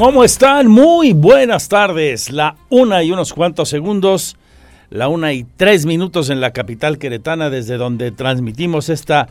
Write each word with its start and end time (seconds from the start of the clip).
¿Cómo 0.00 0.24
están? 0.24 0.66
Muy 0.68 1.12
buenas 1.12 1.68
tardes. 1.68 2.32
La 2.32 2.56
una 2.70 3.02
y 3.02 3.12
unos 3.12 3.34
cuantos 3.34 3.68
segundos, 3.68 4.38
la 4.88 5.08
una 5.08 5.34
y 5.34 5.44
tres 5.44 5.84
minutos 5.84 6.30
en 6.30 6.40
la 6.40 6.54
capital 6.54 6.96
queretana, 6.96 7.50
desde 7.50 7.76
donde 7.76 8.10
transmitimos 8.10 8.88
esta 8.88 9.28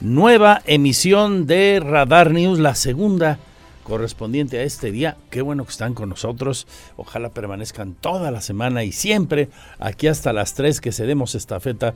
nueva 0.00 0.60
emisión 0.66 1.46
de 1.46 1.78
Radar 1.80 2.32
News, 2.32 2.58
la 2.58 2.74
segunda 2.74 3.38
correspondiente 3.84 4.58
a 4.58 4.64
este 4.64 4.90
día. 4.90 5.16
Qué 5.30 5.40
bueno 5.40 5.64
que 5.64 5.70
están 5.70 5.94
con 5.94 6.08
nosotros. 6.08 6.66
Ojalá 6.96 7.28
permanezcan 7.28 7.94
toda 7.94 8.32
la 8.32 8.40
semana 8.40 8.82
y 8.82 8.90
siempre 8.90 9.50
aquí 9.78 10.08
hasta 10.08 10.32
las 10.32 10.54
tres 10.54 10.80
que 10.80 10.90
cedemos 10.90 11.36
estafeta 11.36 11.94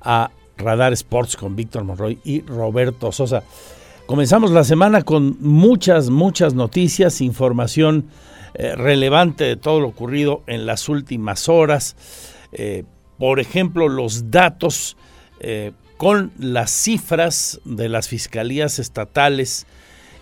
a 0.00 0.30
Radar 0.58 0.92
Sports 0.92 1.34
con 1.34 1.56
Víctor 1.56 1.82
Monroy 1.82 2.20
y 2.22 2.42
Roberto 2.42 3.10
Sosa. 3.10 3.42
Comenzamos 4.06 4.50
la 4.50 4.64
semana 4.64 5.00
con 5.00 5.38
muchas, 5.40 6.10
muchas 6.10 6.52
noticias, 6.52 7.22
información 7.22 8.10
eh, 8.52 8.74
relevante 8.76 9.44
de 9.44 9.56
todo 9.56 9.80
lo 9.80 9.88
ocurrido 9.88 10.42
en 10.46 10.66
las 10.66 10.90
últimas 10.90 11.48
horas. 11.48 11.96
Eh, 12.52 12.84
por 13.18 13.40
ejemplo, 13.40 13.88
los 13.88 14.30
datos 14.30 14.98
eh, 15.40 15.72
con 15.96 16.32
las 16.38 16.70
cifras 16.70 17.62
de 17.64 17.88
las 17.88 18.08
fiscalías 18.08 18.78
estatales 18.78 19.66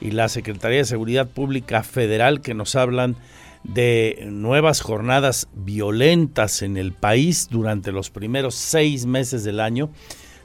y 0.00 0.12
la 0.12 0.28
Secretaría 0.28 0.78
de 0.78 0.84
Seguridad 0.84 1.28
Pública 1.28 1.82
Federal 1.82 2.40
que 2.40 2.54
nos 2.54 2.76
hablan 2.76 3.16
de 3.64 4.28
nuevas 4.30 4.80
jornadas 4.80 5.48
violentas 5.54 6.62
en 6.62 6.76
el 6.76 6.92
país 6.92 7.48
durante 7.50 7.90
los 7.90 8.10
primeros 8.10 8.54
seis 8.54 9.06
meses 9.06 9.42
del 9.42 9.58
año. 9.58 9.90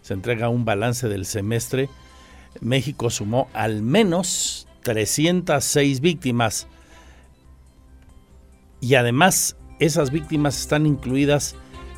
Se 0.01 0.15
entrega 0.15 0.49
un 0.49 0.65
balance 0.65 1.07
del 1.07 1.25
semestre 1.25 1.87
México 2.61 3.09
sumó 3.09 3.49
al 3.53 3.81
menos 3.81 4.67
306 4.83 5.99
víctimas 5.99 6.67
y 8.79 8.95
además 8.95 9.55
esas 9.79 10.11
víctimas 10.11 10.59
están 10.59 10.85
incluidas 10.85 11.55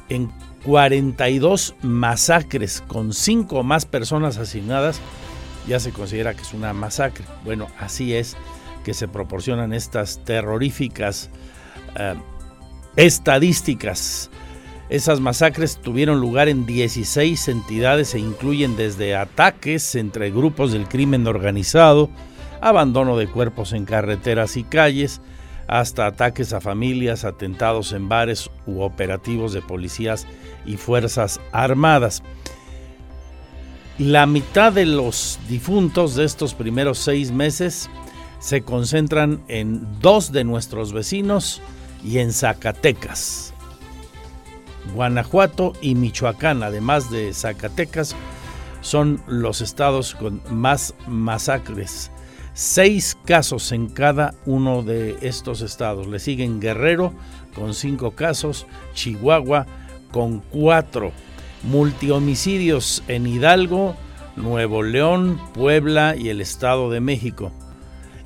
en 0.09 0.31
42 0.65 1.75
masacres 1.81 2.83
con 2.87 3.13
5 3.13 3.63
más 3.63 3.85
personas 3.85 4.37
asignadas. 4.37 4.99
Ya 5.67 5.79
se 5.79 5.91
considera 5.91 6.33
que 6.33 6.41
es 6.41 6.53
una 6.53 6.73
masacre. 6.73 7.25
Bueno, 7.45 7.67
así 7.79 8.13
es 8.13 8.35
que 8.83 8.93
se 8.93 9.07
proporcionan 9.07 9.73
estas 9.73 10.23
terroríficas 10.23 11.29
eh, 11.95 12.15
estadísticas 12.95 14.29
esas 14.89 15.19
masacres 15.19 15.77
tuvieron 15.77 16.19
lugar 16.19 16.49
en 16.49 16.65
16 16.65 17.47
entidades 17.47 18.15
e 18.15 18.19
incluyen 18.19 18.75
desde 18.75 19.15
ataques 19.15 19.93
entre 19.95 20.31
grupos 20.31 20.71
del 20.71 20.87
crimen 20.87 21.27
organizado, 21.27 22.09
abandono 22.59 23.15
de 23.15 23.27
cuerpos 23.27 23.73
en 23.73 23.85
carreteras 23.85 24.57
y 24.57 24.63
calles, 24.63 25.21
hasta 25.67 26.07
ataques 26.07 26.51
a 26.53 26.61
familias, 26.61 27.23
atentados 27.23 27.93
en 27.93 28.09
bares 28.09 28.49
u 28.65 28.81
operativos 28.81 29.53
de 29.53 29.61
policías 29.61 30.25
y 30.65 30.77
fuerzas 30.77 31.39
armadas. 31.51 32.23
La 33.99 34.25
mitad 34.25 34.73
de 34.73 34.87
los 34.87 35.37
difuntos 35.47 36.15
de 36.15 36.25
estos 36.25 36.55
primeros 36.55 36.97
seis 36.97 37.31
meses 37.31 37.91
se 38.39 38.61
concentran 38.61 39.43
en 39.47 39.85
dos 39.99 40.31
de 40.31 40.43
nuestros 40.43 40.93
vecinos 40.93 41.61
y 42.03 42.17
en 42.17 42.33
Zacatecas. 42.33 43.48
Guanajuato 44.93 45.73
y 45.81 45.95
Michoacán, 45.95 46.63
además 46.63 47.11
de 47.11 47.33
Zacatecas, 47.33 48.15
son 48.81 49.21
los 49.27 49.61
estados 49.61 50.15
con 50.15 50.41
más 50.49 50.93
masacres. 51.07 52.11
Seis 52.53 53.17
casos 53.25 53.71
en 53.71 53.87
cada 53.87 54.33
uno 54.45 54.83
de 54.83 55.17
estos 55.21 55.61
estados. 55.61 56.07
Le 56.07 56.19
siguen 56.19 56.59
Guerrero 56.59 57.13
con 57.55 57.73
cinco 57.73 58.11
casos, 58.11 58.65
Chihuahua 58.93 59.65
con 60.11 60.39
cuatro, 60.39 61.11
multihomicidios 61.63 63.03
en 63.07 63.27
Hidalgo, 63.27 63.95
Nuevo 64.35 64.83
León, 64.83 65.39
Puebla 65.53 66.15
y 66.17 66.29
el 66.29 66.41
Estado 66.41 66.89
de 66.89 66.99
México 66.99 67.51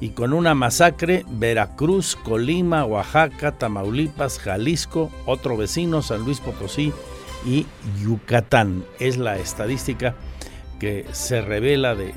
y 0.04 0.10
con 0.10 0.34
una 0.34 0.54
masacre 0.54 1.24
Veracruz, 1.30 2.18
Colima, 2.18 2.84
Oaxaca, 2.84 3.54
Tamaulipas, 3.54 4.38
Jalisco, 4.38 5.10
otro 5.26 5.56
vecino, 5.56 6.02
San 6.02 6.26
Luis 6.26 6.42
Potosí 6.42 6.92
y 7.46 7.66
Yucatán. 8.02 8.84
Es 9.00 9.16
la 9.16 9.38
estadística 9.38 10.14
que 10.78 11.06
se 11.14 11.40
revela 11.40 11.96
de 11.96 12.16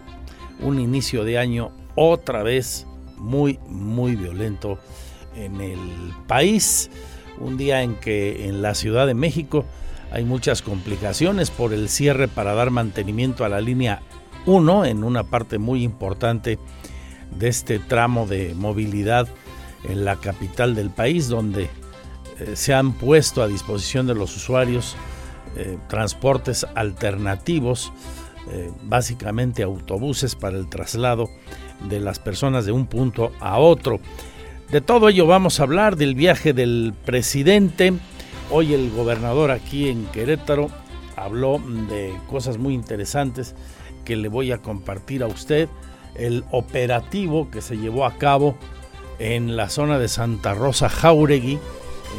un 0.58 0.80
inicio 0.80 1.22
de 1.22 1.38
año 1.38 1.70
otra 1.94 2.42
vez 2.42 2.88
muy, 3.18 3.60
muy 3.68 4.16
violento 4.16 4.80
en 5.36 5.60
el 5.60 5.78
país. 6.26 6.90
Un 7.38 7.56
día 7.56 7.84
en 7.84 7.94
que 7.94 8.48
en 8.48 8.62
la 8.62 8.74
Ciudad 8.74 9.06
de 9.06 9.14
México 9.14 9.64
hay 10.10 10.24
muchas 10.24 10.60
complicaciones 10.60 11.52
por 11.52 11.72
el 11.72 11.88
cierre 11.88 12.26
para 12.26 12.52
dar 12.52 12.72
mantenimiento 12.72 13.44
a 13.44 13.48
la 13.48 13.60
línea 13.60 14.02
1 14.44 14.86
en 14.86 15.04
una 15.04 15.22
parte 15.22 15.58
muy 15.58 15.84
importante 15.84 16.58
este 17.40 17.78
tramo 17.78 18.26
de 18.26 18.54
movilidad 18.54 19.28
en 19.84 20.04
la 20.04 20.16
capital 20.16 20.74
del 20.74 20.90
país, 20.90 21.28
donde 21.28 21.70
eh, 22.38 22.54
se 22.54 22.74
han 22.74 22.92
puesto 22.92 23.42
a 23.42 23.48
disposición 23.48 24.06
de 24.06 24.14
los 24.14 24.36
usuarios 24.36 24.96
eh, 25.56 25.78
transportes 25.88 26.66
alternativos, 26.74 27.92
eh, 28.50 28.70
básicamente 28.82 29.62
autobuses 29.62 30.34
para 30.34 30.58
el 30.58 30.68
traslado 30.68 31.28
de 31.88 32.00
las 32.00 32.18
personas 32.18 32.66
de 32.66 32.72
un 32.72 32.86
punto 32.86 33.32
a 33.40 33.58
otro. 33.58 34.00
De 34.70 34.80
todo 34.80 35.08
ello 35.08 35.26
vamos 35.26 35.60
a 35.60 35.62
hablar 35.62 35.96
del 35.96 36.14
viaje 36.14 36.52
del 36.52 36.92
presidente. 37.04 37.94
Hoy 38.50 38.74
el 38.74 38.90
gobernador 38.90 39.50
aquí 39.50 39.88
en 39.88 40.04
Querétaro 40.06 40.68
habló 41.16 41.60
de 41.88 42.14
cosas 42.28 42.58
muy 42.58 42.74
interesantes 42.74 43.54
que 44.04 44.16
le 44.16 44.28
voy 44.28 44.52
a 44.52 44.58
compartir 44.58 45.22
a 45.22 45.26
usted 45.26 45.68
el 46.18 46.44
operativo 46.50 47.50
que 47.50 47.62
se 47.62 47.76
llevó 47.76 48.04
a 48.04 48.16
cabo 48.18 48.56
en 49.18 49.56
la 49.56 49.68
zona 49.68 49.98
de 49.98 50.08
Santa 50.08 50.54
Rosa 50.54 50.88
Jauregui, 50.88 51.58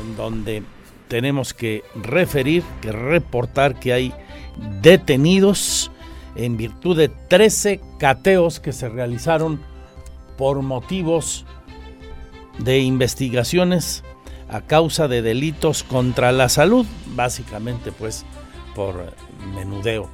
en 0.01 0.15
donde 0.15 0.63
tenemos 1.07 1.53
que 1.53 1.83
referir, 1.95 2.63
que 2.81 2.91
reportar 2.91 3.79
que 3.79 3.93
hay 3.93 4.13
detenidos 4.81 5.91
en 6.35 6.57
virtud 6.57 6.97
de 6.97 7.09
13 7.09 7.81
cateos 7.99 8.59
que 8.59 8.73
se 8.73 8.89
realizaron 8.89 9.61
por 10.37 10.61
motivos 10.61 11.45
de 12.59 12.79
investigaciones 12.79 14.03
a 14.49 14.61
causa 14.61 15.07
de 15.07 15.21
delitos 15.21 15.83
contra 15.83 16.31
la 16.31 16.49
salud, 16.49 16.85
básicamente 17.15 17.91
pues 17.91 18.25
por 18.75 19.13
menudeo 19.55 20.09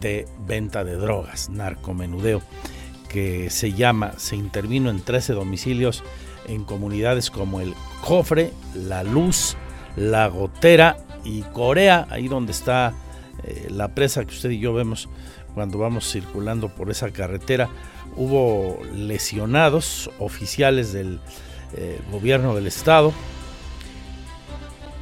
de 0.00 0.26
venta 0.46 0.84
de 0.84 0.96
drogas, 0.96 1.50
narcomenudeo 1.50 2.40
que 3.14 3.48
se 3.48 3.72
llama, 3.72 4.14
se 4.16 4.34
intervino 4.34 4.90
en 4.90 5.00
13 5.00 5.34
domicilios 5.34 6.02
en 6.48 6.64
comunidades 6.64 7.30
como 7.30 7.60
el 7.60 7.72
Cofre, 8.00 8.50
La 8.74 9.04
Luz, 9.04 9.56
La 9.94 10.26
Gotera 10.26 10.96
y 11.22 11.42
Corea, 11.42 12.08
ahí 12.10 12.26
donde 12.26 12.50
está 12.50 12.92
eh, 13.44 13.68
la 13.70 13.94
presa 13.94 14.24
que 14.24 14.34
usted 14.34 14.50
y 14.50 14.58
yo 14.58 14.74
vemos 14.74 15.08
cuando 15.54 15.78
vamos 15.78 16.10
circulando 16.10 16.70
por 16.70 16.90
esa 16.90 17.12
carretera. 17.12 17.68
Hubo 18.16 18.80
lesionados 18.92 20.10
oficiales 20.18 20.92
del 20.92 21.20
eh, 21.76 22.00
gobierno 22.10 22.56
del 22.56 22.66
estado. 22.66 23.12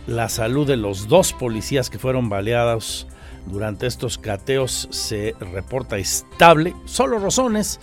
La 0.06 0.28
salud 0.28 0.66
de 0.66 0.76
los 0.76 1.08
dos 1.08 1.32
policías 1.32 1.88
que 1.88 1.98
fueron 1.98 2.28
baleados 2.28 3.06
durante 3.46 3.86
estos 3.86 4.18
cateos 4.18 4.88
se 4.90 5.34
reporta 5.40 5.98
estable, 5.98 6.74
solo 6.84 7.18
rozones, 7.18 7.80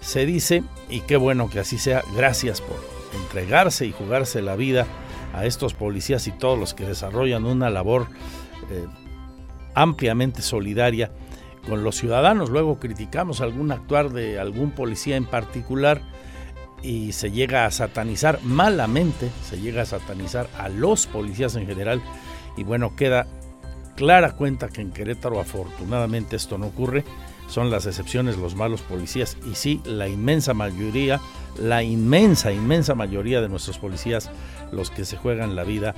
se 0.00 0.26
dice, 0.26 0.62
y 0.88 1.00
qué 1.00 1.16
bueno 1.16 1.50
que 1.50 1.60
así 1.60 1.78
sea, 1.78 2.02
gracias 2.14 2.60
por 2.60 2.76
entregarse 3.20 3.86
y 3.86 3.92
jugarse 3.92 4.42
la 4.42 4.56
vida 4.56 4.86
a 5.34 5.44
estos 5.44 5.74
policías 5.74 6.26
y 6.26 6.32
todos 6.32 6.58
los 6.58 6.74
que 6.74 6.86
desarrollan 6.86 7.44
una 7.44 7.70
labor 7.70 8.08
eh, 8.70 8.86
ampliamente 9.74 10.42
solidaria 10.42 11.10
con 11.68 11.84
los 11.84 11.96
ciudadanos. 11.96 12.50
Luego 12.50 12.78
criticamos 12.78 13.40
algún 13.40 13.72
actuar 13.72 14.10
de 14.10 14.38
algún 14.38 14.70
policía 14.70 15.16
en 15.16 15.24
particular 15.24 16.02
y 16.82 17.12
se 17.12 17.30
llega 17.30 17.66
a 17.66 17.70
satanizar 17.70 18.40
malamente, 18.42 19.30
se 19.42 19.60
llega 19.60 19.82
a 19.82 19.86
satanizar 19.86 20.48
a 20.58 20.68
los 20.68 21.06
policías 21.06 21.56
en 21.56 21.66
general 21.66 22.02
y 22.56 22.64
bueno, 22.64 22.96
queda 22.96 23.26
clara 23.98 24.36
cuenta 24.36 24.68
que 24.68 24.80
en 24.80 24.92
Querétaro 24.92 25.40
afortunadamente 25.40 26.36
esto 26.36 26.56
no 26.56 26.68
ocurre, 26.68 27.02
son 27.48 27.68
las 27.68 27.84
excepciones 27.84 28.36
los 28.36 28.54
malos 28.54 28.80
policías 28.80 29.36
y 29.50 29.56
sí, 29.56 29.80
la 29.84 30.06
inmensa 30.06 30.54
mayoría, 30.54 31.20
la 31.60 31.82
inmensa, 31.82 32.52
inmensa 32.52 32.94
mayoría 32.94 33.40
de 33.40 33.48
nuestros 33.48 33.78
policías 33.78 34.30
los 34.70 34.92
que 34.92 35.04
se 35.04 35.16
juegan 35.16 35.56
la 35.56 35.64
vida 35.64 35.96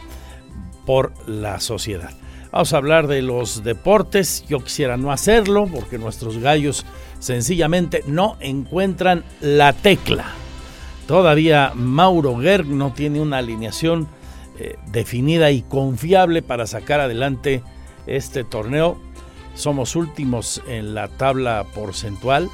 por 0.87 1.12
la 1.29 1.61
sociedad. 1.61 2.11
Vamos 2.50 2.73
a 2.73 2.79
hablar 2.79 3.06
de 3.06 3.20
los 3.20 3.64
deportes, 3.64 4.46
yo 4.49 4.61
quisiera 4.61 4.96
no 4.96 5.12
hacerlo 5.12 5.69
porque 5.70 5.99
nuestros 5.99 6.38
gallos 6.38 6.87
sencillamente 7.19 8.03
no 8.06 8.38
encuentran 8.41 9.25
la 9.43 9.75
tecla. 9.75 10.25
Todavía 11.06 11.73
Mauro 11.75 12.38
Gerg 12.38 12.64
no 12.67 12.94
tiene 12.94 13.20
una 13.20 13.38
alineación 13.38 14.08
eh, 14.58 14.79
definida 14.91 15.50
y 15.50 15.61
confiable 15.61 16.41
para 16.41 16.67
sacar 16.67 17.00
adelante 17.00 17.62
este 18.17 18.45
torneo. 18.45 18.99
Somos 19.55 19.97
últimos 19.97 20.62
en 20.67 20.95
la 20.95 21.09
tabla 21.09 21.65
porcentual, 21.75 22.51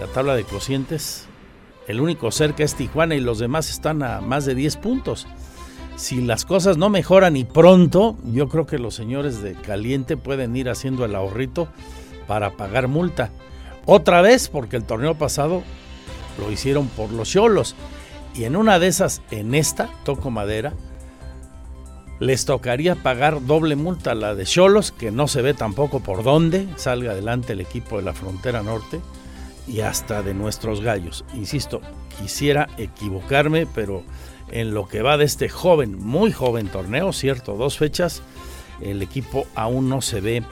la 0.00 0.06
tabla 0.06 0.34
de 0.34 0.44
cocientes. 0.44 1.26
El 1.88 2.00
único 2.00 2.30
cerca 2.30 2.62
es 2.62 2.74
Tijuana 2.74 3.14
y 3.14 3.20
los 3.20 3.38
demás 3.38 3.70
están 3.70 4.02
a 4.02 4.20
más 4.20 4.44
de 4.44 4.54
10 4.54 4.76
puntos. 4.76 5.26
Si 5.96 6.20
las 6.22 6.44
cosas 6.44 6.78
no 6.78 6.88
mejoran 6.88 7.36
y 7.36 7.44
pronto, 7.44 8.16
yo 8.24 8.48
creo 8.48 8.66
que 8.66 8.78
los 8.78 8.94
señores 8.94 9.42
de 9.42 9.54
Caliente 9.54 10.16
pueden 10.16 10.56
ir 10.56 10.68
haciendo 10.68 11.04
el 11.04 11.14
ahorrito 11.14 11.68
para 12.26 12.52
pagar 12.56 12.88
multa. 12.88 13.30
Otra 13.84 14.22
vez, 14.22 14.48
porque 14.48 14.76
el 14.76 14.84
torneo 14.84 15.16
pasado 15.16 15.62
lo 16.38 16.50
hicieron 16.50 16.88
por 16.88 17.12
los 17.12 17.30
cholos. 17.30 17.74
Y 18.34 18.44
en 18.44 18.56
una 18.56 18.78
de 18.78 18.86
esas, 18.86 19.22
en 19.30 19.54
esta, 19.54 19.90
toco 20.04 20.30
madera, 20.30 20.72
les 22.22 22.44
tocaría 22.44 22.94
pagar 22.94 23.44
doble 23.46 23.74
multa, 23.74 24.14
la 24.14 24.36
de 24.36 24.44
Cholos, 24.44 24.92
que 24.92 25.10
no 25.10 25.26
se 25.26 25.42
ve 25.42 25.54
tampoco 25.54 25.98
por 26.00 26.22
dónde 26.22 26.68
salga 26.76 27.10
adelante 27.10 27.52
el 27.52 27.60
equipo 27.60 27.96
de 27.96 28.04
la 28.04 28.12
frontera 28.12 28.62
norte, 28.62 29.00
y 29.66 29.80
hasta 29.80 30.22
de 30.22 30.32
nuestros 30.32 30.82
gallos. 30.82 31.24
Insisto, 31.34 31.80
quisiera 32.20 32.68
equivocarme, 32.78 33.66
pero 33.66 34.04
en 34.52 34.72
lo 34.72 34.86
que 34.86 35.02
va 35.02 35.16
de 35.16 35.24
este 35.24 35.48
joven, 35.48 35.98
muy 35.98 36.30
joven 36.30 36.68
torneo, 36.68 37.12
cierto, 37.12 37.56
dos 37.56 37.76
fechas, 37.76 38.22
el 38.80 39.02
equipo 39.02 39.44
aún 39.56 39.88
no 39.88 40.00
se 40.00 40.20
ve 40.20 40.44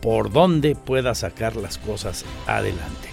por 0.00 0.32
dónde 0.32 0.76
pueda 0.76 1.14
sacar 1.14 1.56
las 1.56 1.76
cosas 1.76 2.24
adelante. 2.46 3.10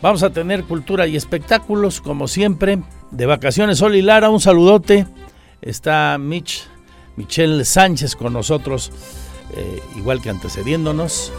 Vamos 0.00 0.22
a 0.22 0.30
tener 0.30 0.62
cultura 0.62 1.08
y 1.08 1.16
espectáculos, 1.16 2.00
como 2.00 2.28
siempre. 2.28 2.78
De 3.10 3.26
vacaciones, 3.26 3.78
Sol 3.78 3.96
y 3.96 4.02
Lara, 4.02 4.30
un 4.30 4.40
saludote. 4.40 5.08
Está 5.62 6.16
Mitch, 6.18 6.66
Michelle 7.16 7.64
Sánchez 7.64 8.16
con 8.16 8.32
nosotros, 8.32 8.90
eh, 9.54 9.82
igual 9.96 10.22
que 10.22 10.30
antecediéndonos, 10.30 11.32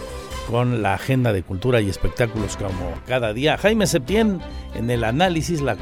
con 0.47 0.81
la 0.81 0.95
agenda 0.95 1.33
de 1.33 1.43
cultura 1.43 1.81
y 1.81 1.89
espectáculos 1.89 2.57
como 2.57 2.93
cada 3.07 3.33
día. 3.33 3.57
Jaime 3.57 3.87
Septién 3.87 4.39
en 4.75 4.89
el 4.89 5.03
análisis, 5.03 5.61
la 5.61 5.75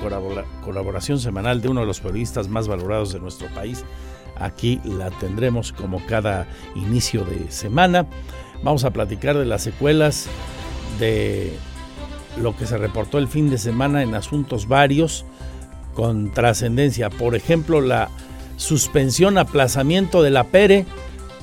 colaboración 0.64 1.20
semanal 1.20 1.62
de 1.62 1.70
uno 1.70 1.82
de 1.82 1.88
los 1.88 2.00
periodistas 2.00 2.48
más 2.48 2.68
valorados 2.68 3.12
de 3.12 3.20
nuestro 3.20 3.48
país. 3.54 3.84
Aquí 4.38 4.80
la 4.86 5.10
tendremos 5.12 5.74
como 5.74 6.06
cada 6.06 6.48
inicio 6.76 7.26
de 7.26 7.52
semana. 7.52 8.06
Vamos 8.64 8.86
a 8.86 8.92
platicar 8.92 9.38
de 9.38 9.46
las 9.46 9.64
secuelas 9.64 10.28
de 11.00 11.58
lo 12.38 12.56
que 12.56 12.66
se 12.66 12.78
reportó 12.78 13.18
el 13.18 13.28
fin 13.28 13.50
de 13.50 13.58
semana 13.58 14.04
en 14.04 14.16
asuntos 14.16 14.68
varios 14.68 15.26
con 16.00 16.32
trascendencia. 16.32 17.10
Por 17.10 17.36
ejemplo, 17.36 17.82
la 17.82 18.10
suspensión, 18.56 19.38
aplazamiento 19.38 20.24
de 20.24 20.30
la 20.30 20.46
PERE. 20.46 20.86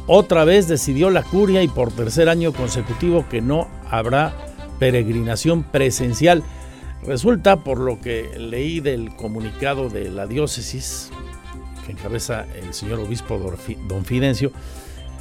Otra 0.07 0.45
vez 0.45 0.67
decidió 0.67 1.11
la 1.11 1.23
curia 1.23 1.63
y 1.63 1.69
por 1.69 1.93
tercer 1.93 2.31
año 2.31 2.55
consecutivo 2.55 3.27
que 3.29 3.43
no 3.43 3.69
habrá 3.91 4.35
peregrinación 4.79 5.63
presencial. 5.63 6.43
Resulta, 7.03 7.65
por 7.65 7.81
lo 7.81 8.01
que 8.01 8.31
leí 8.39 8.81
del 8.81 9.15
comunicado 9.15 9.91
de 9.91 10.11
la 10.11 10.27
diócesis, 10.27 11.11
que 11.85 11.93
encabeza 11.93 12.47
el 12.55 12.73
señor 12.73 13.01
obispo 13.01 13.39
don 13.87 14.07
Fidencio, 14.07 14.53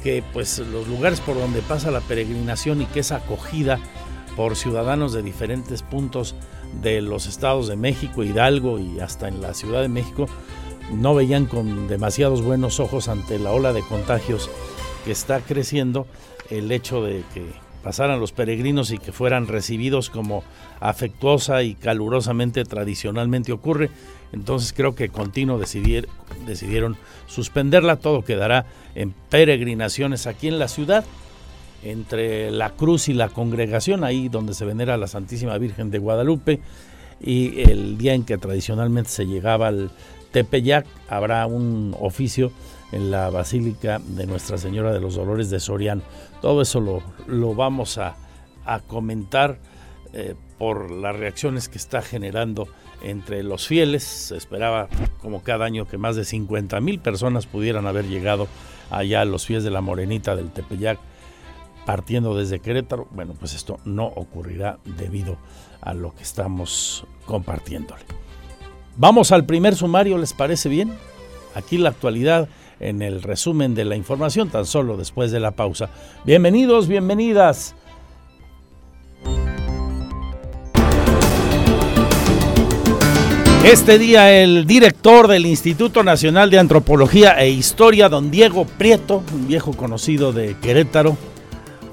que 0.02 0.24
pues 0.32 0.60
los 0.60 0.88
lugares 0.88 1.20
por 1.20 1.36
donde 1.36 1.60
pasa 1.60 1.90
la 1.90 2.00
peregrinación 2.00 2.80
y 2.80 2.86
que 2.86 3.00
es 3.00 3.12
acogida 3.12 3.80
por 4.34 4.56
ciudadanos 4.56 5.12
de 5.12 5.22
diferentes 5.22 5.82
puntos 5.82 6.34
de 6.82 7.00
los 7.02 7.26
estados 7.26 7.68
de 7.68 7.76
México, 7.76 8.22
Hidalgo 8.22 8.78
y 8.78 9.00
hasta 9.00 9.28
en 9.28 9.40
la 9.40 9.54
Ciudad 9.54 9.82
de 9.82 9.88
México, 9.88 10.26
no 10.92 11.14
veían 11.14 11.46
con 11.46 11.88
demasiados 11.88 12.42
buenos 12.42 12.80
ojos 12.80 13.08
ante 13.08 13.38
la 13.38 13.52
ola 13.52 13.72
de 13.72 13.82
contagios 13.82 14.50
que 15.04 15.12
está 15.12 15.40
creciendo 15.40 16.06
el 16.50 16.70
hecho 16.70 17.02
de 17.02 17.24
que 17.34 17.44
pasaran 17.82 18.18
los 18.18 18.32
peregrinos 18.32 18.90
y 18.90 18.98
que 18.98 19.12
fueran 19.12 19.46
recibidos 19.46 20.10
como 20.10 20.42
afectuosa 20.80 21.62
y 21.62 21.74
calurosamente 21.74 22.64
tradicionalmente 22.64 23.52
ocurre. 23.52 23.90
Entonces 24.32 24.72
creo 24.72 24.96
que 24.96 25.08
continuo 25.08 25.58
decidieron 25.58 26.96
suspenderla. 27.28 27.96
Todo 27.96 28.24
quedará 28.24 28.66
en 28.96 29.12
peregrinaciones 29.30 30.26
aquí 30.26 30.48
en 30.48 30.58
la 30.58 30.66
ciudad 30.66 31.04
entre 31.82 32.50
la 32.50 32.70
cruz 32.70 33.08
y 33.08 33.14
la 33.14 33.28
congregación, 33.28 34.04
ahí 34.04 34.28
donde 34.28 34.54
se 34.54 34.64
venera 34.64 34.96
la 34.96 35.06
Santísima 35.06 35.56
Virgen 35.58 35.90
de 35.90 35.98
Guadalupe, 35.98 36.60
y 37.20 37.62
el 37.62 37.96
día 37.96 38.14
en 38.14 38.24
que 38.24 38.38
tradicionalmente 38.38 39.10
se 39.10 39.26
llegaba 39.26 39.68
al 39.68 39.90
Tepeyac, 40.32 40.86
habrá 41.08 41.46
un 41.46 41.96
oficio 41.98 42.52
en 42.92 43.10
la 43.10 43.30
Basílica 43.30 44.00
de 44.06 44.26
Nuestra 44.26 44.58
Señora 44.58 44.92
de 44.92 45.00
los 45.00 45.14
Dolores 45.14 45.50
de 45.50 45.60
Soriano. 45.60 46.02
Todo 46.42 46.62
eso 46.62 46.80
lo, 46.80 47.02
lo 47.26 47.54
vamos 47.54 47.98
a, 47.98 48.16
comentar 48.88 49.58
eh, 50.12 50.34
por 50.58 50.90
las 50.90 51.14
reacciones 51.14 51.68
que 51.68 51.78
está 51.78 52.02
generando 52.02 52.66
entre 53.02 53.44
los 53.44 53.66
fieles. 53.66 54.02
Se 54.02 54.36
esperaba, 54.36 54.88
como 55.22 55.42
cada 55.42 55.64
año, 55.64 55.86
que 55.86 55.98
más 55.98 56.16
de 56.16 56.24
50 56.24 56.80
mil 56.80 56.98
personas 56.98 57.46
pudieran 57.46 57.86
haber 57.86 58.06
llegado 58.06 58.48
allá 58.90 59.20
a 59.20 59.24
los 59.24 59.46
pies 59.46 59.62
de 59.62 59.70
la 59.70 59.80
Morenita 59.80 60.34
del 60.34 60.50
Tepeyac 60.50 60.98
partiendo 61.86 62.36
desde 62.36 62.58
Querétaro. 62.58 63.08
Bueno, 63.12 63.32
pues 63.38 63.54
esto 63.54 63.78
no 63.86 64.04
ocurrirá 64.04 64.78
debido 64.84 65.38
a 65.80 65.94
lo 65.94 66.14
que 66.14 66.24
estamos 66.24 67.06
compartiéndole. 67.24 68.02
Vamos 68.98 69.32
al 69.32 69.46
primer 69.46 69.74
sumario, 69.74 70.18
¿les 70.18 70.34
parece 70.34 70.68
bien? 70.68 70.92
Aquí 71.54 71.78
la 71.78 71.90
actualidad 71.90 72.48
en 72.80 73.00
el 73.00 73.22
resumen 73.22 73.74
de 73.74 73.86
la 73.86 73.96
información, 73.96 74.50
tan 74.50 74.66
solo 74.66 74.98
después 74.98 75.30
de 75.30 75.40
la 75.40 75.52
pausa. 75.52 75.88
Bienvenidos, 76.24 76.88
bienvenidas. 76.88 77.74
Este 83.64 83.98
día 83.98 84.42
el 84.42 84.64
director 84.66 85.26
del 85.26 85.44
Instituto 85.44 86.04
Nacional 86.04 86.50
de 86.50 86.58
Antropología 86.58 87.32
e 87.40 87.48
Historia, 87.50 88.08
don 88.08 88.30
Diego 88.30 88.64
Prieto, 88.64 89.24
un 89.34 89.48
viejo 89.48 89.72
conocido 89.72 90.32
de 90.32 90.56
Querétaro, 90.60 91.16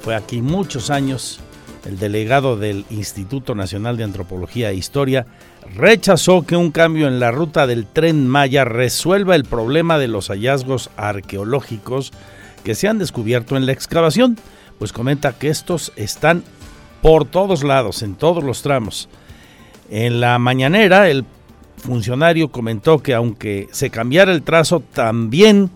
fue 0.04 0.16
aquí 0.16 0.42
muchos 0.42 0.90
años, 0.90 1.40
el 1.86 1.98
delegado 1.98 2.58
del 2.58 2.86
Instituto 2.90 3.56
Nacional 3.56 3.96
de 3.96 4.04
Antropología 4.04 4.70
e 4.70 4.76
Historia, 4.76 5.26
rechazó 5.78 6.46
que 6.46 6.58
un 6.58 6.72
cambio 6.72 7.08
en 7.08 7.22
la 7.22 7.32
ruta 7.32 7.68
del 7.68 7.86
tren 7.86 8.28
Maya 8.28 8.66
resuelva 8.66 9.38
el 9.38 9.46
problema 9.46 9.98
de 9.98 10.10
los 10.10 10.28
hallazgos 10.28 10.90
arqueológicos 10.98 12.12
que 12.66 12.76
se 12.76 12.90
han 12.90 13.00
descubierto 13.00 13.56
en 13.56 13.66
la 13.66 13.72
excavación, 13.72 14.38
pues 14.78 14.92
comenta 14.92 15.32
que 15.32 15.48
estos 15.48 15.94
están 15.96 16.44
por 17.02 17.24
todos 17.24 17.64
lados, 17.64 18.04
en 18.04 18.16
todos 18.16 18.44
los 18.44 18.62
tramos. 18.62 19.08
En 19.90 20.20
la 20.20 20.38
mañanera, 20.38 21.10
el 21.10 21.24
funcionario 21.78 22.52
comentó 22.52 23.00
que 23.00 23.14
aunque 23.14 23.70
se 23.72 23.90
cambiara 23.90 24.34
el 24.34 24.44
trazo, 24.44 24.82
también 24.82 25.70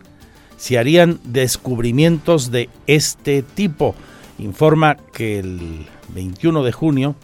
se 0.58 0.78
harían 0.78 1.22
descubrimientos 1.24 2.52
de 2.52 2.70
este 2.88 3.42
tipo 3.42 3.96
informa 4.39 4.98
que 5.13 5.39
el 5.39 5.86
21 6.10 6.63
de 6.63 6.72
junio 6.72 7.15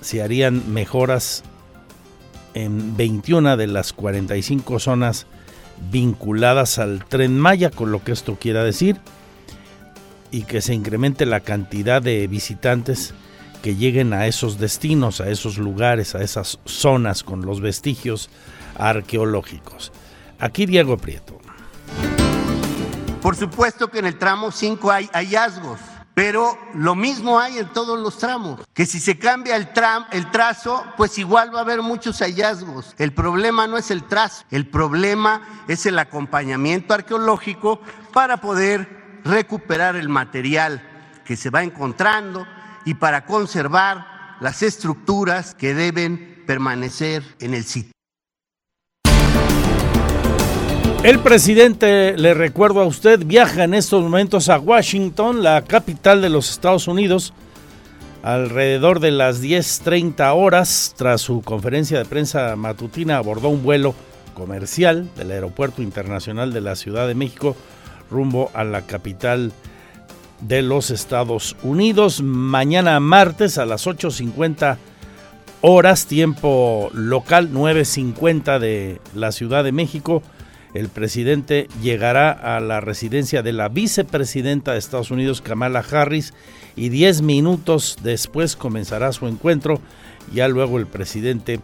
se 0.00 0.22
harían 0.22 0.72
mejoras 0.72 1.42
en 2.54 2.96
21 2.96 3.56
de 3.56 3.66
las 3.66 3.92
45 3.92 4.78
zonas 4.78 5.26
vinculadas 5.90 6.78
al 6.78 7.04
tren 7.04 7.38
Maya, 7.38 7.70
con 7.70 7.92
lo 7.92 8.02
que 8.02 8.12
esto 8.12 8.36
quiera 8.36 8.64
decir, 8.64 8.98
y 10.30 10.42
que 10.42 10.60
se 10.60 10.74
incremente 10.74 11.26
la 11.26 11.40
cantidad 11.40 12.00
de 12.00 12.26
visitantes 12.26 13.14
que 13.62 13.76
lleguen 13.76 14.12
a 14.12 14.26
esos 14.26 14.58
destinos, 14.58 15.20
a 15.20 15.28
esos 15.28 15.58
lugares, 15.58 16.14
a 16.14 16.22
esas 16.22 16.58
zonas 16.64 17.22
con 17.22 17.44
los 17.44 17.60
vestigios 17.60 18.30
arqueológicos. 18.78 19.92
Aquí 20.38 20.66
Diego 20.66 20.96
Prieto. 20.96 21.38
Por 23.26 23.34
supuesto 23.34 23.90
que 23.90 23.98
en 23.98 24.06
el 24.06 24.18
tramo 24.18 24.52
5 24.52 24.88
hay 24.88 25.10
hallazgos, 25.12 25.80
pero 26.14 26.56
lo 26.74 26.94
mismo 26.94 27.40
hay 27.40 27.58
en 27.58 27.66
todos 27.72 27.98
los 27.98 28.18
tramos, 28.18 28.60
que 28.72 28.86
si 28.86 29.00
se 29.00 29.18
cambia 29.18 29.56
el, 29.56 29.72
tram, 29.72 30.06
el 30.12 30.30
trazo, 30.30 30.84
pues 30.96 31.18
igual 31.18 31.52
va 31.52 31.58
a 31.58 31.62
haber 31.62 31.82
muchos 31.82 32.20
hallazgos. 32.20 32.94
El 32.98 33.12
problema 33.12 33.66
no 33.66 33.78
es 33.78 33.90
el 33.90 34.04
trazo, 34.04 34.44
el 34.52 34.68
problema 34.68 35.64
es 35.66 35.86
el 35.86 35.98
acompañamiento 35.98 36.94
arqueológico 36.94 37.80
para 38.12 38.36
poder 38.36 39.20
recuperar 39.24 39.96
el 39.96 40.08
material 40.08 40.80
que 41.24 41.34
se 41.34 41.50
va 41.50 41.64
encontrando 41.64 42.46
y 42.84 42.94
para 42.94 43.26
conservar 43.26 44.36
las 44.38 44.62
estructuras 44.62 45.52
que 45.56 45.74
deben 45.74 46.44
permanecer 46.46 47.24
en 47.40 47.54
el 47.54 47.64
sitio. 47.64 47.95
El 51.02 51.20
presidente, 51.20 52.16
le 52.18 52.34
recuerdo 52.34 52.80
a 52.80 52.86
usted, 52.86 53.24
viaja 53.24 53.64
en 53.64 53.74
estos 53.74 54.02
momentos 54.02 54.48
a 54.48 54.58
Washington, 54.58 55.42
la 55.42 55.62
capital 55.62 56.20
de 56.20 56.30
los 56.30 56.50
Estados 56.50 56.88
Unidos, 56.88 57.32
Alrededor 58.26 58.98
de 58.98 59.12
las 59.12 59.40
10.30 59.40 60.34
horas, 60.34 60.96
tras 60.96 61.20
su 61.20 61.42
conferencia 61.42 61.96
de 61.96 62.04
prensa 62.06 62.56
matutina, 62.56 63.18
abordó 63.18 63.50
un 63.50 63.62
vuelo 63.62 63.94
comercial 64.34 65.08
del 65.16 65.30
Aeropuerto 65.30 65.80
Internacional 65.80 66.52
de 66.52 66.60
la 66.60 66.74
Ciudad 66.74 67.06
de 67.06 67.14
México 67.14 67.54
rumbo 68.10 68.50
a 68.52 68.64
la 68.64 68.82
capital 68.82 69.52
de 70.40 70.62
los 70.62 70.90
Estados 70.90 71.54
Unidos. 71.62 72.20
Mañana 72.20 72.98
martes 72.98 73.58
a 73.58 73.64
las 73.64 73.86
8.50 73.86 74.76
horas, 75.60 76.06
tiempo 76.06 76.90
local, 76.94 77.50
9.50 77.52 78.58
de 78.58 79.00
la 79.14 79.30
Ciudad 79.30 79.62
de 79.62 79.70
México, 79.70 80.24
el 80.76 80.88
presidente 80.90 81.68
llegará 81.82 82.30
a 82.30 82.60
la 82.60 82.80
residencia 82.80 83.42
de 83.42 83.52
la 83.52 83.68
vicepresidenta 83.70 84.72
de 84.72 84.78
Estados 84.78 85.10
Unidos, 85.10 85.40
Kamala 85.40 85.80
Harris, 85.90 86.34
y 86.76 86.90
10 86.90 87.22
minutos 87.22 87.96
después 88.02 88.56
comenzará 88.56 89.12
su 89.12 89.26
encuentro. 89.26 89.80
Ya 90.34 90.48
luego 90.48 90.78
el 90.78 90.86
presidente 90.86 91.60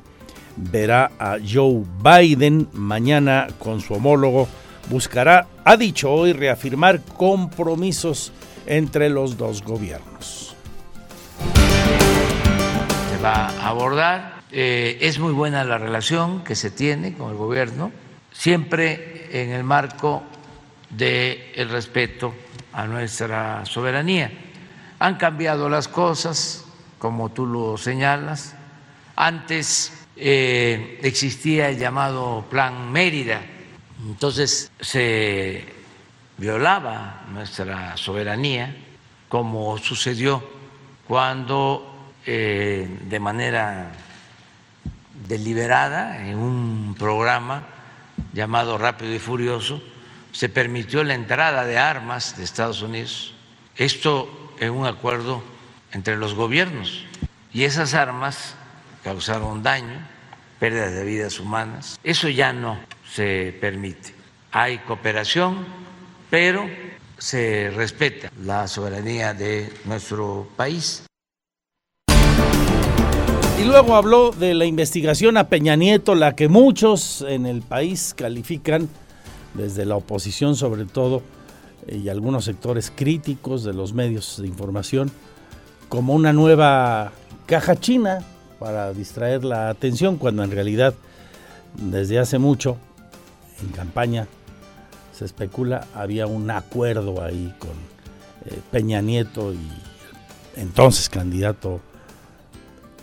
verá 0.56 1.10
a 1.18 1.36
Joe 1.46 1.84
Biden 2.02 2.68
mañana 2.72 3.48
con 3.58 3.80
su 3.80 3.94
homólogo. 3.94 4.48
Buscará, 4.88 5.46
ha 5.64 5.76
dicho 5.76 6.10
hoy, 6.10 6.32
reafirmar 6.32 7.02
compromisos 7.02 8.32
entre 8.66 9.10
los 9.10 9.36
dos 9.36 9.62
gobiernos. 9.62 10.56
Se 13.10 13.22
va 13.22 13.48
a 13.48 13.68
abordar. 13.68 14.42
Eh, 14.50 14.98
es 15.00 15.18
muy 15.18 15.32
buena 15.32 15.64
la 15.64 15.78
relación 15.78 16.44
que 16.44 16.54
se 16.54 16.70
tiene 16.70 17.14
con 17.14 17.30
el 17.30 17.36
gobierno 17.36 17.90
siempre 18.32 19.28
en 19.30 19.50
el 19.50 19.64
marco 19.64 20.22
del 20.90 21.68
respeto 21.70 22.34
a 22.72 22.86
nuestra 22.86 23.64
soberanía. 23.64 24.30
Han 24.98 25.16
cambiado 25.16 25.68
las 25.68 25.88
cosas, 25.88 26.64
como 26.98 27.30
tú 27.30 27.46
lo 27.46 27.76
señalas. 27.76 28.54
Antes 29.16 29.92
eh, 30.16 30.98
existía 31.02 31.68
el 31.68 31.78
llamado 31.78 32.44
Plan 32.50 32.90
Mérida, 32.90 33.40
entonces 34.06 34.70
se 34.80 35.64
violaba 36.36 37.22
nuestra 37.32 37.96
soberanía, 37.96 38.76
como 39.28 39.78
sucedió 39.78 40.42
cuando 41.06 42.10
eh, 42.26 42.98
de 43.08 43.20
manera 43.20 43.92
deliberada 45.26 46.26
en 46.26 46.38
un 46.38 46.94
programa 46.98 47.66
llamado 48.32 48.78
Rápido 48.78 49.14
y 49.14 49.18
Furioso, 49.18 49.82
se 50.32 50.48
permitió 50.48 51.04
la 51.04 51.14
entrada 51.14 51.64
de 51.64 51.78
armas 51.78 52.36
de 52.36 52.44
Estados 52.44 52.82
Unidos. 52.82 53.34
Esto 53.76 54.54
en 54.60 54.72
un 54.72 54.86
acuerdo 54.86 55.42
entre 55.92 56.16
los 56.16 56.34
gobiernos. 56.34 57.04
Y 57.52 57.64
esas 57.64 57.94
armas 57.94 58.54
causaron 59.04 59.62
daño, 59.62 60.06
pérdida 60.58 60.90
de 60.90 61.04
vidas 61.04 61.38
humanas. 61.38 61.98
Eso 62.02 62.28
ya 62.28 62.52
no 62.52 62.78
se 63.12 63.56
permite. 63.60 64.14
Hay 64.52 64.78
cooperación, 64.78 65.66
pero 66.30 66.68
se 67.18 67.70
respeta 67.70 68.30
la 68.40 68.66
soberanía 68.66 69.34
de 69.34 69.72
nuestro 69.84 70.48
país. 70.56 71.04
Y 73.62 73.64
luego 73.64 73.94
habló 73.94 74.32
de 74.32 74.54
la 74.54 74.64
investigación 74.64 75.36
a 75.36 75.48
Peña 75.48 75.76
Nieto, 75.76 76.16
la 76.16 76.34
que 76.34 76.48
muchos 76.48 77.24
en 77.28 77.46
el 77.46 77.62
país 77.62 78.12
califican, 78.12 78.88
desde 79.54 79.84
la 79.84 79.94
oposición 79.94 80.56
sobre 80.56 80.84
todo, 80.84 81.22
y 81.86 82.08
algunos 82.08 82.44
sectores 82.44 82.92
críticos 82.92 83.62
de 83.62 83.72
los 83.72 83.92
medios 83.92 84.38
de 84.42 84.48
información, 84.48 85.12
como 85.88 86.12
una 86.12 86.32
nueva 86.32 87.12
caja 87.46 87.76
china 87.76 88.18
para 88.58 88.92
distraer 88.92 89.44
la 89.44 89.68
atención, 89.68 90.16
cuando 90.16 90.42
en 90.42 90.50
realidad 90.50 90.92
desde 91.76 92.18
hace 92.18 92.38
mucho, 92.38 92.78
en 93.62 93.68
campaña, 93.68 94.26
se 95.16 95.24
especula, 95.24 95.86
había 95.94 96.26
un 96.26 96.50
acuerdo 96.50 97.22
ahí 97.22 97.54
con 97.60 97.70
eh, 97.70 98.58
Peña 98.72 99.00
Nieto 99.02 99.54
y 99.54 100.60
entonces 100.60 101.08
candidato 101.08 101.80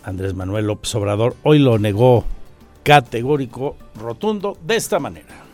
Andrés 0.04 0.34
Manuel 0.34 0.66
López 0.66 0.94
Obrador 0.94 1.36
hoy 1.42 1.58
lo 1.58 1.78
negó 1.78 2.24
categórico, 2.82 3.76
rotundo, 3.94 4.58
de 4.62 4.76
esta 4.76 4.98
manera. 4.98 5.44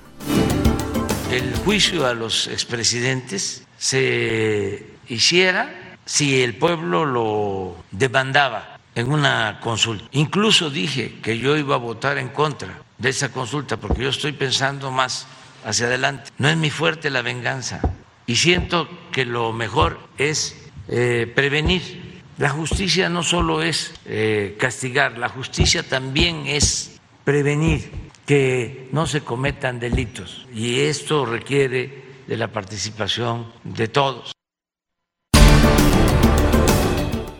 El 1.31 1.55
juicio 1.57 2.07
a 2.07 2.15
los 2.15 2.47
expresidentes 2.47 3.67
se 3.79 4.87
hiciera 5.09 5.99
si 6.05 6.43
el 6.43 6.55
pueblo 6.55 7.05
lo 7.05 7.77
demandaba 7.91 8.79
en 8.95 9.11
una 9.11 9.59
consulta. 9.61 10.05
Incluso 10.13 10.71
dije 10.71 11.19
que 11.21 11.39
yo 11.39 11.57
iba 11.57 11.75
a 11.75 11.79
votar 11.79 12.17
en 12.19 12.29
contra 12.29 12.81
de 12.99 13.11
esa 13.11 13.31
consulta 13.31 13.77
porque 13.77 14.03
yo 14.03 14.09
estoy 14.09 14.33
pensando 14.33 14.91
más 14.91 15.27
hacia 15.65 15.87
adelante. 15.87 16.31
No 16.39 16.49
es 16.49 16.57
mi 16.57 16.71
fuerte 16.71 17.11
la 17.11 17.23
venganza 17.23 17.81
y 18.27 18.37
siento 18.37 18.89
que 19.11 19.25
lo 19.25 19.53
mejor 19.53 19.99
es 20.17 20.57
eh, 20.89 21.31
prevenir 21.35 22.06
la 22.39 22.51
justicia 22.51 23.09
no 23.09 23.23
solo 23.23 23.63
es 23.63 23.95
eh, 24.05 24.57
castigar, 24.59 25.19
la 25.19 25.29
justicia 25.29 25.83
también 25.83 26.47
es 26.47 27.01
prevenir 27.25 27.91
que 28.27 28.89
no 28.93 29.07
se 29.07 29.23
cometan 29.23 29.81
delitos 29.81 30.47
y 30.53 30.81
esto 30.81 31.25
requiere 31.25 32.05
de 32.27 32.37
la 32.37 32.49
participación 32.49 33.47
de 33.65 33.89
todos. 33.89 34.33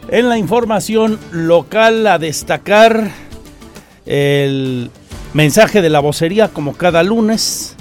En 0.09 0.29
la 0.29 0.39
información 0.39 1.19
local 1.33 2.07
a 2.07 2.19
destacar 2.19 3.11
el 4.07 4.91
mensaje 5.35 5.83
de 5.83 5.91
la 5.91 5.99
vocería 5.99 6.49
como 6.49 6.75
cada 6.75 7.03
lunes. 7.03 7.75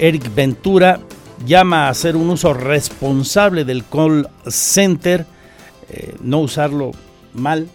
Eric 0.00 0.34
Ventura 0.34 0.98
llama 1.46 1.86
a 1.86 1.90
hacer 1.90 2.16
un 2.16 2.30
uso 2.30 2.52
responsable 2.52 3.64
del 3.64 3.84
call 3.84 4.28
center 4.48 5.24
eh, 5.88 6.14
no 6.22 6.40
usarlo 6.40 6.92
mal, 7.32 7.68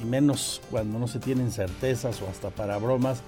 y 0.00 0.04
menos 0.04 0.60
cuando 0.70 0.98
no 0.98 1.08
se 1.08 1.18
tienen 1.18 1.50
certezas 1.50 2.20
o 2.22 2.28
hasta 2.28 2.50
para 2.50 2.78
bromas, 2.78 3.22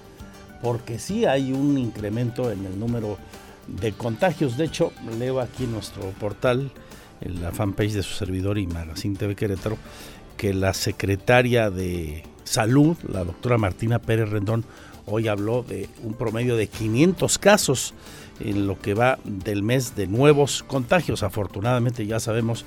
porque 0.61 0.99
sí 0.99 1.25
hay 1.25 1.51
un 1.51 1.77
incremento 1.77 2.51
en 2.51 2.65
el 2.65 2.79
número 2.79 3.17
de 3.67 3.91
contagios. 3.93 4.57
De 4.57 4.65
hecho, 4.65 4.91
leo 5.19 5.39
aquí 5.39 5.65
nuestro 5.65 6.03
portal, 6.11 6.71
en 7.21 7.41
la 7.41 7.51
fanpage 7.51 7.93
de 7.93 8.03
su 8.03 8.13
servidor 8.13 8.57
y 8.57 8.67
Magazine 8.67 9.15
TV 9.15 9.35
Querétaro, 9.35 9.77
que 10.37 10.53
la 10.53 10.73
secretaria 10.73 11.69
de 11.69 12.23
Salud, 12.43 12.97
la 13.07 13.23
doctora 13.23 13.57
Martina 13.57 13.99
Pérez 13.99 14.29
Rendón, 14.29 14.65
hoy 15.05 15.27
habló 15.27 15.63
de 15.63 15.89
un 16.03 16.13
promedio 16.13 16.55
de 16.55 16.67
500 16.67 17.37
casos 17.37 17.93
en 18.39 18.67
lo 18.67 18.79
que 18.79 18.93
va 18.93 19.19
del 19.23 19.63
mes 19.63 19.95
de 19.95 20.07
nuevos 20.07 20.63
contagios. 20.63 21.23
Afortunadamente 21.23 22.05
ya 22.05 22.19
sabemos 22.19 22.65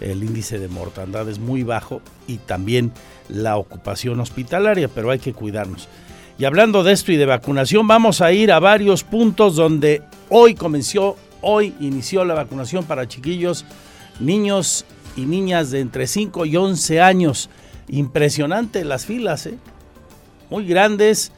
el 0.00 0.22
índice 0.22 0.58
de 0.58 0.68
mortandad 0.68 1.28
es 1.28 1.38
muy 1.38 1.62
bajo 1.62 2.00
y 2.26 2.38
también 2.38 2.92
la 3.28 3.56
ocupación 3.56 4.20
hospitalaria, 4.20 4.88
pero 4.88 5.10
hay 5.10 5.18
que 5.18 5.32
cuidarnos. 5.32 5.88
Y 6.38 6.44
hablando 6.44 6.84
de 6.84 6.92
esto 6.92 7.12
y 7.12 7.16
de 7.16 7.24
vacunación, 7.24 7.88
vamos 7.88 8.20
a 8.20 8.30
ir 8.32 8.52
a 8.52 8.60
varios 8.60 9.04
puntos 9.04 9.56
donde 9.56 10.02
hoy 10.28 10.54
comenzó, 10.54 11.16
hoy 11.40 11.74
inició 11.80 12.24
la 12.24 12.34
vacunación 12.34 12.84
para 12.84 13.08
chiquillos, 13.08 13.64
niños 14.20 14.84
y 15.16 15.22
niñas 15.22 15.70
de 15.70 15.80
entre 15.80 16.06
5 16.06 16.44
y 16.44 16.56
11 16.56 17.00
años. 17.00 17.48
Impresionante 17.88 18.84
las 18.84 19.06
filas, 19.06 19.46
¿eh? 19.46 19.58
muy 20.50 20.66
grandes. 20.66 21.32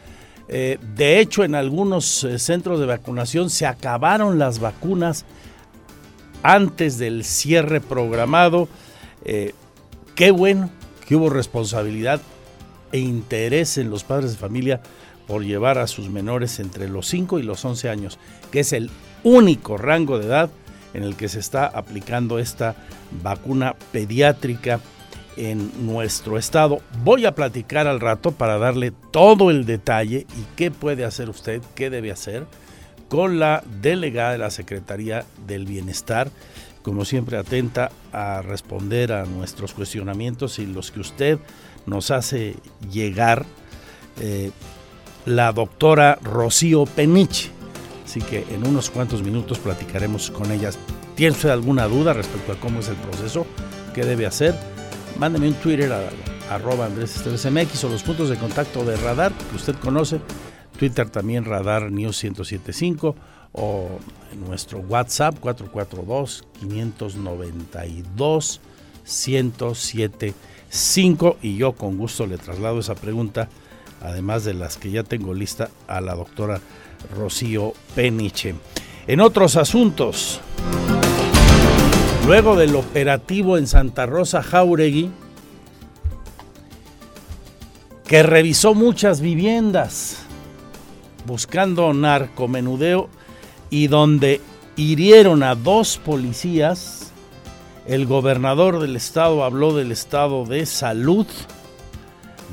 Eh, 0.49 0.79
de 0.97 1.21
hecho, 1.21 1.45
en 1.45 1.55
algunos 1.55 2.25
eh, 2.25 2.39
centros 2.39 2.81
de 2.81 2.87
vacunación 2.87 3.51
se 3.51 3.67
acabaron 3.67 4.39
las 4.39 4.59
vacunas 4.59 5.27
antes 6.43 6.99
del 6.99 7.25
cierre 7.25 7.81
programado. 7.81 8.69
Eh, 9.25 9.55
qué 10.15 10.31
bueno 10.31 10.71
que 11.07 11.17
hubo 11.17 11.31
responsabilidad 11.31 12.21
e 12.93 12.99
interés 12.99 13.79
en 13.79 13.91
los 13.91 14.05
padres 14.05 14.33
de 14.33 14.39
familia 14.39 14.81
por 15.27 15.45
llevar 15.45 15.79
a 15.79 15.87
sus 15.87 16.09
menores 16.09 16.59
entre 16.59 16.89
los 16.89 17.07
5 17.09 17.39
y 17.39 17.43
los 17.43 17.65
11 17.65 17.91
años, 17.91 18.19
que 18.51 18.61
es 18.61 18.73
el 18.73 18.91
único 19.25 19.77
rango 19.77 20.19
de 20.19 20.27
edad 20.27 20.51
en 20.95 21.03
el 21.03 21.17
que 21.17 21.29
se 21.29 21.39
está 21.39 21.67
aplicando 21.67 22.39
esta 22.39 22.75
vacuna 23.23 23.77
pediátrica 23.93 24.81
en 25.37 25.87
nuestro 25.87 26.39
estado. 26.39 26.81
Voy 27.05 27.27
a 27.27 27.35
platicar 27.35 27.87
al 27.87 28.01
rato 28.01 28.33
para 28.33 28.59
darle 28.59 28.93
todo 29.11 29.51
el 29.51 29.67
detalle 29.67 30.27
y 30.37 30.57
qué 30.57 30.71
puede 30.71 31.05
hacer 31.05 31.29
usted, 31.29 31.63
qué 31.75 31.91
debe 31.91 32.11
hacer 32.11 32.47
con 33.09 33.39
la 33.39 33.63
delegada 33.81 34.33
de 34.33 34.39
la 34.39 34.51
Secretaría 34.51 35.25
del 35.47 35.67
Bienestar, 35.67 36.31
como 36.83 37.05
siempre 37.05 37.37
atenta 37.37 37.91
a 38.13 38.43
responder 38.43 39.13
a 39.13 39.25
nuestros 39.25 39.75
cuestionamientos 39.75 40.59
y 40.59 40.67
los 40.67 40.91
que 40.91 41.01
usted 41.01 41.39
nos 41.87 42.11
hace 42.11 42.57
llegar, 42.91 43.45
eh, 44.21 44.51
la 45.27 45.53
doctora 45.53 46.19
Rocío 46.23 46.87
Peniche. 46.87 47.51
Así 48.05 48.21
que 48.21 48.47
en 48.51 48.67
unos 48.67 48.91
cuantos 48.91 49.23
minutos 49.23 49.59
platicaremos 49.59 50.31
con 50.31 50.51
ellas. 50.51 50.79
¿Tiene 51.15 51.33
usted 51.33 51.51
alguna 51.51 51.87
duda 51.87 52.13
respecto 52.13 52.53
a 52.53 52.61
cómo 52.61 52.81
es 52.81 52.89
el 52.89 52.97
proceso? 52.97 53.47
¿Qué 53.95 54.05
debe 54.05 54.25
hacer? 54.25 54.55
mándeme 55.19 55.49
un 55.49 55.55
Twitter 55.55 55.93
a, 55.93 56.09
arroba 56.55 56.87
Andrés 56.87 57.21
MX 57.27 57.85
o 57.85 57.89
los 57.89 58.03
puntos 58.03 58.29
de 58.31 58.37
contacto 58.37 58.85
de 58.85 58.97
Radar 58.97 59.33
que 59.33 59.57
usted 59.57 59.75
conoce. 59.77 60.21
Twitter 60.79 61.11
también 61.11 61.45
Radar 61.45 61.91
News 61.91 62.23
1075 62.23 63.17
o 63.53 63.89
nuestro 64.47 64.79
WhatsApp 64.79 65.37
442 65.41 66.45
592 66.61 68.61
1075 69.05 71.37
y 71.43 71.57
yo 71.57 71.73
con 71.73 71.99
gusto 71.99 72.25
le 72.27 72.39
traslado 72.39 72.79
esa 72.79 72.95
pregunta, 72.95 73.49
además 74.01 74.45
de 74.45 74.55
las 74.55 74.77
que 74.77 74.93
ya 74.93 75.03
tengo 75.03 75.35
lista, 75.35 75.71
a 75.89 76.01
la 76.01 76.15
doctora 76.15 76.61
Rocío 77.17 77.73
Peniche. 77.95 78.55
En 79.07 79.21
otros 79.21 79.57
asuntos, 79.57 80.41
luego 82.27 82.57
del 82.57 82.75
operativo 82.77 83.59
en 83.59 83.67
Santa 83.67 84.07
Rosa 84.07 84.43
Jauregui, 84.43 85.11
que 88.07 88.23
revisó 88.23 88.75
muchas 88.75 89.21
viviendas 89.21 90.28
buscando 91.29 91.93
narcomenudeo 91.95 93.09
y 93.71 93.87
donde 93.87 94.41
hirieron 94.75 95.45
a 95.45 95.55
dos 95.55 95.99
policías, 95.99 97.13
el 97.87 98.07
gobernador 98.07 98.81
del 98.81 98.97
estado 98.97 99.45
habló 99.45 99.77
del 99.77 99.93
estado 99.93 100.45
de 100.45 100.67
salud 100.67 101.27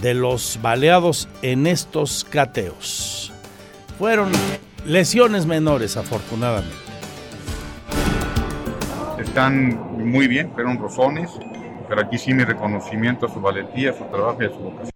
de 0.01 0.13
los 0.13 0.59
baleados 0.61 1.27
en 1.41 1.65
estos 1.65 2.25
cateos. 2.25 3.31
Fueron 3.97 4.31
lesiones 4.85 5.45
menores, 5.45 5.97
afortunadamente. 5.97 6.75
Están 9.17 10.09
muy 10.09 10.27
bien, 10.27 10.51
fueron 10.53 10.77
rozones, 10.77 11.31
pero 11.87 12.01
aquí 12.01 12.17
sí 12.17 12.33
mi 12.33 12.43
reconocimiento 12.43 13.25
a 13.25 13.29
su 13.33 13.39
valentía, 13.39 13.91
a 13.91 13.93
su 13.97 14.03
trabajo 14.05 14.43
y 14.43 14.45
a 14.45 14.49
su 14.49 14.57
vocación. 14.57 14.94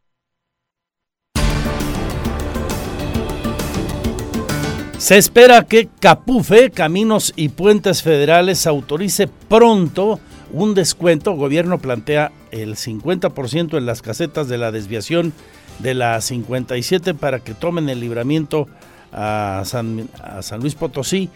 Se 4.99 5.17
espera 5.17 5.63
que 5.63 5.87
Capufe, 6.01 6.71
Caminos 6.71 7.31
y 7.37 7.47
Puentes 7.47 8.03
Federales 8.03 8.67
autorice 8.67 9.29
pronto 9.47 10.19
un 10.51 10.75
descuento. 10.75 11.35
Gobierno 11.35 11.79
plantea 11.79 12.33
el 12.51 12.75
50% 12.75 13.77
en 13.77 13.85
las 13.85 14.01
casetas 14.01 14.49
de 14.49 14.57
la 14.57 14.73
desviación 14.73 15.31
de 15.79 15.93
la 15.93 16.19
57 16.19 17.13
para 17.13 17.39
que 17.39 17.53
tomen 17.53 17.87
el 17.87 18.01
libramiento 18.01 18.67
a 19.13 19.61
San, 19.63 20.09
a 20.21 20.41
San 20.41 20.59
Luis 20.59 20.75
Potosí 20.75 21.29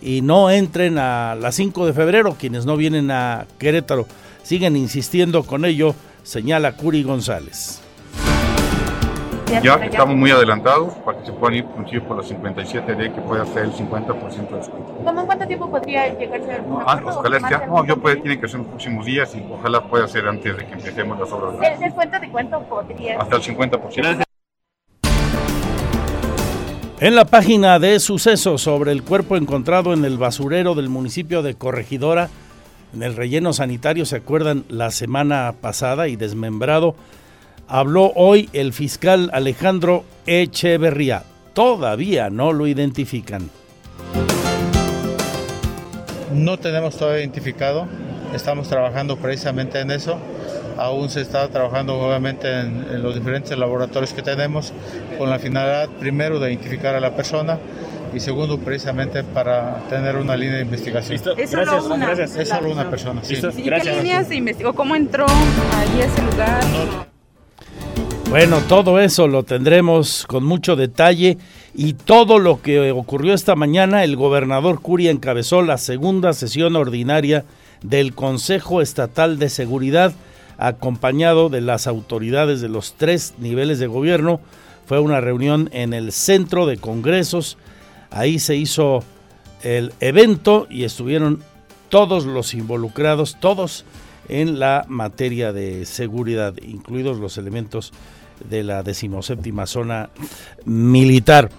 y 0.00 0.22
no 0.22 0.48
entren 0.48 0.96
a 0.96 1.34
las 1.34 1.56
5 1.56 1.86
de 1.86 1.92
febrero 1.92 2.36
quienes 2.38 2.64
no 2.64 2.76
vienen 2.76 3.10
a 3.10 3.44
Querétaro. 3.58 4.06
Siguen 4.44 4.76
insistiendo 4.76 5.42
con 5.42 5.64
ello, 5.64 5.96
señala 6.22 6.76
Curi 6.76 7.02
González. 7.02 7.80
Ya 9.50 9.74
estamos 9.74 10.16
muy 10.16 10.30
adelantados 10.30 10.94
para 11.04 11.18
que 11.18 11.26
se 11.26 11.32
puedan 11.32 11.56
ir 11.56 11.64
inclusive 11.64 12.02
por 12.02 12.16
los 12.16 12.28
57 12.28 12.94
d 12.94 13.12
que 13.12 13.20
puede 13.20 13.42
hacer 13.42 13.64
el 13.64 13.72
50% 13.72 14.48
de 14.48 14.56
descuento. 14.56 14.94
¿Cómo 15.04 15.20
en 15.20 15.26
cuánto 15.26 15.46
tiempo 15.46 15.70
podría 15.70 16.08
llegarse 16.16 16.52
a 16.52 16.58
no, 16.58 16.80
ah, 16.86 17.00
ojalá 17.04 17.50
ya, 17.50 17.66
no, 17.66 17.84
yo 17.84 17.96
puede, 17.96 18.16
tiene 18.16 18.40
que 18.40 18.46
ser 18.46 18.60
en 18.60 18.62
los 18.62 18.68
próximos 18.68 19.04
días 19.04 19.34
y 19.34 19.44
ojalá 19.52 19.82
pueda 19.82 20.06
ser 20.06 20.28
antes 20.28 20.56
de 20.56 20.66
que 20.66 20.72
empecemos 20.72 21.18
las 21.18 21.32
obras. 21.32 21.54
¿El 21.62 21.80
descuento 21.80 22.20
de 22.20 22.30
cuánto 22.30 22.60
podría? 22.62 23.18
Hasta 23.18 23.36
el 23.36 23.42
50%. 23.42 24.22
En 27.00 27.14
la 27.14 27.24
página 27.24 27.78
de 27.78 27.98
sucesos 27.98 28.62
sobre 28.62 28.92
el 28.92 29.02
cuerpo 29.02 29.36
encontrado 29.36 29.94
en 29.94 30.04
el 30.04 30.16
basurero 30.16 30.74
del 30.74 30.90
municipio 30.90 31.42
de 31.42 31.54
Corregidora, 31.54 32.28
en 32.94 33.02
el 33.02 33.16
relleno 33.16 33.52
sanitario, 33.52 34.04
¿se 34.04 34.16
acuerdan? 34.16 34.64
La 34.68 34.90
semana 34.90 35.54
pasada 35.60 36.08
y 36.08 36.16
desmembrado 36.16 36.94
habló 37.70 38.12
hoy 38.16 38.50
el 38.52 38.72
fiscal 38.72 39.30
Alejandro 39.32 40.04
Echeverría. 40.26 41.22
Todavía 41.54 42.28
no 42.28 42.52
lo 42.52 42.66
identifican. 42.66 43.48
No 46.34 46.58
tenemos 46.58 46.96
todavía 46.96 47.20
identificado, 47.20 47.86
estamos 48.34 48.68
trabajando 48.68 49.16
precisamente 49.16 49.80
en 49.80 49.92
eso. 49.92 50.18
Aún 50.78 51.10
se 51.10 51.20
está 51.20 51.46
trabajando 51.48 51.98
obviamente 51.98 52.48
en, 52.60 53.02
los 53.02 53.14
diferentes 53.14 53.56
laboratorios 53.56 54.12
que 54.12 54.22
tenemos 54.22 54.72
con 55.18 55.30
la 55.30 55.38
finalidad 55.38 55.88
primero 55.88 56.40
de 56.40 56.52
identificar 56.52 56.94
a 56.94 57.00
la 57.00 57.14
persona 57.14 57.58
y 58.14 58.18
segundo 58.18 58.58
precisamente 58.58 59.22
para 59.22 59.78
tener 59.88 60.16
una 60.16 60.36
línea 60.36 60.56
de 60.56 60.62
investigación. 60.62 61.20
Es 61.36 61.50
solo 61.50 61.84
una, 61.86 62.12
Es 62.12 62.48
solo 62.48 62.72
una 62.72 62.88
persona. 62.90 63.22
Sí. 63.22 63.34
¿Y 63.34 63.70
qué 63.70 63.92
líneas 63.92 64.28
se 64.28 64.36
investigó? 64.36 64.72
¿Cómo 64.72 64.96
entró 64.96 65.26
ahí 65.28 66.00
a 66.00 66.04
ese 66.06 66.22
lugar? 66.22 67.09
Bueno, 68.30 68.60
todo 68.68 69.00
eso 69.00 69.26
lo 69.26 69.42
tendremos 69.42 70.24
con 70.24 70.44
mucho 70.44 70.76
detalle 70.76 71.36
y 71.74 71.94
todo 71.94 72.38
lo 72.38 72.62
que 72.62 72.92
ocurrió 72.92 73.34
esta 73.34 73.56
mañana, 73.56 74.04
el 74.04 74.14
gobernador 74.14 74.80
Curia 74.80 75.10
encabezó 75.10 75.62
la 75.62 75.78
segunda 75.78 76.32
sesión 76.32 76.76
ordinaria 76.76 77.44
del 77.82 78.14
Consejo 78.14 78.82
Estatal 78.82 79.40
de 79.40 79.48
Seguridad, 79.48 80.12
acompañado 80.58 81.48
de 81.48 81.60
las 81.60 81.88
autoridades 81.88 82.60
de 82.60 82.68
los 82.68 82.94
tres 82.94 83.34
niveles 83.38 83.80
de 83.80 83.88
gobierno. 83.88 84.40
Fue 84.86 85.00
una 85.00 85.20
reunión 85.20 85.68
en 85.72 85.92
el 85.92 86.12
centro 86.12 86.66
de 86.66 86.76
congresos, 86.76 87.58
ahí 88.12 88.38
se 88.38 88.54
hizo 88.54 89.02
el 89.64 89.92
evento 89.98 90.68
y 90.70 90.84
estuvieron 90.84 91.42
todos 91.88 92.26
los 92.26 92.54
involucrados, 92.54 93.38
todos 93.40 93.84
en 94.28 94.60
la 94.60 94.84
materia 94.86 95.52
de 95.52 95.84
seguridad, 95.84 96.54
incluidos 96.62 97.18
los 97.18 97.36
elementos 97.36 97.92
de 98.48 98.62
la 98.62 98.82
decimoséptima 98.82 99.66
zona 99.66 100.10
militar. 100.64 101.50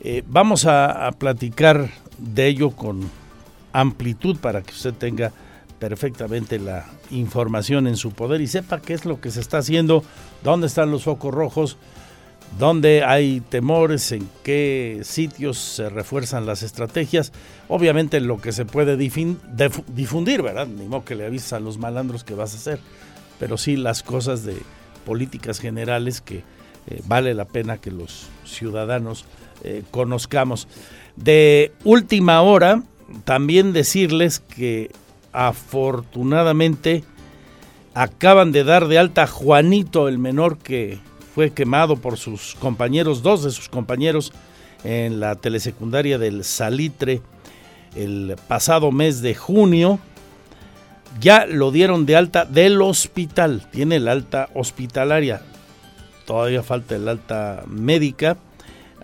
Eh, 0.00 0.22
vamos 0.26 0.66
a, 0.66 1.10
platicar 1.18 1.88
de 2.18 2.48
ello 2.48 2.70
con 2.70 3.08
amplitud 3.72 4.36
para 4.38 4.62
que 4.62 4.72
usted 4.72 4.94
tenga 4.94 5.32
perfectamente 5.78 6.58
la 6.58 6.86
información 7.10 7.86
en 7.86 7.96
su 7.96 8.12
poder 8.12 8.40
y 8.40 8.46
sepa 8.46 8.80
qué 8.80 8.94
es 8.94 9.04
lo 9.04 9.20
que 9.20 9.30
se 9.30 9.40
está 9.40 9.58
haciendo, 9.58 10.04
dónde 10.42 10.66
están 10.66 10.90
los 10.90 11.04
focos 11.04 11.32
rojos, 11.32 11.76
dónde 12.58 13.04
hay 13.04 13.40
temores, 13.40 14.12
en 14.12 14.28
qué 14.42 15.00
sitios 15.04 15.58
se 15.58 15.88
refuerzan 15.88 16.46
las 16.46 16.62
estrategias. 16.62 17.32
Obviamente 17.68 18.20
lo 18.20 18.40
que 18.40 18.52
se 18.52 18.64
puede 18.64 18.96
difundir, 18.96 20.42
¿verdad? 20.42 20.66
Ni 20.66 20.86
modo 20.86 21.04
que 21.04 21.14
le 21.14 21.26
avises 21.26 21.52
a 21.52 21.60
los 21.60 21.78
malandros 21.78 22.24
que 22.24 22.34
vas 22.34 22.54
a 22.54 22.56
hacer, 22.56 22.80
pero 23.38 23.56
sí 23.56 23.76
las 23.76 24.02
cosas 24.02 24.44
de 24.44 24.56
políticas 25.04 25.58
generales 25.58 26.20
que 26.20 26.44
eh, 26.86 27.00
vale 27.06 27.34
la 27.34 27.44
pena 27.44 27.78
que 27.78 27.90
los 27.90 28.26
ciudadanos 28.44 29.24
eh, 29.64 29.82
conozcamos. 29.90 30.68
De 31.16 31.72
última 31.84 32.42
hora, 32.42 32.82
también 33.24 33.72
decirles 33.72 34.40
que 34.40 34.90
afortunadamente 35.32 37.04
acaban 37.94 38.52
de 38.52 38.64
dar 38.64 38.88
de 38.88 38.98
alta 38.98 39.24
a 39.24 39.26
Juanito, 39.26 40.08
el 40.08 40.18
menor 40.18 40.58
que 40.58 40.98
fue 41.34 41.50
quemado 41.52 41.96
por 41.96 42.18
sus 42.18 42.54
compañeros, 42.56 43.22
dos 43.22 43.44
de 43.44 43.50
sus 43.50 43.68
compañeros 43.68 44.32
en 44.84 45.20
la 45.20 45.36
telesecundaria 45.36 46.18
del 46.18 46.44
Salitre 46.44 47.22
el 47.94 48.36
pasado 48.48 48.90
mes 48.90 49.20
de 49.20 49.34
junio 49.34 49.98
ya 51.20 51.46
lo 51.46 51.70
dieron 51.70 52.06
de 52.06 52.16
alta 52.16 52.44
del 52.44 52.80
hospital, 52.82 53.68
tiene 53.70 53.96
el 53.96 54.08
alta 54.08 54.48
hospitalaria, 54.54 55.42
todavía 56.26 56.62
falta 56.62 56.96
el 56.96 57.08
alta 57.08 57.64
médica. 57.66 58.36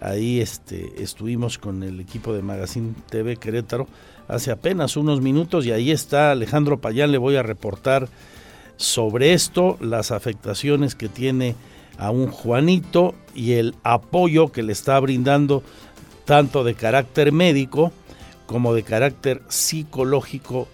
Ahí 0.00 0.40
este, 0.40 1.02
estuvimos 1.02 1.58
con 1.58 1.82
el 1.82 1.98
equipo 1.98 2.32
de 2.32 2.42
Magazine 2.42 2.94
TV 3.10 3.36
Querétaro 3.36 3.88
hace 4.28 4.50
apenas 4.50 4.96
unos 4.96 5.20
minutos 5.20 5.66
y 5.66 5.72
ahí 5.72 5.90
está 5.90 6.30
Alejandro 6.30 6.78
Payán, 6.78 7.10
le 7.10 7.18
voy 7.18 7.36
a 7.36 7.42
reportar 7.42 8.08
sobre 8.76 9.32
esto, 9.32 9.76
las 9.80 10.12
afectaciones 10.12 10.94
que 10.94 11.08
tiene 11.08 11.56
a 11.98 12.10
un 12.10 12.28
Juanito 12.28 13.14
y 13.34 13.54
el 13.54 13.74
apoyo 13.82 14.52
que 14.52 14.62
le 14.62 14.72
está 14.72 15.00
brindando 15.00 15.64
tanto 16.24 16.62
de 16.62 16.74
carácter 16.74 17.32
médico 17.32 17.90
como 18.46 18.72
de 18.74 18.84
carácter 18.84 19.42
psicológico 19.48 20.68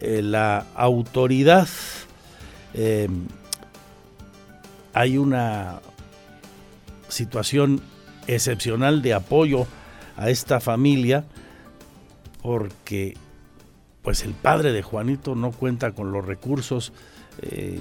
eh, 0.00 0.22
la 0.22 0.66
autoridad, 0.74 1.68
eh, 2.74 3.08
hay 4.94 5.18
una 5.18 5.80
situación 7.08 7.80
excepcional 8.26 9.02
de 9.02 9.14
apoyo 9.14 9.66
a 10.16 10.30
esta 10.30 10.60
familia 10.60 11.24
porque 12.42 13.16
pues 14.02 14.24
el 14.24 14.32
padre 14.32 14.72
de 14.72 14.82
Juanito 14.82 15.34
no 15.34 15.52
cuenta 15.52 15.92
con 15.92 16.12
los 16.12 16.24
recursos 16.24 16.92
eh, 17.42 17.80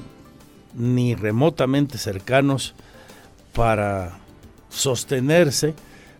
ni 0.75 1.15
remotamente 1.15 1.97
cercanos 1.97 2.75
para 3.53 4.19
sostenerse. 4.69 5.73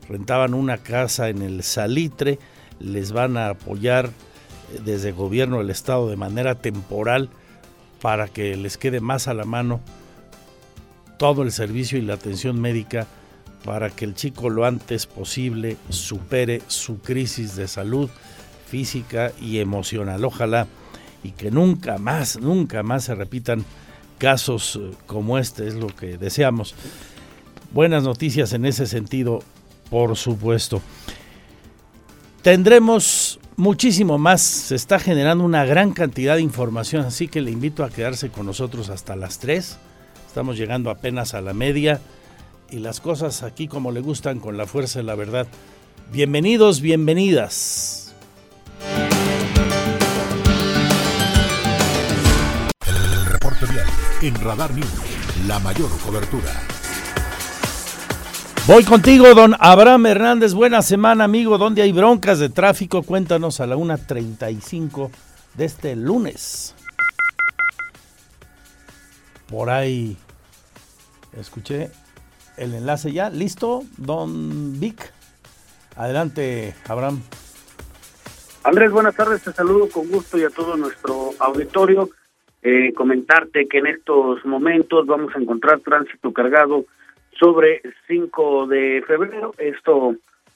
Rentaban 0.08 0.54
una 0.54 0.78
casa 0.78 1.30
en 1.30 1.42
el 1.42 1.64
Salitre, 1.64 2.40
les 2.80 3.12
van 3.12 3.38
a 3.38 3.50
apoyar 3.50 4.10
desde 4.84 5.10
el 5.10 5.15
gobierno 5.15 5.60
del 5.60 5.69
estado 5.69 6.10
de 6.10 6.15
manera 6.15 6.55
temporal 6.55 7.29
para 8.01 8.27
que 8.27 8.55
les 8.55 8.77
quede 8.77 9.01
más 9.01 9.27
a 9.27 9.34
la 9.34 9.45
mano 9.45 9.82
todo 11.17 11.43
el 11.43 11.51
servicio 11.51 11.97
y 11.97 12.01
la 12.01 12.13
atención 12.13 12.60
médica 12.60 13.08
para 13.65 13.89
que 13.89 14.05
el 14.05 14.15
chico 14.15 14.49
lo 14.49 14.65
antes 14.65 15.05
posible 15.05 15.77
supere 15.89 16.62
su 16.67 16.99
crisis 16.99 17.55
de 17.55 17.67
salud 17.67 18.10
física 18.67 19.34
y 19.41 19.60
emocional. 19.60 20.23
Ojalá 20.23 20.67
y 21.23 21.32
que 21.32 21.51
nunca 21.51 21.97
más, 21.97 22.39
nunca 22.39 22.84
más 22.84 23.05
se 23.05 23.15
repitan 23.15 23.65
casos 24.17 24.79
eh, 24.82 24.91
como 25.05 25.38
este, 25.38 25.67
es 25.67 25.75
lo 25.75 25.88
que 25.88 26.17
deseamos. 26.17 26.75
Buenas 27.71 28.03
noticias 28.03 28.53
en 28.53 28.65
ese 28.65 28.88
sentido, 28.88 29.39
por 29.89 30.15
supuesto. 30.15 30.82
Tendremos 32.41 33.38
muchísimo 33.60 34.17
más, 34.17 34.41
se 34.41 34.76
está 34.76 35.00
generando 35.00 35.43
una 35.43 35.65
gran 35.65 35.91
cantidad 35.91 36.36
de 36.36 36.41
información, 36.41 37.06
así 37.06 37.28
que 37.28 37.41
le 37.41 37.52
invito 37.52 37.84
a 37.84 37.89
quedarse 37.89 38.30
con 38.30 38.45
nosotros 38.45 38.89
hasta 38.89 39.15
las 39.15 39.38
3. 39.39 39.78
Estamos 40.28 40.58
llegando 40.58 40.89
apenas 40.89 41.34
a 41.34 41.41
la 41.41 41.54
media 41.54 42.00
y 42.72 42.80
las 42.80 43.02
cosas 43.02 43.43
aquí 43.43 43.67
como 43.67 43.91
le 43.91 44.00
gustan 44.00 44.39
con 44.39 44.58
la 44.58 44.65
fuerza 44.65 45.00
de 45.00 45.04
la 45.04 45.15
verdad. 45.15 45.45
Bienvenidos, 46.12 46.80
bienvenidas. 46.80 48.15
El 52.88 53.26
reporte 53.26 53.65
vial 53.65 53.88
en 54.22 54.36
Radar 54.36 54.74
News, 54.74 54.88
la 55.48 55.60
mayor 55.60 55.89
cobertura. 56.00 56.79
Voy 58.69 58.84
contigo, 58.84 59.34
don 59.34 59.55
Abraham 59.60 60.05
Hernández. 60.05 60.53
Buena 60.53 60.84
semana, 60.84 61.23
amigo. 61.23 61.58
¿Dónde 61.58 61.82
hay 61.82 61.91
broncas 61.91 62.38
de 62.38 62.49
tráfico? 62.49 63.01
Cuéntanos 63.01 63.60
a 63.62 63.65
la 63.65 63.75
1.35 63.75 65.10
de 65.55 65.65
este 65.65 65.95
lunes. 65.95 66.75
Por 69.49 69.71
ahí 69.71 70.15
escuché 71.36 71.89
el 72.58 72.75
enlace 72.75 73.12
ya. 73.12 73.32
¿Listo, 73.32 73.86
don 73.97 74.79
Vic? 74.79 75.13
Adelante, 75.95 76.75
Abraham. 76.88 77.23
Andrés, 78.63 78.91
buenas 78.91 79.15
tardes. 79.15 79.41
Te 79.41 79.51
saludo 79.51 79.89
con 79.89 80.08
gusto 80.10 80.38
y 80.38 80.43
a 80.43 80.51
todo 80.51 80.77
nuestro 80.77 81.32
auditorio. 81.39 82.12
Eh, 82.62 82.93
comentarte 82.93 83.67
que 83.67 83.79
en 83.79 83.88
estos 83.88 84.45
momentos 84.45 85.08
vamos 85.08 85.36
a 85.36 85.39
encontrar 85.39 85.79
tránsito 85.79 86.32
cargado 86.32 86.86
sobre 87.39 87.82
5 88.08 88.67
de 88.67 89.04
febrero. 89.08 89.54
Esto 89.58 90.15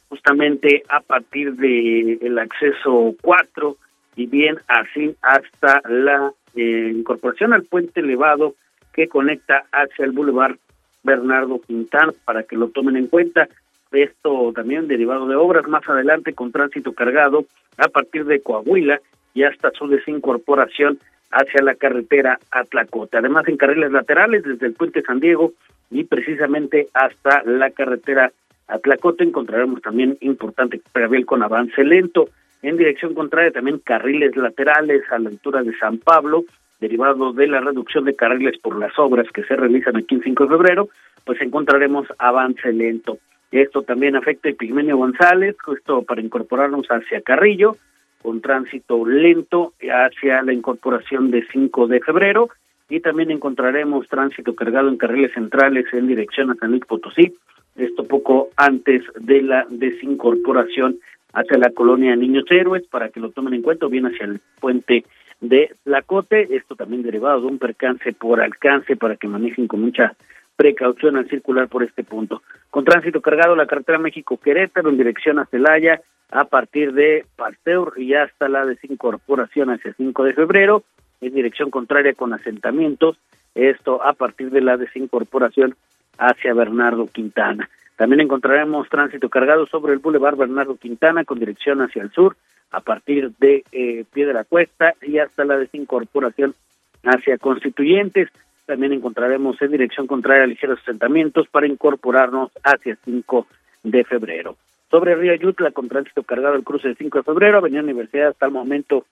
justamente 0.09 0.83
a 0.89 0.99
partir 0.99 1.53
de 1.53 2.19
el 2.21 2.37
acceso 2.37 3.15
4 3.21 3.77
y 4.15 4.27
bien 4.27 4.57
así 4.67 5.15
hasta 5.21 5.81
la 5.89 6.31
eh, 6.55 6.91
incorporación 6.93 7.53
al 7.53 7.63
puente 7.63 8.01
elevado 8.01 8.53
que 8.93 9.07
conecta 9.07 9.65
hacia 9.71 10.05
el 10.05 10.11
Boulevard 10.11 10.57
Bernardo 11.03 11.59
Quintana 11.61 12.13
para 12.25 12.43
que 12.43 12.55
lo 12.55 12.69
tomen 12.69 12.95
en 12.95 13.07
cuenta. 13.07 13.47
Esto 13.91 14.51
también 14.53 14.87
derivado 14.87 15.27
de 15.27 15.35
obras 15.35 15.67
más 15.67 15.87
adelante 15.87 16.33
con 16.33 16.51
tránsito 16.51 16.93
cargado 16.93 17.45
a 17.77 17.87
partir 17.87 18.25
de 18.25 18.41
Coahuila 18.41 18.99
y 19.33 19.43
hasta 19.43 19.71
su 19.71 19.87
desincorporación 19.87 20.99
hacia 21.31 21.63
la 21.63 21.75
carretera 21.75 22.39
Atlacote. 22.51 23.17
Además, 23.17 23.47
en 23.47 23.57
carriles 23.57 23.91
laterales 23.91 24.43
desde 24.43 24.67
el 24.67 24.73
puente 24.73 25.01
San 25.01 25.19
Diego 25.19 25.53
y 25.93 26.03
precisamente 26.03 26.87
hasta 26.93 27.43
la 27.43 27.69
carretera 27.69 28.31
Atlacote 28.67 29.23
encontraremos 29.23 29.81
también 29.81 30.17
importante 30.21 30.81
carril 30.91 31.25
con 31.25 31.43
avance 31.43 31.83
lento. 31.83 32.29
En 32.61 32.77
dirección 32.77 33.13
contraria 33.13 33.51
también 33.51 33.79
carriles 33.79 34.35
laterales 34.35 35.03
a 35.11 35.19
la 35.19 35.29
altura 35.29 35.63
de 35.63 35.75
San 35.77 35.99
Pablo, 35.99 36.45
derivado 36.79 37.33
de 37.33 37.47
la 37.47 37.61
reducción 37.61 38.05
de 38.05 38.15
carriles 38.15 38.57
por 38.57 38.77
las 38.77 38.97
obras 38.97 39.27
que 39.33 39.43
se 39.43 39.55
realizan 39.55 39.97
aquí 39.97 40.15
en 40.15 40.23
5 40.23 40.43
de 40.45 40.49
febrero, 40.49 40.89
pues 41.25 41.41
encontraremos 41.41 42.07
avance 42.17 42.71
lento. 42.71 43.17
Esto 43.51 43.83
también 43.83 44.15
afecta 44.15 44.49
a 44.49 44.53
Pigmenio 44.53 44.97
González, 44.97 45.55
esto 45.77 46.01
para 46.01 46.21
incorporarnos 46.21 46.87
hacia 46.87 47.21
Carrillo, 47.21 47.77
con 48.21 48.41
tránsito 48.41 49.05
lento 49.05 49.73
hacia 49.81 50.41
la 50.41 50.53
incorporación 50.53 51.29
de 51.29 51.45
5 51.51 51.87
de 51.87 51.99
febrero, 51.99 52.49
y 52.93 52.99
también 52.99 53.31
encontraremos 53.31 54.07
tránsito 54.07 54.53
cargado 54.53 54.87
en 54.87 54.97
carriles 54.97 55.33
centrales 55.33 55.85
en 55.93 56.05
dirección 56.05 56.51
a 56.51 56.55
San 56.55 56.69
Luis 56.69 56.85
Potosí, 56.85 57.33
esto 57.75 58.03
poco 58.03 58.49
antes 58.55 59.01
de 59.19 59.41
la 59.41 59.65
desincorporación 59.67 60.99
hacia 61.33 61.57
la 61.57 61.71
colonia 61.71 62.15
Niños 62.15 62.45
Héroes, 62.51 62.85
para 62.85 63.09
que 63.09 63.19
lo 63.19 63.31
tomen 63.31 63.55
en 63.55 63.63
cuenta, 63.63 63.87
bien 63.87 64.05
hacia 64.05 64.27
el 64.27 64.39
puente 64.61 65.05
de 65.41 65.71
Lacote, 65.85 66.55
esto 66.55 66.75
también 66.75 67.01
derivado 67.01 67.41
de 67.41 67.47
un 67.47 67.57
percance 67.57 68.13
por 68.13 68.39
alcance 68.39 68.95
para 68.95 69.15
que 69.15 69.27
manejen 69.27 69.67
con 69.67 69.81
mucha 69.81 70.13
precaución 70.55 71.17
al 71.17 71.27
circular 71.27 71.69
por 71.69 71.81
este 71.81 72.03
punto. 72.03 72.43
Con 72.69 72.85
tránsito 72.85 73.21
cargado 73.21 73.55
la 73.55 73.65
carretera 73.65 73.97
México-Querétaro 73.97 74.91
en 74.91 74.97
dirección 74.97 75.39
a 75.39 75.47
Celaya 75.47 75.99
a 76.29 76.45
partir 76.45 76.93
de 76.93 77.25
Pasteur 77.35 77.93
y 77.97 78.13
hasta 78.13 78.47
la 78.49 78.67
desincorporación 78.67 79.71
hacia 79.71 79.95
5 79.95 80.23
de 80.25 80.33
febrero 80.33 80.83
en 81.27 81.33
dirección 81.33 81.69
contraria 81.69 82.13
con 82.13 82.33
asentamientos, 82.33 83.17
esto 83.55 84.03
a 84.03 84.13
partir 84.13 84.49
de 84.49 84.61
la 84.61 84.77
desincorporación 84.77 85.75
hacia 86.17 86.53
Bernardo 86.53 87.07
Quintana. 87.07 87.69
También 87.95 88.21
encontraremos 88.21 88.89
tránsito 88.89 89.29
cargado 89.29 89.67
sobre 89.67 89.93
el 89.93 89.99
Boulevard 89.99 90.35
Bernardo 90.35 90.75
Quintana 90.77 91.23
con 91.25 91.39
dirección 91.39 91.81
hacia 91.81 92.01
el 92.01 92.11
sur 92.11 92.35
a 92.71 92.81
partir 92.81 93.31
de 93.37 93.63
eh, 93.71 94.03
Pie 94.11 94.25
de 94.25 94.33
la 94.33 94.43
Cuesta 94.43 94.93
y 95.01 95.19
hasta 95.19 95.45
la 95.45 95.57
desincorporación 95.57 96.55
hacia 97.03 97.37
Constituyentes. 97.37 98.29
También 98.65 98.93
encontraremos 98.93 99.61
en 99.61 99.71
dirección 99.71 100.07
contraria 100.07 100.47
ligeros 100.47 100.79
asentamientos 100.81 101.47
para 101.49 101.67
incorporarnos 101.67 102.51
hacia 102.63 102.97
5 103.05 103.47
de 103.83 104.03
febrero. 104.05 104.55
Sobre 104.89 105.15
Río 105.15 105.33
Ayutla, 105.33 105.71
con 105.71 105.87
tránsito 105.87 106.23
cargado 106.23 106.55
el 106.55 106.63
cruce 106.63 106.87
de 106.87 106.95
5 106.95 107.19
de 107.19 107.23
febrero, 107.23 107.57
Avenida 107.57 107.81
Universidad 107.81 108.29
hasta 108.29 108.47
el 108.47 108.51
momento 108.51 109.05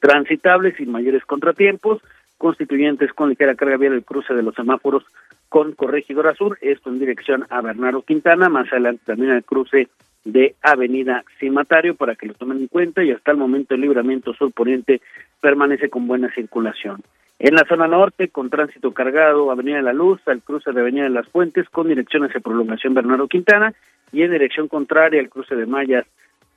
transitable 0.00 0.74
sin 0.76 0.90
mayores 0.90 1.24
contratiempos, 1.24 2.02
constituyentes 2.38 3.12
con 3.12 3.28
ligera 3.28 3.54
carga 3.54 3.76
vial 3.76 3.92
el 3.92 4.04
cruce 4.04 4.34
de 4.34 4.42
los 4.42 4.54
semáforos 4.54 5.04
con 5.48 5.72
Corregidora 5.72 6.34
Sur, 6.34 6.58
esto 6.60 6.90
en 6.90 6.98
dirección 6.98 7.46
a 7.50 7.60
Bernardo 7.60 8.02
Quintana, 8.02 8.48
más 8.48 8.72
adelante 8.72 9.02
también 9.06 9.32
el 9.32 9.44
cruce 9.44 9.88
de 10.24 10.54
Avenida 10.62 11.24
Cimatario 11.38 11.94
para 11.94 12.14
que 12.14 12.26
lo 12.26 12.34
tomen 12.34 12.58
en 12.58 12.68
cuenta 12.68 13.02
y 13.02 13.10
hasta 13.10 13.32
el 13.32 13.36
momento 13.36 13.74
el 13.74 13.80
libramiento 13.80 14.34
sur 14.34 14.52
poniente 14.52 15.00
permanece 15.40 15.90
con 15.90 16.06
buena 16.06 16.32
circulación. 16.32 17.02
En 17.38 17.54
la 17.54 17.64
zona 17.64 17.88
norte, 17.88 18.28
con 18.28 18.50
tránsito 18.50 18.92
cargado, 18.92 19.50
Avenida 19.50 19.76
de 19.76 19.82
la 19.82 19.92
Luz, 19.92 20.20
al 20.26 20.42
cruce 20.42 20.70
de 20.70 20.80
Avenida 20.80 21.04
de 21.04 21.10
las 21.10 21.26
Fuentes, 21.28 21.68
con 21.68 21.88
dirección 21.88 22.24
hacia 22.24 22.40
prolongación 22.40 22.94
Bernardo 22.94 23.26
Quintana, 23.26 23.74
y 24.12 24.22
en 24.22 24.30
dirección 24.30 24.68
contraria 24.68 25.20
al 25.20 25.28
cruce 25.28 25.56
de 25.56 25.66
Mayas, 25.66 26.06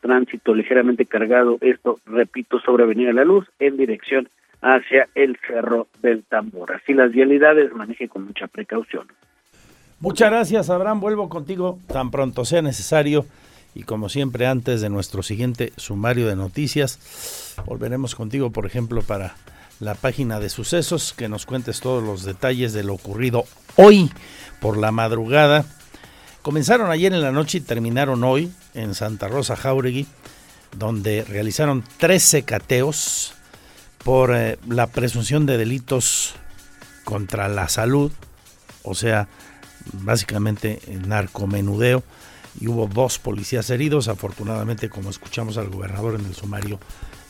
tránsito 0.05 0.53
ligeramente 0.53 1.07
cargado, 1.07 1.57
esto, 1.61 1.99
repito, 2.05 2.59
sobre 2.59 2.83
Avenida 2.83 3.11
la 3.11 3.25
Luz, 3.25 3.47
en 3.57 3.75
dirección 3.75 4.29
hacia 4.61 5.07
el 5.15 5.35
Cerro 5.47 5.87
del 6.03 6.23
Tambor. 6.23 6.73
Así 6.73 6.93
las 6.93 7.11
vialidades, 7.11 7.73
maneje 7.73 8.07
con 8.07 8.25
mucha 8.25 8.45
precaución. 8.45 9.07
Muchas 9.99 10.29
gracias, 10.29 10.69
Abraham. 10.69 10.99
Vuelvo 10.99 11.27
contigo 11.27 11.79
tan 11.87 12.11
pronto 12.11 12.45
sea 12.45 12.61
necesario. 12.61 13.25
Y 13.73 13.83
como 13.83 14.07
siempre, 14.07 14.45
antes 14.45 14.81
de 14.81 14.89
nuestro 14.89 15.23
siguiente 15.23 15.73
sumario 15.75 16.27
de 16.27 16.35
noticias, 16.35 17.55
volveremos 17.65 18.13
contigo, 18.13 18.51
por 18.51 18.67
ejemplo, 18.67 19.01
para 19.01 19.35
la 19.79 19.95
página 19.95 20.39
de 20.39 20.49
sucesos, 20.49 21.13
que 21.13 21.27
nos 21.27 21.47
cuentes 21.47 21.79
todos 21.79 22.03
los 22.03 22.23
detalles 22.23 22.73
de 22.73 22.83
lo 22.83 22.93
ocurrido 22.93 23.45
hoy 23.75 24.11
por 24.61 24.77
la 24.77 24.91
madrugada. 24.91 25.65
Comenzaron 26.45 26.91
ayer 26.91 27.11
en 27.11 27.23
la 27.23 27.31
noche 27.31 27.57
y 27.57 27.61
terminaron 27.61 28.23
hoy 28.23 28.51
en 28.75 28.93
Santa 28.93 29.27
Rosa 29.27 29.55
Jauregui, 29.55 30.05
donde 30.77 31.23
realizaron 31.23 31.83
13 31.97 32.43
cateos 32.43 33.33
por 34.03 34.31
eh, 34.31 34.59
la 34.69 34.85
presunción 34.85 35.47
de 35.47 35.57
delitos 35.57 36.35
contra 37.03 37.47
la 37.49 37.67
salud, 37.67 38.11
o 38.83 38.93
sea, 38.93 39.27
básicamente 39.91 40.81
narcomenudeo, 41.07 42.03
y 42.59 42.67
hubo 42.67 42.85
dos 42.85 43.17
policías 43.17 43.71
heridos. 43.71 44.07
Afortunadamente, 44.07 44.87
como 44.87 45.09
escuchamos 45.09 45.57
al 45.57 45.69
gobernador 45.69 46.13
en 46.13 46.27
el 46.27 46.35
sumario, 46.35 46.79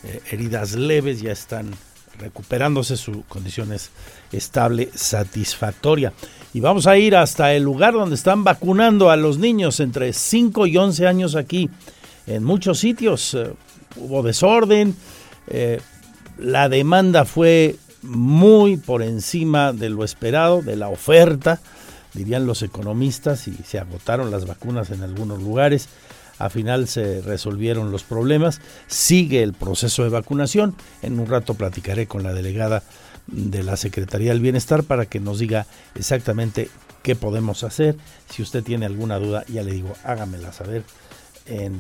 eh, 0.04 0.22
heridas 0.30 0.74
leves 0.74 1.22
ya 1.22 1.32
están 1.32 1.72
recuperándose, 2.20 2.98
su 2.98 3.24
condición 3.28 3.72
es 3.72 3.92
estable, 4.32 4.90
satisfactoria. 4.94 6.14
Y 6.54 6.60
vamos 6.60 6.88
a 6.88 6.98
ir 6.98 7.16
hasta 7.16 7.54
el 7.54 7.64
lugar 7.64 7.94
donde 7.94 8.16
están 8.16 8.44
vacunando 8.44 9.10
a 9.10 9.18
los 9.18 9.38
niños 9.38 9.80
entre 9.80 10.14
5 10.14 10.68
y 10.68 10.78
11 10.78 11.08
años 11.08 11.36
aquí. 11.36 11.70
En 12.28 12.44
muchos 12.44 12.80
sitios 12.80 13.34
eh, 13.34 13.54
hubo 13.98 14.24
desorden, 14.24 14.96
eh, 15.48 15.80
la 16.38 16.70
demanda 16.70 17.26
fue 17.26 17.76
muy 18.02 18.78
por 18.78 19.02
encima 19.02 19.74
de 19.74 19.90
lo 19.90 20.04
esperado, 20.04 20.62
de 20.62 20.76
la 20.76 20.90
oferta, 20.90 21.60
dirían 22.14 22.46
los 22.46 22.62
economistas, 22.62 23.48
y 23.48 23.56
se 23.66 23.80
agotaron 23.80 24.32
las 24.32 24.46
vacunas 24.46 24.90
en 24.92 25.04
algunos 25.04 25.42
lugares. 25.42 25.90
A 26.38 26.50
final 26.50 26.88
se 26.88 27.22
resolvieron 27.22 27.92
los 27.92 28.04
problemas. 28.04 28.60
Sigue 28.88 29.44
el 29.44 29.54
proceso 29.54 30.04
de 30.04 30.10
vacunación. 30.10 30.76
En 31.02 31.20
un 31.20 31.28
rato 31.28 31.54
platicaré 31.54 32.08
con 32.08 32.24
la 32.24 32.34
delegada 32.34 32.84
de 33.28 33.64
la 33.64 33.78
Secretaría 33.78 34.32
del 34.32 34.42
Bienestar 34.42 34.84
para 34.84 35.06
que 35.06 35.20
nos 35.20 35.40
diga 35.40 35.66
exactamente 35.96 36.70
qué 37.04 37.16
podemos 37.16 37.64
hacer. 37.64 37.96
Si 38.30 38.42
usted 38.42 38.64
tiene 38.64 38.86
alguna 38.86 39.18
duda, 39.18 39.46
ya 39.48 39.64
le 39.64 39.72
digo, 39.72 39.94
hágamela 40.04 40.52
saber 40.52 40.84
en 41.46 41.80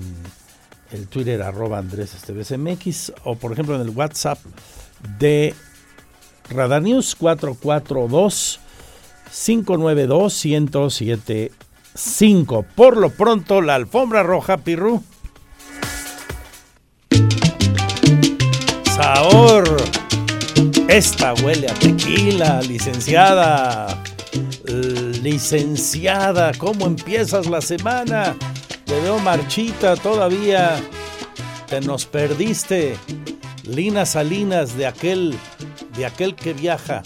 el 0.91 1.07
Twitter 1.07 1.41
arroba 1.41 1.79
Andrés 1.79 2.15
MX 2.57 3.13
o 3.23 3.35
por 3.35 3.51
ejemplo 3.51 3.75
en 3.75 3.81
el 3.81 3.89
WhatsApp 3.89 4.39
de 5.19 5.53
Radar 6.49 6.81
News 6.81 7.15
442 7.15 8.59
592 9.31 10.45
1075. 11.95 12.65
Por 12.75 12.97
lo 12.97 13.09
pronto, 13.09 13.61
la 13.61 13.75
alfombra 13.75 14.21
roja, 14.21 14.57
Pirru. 14.57 15.01
Sabor. 18.95 19.63
Esta 20.87 21.33
huele 21.33 21.67
a 21.67 21.73
tequila, 21.73 22.61
licenciada. 22.61 24.03
Licenciada, 25.21 26.51
¿cómo 26.57 26.85
empiezas 26.85 27.47
la 27.47 27.61
semana? 27.61 28.35
Te 28.85 28.99
veo 29.01 29.19
marchita 29.19 29.95
todavía. 29.95 30.77
Te 31.67 31.81
nos 31.81 32.05
perdiste. 32.05 32.97
Lina 33.63 34.05
Salinas 34.05 34.77
de 34.77 34.85
aquel, 34.85 35.35
de 35.97 36.05
aquel 36.05 36.35
que 36.35 36.53
viaja. 36.53 37.01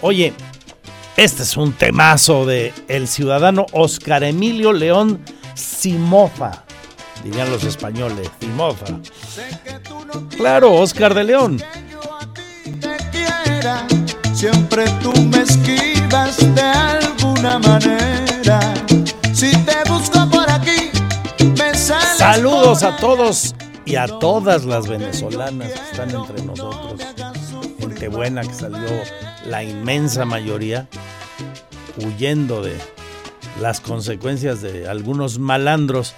Oye, 0.00 0.32
este 1.18 1.42
es 1.42 1.56
un 1.56 1.72
temazo 1.72 2.46
de 2.46 2.72
el 2.86 3.08
ciudadano 3.08 3.66
Oscar 3.72 4.22
Emilio 4.22 4.72
León 4.72 5.20
Simofa. 5.54 6.62
Dirían 7.24 7.50
los 7.50 7.64
españoles, 7.64 8.30
Simofa. 8.38 8.86
Claro, 10.36 10.74
Oscar 10.74 11.14
de 11.14 11.24
León. 11.24 11.60
Siempre 14.32 14.84
tú 15.02 15.12
me 15.22 15.42
esquivas 15.42 16.54
de 16.54 16.62
alguna 16.62 17.58
manera. 17.58 18.60
Si 19.34 19.50
te 19.50 19.90
busco 19.90 20.30
por 20.30 20.48
aquí, 20.48 20.88
me 21.58 21.74
Saludos 21.74 22.84
a 22.84 22.96
todos 22.96 23.56
y 23.84 23.96
a 23.96 24.06
todas 24.06 24.64
las 24.64 24.86
venezolanas 24.86 25.72
que 25.72 25.80
están 25.90 26.10
entre 26.10 26.44
nosotros. 26.44 27.00
Gente 27.80 28.06
buena 28.06 28.42
que 28.42 28.54
salió 28.54 28.88
la 29.48 29.64
inmensa 29.64 30.24
mayoría 30.24 30.88
huyendo 31.96 32.62
de 32.62 32.76
las 33.60 33.80
consecuencias 33.80 34.62
de 34.62 34.88
algunos 34.88 35.38
malandros, 35.38 36.14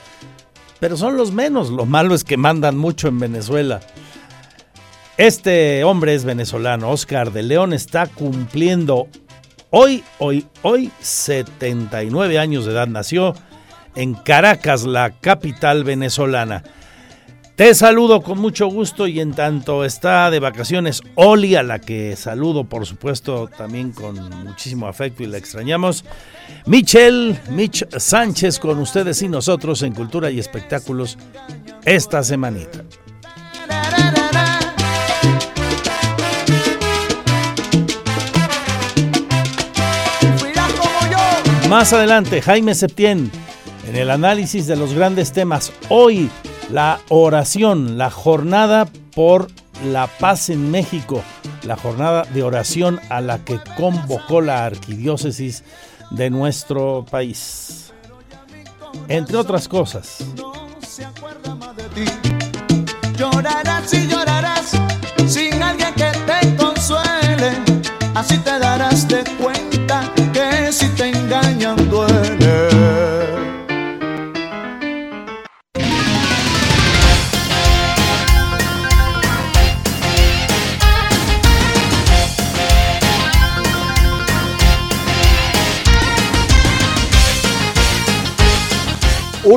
pero 0.78 0.96
son 0.96 1.16
los 1.16 1.32
menos. 1.32 1.70
Lo 1.70 1.86
malo 1.86 2.14
es 2.14 2.24
que 2.24 2.36
mandan 2.36 2.76
mucho 2.76 3.08
en 3.08 3.18
Venezuela. 3.18 3.80
Este 5.16 5.84
hombre 5.84 6.14
es 6.14 6.24
venezolano, 6.24 6.90
Oscar 6.90 7.32
de 7.32 7.42
León, 7.42 7.72
está 7.72 8.06
cumpliendo 8.06 9.08
hoy, 9.70 10.02
hoy, 10.18 10.46
hoy 10.62 10.90
79 11.00 12.38
años 12.38 12.64
de 12.64 12.72
edad. 12.72 12.86
Nació 12.88 13.34
en 13.94 14.14
Caracas, 14.14 14.84
la 14.84 15.10
capital 15.20 15.84
venezolana. 15.84 16.64
Te 17.60 17.74
saludo 17.74 18.22
con 18.22 18.38
mucho 18.38 18.68
gusto 18.68 19.06
y 19.06 19.20
en 19.20 19.34
tanto 19.34 19.84
está 19.84 20.30
de 20.30 20.40
vacaciones 20.40 21.02
Oli, 21.14 21.56
a 21.56 21.62
la 21.62 21.78
que 21.78 22.16
saludo 22.16 22.64
por 22.64 22.86
supuesto 22.86 23.50
también 23.54 23.92
con 23.92 24.16
muchísimo 24.44 24.86
afecto 24.86 25.22
y 25.22 25.26
la 25.26 25.36
extrañamos. 25.36 26.02
Michelle, 26.64 27.38
Mitch 27.50 27.86
Sánchez 27.94 28.58
con 28.58 28.78
ustedes 28.78 29.20
y 29.20 29.28
nosotros 29.28 29.82
en 29.82 29.92
Cultura 29.92 30.30
y 30.30 30.38
Espectáculos 30.38 31.18
esta 31.84 32.22
semanita. 32.22 32.82
Más 41.68 41.92
adelante, 41.92 42.40
Jaime 42.40 42.74
Septién 42.74 43.30
en 43.86 43.96
el 43.96 44.10
análisis 44.10 44.66
de 44.66 44.76
los 44.76 44.94
grandes 44.94 45.34
temas. 45.34 45.74
Hoy 45.90 46.30
la 46.70 47.00
oración, 47.08 47.98
la 47.98 48.10
jornada 48.10 48.88
por 49.14 49.48
la 49.84 50.06
paz 50.06 50.50
en 50.50 50.70
México, 50.70 51.22
la 51.64 51.76
jornada 51.76 52.24
de 52.24 52.42
oración 52.42 53.00
a 53.08 53.20
la 53.20 53.44
que 53.44 53.58
convocó 53.76 54.40
la 54.40 54.64
arquidiócesis 54.66 55.64
de 56.10 56.30
nuestro 56.30 57.04
país. 57.10 57.92
Entre 59.08 59.36
otras 59.36 59.68
cosas. 59.68 60.24
Llorarás 63.16 63.92
y 63.92 64.06
llorarás 64.06 64.70
sin 65.26 65.62
alguien 65.62 65.94
que 65.94 66.10
te 66.26 66.56
consuele, 66.56 67.52
así 68.14 68.38
te 68.38 68.58
darás 68.58 69.06
de 69.08 69.24
cuenta 69.40 70.12
que 70.32 70.72
si 70.72 70.88
te 70.90 71.10
engañan 71.10 71.76
duele. 71.88 72.09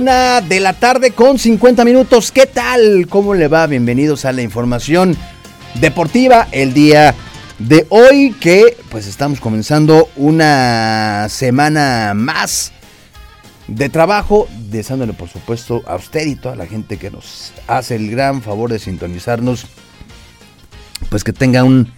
Una 0.03 0.41
de 0.41 0.59
la 0.59 0.73
tarde 0.73 1.11
con 1.11 1.39
50 1.39 1.85
minutos. 1.85 2.33
¿Qué 2.33 2.45
tal? 2.45 3.07
¿Cómo 3.07 3.33
le 3.33 3.47
va? 3.47 3.67
Bienvenidos 3.67 4.25
a 4.25 4.33
la 4.33 4.41
información 4.41 5.15
deportiva 5.75 6.49
el 6.51 6.73
día 6.73 7.15
de 7.57 7.87
hoy 7.87 8.35
que 8.37 8.75
pues 8.89 9.07
estamos 9.07 9.39
comenzando 9.39 10.09
una 10.17 11.27
semana 11.29 12.11
más 12.15 12.73
de 13.69 13.87
trabajo, 13.87 14.49
deseándole 14.69 15.13
por 15.13 15.29
supuesto 15.29 15.81
a 15.85 15.95
usted 15.95 16.27
y 16.27 16.35
toda 16.35 16.57
la 16.57 16.65
gente 16.65 16.97
que 16.97 17.09
nos 17.09 17.53
hace 17.67 17.95
el 17.95 18.11
gran 18.11 18.41
favor 18.41 18.69
de 18.73 18.79
sintonizarnos, 18.79 19.67
pues 21.07 21.23
que 21.23 21.31
tenga 21.31 21.63
un 21.63 21.93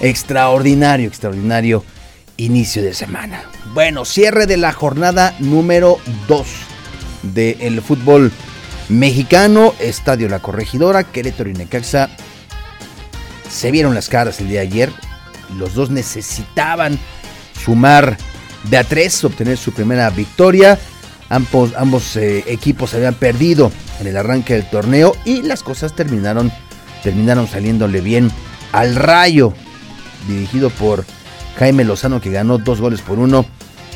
extraordinario, 0.00 1.08
extraordinario 1.08 1.82
inicio 2.36 2.82
de 2.82 2.92
semana. 2.92 3.44
Bueno, 3.72 4.04
cierre 4.04 4.44
de 4.44 4.58
la 4.58 4.74
jornada 4.74 5.34
número 5.38 5.96
2 6.28 6.67
del 7.22 7.80
fútbol 7.82 8.32
mexicano, 8.88 9.74
Estadio 9.80 10.28
La 10.28 10.40
Corregidora, 10.40 11.04
Querétaro 11.04 11.50
y 11.50 11.54
Necaxa 11.54 12.08
se 13.50 13.70
vieron 13.70 13.94
las 13.94 14.08
caras 14.08 14.40
el 14.40 14.48
día 14.48 14.60
de 14.60 14.66
ayer. 14.66 14.92
Los 15.56 15.74
dos 15.74 15.90
necesitaban 15.90 16.98
sumar 17.64 18.16
de 18.64 18.76
a 18.76 18.84
tres, 18.84 19.24
obtener 19.24 19.56
su 19.56 19.72
primera 19.72 20.10
victoria. 20.10 20.78
Ambos, 21.30 21.72
ambos 21.76 22.16
eh, 22.16 22.44
equipos 22.46 22.94
habían 22.94 23.14
perdido 23.14 23.70
en 24.00 24.06
el 24.06 24.16
arranque 24.16 24.54
del 24.54 24.68
torneo 24.70 25.14
y 25.24 25.42
las 25.42 25.62
cosas 25.62 25.94
terminaron, 25.94 26.50
terminaron 27.02 27.46
saliéndole 27.46 28.00
bien 28.00 28.30
al 28.72 28.94
Rayo, 28.94 29.52
dirigido 30.26 30.70
por 30.70 31.04
Jaime 31.58 31.84
Lozano, 31.84 32.20
que 32.20 32.30
ganó 32.30 32.58
dos 32.58 32.80
goles 32.80 33.02
por 33.02 33.18
uno 33.18 33.44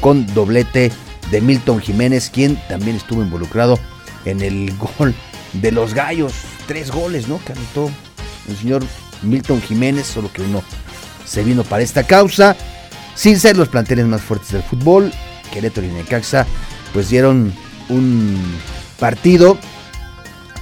con 0.01 0.27
doblete 0.35 0.93
de 1.33 1.41
Milton 1.41 1.81
Jiménez, 1.81 2.31
quien 2.31 2.57
también 2.69 2.97
estuvo 2.97 3.23
involucrado 3.23 3.81
en 4.27 4.43
el 4.43 4.73
gol 4.99 5.15
de 5.55 5.73
los 5.73 5.95
Gallos. 5.95 6.35
Tres 6.69 6.93
goles, 6.93 7.27
¿no? 7.27 7.41
Que 7.45 7.55
anotó 7.55 7.91
el 8.49 8.57
señor 8.57 8.85
Milton 9.23 9.61
Jiménez, 9.61 10.07
solo 10.07 10.31
que 10.33 10.43
uno 10.43 10.63
se 11.25 11.43
vino 11.43 11.65
para 11.65 11.83
esta 11.83 12.05
causa. 12.05 12.55
Sin 13.15 13.41
ser 13.41 13.57
los 13.57 13.69
planteles 13.69 14.07
más 14.07 14.21
fuertes 14.21 14.53
del 14.53 14.63
fútbol, 14.63 15.11
Querétaro 15.53 15.87
y 15.87 15.91
Necaxa, 15.91 16.47
pues 16.93 17.09
dieron 17.09 17.53
un 17.89 18.39
partido 18.99 19.59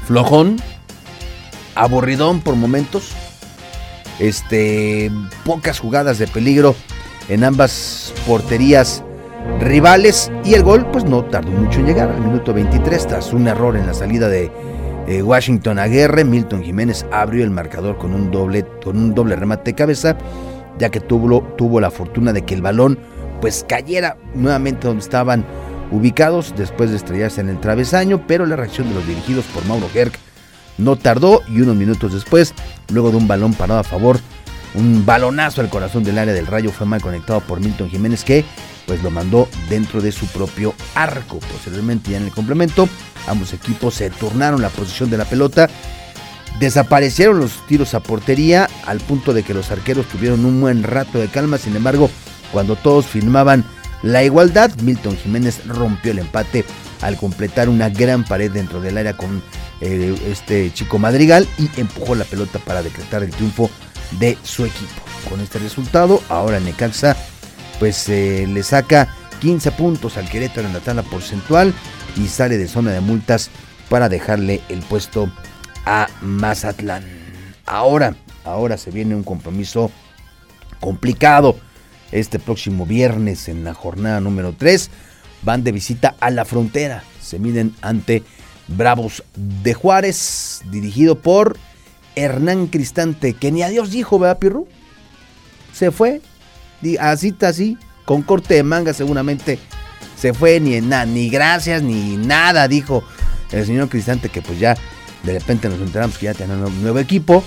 flojón, 0.07 0.57
aburridón 1.75 2.41
por 2.41 2.55
momentos. 2.55 3.11
Este, 4.19 5.11
pocas 5.45 5.81
jugadas 5.81 6.19
de 6.19 6.27
peligro 6.27 6.77
en 7.29 7.43
ambas 7.43 8.13
porterías 8.27 9.03
rivales 9.61 10.31
y 10.45 10.55
el 10.55 10.63
gol 10.63 10.87
pues 10.91 11.05
no 11.05 11.25
tardó 11.25 11.51
mucho 11.51 11.81
en 11.81 11.87
llegar. 11.87 12.11
Al 12.11 12.21
minuto 12.21 12.53
23 12.53 13.07
tras 13.07 13.33
un 13.33 13.49
error 13.49 13.77
en 13.77 13.87
la 13.87 13.95
salida 13.95 14.29
de 14.29 14.51
eh, 15.07 15.23
Washington 15.23 15.79
Aguerre, 15.79 16.25
Milton 16.25 16.63
Jiménez 16.63 17.07
abrió 17.11 17.45
el 17.45 17.51
marcador 17.51 17.99
con 17.99 18.15
un 18.15 18.31
doble, 18.31 18.67
con 18.85 18.97
un 18.97 19.15
doble 19.15 19.37
remate 19.37 19.71
de 19.71 19.75
cabeza 19.75 20.17
ya 20.81 20.91
que 20.91 20.99
tuvo, 20.99 21.43
tuvo 21.57 21.81
la 21.81 21.91
fortuna 21.91 22.33
de 22.33 22.43
que 22.43 22.55
el 22.55 22.63
balón 22.63 22.99
pues 23.41 23.65
cayera 23.69 24.17
nuevamente 24.35 24.89
donde 24.89 25.03
estaban 25.03 25.45
ubicados 25.93 26.55
después 26.57 26.91
de 26.91 26.97
estrellarse 26.97 27.41
en 27.41 27.49
el 27.49 27.61
travesaño, 27.61 28.27
pero 28.27 28.47
la 28.47 28.57
reacción 28.57 28.89
de 28.89 28.95
los 28.95 29.07
dirigidos 29.07 29.45
por 29.47 29.65
Mauro 29.67 29.89
Gerg 29.93 30.13
no 30.79 30.97
tardó 30.97 31.43
y 31.49 31.61
unos 31.61 31.77
minutos 31.77 32.13
después, 32.13 32.55
luego 32.93 33.11
de 33.11 33.19
un 33.19 33.29
balón 33.29 33.55
parado 33.55 33.81
a 33.81 33.85
favor, 33.85 34.19
un 34.75 35.05
balonazo 35.05 35.61
al 35.61 35.69
corazón 35.69 36.05
del 36.05 36.19
área 36.19 36.35
del 36.35 36.47
rayo 36.47 36.71
fue 36.71 36.87
mal 36.87 37.01
conectado 37.01 37.41
por 37.41 37.61
Milton 37.61 37.91
Jiménez 37.91 38.25
que 38.25 38.45
pues 38.87 39.03
lo 39.03 39.11
mandó 39.11 39.49
dentro 39.69 40.01
de 40.01 40.11
su 40.11 40.27
propio 40.27 40.75
arco. 40.95 41.39
Posteriormente 41.39 42.11
ya 42.11 42.17
en 42.17 42.25
el 42.25 42.33
complemento, 42.33 42.89
ambos 43.29 43.53
equipos 43.53 43.95
se 43.95 44.11
turnaron 44.11 44.63
la 44.63 44.69
posición 44.69 45.11
de 45.11 45.17
la 45.17 45.25
pelota. 45.25 45.69
Desaparecieron 46.59 47.39
los 47.39 47.65
tiros 47.69 47.95
a 47.95 48.01
portería 48.01 48.69
al 48.87 48.99
punto 48.99 49.33
de 49.33 49.45
que 49.45 49.55
los 49.55 49.71
arqueros 49.71 50.07
tuvieron 50.07 50.45
un 50.45 50.61
buen 50.61 50.83
rato 50.83 51.19
de 51.19 51.29
calma. 51.29 51.57
Sin 51.57 51.77
embargo, 51.77 52.11
cuando 52.53 52.75
todos 52.75 53.07
firmaban 53.07 53.65
la 54.03 54.25
igualdad, 54.25 54.73
Milton 54.83 55.17
Jiménez 55.17 55.65
rompió 55.67 56.11
el 56.11 56.19
empate 56.19 56.65
al 57.01 57.17
completar 57.17 57.69
una 57.69 57.89
gran 57.91 58.25
pared 58.25 58.51
dentro 58.51 58.81
del 58.81 58.99
área 58.99 59.17
con 59.17 59.43
eh, 59.81 60.15
este 60.27 60.73
chico 60.75 60.99
Madrigal 60.99 61.47
y 61.59 61.71
empujó 61.81 62.15
la 62.15 62.25
pelota 62.25 62.59
para 62.59 62.83
decretar 62.83 63.23
el 63.23 63.31
triunfo 63.31 63.71
de 64.19 64.37
su 64.43 64.65
equipo. 64.65 65.03
Con 65.29 65.41
este 65.41 65.59
resultado, 65.59 66.23
ahora 66.29 66.61
Necaxa 66.61 67.17
pues 67.81 68.09
eh, 68.11 68.47
le 68.47 68.63
saca 68.63 69.09
15 69.41 69.73
puntos 69.73 70.19
al 70.19 70.29
Querétaro 70.29 70.69
en 70.69 70.75
la 70.75 70.81
tabla 70.81 71.03
porcentual 71.03 71.73
y 72.17 72.29
sale 72.29 72.59
de 72.59 72.69
zona 72.69 72.93
de 72.93 73.01
multas 73.01 73.51
para 73.89 74.11
dejarle 74.11 74.61
el 74.69 74.81
puesto 74.81 75.33
a 75.87 76.09
Mazatlán. 76.21 77.03
Ahora, 77.65 78.15
ahora 78.45 78.77
se 78.77 78.91
viene 78.91 79.15
un 79.15 79.25
compromiso 79.25 79.91
complicado. 80.79 81.57
Este 82.13 82.39
próximo 82.39 82.85
viernes 82.85 83.49
en 83.49 83.65
la 83.65 83.73
jornada 83.73 84.21
número 84.21 84.53
3 84.53 84.91
van 85.43 85.65
de 85.65 85.73
visita 85.73 86.17
a 86.21 86.31
la 86.31 86.45
frontera. 86.45 87.03
Se 87.21 87.39
miden 87.39 87.75
ante 87.81 88.23
Bravos 88.69 89.25
de 89.37 89.73
Juárez, 89.75 90.63
dirigido 90.71 91.19
por 91.19 91.57
Hernán 92.21 92.67
Cristante, 92.67 93.35
que 93.35 93.51
ni 93.51 93.63
a 93.63 93.69
Dios 93.69 93.91
dijo, 93.91 94.19
¿verdad, 94.19 94.39
Pirru? 94.39 94.69
Se 95.73 95.91
fue, 95.91 96.21
así, 97.01 97.35
así, 97.41 97.79
con 98.05 98.23
corte 98.23 98.55
de 98.55 98.63
manga 98.63 98.93
seguramente. 98.93 99.59
Se 100.17 100.35
fue, 100.35 100.61
ni, 100.61 100.81
nada, 100.81 101.07
ni 101.07 101.31
gracias, 101.31 101.83
ni 101.83 102.17
nada, 102.17 102.69
dijo 102.69 103.03
el 103.51 103.67
señor 103.67 103.89
Cristante, 103.89 104.29
que 104.29 104.43
pues 104.43 104.59
ya 104.59 104.77
de 105.23 105.33
repente 105.33 105.69
nos 105.69 105.81
enteramos 105.81 106.19
que 106.19 106.27
ya 106.27 106.35
tienen 106.35 106.63
un 106.63 106.83
nuevo 106.83 106.99
equipo. 106.99 107.43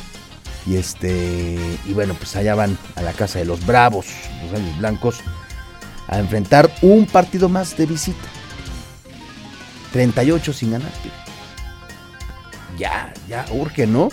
Y 0.66 0.78
este. 0.78 1.58
Y 1.86 1.94
bueno, 1.94 2.14
pues 2.14 2.36
allá 2.36 2.56
van 2.56 2.78
a 2.96 3.02
la 3.02 3.12
casa 3.12 3.40
de 3.40 3.46
los 3.46 3.66
Bravos, 3.66 4.08
los 4.44 4.60
años 4.60 4.78
blancos, 4.78 5.20
a 6.08 6.20
enfrentar 6.20 6.74
un 6.82 7.06
partido 7.06 7.50
más 7.50 7.76
de 7.76 7.86
visita. 7.86 8.28
38 9.92 10.54
sin 10.54 10.72
ganar. 10.72 10.92
Ya, 12.78 13.14
ya 13.28 13.46
urge, 13.52 13.86
¿no? 13.86 14.10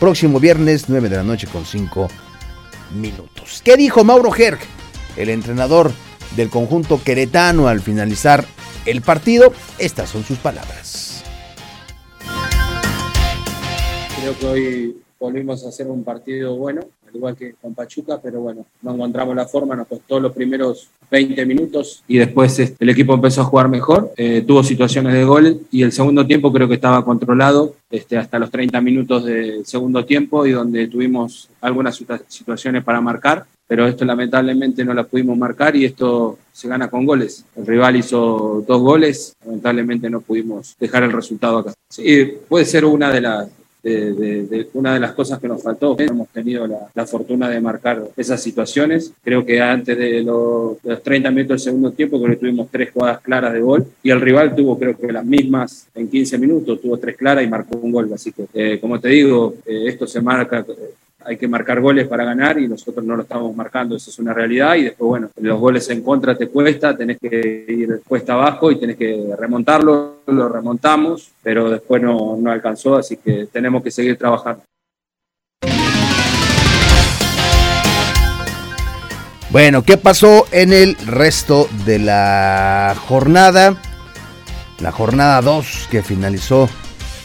Próximo 0.00 0.38
viernes, 0.38 0.88
9 0.88 1.08
de 1.08 1.16
la 1.16 1.24
noche 1.24 1.48
con 1.48 1.64
5 1.64 2.08
minutos. 2.94 3.62
¿Qué 3.64 3.76
dijo 3.76 4.04
Mauro 4.04 4.30
Gerg, 4.30 4.60
el 5.16 5.28
entrenador 5.28 5.90
del 6.36 6.50
conjunto 6.50 7.02
queretano 7.02 7.66
al 7.66 7.80
finalizar 7.80 8.44
el 8.86 9.02
partido? 9.02 9.52
Estas 9.76 10.08
son 10.10 10.22
sus 10.22 10.38
palabras. 10.38 11.24
Creo 14.20 14.38
que 14.38 14.46
hoy 14.46 14.96
volvimos 15.18 15.64
a 15.64 15.70
hacer 15.70 15.88
un 15.88 16.04
partido 16.04 16.56
bueno, 16.56 16.82
al 17.08 17.16
igual 17.16 17.36
que 17.36 17.54
con 17.60 17.74
Pachuca, 17.74 18.20
pero 18.22 18.40
bueno, 18.40 18.66
no 18.82 18.94
encontramos 18.94 19.34
la 19.34 19.46
forma, 19.46 19.74
nos 19.74 19.86
costó 19.86 20.20
los 20.20 20.32
primeros 20.32 20.88
20 21.10 21.46
minutos 21.46 22.02
y 22.06 22.18
después 22.18 22.58
este, 22.58 22.76
el 22.84 22.90
equipo 22.90 23.14
empezó 23.14 23.42
a 23.42 23.44
jugar 23.44 23.68
mejor, 23.68 24.12
eh, 24.16 24.44
tuvo 24.46 24.62
situaciones 24.62 25.14
de 25.14 25.24
gol 25.24 25.60
y 25.70 25.82
el 25.82 25.92
segundo 25.92 26.26
tiempo 26.26 26.52
creo 26.52 26.68
que 26.68 26.74
estaba 26.74 27.04
controlado 27.04 27.74
este, 27.90 28.16
hasta 28.18 28.38
los 28.38 28.50
30 28.50 28.80
minutos 28.80 29.24
del 29.24 29.64
segundo 29.64 30.04
tiempo 30.04 30.46
y 30.46 30.52
donde 30.52 30.88
tuvimos 30.88 31.48
algunas 31.60 31.96
situaciones 32.28 32.84
para 32.84 33.00
marcar, 33.00 33.46
pero 33.66 33.86
esto 33.86 34.04
lamentablemente 34.04 34.84
no 34.84 34.94
la 34.94 35.04
pudimos 35.04 35.36
marcar 35.36 35.76
y 35.76 35.84
esto 35.84 36.38
se 36.52 36.68
gana 36.68 36.88
con 36.88 37.04
goles. 37.04 37.44
El 37.54 37.66
rival 37.66 37.96
hizo 37.96 38.64
dos 38.66 38.80
goles, 38.80 39.34
lamentablemente 39.44 40.10
no 40.10 40.20
pudimos 40.20 40.74
dejar 40.80 41.02
el 41.04 41.12
resultado 41.12 41.58
acá. 41.58 41.74
Sí, 41.88 42.38
puede 42.48 42.64
ser 42.64 42.84
una 42.84 43.12
de 43.12 43.20
las 43.20 43.48
de, 43.82 44.68
una 44.74 44.94
de 44.94 45.00
las 45.00 45.12
cosas 45.12 45.38
que 45.38 45.48
nos 45.48 45.62
faltó. 45.62 45.96
Hemos 45.98 46.28
tenido 46.28 46.66
la, 46.66 47.06
fortuna 47.06 47.48
de 47.48 47.60
marcar 47.60 48.02
esas 48.16 48.42
situaciones. 48.42 49.12
Creo 49.22 49.44
que 49.44 49.60
antes 49.60 49.96
de 49.96 50.22
los, 50.22 50.76
30 51.02 51.30
minutos 51.30 51.48
del 51.48 51.60
segundo 51.60 51.92
tiempo, 51.92 52.20
creo 52.20 52.34
que 52.34 52.40
tuvimos 52.40 52.68
tres 52.70 52.90
jugadas 52.92 53.20
claras 53.20 53.52
de 53.52 53.60
gol 53.60 53.86
y 54.02 54.10
el 54.10 54.20
rival 54.20 54.54
tuvo 54.54 54.78
creo 54.78 54.96
que 54.96 55.12
las 55.12 55.24
mismas 55.24 55.88
en 55.94 56.08
15 56.08 56.38
minutos, 56.38 56.80
tuvo 56.80 56.98
tres 56.98 57.16
claras 57.16 57.44
y 57.44 57.48
marcó 57.48 57.76
un 57.78 57.92
gol. 57.92 58.10
Así 58.12 58.32
que, 58.32 58.46
eh, 58.52 58.78
como 58.80 59.00
te 59.00 59.08
digo, 59.08 59.54
eh, 59.64 59.84
esto 59.86 60.06
se 60.06 60.20
marca 60.20 60.64
hay 61.24 61.36
que 61.36 61.48
marcar 61.48 61.80
goles 61.80 62.06
para 62.06 62.24
ganar 62.24 62.58
y 62.58 62.68
nosotros 62.68 63.04
no 63.04 63.16
lo 63.16 63.22
estamos 63.22 63.54
marcando, 63.54 63.96
eso 63.96 64.10
es 64.10 64.18
una 64.18 64.32
realidad 64.32 64.76
y 64.76 64.84
después, 64.84 65.08
bueno, 65.08 65.30
los 65.40 65.58
goles 65.58 65.88
en 65.90 66.02
contra 66.02 66.36
te 66.36 66.48
cuesta, 66.48 66.96
tenés 66.96 67.18
que 67.18 67.64
ir 67.68 68.02
cuesta 68.06 68.34
abajo 68.34 68.70
y 68.70 68.78
tenés 68.78 68.96
que 68.96 69.34
remontarlo, 69.36 70.18
lo 70.26 70.48
remontamos, 70.48 71.32
pero 71.42 71.70
después 71.70 72.00
no, 72.00 72.36
no 72.38 72.50
alcanzó, 72.50 72.96
así 72.96 73.16
que 73.16 73.48
tenemos 73.52 73.82
que 73.82 73.90
seguir 73.90 74.16
trabajando. 74.16 74.62
Bueno, 79.50 79.82
¿qué 79.82 79.96
pasó 79.96 80.44
en 80.52 80.72
el 80.72 80.94
resto 81.06 81.68
de 81.86 81.98
la 81.98 82.94
jornada? 83.08 83.80
La 84.80 84.92
jornada 84.92 85.40
2 85.40 85.88
que 85.90 86.02
finalizó 86.02 86.68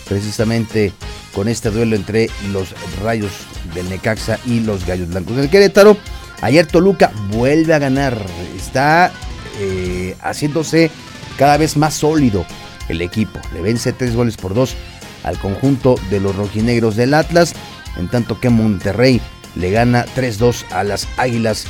precisamente 0.07 0.93
con 1.33 1.47
este 1.47 1.69
duelo 1.69 1.95
entre 1.95 2.29
los 2.51 2.73
Rayos 3.01 3.31
del 3.73 3.89
Necaxa 3.89 4.39
y 4.45 4.59
los 4.59 4.85
Gallos 4.85 5.09
Blancos 5.09 5.37
del 5.37 5.49
Querétaro. 5.49 5.97
Ayer 6.41 6.65
Toluca 6.65 7.11
vuelve 7.29 7.73
a 7.73 7.79
ganar, 7.79 8.17
está 8.55 9.11
eh, 9.59 10.15
haciéndose 10.21 10.91
cada 11.37 11.57
vez 11.57 11.77
más 11.77 11.93
sólido 11.93 12.45
el 12.89 13.01
equipo. 13.01 13.39
Le 13.53 13.61
vence 13.61 13.93
tres 13.93 14.15
goles 14.15 14.37
por 14.37 14.53
dos 14.53 14.75
al 15.23 15.39
conjunto 15.39 15.95
de 16.09 16.19
los 16.19 16.35
rojinegros 16.35 16.95
del 16.95 17.13
Atlas, 17.13 17.53
en 17.97 18.09
tanto 18.09 18.39
que 18.39 18.49
Monterrey 18.49 19.21
le 19.55 19.71
gana 19.71 20.05
3-2 20.15 20.65
a 20.71 20.83
las 20.83 21.07
Águilas 21.17 21.65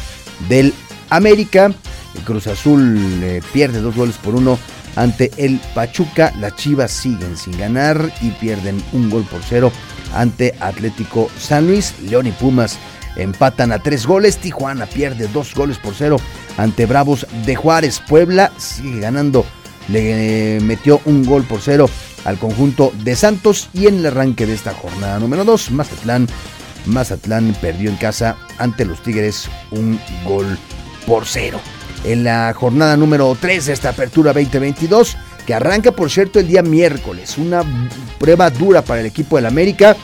del 0.50 0.74
América. 1.10 1.72
El 2.16 2.22
Cruz 2.24 2.48
Azul 2.48 2.98
eh, 3.24 3.42
pierde 3.52 3.80
dos 3.80 3.96
goles 3.96 4.18
por 4.18 4.36
uno 4.36 4.58
ante 4.96 5.32
el 5.38 5.60
Pachuca. 5.74 6.34
Las 6.40 6.56
Chivas 6.56 6.92
siguen 6.92 7.38
sin 7.38 7.58
ganar 7.58 8.12
y 8.22 8.32
pierden 8.32 8.84
un 8.94 9.10
gol 9.10 9.24
por 9.24 9.42
cero 9.44 9.72
ante 10.14 10.56
Atlético 10.60 11.30
San 11.38 11.68
Luis. 11.68 11.94
León 12.02 12.28
y 12.28 12.32
Pumas 12.32 12.78
empatan 13.16 13.72
a 13.72 13.80
tres 13.80 14.06
goles. 14.06 14.38
Tijuana 14.38 14.86
pierde 14.86 15.28
dos 15.28 15.54
goles 15.54 15.78
por 15.78 15.94
cero 15.96 16.18
ante 16.58 16.86
Bravos 16.86 17.28
de 17.46 17.56
Juárez. 17.56 18.02
Puebla 18.08 18.52
sigue 18.58 19.02
ganando. 19.02 19.46
Le 19.90 20.60
metió 20.62 21.02
un 21.06 21.26
gol 21.26 21.44
por 21.44 21.60
cero 21.60 21.90
al 22.26 22.38
conjunto 22.38 22.94
de 23.04 23.16
Santos 23.16 23.70
y 23.74 23.88
en 23.88 24.00
el 24.00 24.06
arranque 24.06 24.46
de 24.46 24.54
esta 24.54 24.74
jornada 24.74 25.20
número 25.20 25.44
2, 25.44 25.72
Mazatlán, 25.72 26.28
Mazatlán 26.86 27.56
perdió 27.60 27.90
en 27.90 27.98
casa 27.98 28.38
ante 28.58 28.86
los 28.86 29.02
Tigres 29.04 29.50
un 29.72 30.00
gol 30.26 30.58
por 31.06 31.26
cero 31.26 31.60
en 32.04 32.24
la 32.24 32.54
jornada 32.54 32.98
número 32.98 33.36
3 33.40 33.66
de 33.66 33.74
esta 33.74 33.90
apertura 33.90 34.34
2022, 34.34 35.18
que 35.46 35.54
arranca 35.54 35.92
por 35.92 36.10
cierto 36.10 36.40
el 36.40 36.48
día 36.48 36.62
miércoles. 36.62 37.38
Una 37.38 37.64
prueba 38.20 38.50
dura 38.50 38.82
para 38.82 39.02
el 39.02 39.08
equipo 39.08 39.36
del 39.36 39.46
América, 39.46 39.96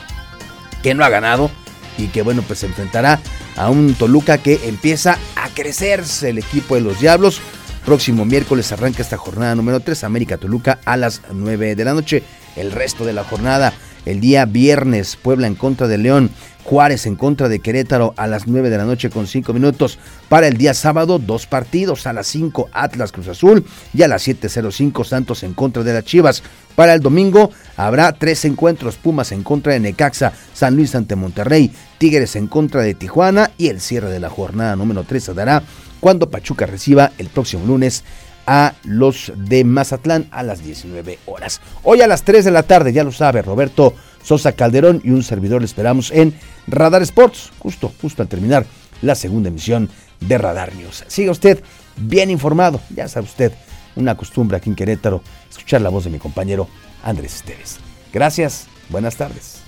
que 0.81 0.93
no 0.93 1.03
ha 1.03 1.09
ganado 1.09 1.49
y 1.97 2.07
que 2.07 2.21
bueno, 2.21 2.41
pues 2.41 2.59
se 2.59 2.67
enfrentará 2.67 3.19
a 3.55 3.69
un 3.69 3.93
Toluca 3.93 4.37
que 4.37 4.59
empieza 4.67 5.17
a 5.35 5.49
crecerse 5.49 6.29
el 6.29 6.37
equipo 6.37 6.75
de 6.75 6.81
los 6.81 6.99
Diablos. 6.99 7.41
Próximo 7.85 8.25
miércoles 8.25 8.71
arranca 8.71 9.01
esta 9.01 9.17
jornada 9.17 9.55
número 9.55 9.79
3, 9.79 10.03
América 10.03 10.37
Toluca 10.37 10.79
a 10.85 10.95
las 10.97 11.21
9 11.31 11.75
de 11.75 11.85
la 11.85 11.93
noche. 11.93 12.23
El 12.55 12.71
resto 12.71 13.05
de 13.05 13.13
la 13.13 13.23
jornada, 13.23 13.73
el 14.05 14.19
día 14.19 14.45
viernes, 14.45 15.15
Puebla 15.15 15.47
en 15.47 15.55
contra 15.55 15.87
de 15.87 15.97
León, 15.97 16.31
Juárez 16.69 17.07
en 17.07 17.15
contra 17.15 17.49
de 17.49 17.61
Querétaro 17.61 18.13
a 18.15 18.27
las 18.27 18.45
9 18.45 18.69
de 18.69 18.77
la 18.77 18.85
noche 18.85 19.09
con 19.09 19.25
5 19.25 19.53
minutos. 19.53 19.97
Para 20.29 20.47
el 20.47 20.55
día 20.55 20.75
sábado, 20.75 21.17
dos 21.17 21.47
partidos. 21.47 22.05
A 22.05 22.13
las 22.13 22.27
5 22.27 22.69
Atlas 22.71 23.11
Cruz 23.11 23.27
Azul 23.27 23.65
y 23.91 24.03
a 24.03 24.07
las 24.07 24.27
7.05 24.27 25.03
Santos 25.03 25.41
en 25.41 25.55
contra 25.55 25.81
de 25.81 25.93
las 25.93 26.03
Chivas. 26.03 26.43
Para 26.75 26.93
el 26.93 27.01
domingo 27.01 27.49
habrá 27.75 28.11
tres 28.11 28.45
encuentros. 28.45 28.97
Pumas 28.97 29.31
en 29.31 29.41
contra 29.41 29.73
de 29.73 29.79
Necaxa, 29.79 30.31
San 30.53 30.75
Luis 30.75 30.93
ante 30.93 31.15
Monterrey, 31.15 31.73
Tigres 31.97 32.35
en 32.35 32.45
contra 32.45 32.83
de 32.83 32.93
Tijuana 32.93 33.49
y 33.57 33.69
el 33.69 33.81
cierre 33.81 34.11
de 34.11 34.19
la 34.19 34.29
jornada 34.29 34.75
número 34.75 35.03
3 35.03 35.23
se 35.23 35.33
dará 35.33 35.63
cuando 35.99 36.29
Pachuca 36.29 36.67
reciba 36.67 37.13
el 37.17 37.29
próximo 37.29 37.65
lunes 37.65 38.03
a 38.45 38.73
los 38.83 39.33
de 39.35 39.63
Mazatlán 39.63 40.27
a 40.29 40.43
las 40.43 40.63
19 40.63 41.17
horas. 41.25 41.61
Hoy 41.81 42.01
a 42.01 42.07
las 42.07 42.23
3 42.23 42.45
de 42.45 42.51
la 42.51 42.61
tarde, 42.61 42.93
ya 42.93 43.03
lo 43.03 43.11
sabe 43.11 43.41
Roberto 43.41 43.95
Sosa 44.23 44.51
Calderón 44.53 45.01
y 45.03 45.11
un 45.11 45.23
servidor 45.23 45.61
le 45.61 45.65
esperamos 45.65 46.11
en 46.11 46.33
Radar 46.67 47.01
Sports, 47.01 47.51
justo, 47.59 47.91
justo 48.01 48.21
al 48.21 48.27
terminar 48.27 48.65
la 49.01 49.15
segunda 49.15 49.49
emisión 49.49 49.89
de 50.19 50.37
Radar 50.37 50.75
News. 50.75 51.03
Siga 51.07 51.31
usted 51.31 51.63
bien 51.97 52.29
informado, 52.29 52.81
ya 52.95 53.07
sabe 53.07 53.25
usted, 53.25 53.53
una 53.95 54.15
costumbre 54.15 54.57
aquí 54.57 54.69
en 54.69 54.75
Querétaro, 54.75 55.21
escuchar 55.49 55.81
la 55.81 55.89
voz 55.89 56.03
de 56.03 56.09
mi 56.09 56.19
compañero 56.19 56.67
Andrés 57.03 57.35
Esteves. 57.35 57.77
Gracias, 58.13 58.67
buenas 58.89 59.15
tardes. 59.15 59.61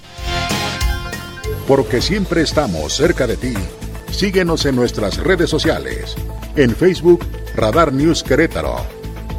Porque 1.67 2.01
siempre 2.01 2.41
estamos 2.41 2.93
cerca 2.93 3.27
de 3.27 3.37
ti, 3.37 3.53
síguenos 4.11 4.65
en 4.65 4.75
nuestras 4.75 5.17
redes 5.17 5.49
sociales, 5.49 6.15
en 6.55 6.75
Facebook 6.75 7.25
Radar 7.55 7.93
News 7.93 8.23
Querétaro, 8.23 8.85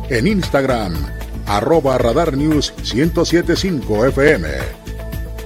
en 0.09 0.27
Instagram 0.27 0.95
arroba 1.47 1.99
Radar 1.99 2.37
News 2.37 2.73
1075 2.95 4.07
FM 4.07 4.82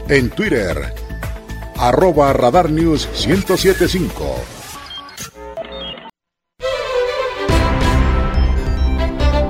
En 0.08 0.30
Twitter, 0.30 0.94
arroba 1.78 2.32
Radar 2.32 2.70
News 2.70 3.08
1075. 3.26 4.36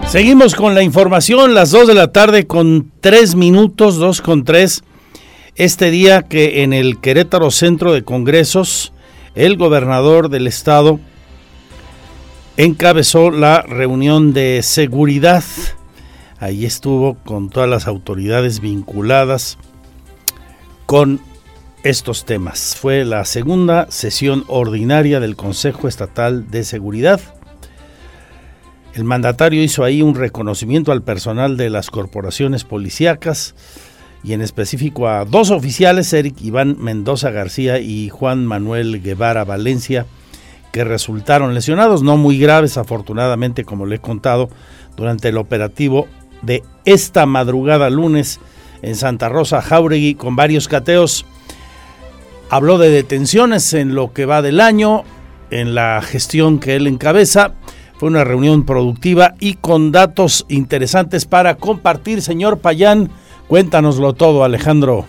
Seguimos 0.08 0.54
con 0.54 0.74
la 0.74 0.82
información, 0.82 1.52
las 1.52 1.72
2 1.72 1.88
de 1.88 1.94
la 1.94 2.10
tarde 2.10 2.46
con 2.46 2.90
3 3.02 3.34
minutos, 3.34 3.96
2 3.96 4.22
con 4.22 4.44
3. 4.44 4.82
Este 5.56 5.90
día 5.90 6.22
que 6.22 6.62
en 6.62 6.72
el 6.72 7.00
Querétaro 7.00 7.50
Centro 7.50 7.92
de 7.92 8.02
Congresos, 8.02 8.94
el 9.34 9.58
gobernador 9.58 10.30
del 10.30 10.46
estado 10.46 11.00
encabezó 12.56 13.30
la 13.30 13.60
reunión 13.60 14.32
de 14.32 14.62
seguridad. 14.62 15.44
Ahí 16.38 16.64
estuvo 16.64 17.18
con 17.26 17.50
todas 17.50 17.68
las 17.68 17.86
autoridades 17.86 18.60
vinculadas 18.60 19.58
con 20.86 21.20
estos 21.82 22.24
temas. 22.24 22.76
Fue 22.80 23.04
la 23.04 23.24
segunda 23.24 23.90
sesión 23.90 24.44
ordinaria 24.48 25.20
del 25.20 25.36
Consejo 25.36 25.88
Estatal 25.88 26.50
de 26.50 26.64
Seguridad. 26.64 27.20
El 28.94 29.04
mandatario 29.04 29.62
hizo 29.62 29.84
ahí 29.84 30.00
un 30.00 30.14
reconocimiento 30.14 30.90
al 30.90 31.02
personal 31.02 31.56
de 31.56 31.68
las 31.68 31.90
corporaciones 31.90 32.64
policíacas 32.64 33.54
y 34.24 34.32
en 34.32 34.40
específico 34.40 35.08
a 35.08 35.24
dos 35.24 35.50
oficiales, 35.50 36.12
Eric 36.12 36.40
Iván 36.40 36.76
Mendoza 36.80 37.30
García 37.30 37.78
y 37.78 38.08
Juan 38.08 38.46
Manuel 38.46 39.02
Guevara 39.02 39.44
Valencia, 39.44 40.06
que 40.72 40.82
resultaron 40.82 41.54
lesionados, 41.54 42.02
no 42.02 42.16
muy 42.16 42.38
graves 42.38 42.78
afortunadamente 42.78 43.64
como 43.64 43.86
le 43.86 43.96
he 43.96 44.00
contado, 44.00 44.48
durante 44.96 45.28
el 45.28 45.36
operativo 45.36 46.08
de 46.42 46.62
esta 46.84 47.26
madrugada 47.26 47.90
lunes 47.90 48.40
en 48.86 48.94
Santa 48.94 49.28
Rosa 49.28 49.60
Jauregui 49.60 50.14
con 50.14 50.36
varios 50.36 50.68
cateos. 50.68 51.26
Habló 52.50 52.78
de 52.78 52.88
detenciones 52.88 53.74
en 53.74 53.96
lo 53.96 54.12
que 54.12 54.26
va 54.26 54.42
del 54.42 54.60
año, 54.60 55.02
en 55.50 55.74
la 55.74 56.00
gestión 56.02 56.60
que 56.60 56.76
él 56.76 56.86
encabeza. 56.86 57.54
Fue 57.94 58.08
una 58.08 58.22
reunión 58.22 58.64
productiva 58.64 59.34
y 59.40 59.54
con 59.54 59.90
datos 59.90 60.46
interesantes 60.48 61.26
para 61.26 61.56
compartir. 61.56 62.22
Señor 62.22 62.60
Payán, 62.60 63.08
cuéntanoslo 63.48 64.12
todo, 64.12 64.44
Alejandro. 64.44 65.04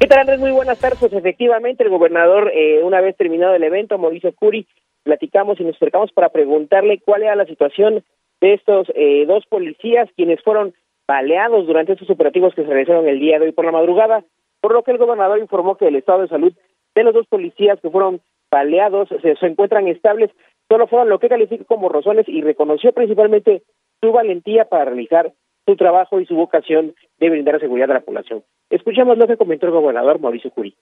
¿Qué 0.00 0.08
tal, 0.08 0.18
Andrés? 0.18 0.40
Muy 0.40 0.50
buenas 0.50 0.80
tardes. 0.80 0.98
Pues, 0.98 1.12
efectivamente, 1.12 1.84
el 1.84 1.90
gobernador, 1.90 2.50
eh, 2.52 2.80
una 2.82 3.00
vez 3.00 3.16
terminado 3.16 3.54
el 3.54 3.62
evento, 3.62 3.96
Mauricio 3.96 4.34
Curi, 4.34 4.66
platicamos 5.04 5.60
y 5.60 5.64
nos 5.64 5.76
acercamos 5.76 6.10
para 6.10 6.30
preguntarle 6.30 7.00
cuál 7.04 7.22
era 7.22 7.36
la 7.36 7.46
situación 7.46 8.02
de 8.40 8.54
estos 8.54 8.88
eh, 8.96 9.24
dos 9.28 9.46
policías 9.46 10.08
quienes 10.16 10.42
fueron 10.42 10.74
baleados 11.06 11.66
durante 11.66 11.92
estos 11.92 12.10
operativos 12.10 12.54
que 12.54 12.62
se 12.62 12.68
realizaron 12.68 13.06
el 13.08 13.20
día 13.20 13.38
de 13.38 13.46
hoy 13.46 13.52
por 13.52 13.64
la 13.64 13.72
madrugada, 13.72 14.24
por 14.60 14.72
lo 14.72 14.82
que 14.82 14.92
el 14.92 14.98
gobernador 14.98 15.38
informó 15.38 15.76
que 15.76 15.88
el 15.88 15.96
estado 15.96 16.22
de 16.22 16.28
salud 16.28 16.52
de 16.94 17.04
los 17.04 17.14
dos 17.14 17.26
policías 17.26 17.80
que 17.80 17.90
fueron 17.90 18.20
baleados 18.50 19.08
se, 19.08 19.46
encuentran 19.46 19.88
estables, 19.88 20.30
solo 20.68 20.86
fueron 20.86 21.08
lo 21.08 21.18
que 21.18 21.28
calificó 21.28 21.64
como 21.64 21.88
razones 21.88 22.28
y 22.28 22.42
reconoció 22.42 22.92
principalmente 22.92 23.62
su 24.00 24.12
valentía 24.12 24.66
para 24.66 24.84
realizar 24.86 25.32
su 25.66 25.76
trabajo 25.76 26.20
y 26.20 26.26
su 26.26 26.34
vocación 26.34 26.94
de 27.18 27.30
brindar 27.30 27.60
seguridad 27.60 27.90
a 27.90 27.94
la 27.94 28.00
población. 28.00 28.42
Escuchemos 28.68 29.16
lo 29.16 29.26
que 29.26 29.36
comentó 29.36 29.66
el 29.66 29.72
gobernador 29.72 30.20
Mauricio 30.20 30.50
Curí. 30.50 30.76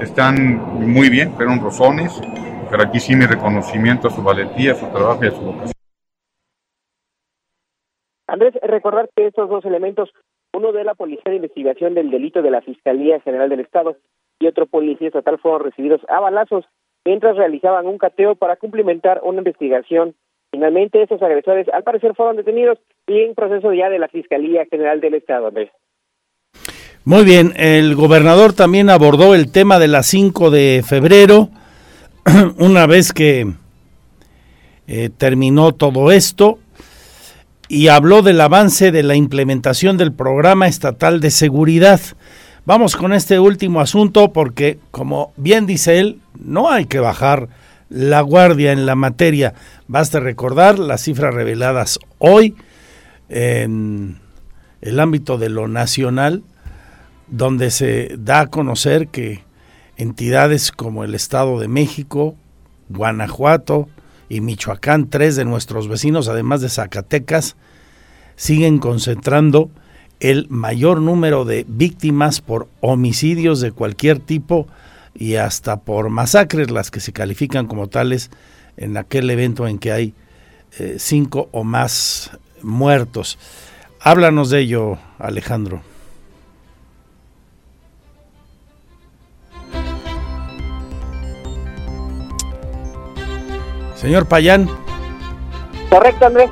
Están 0.00 0.58
muy 0.80 1.10
bien, 1.10 1.32
fueron 1.32 1.60
rozones, 1.60 2.20
pero 2.70 2.82
aquí 2.82 3.00
sí 3.00 3.14
mi 3.16 3.26
reconocimiento 3.26 4.08
a 4.08 4.10
su 4.10 4.22
valentía, 4.22 4.72
a 4.72 4.76
su 4.76 4.86
trabajo 4.90 5.24
y 5.24 5.28
a 5.28 5.30
su 5.30 5.40
vocación. 5.40 5.81
Andrés, 8.32 8.54
recordar 8.62 9.10
que 9.14 9.26
estos 9.26 9.46
dos 9.50 9.62
elementos, 9.66 10.08
uno 10.54 10.72
de 10.72 10.84
la 10.84 10.94
Policía 10.94 11.24
de 11.26 11.36
Investigación 11.36 11.92
del 11.92 12.10
Delito 12.10 12.40
de 12.40 12.50
la 12.50 12.62
Fiscalía 12.62 13.20
General 13.20 13.50
del 13.50 13.60
Estado 13.60 13.98
y 14.40 14.46
otro 14.46 14.64
policía 14.64 15.08
estatal 15.08 15.38
fueron 15.38 15.64
recibidos 15.64 16.00
a 16.08 16.18
balazos 16.18 16.64
mientras 17.04 17.36
realizaban 17.36 17.86
un 17.86 17.98
cateo 17.98 18.34
para 18.34 18.56
cumplimentar 18.56 19.20
una 19.22 19.40
investigación. 19.40 20.14
Finalmente, 20.50 21.02
estos 21.02 21.20
agresores 21.20 21.68
al 21.74 21.82
parecer 21.82 22.14
fueron 22.14 22.36
detenidos 22.36 22.78
y 23.06 23.20
en 23.20 23.34
proceso 23.34 23.70
ya 23.74 23.90
de 23.90 23.98
la 23.98 24.08
Fiscalía 24.08 24.64
General 24.70 24.98
del 25.02 25.12
Estado, 25.12 25.48
Andrés. 25.48 25.70
Muy 27.04 27.24
bien, 27.24 27.52
el 27.56 27.94
gobernador 27.96 28.54
también 28.54 28.88
abordó 28.88 29.34
el 29.34 29.52
tema 29.52 29.78
de 29.78 29.88
la 29.88 30.02
5 30.02 30.50
de 30.50 30.82
febrero, 30.88 31.50
una 32.58 32.86
vez 32.86 33.12
que 33.12 33.44
eh, 34.86 35.10
terminó 35.18 35.72
todo 35.72 36.10
esto, 36.12 36.58
y 37.72 37.88
habló 37.88 38.20
del 38.20 38.38
avance 38.42 38.92
de 38.92 39.02
la 39.02 39.14
implementación 39.14 39.96
del 39.96 40.12
programa 40.12 40.66
estatal 40.66 41.20
de 41.20 41.30
seguridad. 41.30 42.02
Vamos 42.66 42.96
con 42.96 43.14
este 43.14 43.40
último 43.40 43.80
asunto 43.80 44.30
porque, 44.30 44.78
como 44.90 45.32
bien 45.38 45.64
dice 45.64 45.98
él, 45.98 46.20
no 46.38 46.70
hay 46.70 46.84
que 46.84 47.00
bajar 47.00 47.48
la 47.88 48.20
guardia 48.20 48.72
en 48.72 48.84
la 48.84 48.94
materia. 48.94 49.54
Basta 49.88 50.20
recordar 50.20 50.78
las 50.78 51.00
cifras 51.00 51.32
reveladas 51.32 51.98
hoy 52.18 52.56
en 53.30 54.18
el 54.82 55.00
ámbito 55.00 55.38
de 55.38 55.48
lo 55.48 55.66
nacional, 55.66 56.42
donde 57.28 57.70
se 57.70 58.16
da 58.18 58.40
a 58.40 58.46
conocer 58.48 59.08
que 59.08 59.44
entidades 59.96 60.72
como 60.72 61.04
el 61.04 61.14
Estado 61.14 61.58
de 61.58 61.68
México, 61.68 62.36
Guanajuato 62.90 63.88
y 64.32 64.40
Michoacán, 64.40 65.10
tres 65.10 65.36
de 65.36 65.44
nuestros 65.44 65.88
vecinos, 65.88 66.26
además 66.26 66.62
de 66.62 66.70
Zacatecas, 66.70 67.54
siguen 68.34 68.78
concentrando 68.78 69.70
el 70.20 70.46
mayor 70.48 71.02
número 71.02 71.44
de 71.44 71.66
víctimas 71.68 72.40
por 72.40 72.66
homicidios 72.80 73.60
de 73.60 73.72
cualquier 73.72 74.20
tipo 74.20 74.68
y 75.14 75.34
hasta 75.34 75.80
por 75.80 76.08
masacres, 76.08 76.70
las 76.70 76.90
que 76.90 77.00
se 77.00 77.12
califican 77.12 77.66
como 77.66 77.88
tales 77.88 78.30
en 78.78 78.96
aquel 78.96 79.28
evento 79.28 79.68
en 79.68 79.78
que 79.78 79.92
hay 79.92 80.14
eh, 80.78 80.96
cinco 80.98 81.50
o 81.52 81.62
más 81.62 82.30
muertos. 82.62 83.38
Háblanos 84.00 84.48
de 84.48 84.60
ello, 84.60 84.96
Alejandro. 85.18 85.82
Señor 94.02 94.26
Payán. 94.26 94.66
Correcto, 95.88 96.26
Andrés. 96.26 96.50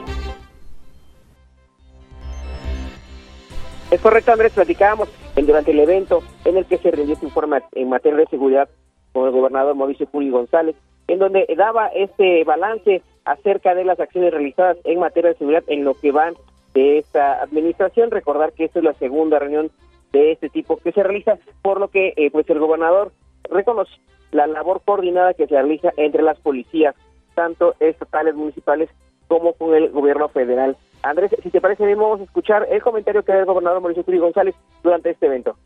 Es 3.91 4.01
correcto, 4.01 4.31
Andrés, 4.31 4.53
platicábamos 4.53 5.09
durante 5.35 5.73
el 5.73 5.81
evento 5.81 6.23
en 6.45 6.59
el 6.59 6.65
que 6.67 6.79
se 6.79 6.93
rindió 6.93 7.17
su 7.17 7.25
informe 7.25 7.61
en 7.73 7.89
materia 7.89 8.19
de 8.19 8.27
seguridad 8.27 8.69
con 9.13 9.27
el 9.27 9.33
gobernador 9.33 9.75
Mauricio 9.75 10.07
Puri 10.07 10.31
González, 10.31 10.77
en 11.09 11.19
donde 11.19 11.45
daba 11.57 11.89
este 11.89 12.45
balance 12.45 13.03
acerca 13.25 13.75
de 13.75 13.85
las 13.85 13.99
acciones 13.99 14.33
realizadas 14.33 14.77
en 14.85 15.01
materia 15.01 15.31
de 15.31 15.39
seguridad 15.39 15.65
en 15.67 15.83
lo 15.83 15.95
que 15.95 16.13
van 16.13 16.35
de 16.73 16.99
esta 16.99 17.43
administración. 17.43 18.13
Recordar 18.13 18.53
que 18.53 18.67
esta 18.67 18.79
es 18.79 18.85
la 18.85 18.95
segunda 18.95 19.41
reunión 19.41 19.73
de 20.13 20.31
este 20.31 20.51
tipo 20.51 20.77
que 20.77 20.93
se 20.93 21.03
realiza, 21.03 21.37
por 21.63 21.81
lo 21.81 21.89
que 21.89 22.15
eh, 22.17 22.31
pues 22.31 22.49
el 22.49 22.61
gobernador 22.61 23.11
reconoce 23.51 23.91
la 24.31 24.47
labor 24.47 24.83
coordinada 24.85 25.35
que 25.35 25.49
se 25.49 25.55
realiza 25.55 25.91
entre 25.97 26.23
las 26.23 26.39
policías, 26.39 26.95
tanto 27.41 27.74
estatales, 27.80 28.34
municipales, 28.34 28.91
como 29.26 29.55
con 29.55 29.74
el 29.74 29.88
gobierno 29.88 30.28
federal. 30.28 30.76
Andrés, 31.03 31.34
si 31.43 31.49
te 31.49 31.59
parece 31.59 31.86
bien, 31.86 31.99
vamos 31.99 32.20
a 32.20 32.24
escuchar 32.24 32.66
el 32.70 32.82
comentario 32.82 33.22
que 33.22 33.32
da 33.32 33.38
el 33.38 33.47
gobernador 33.47 33.80
Mauricio 33.80 34.05
Turi 34.05 34.18
González 34.18 34.55
durante 34.82 35.09
este 35.09 35.24
evento. 35.24 35.57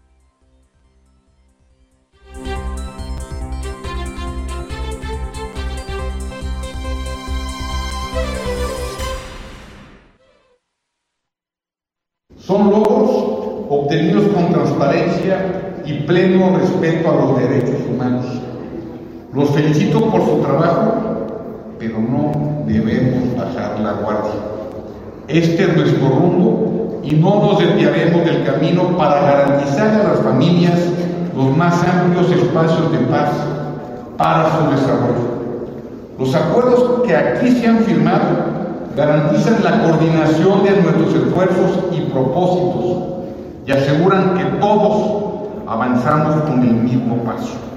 Son 12.37 12.71
logros 12.71 13.11
obtenidos 13.69 14.29
con 14.29 14.53
transparencia 14.53 15.83
y 15.85 15.95
pleno 16.07 16.57
respeto 16.57 17.11
a 17.11 17.15
los 17.17 17.37
derechos 17.41 17.81
humanos. 17.89 18.27
Los 19.33 19.51
felicito 19.51 20.09
por 20.13 20.25
su 20.25 20.41
trabajo, 20.41 21.14
pero 21.85 21.99
no 22.01 22.65
debemos 22.67 23.37
bajar 23.37 23.79
la 23.81 23.93
guardia. 23.93 24.41
Este 25.29 25.65
es 25.65 25.77
nuestro 25.77 26.09
rumbo 26.09 27.01
y 27.03 27.15
no 27.15 27.41
nos 27.43 27.59
desviaremos 27.59 28.25
del 28.25 28.43
camino 28.45 28.97
para 28.97 29.21
garantizar 29.21 29.89
a 29.89 30.09
las 30.09 30.21
familias 30.21 30.79
los 31.37 31.55
más 31.55 31.75
amplios 31.85 32.31
espacios 32.31 32.91
de 32.91 32.99
paz 32.99 33.31
para 34.17 34.45
su 34.57 34.71
desarrollo. 34.71 35.35
Los 36.19 36.35
acuerdos 36.35 37.03
que 37.07 37.15
aquí 37.15 37.51
se 37.51 37.67
han 37.67 37.81
firmado 37.81 38.55
garantizan 38.97 39.63
la 39.63 39.83
coordinación 39.83 40.63
de 40.65 40.83
nuestros 40.83 41.15
esfuerzos 41.15 41.81
y 41.93 42.01
propósitos 42.13 42.97
y 43.67 43.73
aseguran 43.73 44.39
que 44.39 44.45
todos 44.59 45.35
avanzamos 45.67 46.45
con 46.45 46.63
el 46.63 46.75
mismo 46.75 47.17
paso. 47.25 47.74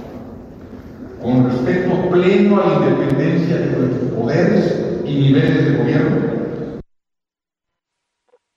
Con 1.27 1.43
respeto 1.43 2.09
pleno 2.09 2.55
a 2.55 2.79
la 2.79 2.87
independencia 2.87 3.57
de 3.57 3.75
nuestros 3.75 4.11
poderes 4.13 5.03
y 5.03 5.27
niveles 5.27 5.65
de 5.65 5.77
gobierno. 5.77 6.79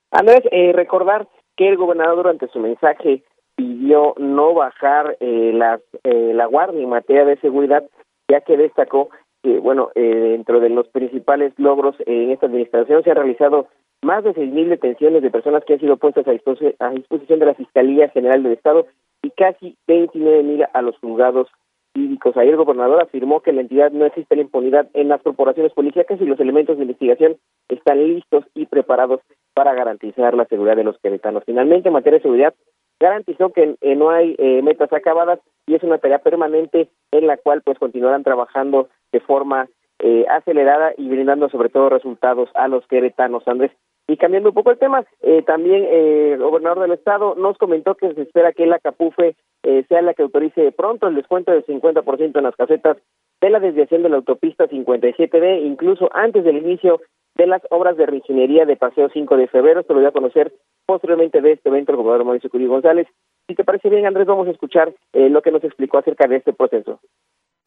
Andrés, 0.09 0.39
eh, 0.51 0.71
recordar 0.71 1.27
que 1.57 1.67
el 1.67 1.75
gobernador 1.75 2.15
durante 2.15 2.47
su 2.47 2.59
mensaje 2.59 3.23
pidió 3.57 4.13
no 4.17 4.53
bajar 4.53 5.17
eh, 5.19 5.51
las, 5.53 5.81
eh, 6.05 6.31
la 6.33 6.45
guardia 6.45 6.81
en 6.81 6.87
materia 6.87 7.25
de 7.25 7.35
seguridad, 7.41 7.83
ya 8.29 8.39
que 8.39 8.55
destacó 8.55 9.09
que, 9.43 9.59
bueno, 9.59 9.89
eh, 9.95 10.29
dentro 10.31 10.61
de 10.61 10.69
los 10.69 10.87
principales 10.87 11.51
logros 11.57 11.97
en 12.05 12.31
esta 12.31 12.45
administración 12.45 13.03
se 13.03 13.09
han 13.09 13.17
realizado 13.17 13.67
más 14.01 14.23
de 14.23 14.33
6.000 14.33 14.69
detenciones 14.69 15.21
de 15.21 15.29
personas 15.29 15.65
que 15.65 15.73
han 15.73 15.81
sido 15.81 15.97
puestas 15.97 16.25
a, 16.25 16.31
a 16.85 16.89
disposición 16.91 17.39
de 17.39 17.47
la 17.47 17.53
Fiscalía 17.53 18.07
General 18.07 18.41
del 18.41 18.53
Estado 18.53 18.87
y 19.21 19.31
casi 19.31 19.75
29.000 19.89 20.69
a 20.71 20.81
los 20.81 20.97
juzgados 20.99 21.49
cívicos. 21.93 22.35
Ahí 22.37 22.49
el 22.49 22.57
gobernador 22.57 23.01
afirmó 23.01 23.41
que 23.41 23.49
en 23.49 23.57
la 23.57 23.61
entidad 23.63 23.91
no 23.91 24.05
existe 24.05 24.35
la 24.35 24.41
impunidad 24.41 24.87
en 24.93 25.09
las 25.09 25.21
corporaciones 25.21 25.73
policíacas 25.73 26.19
y 26.21 26.25
los 26.25 26.39
elementos 26.39 26.77
de 26.77 26.83
investigación 26.83 27.37
están 27.69 28.05
listos 28.07 28.45
y 28.53 28.65
preparados 28.65 29.21
para 29.53 29.73
garantizar 29.73 30.33
la 30.33 30.45
seguridad 30.45 30.75
de 30.75 30.83
los 30.83 30.97
queretanos. 30.99 31.43
Finalmente, 31.45 31.89
en 31.89 31.93
materia 31.93 32.19
de 32.19 32.23
seguridad, 32.23 32.53
garantizó 32.99 33.51
que 33.51 33.75
eh, 33.81 33.95
no 33.95 34.11
hay 34.11 34.35
eh, 34.37 34.61
metas 34.61 34.93
acabadas 34.93 35.39
y 35.65 35.75
es 35.75 35.83
una 35.83 35.97
tarea 35.97 36.19
permanente 36.19 36.89
en 37.11 37.27
la 37.27 37.37
cual 37.37 37.61
pues 37.63 37.79
continuarán 37.79 38.23
trabajando 38.23 38.89
de 39.11 39.19
forma 39.19 39.67
eh, 39.99 40.25
acelerada 40.29 40.93
y 40.97 41.09
brindando 41.09 41.49
sobre 41.49 41.69
todo 41.69 41.89
resultados 41.89 42.49
a 42.53 42.67
los 42.67 42.85
queretanos, 42.87 43.47
Andrés. 43.47 43.71
Y 44.11 44.17
cambiando 44.17 44.49
un 44.49 44.55
poco 44.55 44.71
el 44.71 44.77
tema, 44.77 45.05
eh, 45.21 45.41
también 45.43 45.85
eh, 45.85 46.33
el 46.33 46.43
gobernador 46.43 46.81
del 46.81 46.91
estado 46.91 47.33
nos 47.35 47.57
comentó 47.57 47.95
que 47.95 48.13
se 48.13 48.23
espera 48.23 48.51
que 48.51 48.65
la 48.65 48.77
CAPUFE 48.77 49.37
eh, 49.63 49.85
sea 49.87 50.01
la 50.01 50.13
que 50.13 50.23
autorice 50.23 50.73
pronto 50.73 51.07
el 51.07 51.15
descuento 51.15 51.53
del 51.53 51.65
50% 51.65 52.35
en 52.35 52.43
las 52.43 52.55
casetas 52.57 52.97
de 53.39 53.49
la 53.49 53.61
desviación 53.61 54.03
de 54.03 54.09
la 54.09 54.17
autopista 54.17 54.67
57D, 54.67 55.65
incluso 55.65 56.09
antes 56.11 56.43
del 56.43 56.57
inicio 56.57 56.99
de 57.35 57.47
las 57.47 57.61
obras 57.69 57.95
de 57.95 58.05
reingeniería 58.05 58.65
de 58.65 58.75
Paseo 58.75 59.07
5 59.07 59.37
de 59.37 59.47
febrero. 59.47 59.83
Se 59.83 59.93
lo 59.93 59.99
voy 59.99 60.09
a 60.09 60.11
conocer 60.11 60.51
posteriormente 60.85 61.39
de 61.39 61.53
este 61.53 61.69
evento 61.69 61.93
el 61.93 61.97
gobernador 61.99 62.25
Mauricio 62.25 62.49
Curí 62.49 62.65
González. 62.65 63.07
Si 63.47 63.55
te 63.55 63.63
parece 63.63 63.87
bien, 63.87 64.05
Andrés, 64.05 64.27
vamos 64.27 64.49
a 64.49 64.51
escuchar 64.51 64.93
lo 65.13 65.41
que 65.41 65.51
nos 65.51 65.63
explicó 65.63 65.99
acerca 65.99 66.27
de 66.27 66.35
este 66.35 66.51
proceso. 66.51 66.99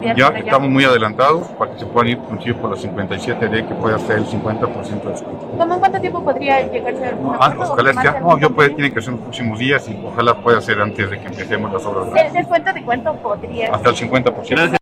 Ya 0.01 0.29
estamos 0.29 0.69
muy 0.69 0.85
adelantados 0.85 1.49
para 1.59 1.73
que 1.73 1.79
se 1.79 1.87
puedan 1.87 2.09
ir 2.09 2.19
inclusive 2.19 2.55
por 2.57 2.71
los 2.71 2.85
57D, 2.85 3.69
que 3.69 3.75
puede 3.75 3.95
hacer 3.95 4.19
el 4.19 4.27
50% 4.27 5.03
de 5.03 5.11
descuento. 5.11 5.49
¿Cómo 5.57 5.75
en 5.75 5.81
cuánto 5.81 6.01
tiempo 6.01 6.25
podría 6.25 6.67
llegarse 6.67 7.07
a 7.07 7.19
ah, 7.41 7.57
ojalá 7.59 8.03
ya, 8.03 8.21
no, 8.21 8.39
yo 8.39 8.51
puede, 8.51 8.71
tiene 8.71 8.93
que 8.93 9.01
ser 9.01 9.11
en 9.11 9.17
los 9.17 9.23
próximos 9.23 9.59
días 9.59 9.89
y 9.89 10.05
ojalá 10.05 10.35
pueda 10.43 10.61
ser 10.61 10.81
antes 10.81 11.11
de 11.11 11.19
que 11.19 11.27
empecemos 11.27 11.73
las 11.73 11.87
obras. 11.87 12.09
¿El 12.17 12.33
descuento 12.33 12.73
de 12.73 12.85
cuánto 12.85 13.15
podría? 13.17 13.73
Hasta 13.73 13.91
el 13.91 13.97
50%. 13.97 14.77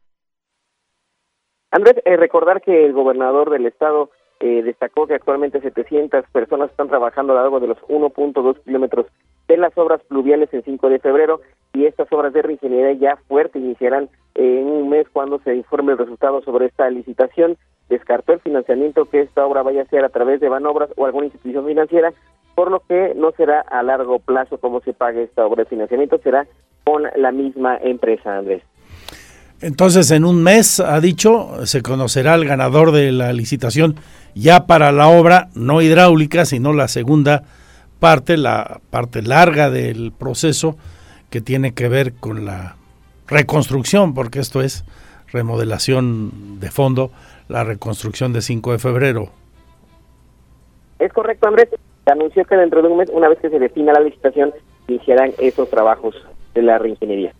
Andrés, 1.70 1.96
eh, 2.04 2.16
recordar 2.16 2.60
que 2.60 2.84
el 2.84 2.92
gobernador 2.92 3.50
del 3.50 3.66
estado 3.66 4.10
eh, 4.40 4.62
destacó 4.62 5.06
que 5.06 5.14
actualmente 5.14 5.60
700 5.60 6.24
personas 6.32 6.70
están 6.70 6.88
trabajando 6.88 7.32
a 7.32 7.36
lo 7.36 7.42
largo 7.42 7.60
de 7.60 7.68
los 7.68 7.78
1.2 7.82 8.64
kilómetros 8.64 9.06
de 9.46 9.56
las 9.56 9.76
obras 9.78 10.02
pluviales 10.08 10.52
en 10.52 10.64
5 10.64 10.88
de 10.88 10.98
febrero 10.98 11.40
y 11.74 11.86
estas 11.86 12.12
obras 12.12 12.32
de 12.32 12.42
reingeniería 12.42 12.92
ya 12.92 13.16
fuerte 13.28 13.58
iniciarán 13.58 14.08
en 14.34 14.66
un 14.66 14.88
mes 14.88 15.06
cuando 15.12 15.40
se 15.40 15.54
informe 15.54 15.92
el 15.92 15.98
resultado 15.98 16.42
sobre 16.42 16.66
esta 16.66 16.88
licitación. 16.90 17.56
Descartó 17.88 18.32
el 18.32 18.40
financiamiento 18.40 19.06
que 19.06 19.20
esta 19.20 19.44
obra 19.44 19.62
vaya 19.62 19.82
a 19.82 19.86
ser 19.86 20.04
a 20.04 20.08
través 20.08 20.40
de 20.40 20.48
Banobras 20.48 20.90
o 20.96 21.06
alguna 21.06 21.26
institución 21.26 21.66
financiera, 21.66 22.12
por 22.54 22.70
lo 22.70 22.80
que 22.80 23.14
no 23.16 23.32
será 23.32 23.60
a 23.60 23.82
largo 23.82 24.18
plazo 24.18 24.58
como 24.58 24.80
se 24.80 24.92
pague 24.92 25.22
esta 25.22 25.46
obra 25.46 25.64
de 25.64 25.70
financiamiento, 25.70 26.18
será 26.18 26.46
con 26.84 27.04
la 27.16 27.32
misma 27.32 27.78
empresa, 27.82 28.36
Andrés. 28.36 28.62
Entonces, 29.60 30.10
en 30.10 30.24
un 30.24 30.42
mes, 30.42 30.80
ha 30.80 31.00
dicho, 31.00 31.66
se 31.66 31.82
conocerá 31.82 32.34
el 32.34 32.44
ganador 32.44 32.90
de 32.90 33.12
la 33.12 33.32
licitación 33.32 33.94
ya 34.34 34.66
para 34.66 34.90
la 34.90 35.08
obra 35.08 35.48
no 35.54 35.80
hidráulica, 35.80 36.44
sino 36.44 36.72
la 36.72 36.88
segunda 36.88 37.44
parte, 38.00 38.36
la 38.36 38.80
parte 38.90 39.22
larga 39.22 39.70
del 39.70 40.12
proceso 40.12 40.76
que 41.32 41.40
tiene 41.40 41.74
que 41.74 41.88
ver 41.88 42.12
con 42.12 42.44
la 42.44 42.76
reconstrucción, 43.26 44.14
porque 44.14 44.38
esto 44.38 44.60
es 44.60 44.84
remodelación 45.32 46.60
de 46.60 46.70
fondo, 46.70 47.10
la 47.48 47.64
reconstrucción 47.64 48.32
de 48.32 48.40
5 48.40 48.72
de 48.72 48.78
febrero. 48.78 49.28
Es 51.00 51.12
correcto, 51.12 51.48
Andrés. 51.48 51.70
Se 52.04 52.12
anunció 52.12 52.44
que 52.44 52.54
dentro 52.54 52.82
de 52.82 52.88
un 52.88 52.98
mes, 52.98 53.08
una 53.12 53.28
vez 53.28 53.40
que 53.40 53.50
se 53.50 53.58
defina 53.58 53.92
la 53.92 54.00
licitación, 54.00 54.52
iniciarán 54.86 55.32
esos 55.38 55.68
trabajos 55.68 56.14
de 56.54 56.62
la 56.62 56.78
reingeniería. 56.78 57.32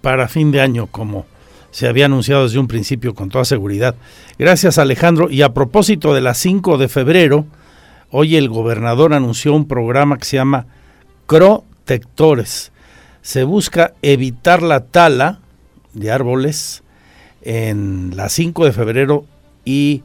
Para 0.00 0.28
fin 0.28 0.52
de 0.52 0.60
año, 0.60 0.86
como 0.86 1.26
se 1.70 1.88
había 1.88 2.06
anunciado 2.06 2.44
desde 2.44 2.60
un 2.60 2.68
principio 2.68 3.14
con 3.14 3.30
toda 3.30 3.44
seguridad. 3.44 3.96
Gracias, 4.38 4.78
Alejandro. 4.78 5.30
Y 5.30 5.42
a 5.42 5.54
propósito 5.54 6.14
de 6.14 6.20
las 6.20 6.38
5 6.38 6.78
de 6.78 6.88
febrero, 6.88 7.46
Hoy 8.10 8.36
el 8.36 8.48
gobernador 8.48 9.12
anunció 9.12 9.52
un 9.52 9.68
programa 9.68 10.16
que 10.16 10.24
se 10.24 10.38
llama 10.38 10.64
Protectores. 11.26 12.72
Se 13.28 13.44
busca 13.44 13.92
evitar 14.00 14.62
la 14.62 14.86
tala 14.86 15.40
de 15.92 16.10
árboles 16.10 16.82
en 17.42 18.16
la 18.16 18.30
5 18.30 18.64
de 18.64 18.72
febrero 18.72 19.26
y 19.66 20.02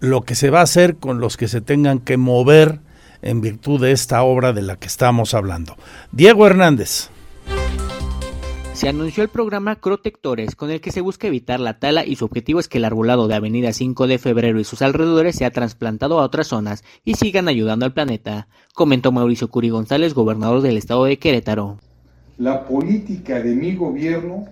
lo 0.00 0.22
que 0.22 0.34
se 0.34 0.48
va 0.48 0.60
a 0.60 0.62
hacer 0.62 0.96
con 0.96 1.20
los 1.20 1.36
que 1.36 1.48
se 1.48 1.60
tengan 1.60 1.98
que 1.98 2.16
mover 2.16 2.80
en 3.20 3.42
virtud 3.42 3.82
de 3.82 3.92
esta 3.92 4.22
obra 4.22 4.54
de 4.54 4.62
la 4.62 4.76
que 4.76 4.86
estamos 4.86 5.34
hablando. 5.34 5.76
Diego 6.12 6.46
Hernández 6.46 7.10
se 8.72 8.88
anunció 8.88 9.22
el 9.22 9.28
programa 9.28 9.74
Protectores, 9.74 10.56
con 10.56 10.70
el 10.70 10.80
que 10.80 10.92
se 10.92 11.02
busca 11.02 11.26
evitar 11.26 11.60
la 11.60 11.78
tala 11.78 12.06
y 12.06 12.16
su 12.16 12.24
objetivo 12.24 12.58
es 12.58 12.68
que 12.68 12.78
el 12.78 12.86
arbolado 12.86 13.28
de 13.28 13.34
Avenida 13.34 13.74
5 13.74 14.06
de 14.06 14.16
Febrero 14.16 14.58
y 14.58 14.64
sus 14.64 14.80
alrededores 14.80 15.36
sea 15.36 15.50
trasplantado 15.50 16.20
a 16.20 16.24
otras 16.24 16.46
zonas 16.46 16.84
y 17.04 17.16
sigan 17.16 17.48
ayudando 17.48 17.84
al 17.84 17.92
planeta, 17.92 18.48
comentó 18.72 19.12
Mauricio 19.12 19.48
Curi 19.48 19.68
González, 19.68 20.14
gobernador 20.14 20.62
del 20.62 20.78
estado 20.78 21.04
de 21.04 21.18
Querétaro. 21.18 21.76
La 22.38 22.66
política 22.66 23.40
de 23.40 23.54
mi 23.54 23.74
gobierno 23.74 24.44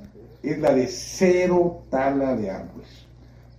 es 0.42 0.58
la 0.58 0.72
de 0.72 0.86
cero 0.86 1.82
tala 1.90 2.34
de 2.34 2.50
árboles. 2.50 2.88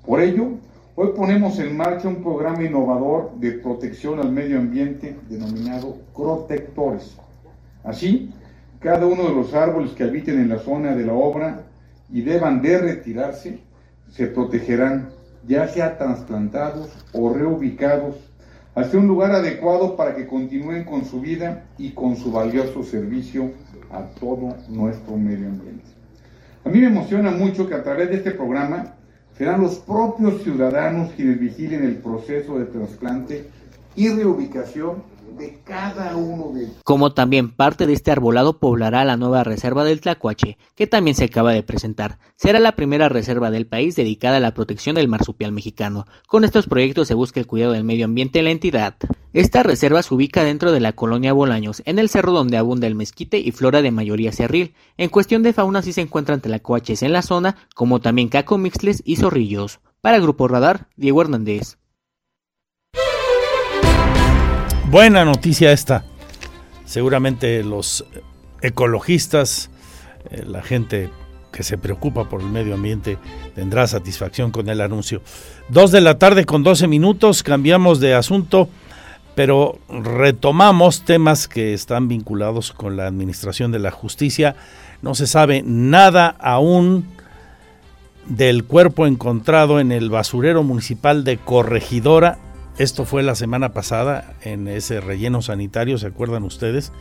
Por 0.03 0.19
ello, 0.19 0.47
hoy 0.95 1.09
ponemos 1.15 1.59
en 1.59 1.77
marcha 1.77 2.07
un 2.07 2.23
programa 2.23 2.63
innovador 2.63 3.35
de 3.35 3.51
protección 3.51 4.19
al 4.19 4.31
medio 4.31 4.57
ambiente 4.57 5.15
denominado 5.29 5.97
Protectores. 6.15 7.15
Así, 7.83 8.31
cada 8.79 9.05
uno 9.05 9.25
de 9.25 9.35
los 9.35 9.53
árboles 9.53 9.91
que 9.91 10.05
habiten 10.05 10.39
en 10.39 10.49
la 10.49 10.57
zona 10.57 10.95
de 10.95 11.05
la 11.05 11.13
obra 11.13 11.61
y 12.11 12.21
deban 12.21 12.63
de 12.63 12.79
retirarse, 12.79 13.59
se 14.09 14.25
protegerán, 14.25 15.09
ya 15.47 15.67
sea 15.67 15.99
trasplantados 15.99 16.89
o 17.13 17.31
reubicados 17.31 18.15
hacia 18.73 18.99
un 18.99 19.05
lugar 19.05 19.33
adecuado 19.33 19.95
para 19.95 20.15
que 20.15 20.25
continúen 20.25 20.83
con 20.83 21.05
su 21.05 21.21
vida 21.21 21.65
y 21.77 21.91
con 21.91 22.15
su 22.15 22.31
valioso 22.31 22.83
servicio 22.83 23.51
a 23.91 24.03
todo 24.19 24.55
nuestro 24.69 25.17
medio 25.17 25.47
ambiente. 25.47 25.85
A 26.63 26.69
mí 26.69 26.79
me 26.79 26.87
emociona 26.87 27.31
mucho 27.31 27.67
que 27.67 27.75
a 27.75 27.83
través 27.83 28.09
de 28.09 28.15
este 28.15 28.31
programa 28.31 28.93
serán 29.37 29.61
los 29.61 29.75
propios 29.75 30.41
ciudadanos 30.43 31.11
quienes 31.15 31.39
vigilen 31.39 31.83
el 31.83 31.97
proceso 31.97 32.57
de 32.57 32.65
trasplante 32.65 33.47
y 33.95 34.09
reubicación 34.09 35.03
de 35.37 35.61
cada 35.63 36.15
uno 36.15 36.53
de 36.53 36.69
Como 36.83 37.13
también 37.13 37.51
parte 37.51 37.85
de 37.85 37.93
este 37.93 38.11
arbolado 38.11 38.59
poblará 38.59 39.03
la 39.05 39.17
nueva 39.17 39.43
reserva 39.43 39.83
del 39.83 40.01
Tlacuache, 40.01 40.57
que 40.75 40.87
también 40.87 41.15
se 41.15 41.25
acaba 41.25 41.51
de 41.51 41.63
presentar. 41.63 42.19
Será 42.35 42.59
la 42.59 42.75
primera 42.75 43.09
reserva 43.09 43.51
del 43.51 43.67
país 43.67 43.95
dedicada 43.95 44.37
a 44.37 44.39
la 44.39 44.53
protección 44.53 44.95
del 44.95 45.07
marsupial 45.07 45.51
mexicano. 45.51 46.05
Con 46.27 46.43
estos 46.43 46.67
proyectos 46.67 47.07
se 47.07 47.13
busca 47.13 47.39
el 47.39 47.47
cuidado 47.47 47.73
del 47.73 47.83
medio 47.83 48.05
ambiente 48.05 48.39
en 48.39 48.45
la 48.45 48.51
entidad. 48.51 48.95
Esta 49.33 49.63
reserva 49.63 50.01
se 50.01 50.13
ubica 50.13 50.43
dentro 50.43 50.71
de 50.71 50.79
la 50.79 50.93
colonia 50.93 51.33
Bolaños, 51.33 51.81
en 51.85 51.99
el 51.99 52.09
cerro 52.09 52.31
donde 52.31 52.57
abunda 52.57 52.87
el 52.87 52.95
mezquite 52.95 53.37
y 53.39 53.51
flora 53.51 53.81
de 53.81 53.91
mayoría 53.91 54.31
cerril. 54.31 54.73
En 54.97 55.09
cuestión 55.09 55.43
de 55.43 55.53
fauna 55.53 55.81
sí 55.81 55.91
se 55.91 56.01
encuentran 56.01 56.41
tlacuaches 56.41 57.03
en 57.03 57.11
la 57.11 57.21
zona, 57.21 57.57
como 57.75 57.99
también 57.99 58.29
cacomixles 58.29 59.01
y 59.05 59.17
zorrillos. 59.17 59.79
Para 60.01 60.19
Grupo 60.19 60.47
Radar, 60.47 60.87
Diego 60.95 61.21
Hernández. 61.21 61.77
Buena 64.95 65.25
noticia 65.25 65.73
esta. 65.73 66.05
Seguramente 66.85 67.61
los 67.65 68.05
ecologistas, 68.61 69.69
eh, 70.31 70.45
la 70.47 70.61
gente 70.61 71.09
que 71.51 71.63
se 71.63 71.77
preocupa 71.77 72.29
por 72.29 72.39
el 72.39 72.47
medio 72.47 72.75
ambiente, 72.75 73.17
tendrá 73.55 73.87
satisfacción 73.87 74.51
con 74.51 74.69
el 74.69 74.79
anuncio. 74.79 75.21
Dos 75.67 75.91
de 75.91 75.99
la 75.99 76.17
tarde 76.17 76.45
con 76.45 76.63
12 76.63 76.87
minutos, 76.87 77.43
cambiamos 77.43 77.99
de 77.99 78.13
asunto, 78.13 78.69
pero 79.35 79.79
retomamos 79.89 81.03
temas 81.03 81.49
que 81.49 81.73
están 81.73 82.07
vinculados 82.07 82.71
con 82.71 82.95
la 82.95 83.05
administración 83.05 83.73
de 83.73 83.79
la 83.79 83.91
justicia. 83.91 84.55
No 85.01 85.13
se 85.13 85.27
sabe 85.27 85.61
nada 85.61 86.37
aún 86.39 87.05
del 88.27 88.63
cuerpo 88.63 89.07
encontrado 89.07 89.81
en 89.81 89.91
el 89.91 90.09
basurero 90.09 90.63
municipal 90.63 91.25
de 91.25 91.35
Corregidora 91.35 92.39
esto 92.77 93.05
fue 93.05 93.23
la 93.23 93.35
semana 93.35 93.73
pasada 93.73 94.33
en 94.41 94.67
ese 94.67 94.99
relleno 94.99 95.41
sanitario, 95.41 95.97
¿se 95.97 96.07
acuerdan 96.07 96.43
ustedes? 96.43 96.91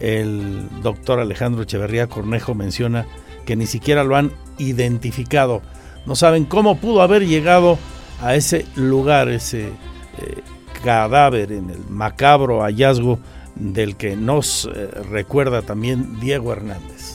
El 0.00 0.68
doctor 0.82 1.20
Alejandro 1.20 1.62
Echeverría 1.62 2.06
Cornejo 2.06 2.54
menciona 2.54 3.06
que 3.44 3.56
ni 3.56 3.66
siquiera 3.66 4.04
lo 4.04 4.16
han 4.16 4.32
identificado. 4.58 5.62
No 6.06 6.14
saben 6.16 6.44
cómo 6.44 6.78
pudo 6.78 7.02
haber 7.02 7.26
llegado 7.26 7.78
a 8.20 8.34
ese 8.34 8.66
lugar, 8.76 9.28
ese 9.28 9.66
eh, 9.66 9.72
cadáver 10.84 11.52
en 11.52 11.70
el 11.70 11.84
macabro 11.88 12.62
hallazgo 12.62 13.18
del 13.54 13.96
que 13.96 14.16
nos 14.16 14.68
eh, 14.72 14.88
recuerda 15.10 15.62
también 15.62 16.20
Diego 16.20 16.52
Hernández. 16.52 17.11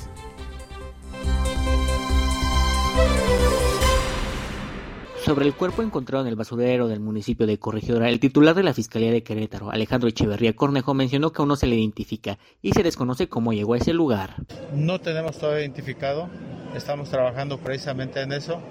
Sobre 5.28 5.46
el 5.46 5.56
cuerpo 5.56 5.82
encontrado 5.82 6.24
en 6.24 6.30
el 6.30 6.38
basurero 6.38 6.88
del 6.88 7.02
municipio 7.02 7.46
de 7.46 7.60
Corregidora, 7.60 8.08
el 8.08 8.22
titular 8.22 8.56
de 8.56 8.64
la 8.64 8.74
Fiscalía 8.74 9.12
de 9.12 9.24
Querétaro, 9.24 9.70
Alejandro 9.70 10.08
Echeverría 10.08 10.56
Cornejo, 10.56 10.94
mencionó 10.94 11.34
que 11.34 11.42
aún 11.42 11.50
no 11.50 11.58
se 11.58 11.68
le 11.68 11.76
identifica 11.76 12.40
y 12.62 12.72
se 12.72 12.82
desconoce 12.82 13.28
cómo 13.28 13.52
llegó 13.52 13.74
a 13.74 13.78
ese 13.78 13.92
lugar. 13.92 14.36
No 14.74 15.02
tenemos 15.02 15.38
todavía 15.38 15.64
identificado, 15.64 16.30
estamos 16.78 17.10
trabajando 17.10 17.58
precisamente 17.58 18.22
en 18.22 18.32
eso. 18.32 18.62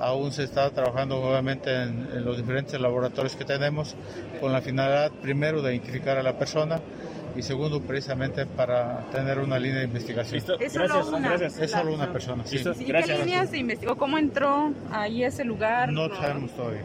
Aún 0.00 0.32
se 0.32 0.44
está 0.44 0.70
trabajando 0.70 1.18
obviamente 1.18 1.74
en, 1.74 2.08
en 2.14 2.24
los 2.24 2.38
diferentes 2.38 2.80
laboratorios 2.80 3.36
que 3.36 3.44
tenemos 3.44 3.94
con 4.40 4.50
la 4.50 4.62
finalidad 4.62 5.12
primero 5.20 5.60
de 5.60 5.74
identificar 5.74 6.16
a 6.16 6.22
la 6.22 6.38
persona 6.38 6.80
y 7.36 7.42
segundo 7.42 7.80
precisamente 7.80 8.46
para 8.46 9.00
tener 9.10 9.38
una 9.38 9.58
línea 9.58 9.78
de 9.78 9.84
investigación. 9.84 10.42
Es 10.60 10.72
solo 10.72 10.86
gracias, 10.86 11.08
una. 11.08 11.28
gracias. 11.28 11.58
Es 11.58 11.70
solo 11.70 11.94
una 11.94 12.12
persona. 12.12 12.44
Sí. 12.46 12.58
¿Y 12.80 12.84
qué 12.86 13.06
líneas 13.06 13.50
se 13.50 13.58
investigó? 13.58 13.96
¿Cómo 13.96 14.18
entró 14.18 14.72
ahí 14.90 15.24
a 15.24 15.28
ese 15.28 15.44
lugar? 15.44 15.92
No 15.92 16.08
sabemos 16.14 16.50
todavía. 16.52 16.82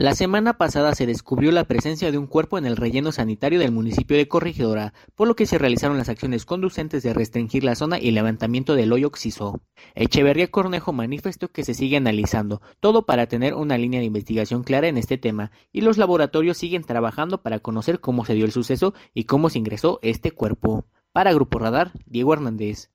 La 0.00 0.14
semana 0.14 0.56
pasada 0.56 0.94
se 0.94 1.04
descubrió 1.04 1.52
la 1.52 1.64
presencia 1.64 2.10
de 2.10 2.16
un 2.16 2.26
cuerpo 2.26 2.56
en 2.56 2.64
el 2.64 2.78
relleno 2.78 3.12
sanitario 3.12 3.58
del 3.58 3.70
municipio 3.70 4.16
de 4.16 4.28
Corregidora, 4.28 4.94
por 5.14 5.28
lo 5.28 5.36
que 5.36 5.44
se 5.44 5.58
realizaron 5.58 5.98
las 5.98 6.08
acciones 6.08 6.46
conducentes 6.46 7.02
de 7.02 7.12
restringir 7.12 7.64
la 7.64 7.74
zona 7.74 7.98
y 7.98 8.10
levantamiento 8.10 8.76
del 8.76 8.94
hoyo 8.94 9.08
oxiso. 9.08 9.60
Echeverría 9.94 10.50
Cornejo 10.50 10.94
manifestó 10.94 11.48
que 11.48 11.64
se 11.64 11.74
sigue 11.74 11.98
analizando 11.98 12.62
todo 12.80 13.04
para 13.04 13.26
tener 13.26 13.52
una 13.52 13.76
línea 13.76 14.00
de 14.00 14.06
investigación 14.06 14.62
clara 14.62 14.88
en 14.88 14.96
este 14.96 15.18
tema 15.18 15.50
y 15.70 15.82
los 15.82 15.98
laboratorios 15.98 16.56
siguen 16.56 16.82
trabajando 16.82 17.42
para 17.42 17.58
conocer 17.58 18.00
cómo 18.00 18.24
se 18.24 18.32
dio 18.32 18.46
el 18.46 18.52
suceso 18.52 18.94
y 19.12 19.24
cómo 19.24 19.50
se 19.50 19.58
ingresó 19.58 19.98
este 20.00 20.30
cuerpo. 20.30 20.86
Para 21.12 21.34
Grupo 21.34 21.58
Radar, 21.58 21.92
Diego 22.06 22.32
Hernández. 22.32 22.90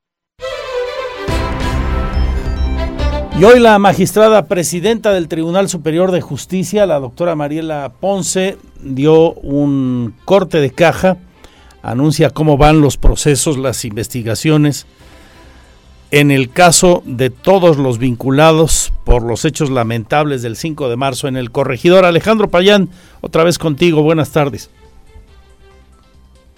Y 3.38 3.44
hoy 3.44 3.60
la 3.60 3.78
magistrada 3.80 4.46
presidenta 4.46 5.12
del 5.12 5.28
Tribunal 5.28 5.68
Superior 5.68 6.12
de 6.12 6.22
Justicia, 6.22 6.86
la 6.86 7.02
doctora 7.02 7.36
Mariela 7.36 7.92
Ponce, 8.00 8.58
dio 8.82 9.34
un 9.34 10.14
corte 10.24 10.60
de 10.60 10.72
caja, 10.72 11.18
anuncia 11.84 12.30
cómo 12.30 12.56
van 12.56 12.80
los 12.80 12.96
procesos, 12.96 13.58
las 13.58 13.84
investigaciones 13.84 14.88
en 16.12 16.32
el 16.32 16.50
caso 16.50 17.04
de 17.06 17.30
todos 17.30 17.76
los 17.76 17.98
vinculados 17.98 18.94
por 19.04 19.22
los 19.22 19.44
hechos 19.44 19.70
lamentables 19.70 20.42
del 20.42 20.56
5 20.56 20.88
de 20.88 20.96
marzo 20.96 21.28
en 21.28 21.36
el 21.36 21.52
corregidor. 21.52 22.06
Alejandro 22.06 22.50
Payán, 22.50 22.88
otra 23.20 23.44
vez 23.44 23.58
contigo, 23.58 24.02
buenas 24.02 24.32
tardes. 24.32 24.70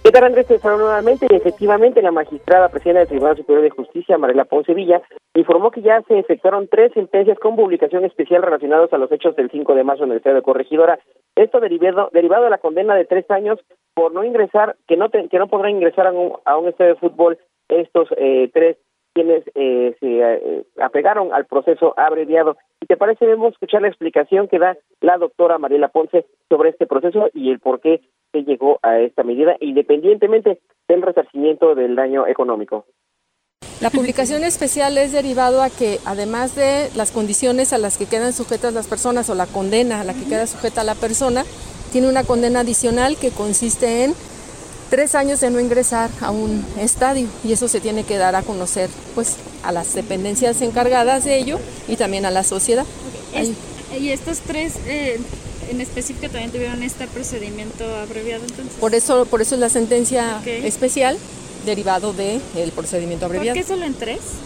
¿Qué 0.07 0.13
tal, 0.13 0.23
Andrés? 0.23 0.47
Te 0.47 0.57
nuevamente 0.63 1.27
y 1.29 1.35
efectivamente 1.35 2.01
la 2.01 2.13
magistrada 2.13 2.69
presidenta 2.69 2.99
del 2.99 3.09
Tribunal 3.09 3.35
Superior 3.35 3.61
de 3.61 3.71
Justicia, 3.71 4.17
Mariela 4.17 4.45
Ponce 4.45 4.73
Villa, 4.73 5.01
informó 5.35 5.69
que 5.69 5.81
ya 5.81 6.01
se 6.03 6.17
efectuaron 6.17 6.69
tres 6.69 6.93
sentencias 6.93 7.37
con 7.39 7.57
publicación 7.57 8.05
especial 8.05 8.41
relacionados 8.41 8.93
a 8.93 8.97
los 8.99 9.11
hechos 9.11 9.35
del 9.35 9.51
5 9.51 9.75
de 9.75 9.83
marzo 9.83 10.05
en 10.05 10.11
el 10.11 10.17
estado 10.19 10.37
de 10.37 10.43
Corregidora. 10.43 10.97
Esto 11.35 11.59
derivado, 11.59 12.09
derivado 12.13 12.45
de 12.45 12.51
la 12.51 12.57
condena 12.59 12.95
de 12.95 13.03
tres 13.03 13.29
años 13.29 13.59
por 13.95 14.13
no 14.13 14.23
ingresar, 14.23 14.77
que 14.87 14.95
no, 14.95 15.09
te, 15.09 15.27
que 15.27 15.39
no 15.39 15.49
podrán 15.49 15.71
ingresar 15.71 16.07
a 16.07 16.13
un, 16.13 16.37
a 16.45 16.57
un 16.57 16.69
estadio 16.69 16.93
de 16.93 16.99
fútbol 17.01 17.37
estos 17.67 18.07
eh, 18.15 18.49
tres 18.53 18.77
quienes 19.13 19.43
eh, 19.55 19.93
se 19.99 20.21
eh, 20.21 20.63
apegaron 20.79 21.33
al 21.33 21.47
proceso 21.47 21.93
abreviado. 21.97 22.55
¿Y 22.79 22.85
te 22.85 22.95
parece? 22.95 23.25
Debemos 23.25 23.53
escuchar 23.53 23.81
la 23.81 23.87
explicación 23.89 24.47
que 24.47 24.59
da 24.59 24.77
la 25.01 25.17
doctora 25.17 25.57
Mariela 25.57 25.89
Ponce 25.89 26.27
sobre 26.47 26.69
este 26.69 26.85
proceso 26.85 27.29
y 27.33 27.49
el 27.49 27.59
por 27.59 27.81
qué 27.81 27.99
se 28.31 28.43
llegó 28.43 28.79
a 28.83 28.99
esta 28.99 29.23
medida, 29.23 29.55
independientemente 29.59 30.59
del 30.87 31.01
resarcimiento 31.01 31.75
del 31.75 31.95
daño 31.95 32.27
económico. 32.27 32.85
La 33.81 33.89
publicación 33.91 34.43
especial 34.43 34.97
es 34.97 35.11
derivado 35.11 35.61
a 35.61 35.69
que, 35.69 35.99
además 36.05 36.55
de 36.55 36.89
las 36.95 37.11
condiciones 37.11 37.73
a 37.73 37.77
las 37.77 37.97
que 37.97 38.07
quedan 38.07 38.33
sujetas 38.33 38.73
las 38.73 38.87
personas 38.87 39.29
o 39.29 39.35
la 39.35 39.45
condena 39.45 40.01
a 40.01 40.03
la 40.03 40.13
que 40.13 40.25
queda 40.25 40.47
sujeta 40.47 40.83
la 40.83 40.95
persona, 40.95 41.45
tiene 41.91 42.09
una 42.09 42.23
condena 42.23 42.61
adicional 42.61 43.17
que 43.17 43.29
consiste 43.29 44.03
en 44.03 44.13
tres 44.89 45.15
años 45.15 45.41
de 45.41 45.49
no 45.51 45.59
ingresar 45.59 46.09
a 46.21 46.31
un 46.31 46.65
estadio 46.79 47.27
y 47.43 47.51
eso 47.51 47.67
se 47.67 47.79
tiene 47.79 48.03
que 48.03 48.17
dar 48.17 48.35
a 48.35 48.41
conocer 48.41 48.89
pues 49.15 49.37
a 49.63 49.71
las 49.71 49.93
dependencias 49.93 50.61
encargadas 50.61 51.25
de 51.25 51.37
ello 51.37 51.59
y 51.87 51.97
también 51.97 52.25
a 52.25 52.31
la 52.31 52.43
sociedad. 52.43 52.85
Es- 53.33 53.51
y 53.99 54.09
estos 54.09 54.39
tres 54.41 54.75
eh, 54.87 55.19
en 55.69 55.81
específico 55.81 56.27
también 56.31 56.51
tuvieron 56.51 56.81
este 56.83 57.07
procedimiento 57.07 57.83
abreviado 57.85 58.43
entonces. 58.43 58.77
Por 58.79 58.93
eso, 58.95 59.25
por 59.25 59.41
eso 59.41 59.55
es 59.55 59.61
la 59.61 59.69
sentencia 59.69 60.41
especial 60.45 61.17
derivado 61.65 62.13
del 62.13 62.71
procedimiento 62.75 63.25
¿Por 63.27 63.35
abreviado. 63.35 63.55
qué 63.57 63.63
solo 63.63 63.83
en 63.85 63.93
tres? 63.93 64.41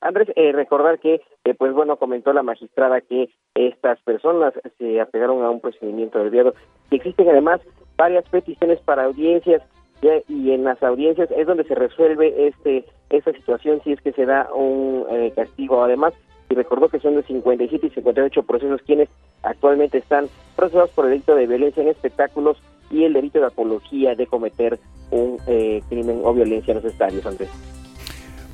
Andrés, 0.00 0.28
eh, 0.36 0.52
recordar 0.52 1.00
que, 1.00 1.20
eh, 1.44 1.54
pues 1.54 1.72
bueno, 1.72 1.96
comentó 1.96 2.32
la 2.32 2.42
magistrada 2.42 3.00
que 3.00 3.28
estas 3.54 4.00
personas 4.02 4.52
se 4.78 5.00
apegaron 5.00 5.42
a 5.42 5.50
un 5.50 5.60
procedimiento 5.60 6.18
abreviado. 6.18 6.54
Y 6.90 6.96
existen 6.96 7.28
además 7.28 7.60
varias 7.96 8.28
peticiones 8.28 8.78
para 8.80 9.04
audiencias 9.04 9.62
ya- 10.02 10.20
y 10.28 10.52
en 10.52 10.62
las 10.64 10.80
audiencias 10.82 11.28
es 11.30 11.46
donde 11.46 11.64
se 11.64 11.74
resuelve 11.74 12.46
este 12.48 12.84
esta 13.08 13.32
situación 13.32 13.80
si 13.84 13.92
es 13.92 14.00
que 14.00 14.12
se 14.12 14.26
da 14.26 14.52
un 14.54 15.06
eh, 15.10 15.32
castigo. 15.34 15.82
Además, 15.82 16.12
y 16.48 16.54
recordó 16.54 16.88
que 16.88 17.00
son 17.00 17.16
de 17.16 17.22
57 17.22 17.86
y 17.86 17.90
58 17.90 18.42
procesos 18.42 18.80
quienes 18.86 19.08
actualmente 19.42 19.98
están 19.98 20.28
procesados 20.54 20.90
por 20.90 21.06
el 21.06 21.12
delito 21.12 21.34
de 21.34 21.46
violencia 21.46 21.82
en 21.82 21.88
espectáculos 21.88 22.58
y 22.90 23.04
el 23.04 23.12
delito 23.12 23.40
de 23.40 23.46
apología 23.46 24.14
de 24.14 24.26
cometer 24.26 24.78
un 25.10 25.38
eh, 25.46 25.82
crimen 25.88 26.20
o 26.24 26.32
violencia 26.32 26.72
en 26.72 26.82
los 26.82 26.92
estadios, 26.92 27.24
Andrés. 27.26 27.50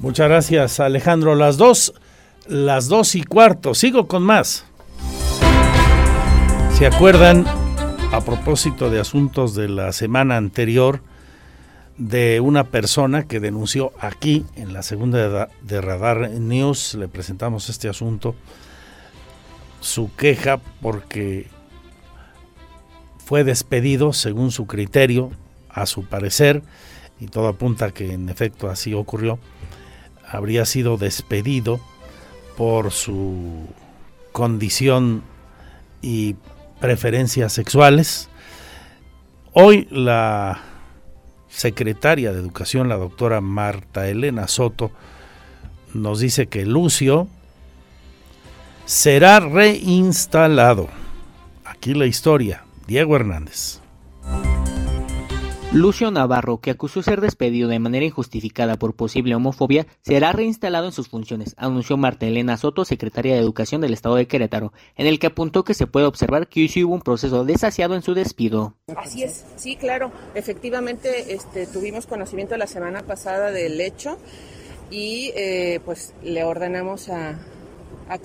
Muchas 0.00 0.28
gracias, 0.28 0.80
Alejandro. 0.80 1.34
Las 1.34 1.56
dos, 1.56 1.94
las 2.46 2.88
dos 2.88 3.14
y 3.14 3.22
cuarto. 3.22 3.74
Sigo 3.74 4.08
con 4.08 4.22
más. 4.22 4.66
¿Se 6.70 6.86
acuerdan, 6.86 7.44
a 8.12 8.20
propósito 8.22 8.90
de 8.90 9.00
asuntos 9.00 9.54
de 9.54 9.68
la 9.68 9.92
semana 9.92 10.36
anterior, 10.36 11.00
de 11.98 12.40
una 12.40 12.64
persona 12.64 13.24
que 13.24 13.40
denunció 13.40 13.92
aquí, 14.00 14.44
en 14.56 14.72
la 14.72 14.82
segunda 14.82 15.18
de 15.18 15.28
Ra- 15.28 15.48
de 15.62 15.80
Radar 15.80 16.30
News, 16.30 16.94
le 16.94 17.08
presentamos 17.08 17.68
este 17.68 17.88
asunto, 17.88 18.34
su 19.80 20.14
queja 20.14 20.58
porque 20.80 21.48
fue 23.24 23.44
despedido, 23.44 24.12
según 24.12 24.50
su 24.50 24.66
criterio, 24.66 25.30
a 25.68 25.86
su 25.86 26.04
parecer, 26.04 26.62
y 27.20 27.26
todo 27.26 27.48
apunta 27.48 27.92
que 27.92 28.12
en 28.12 28.28
efecto 28.28 28.68
así 28.68 28.94
ocurrió, 28.94 29.38
habría 30.26 30.64
sido 30.64 30.96
despedido 30.96 31.80
por 32.56 32.90
su 32.90 33.66
condición 34.32 35.22
y 36.00 36.36
preferencias 36.80 37.52
sexuales. 37.52 38.28
Hoy 39.52 39.86
la 39.90 40.62
secretaria 41.52 42.32
de 42.32 42.40
Educación, 42.40 42.88
la 42.88 42.96
doctora 42.96 43.40
Marta 43.40 44.08
Elena 44.08 44.48
Soto, 44.48 44.90
nos 45.94 46.20
dice 46.20 46.46
que 46.46 46.64
Lucio 46.64 47.28
será 48.86 49.40
reinstalado. 49.40 50.88
Aquí 51.64 51.94
la 51.94 52.06
historia. 52.06 52.64
Diego 52.86 53.16
Hernández. 53.16 53.80
Lucio 55.74 56.10
Navarro, 56.10 56.60
que 56.60 56.70
acusó 56.70 57.02
ser 57.02 57.22
despedido 57.22 57.66
de 57.66 57.78
manera 57.78 58.04
injustificada 58.04 58.76
por 58.76 58.94
posible 58.94 59.34
homofobia, 59.34 59.86
será 60.02 60.30
reinstalado 60.32 60.84
en 60.84 60.92
sus 60.92 61.08
funciones, 61.08 61.54
anunció 61.56 61.96
Marta 61.96 62.26
Elena 62.26 62.58
Soto, 62.58 62.84
secretaria 62.84 63.32
de 63.32 63.40
Educación 63.40 63.80
del 63.80 63.94
Estado 63.94 64.16
de 64.16 64.26
Querétaro, 64.26 64.74
en 64.96 65.06
el 65.06 65.18
que 65.18 65.28
apuntó 65.28 65.64
que 65.64 65.72
se 65.72 65.86
puede 65.86 66.04
observar 66.04 66.48
que 66.48 66.60
hoy 66.60 66.84
hubo 66.84 66.94
un 66.94 67.00
proceso 67.00 67.46
desasiado 67.46 67.94
en 67.94 68.02
su 68.02 68.12
despido. 68.12 68.74
Así 68.94 69.22
es, 69.22 69.46
sí, 69.56 69.76
claro. 69.76 70.12
Efectivamente, 70.34 71.32
este, 71.32 71.66
tuvimos 71.66 72.04
conocimiento 72.04 72.54
la 72.58 72.66
semana 72.66 73.02
pasada 73.02 73.50
del 73.50 73.80
hecho 73.80 74.18
y 74.90 75.32
eh, 75.34 75.80
pues 75.86 76.12
le 76.22 76.44
ordenamos 76.44 77.08
a, 77.08 77.38
a 78.10 78.18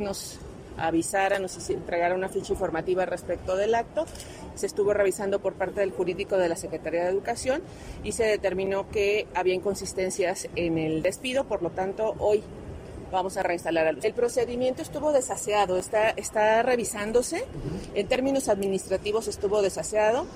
nos 0.00 0.38
avisara, 0.78 1.38
nos 1.38 1.70
entregara 1.70 2.14
una 2.14 2.28
ficha 2.28 2.52
informativa 2.52 3.06
respecto 3.06 3.56
del 3.56 3.74
acto. 3.74 4.06
Se 4.54 4.66
estuvo 4.66 4.92
revisando 4.92 5.40
por 5.40 5.54
parte 5.54 5.80
del 5.80 5.90
jurídico 5.90 6.36
de 6.36 6.48
la 6.48 6.56
Secretaría 6.56 7.04
de 7.04 7.10
Educación 7.10 7.62
y 8.04 8.12
se 8.12 8.24
determinó 8.24 8.88
que 8.90 9.26
había 9.34 9.54
inconsistencias 9.54 10.48
en 10.56 10.78
el 10.78 11.02
despido, 11.02 11.44
por 11.44 11.62
lo 11.62 11.70
tanto, 11.70 12.14
hoy 12.18 12.42
vamos 13.10 13.36
a 13.36 13.42
reinstalar 13.42 13.86
a 13.86 13.92
Lucio. 13.92 14.08
El 14.08 14.14
procedimiento 14.14 14.82
estuvo 14.82 15.12
desaseado, 15.12 15.78
está, 15.78 16.10
está 16.10 16.62
revisándose. 16.62 17.44
En 17.94 18.08
términos 18.08 18.48
administrativos 18.48 19.28
estuvo 19.28 19.62
desaseado. 19.62 20.26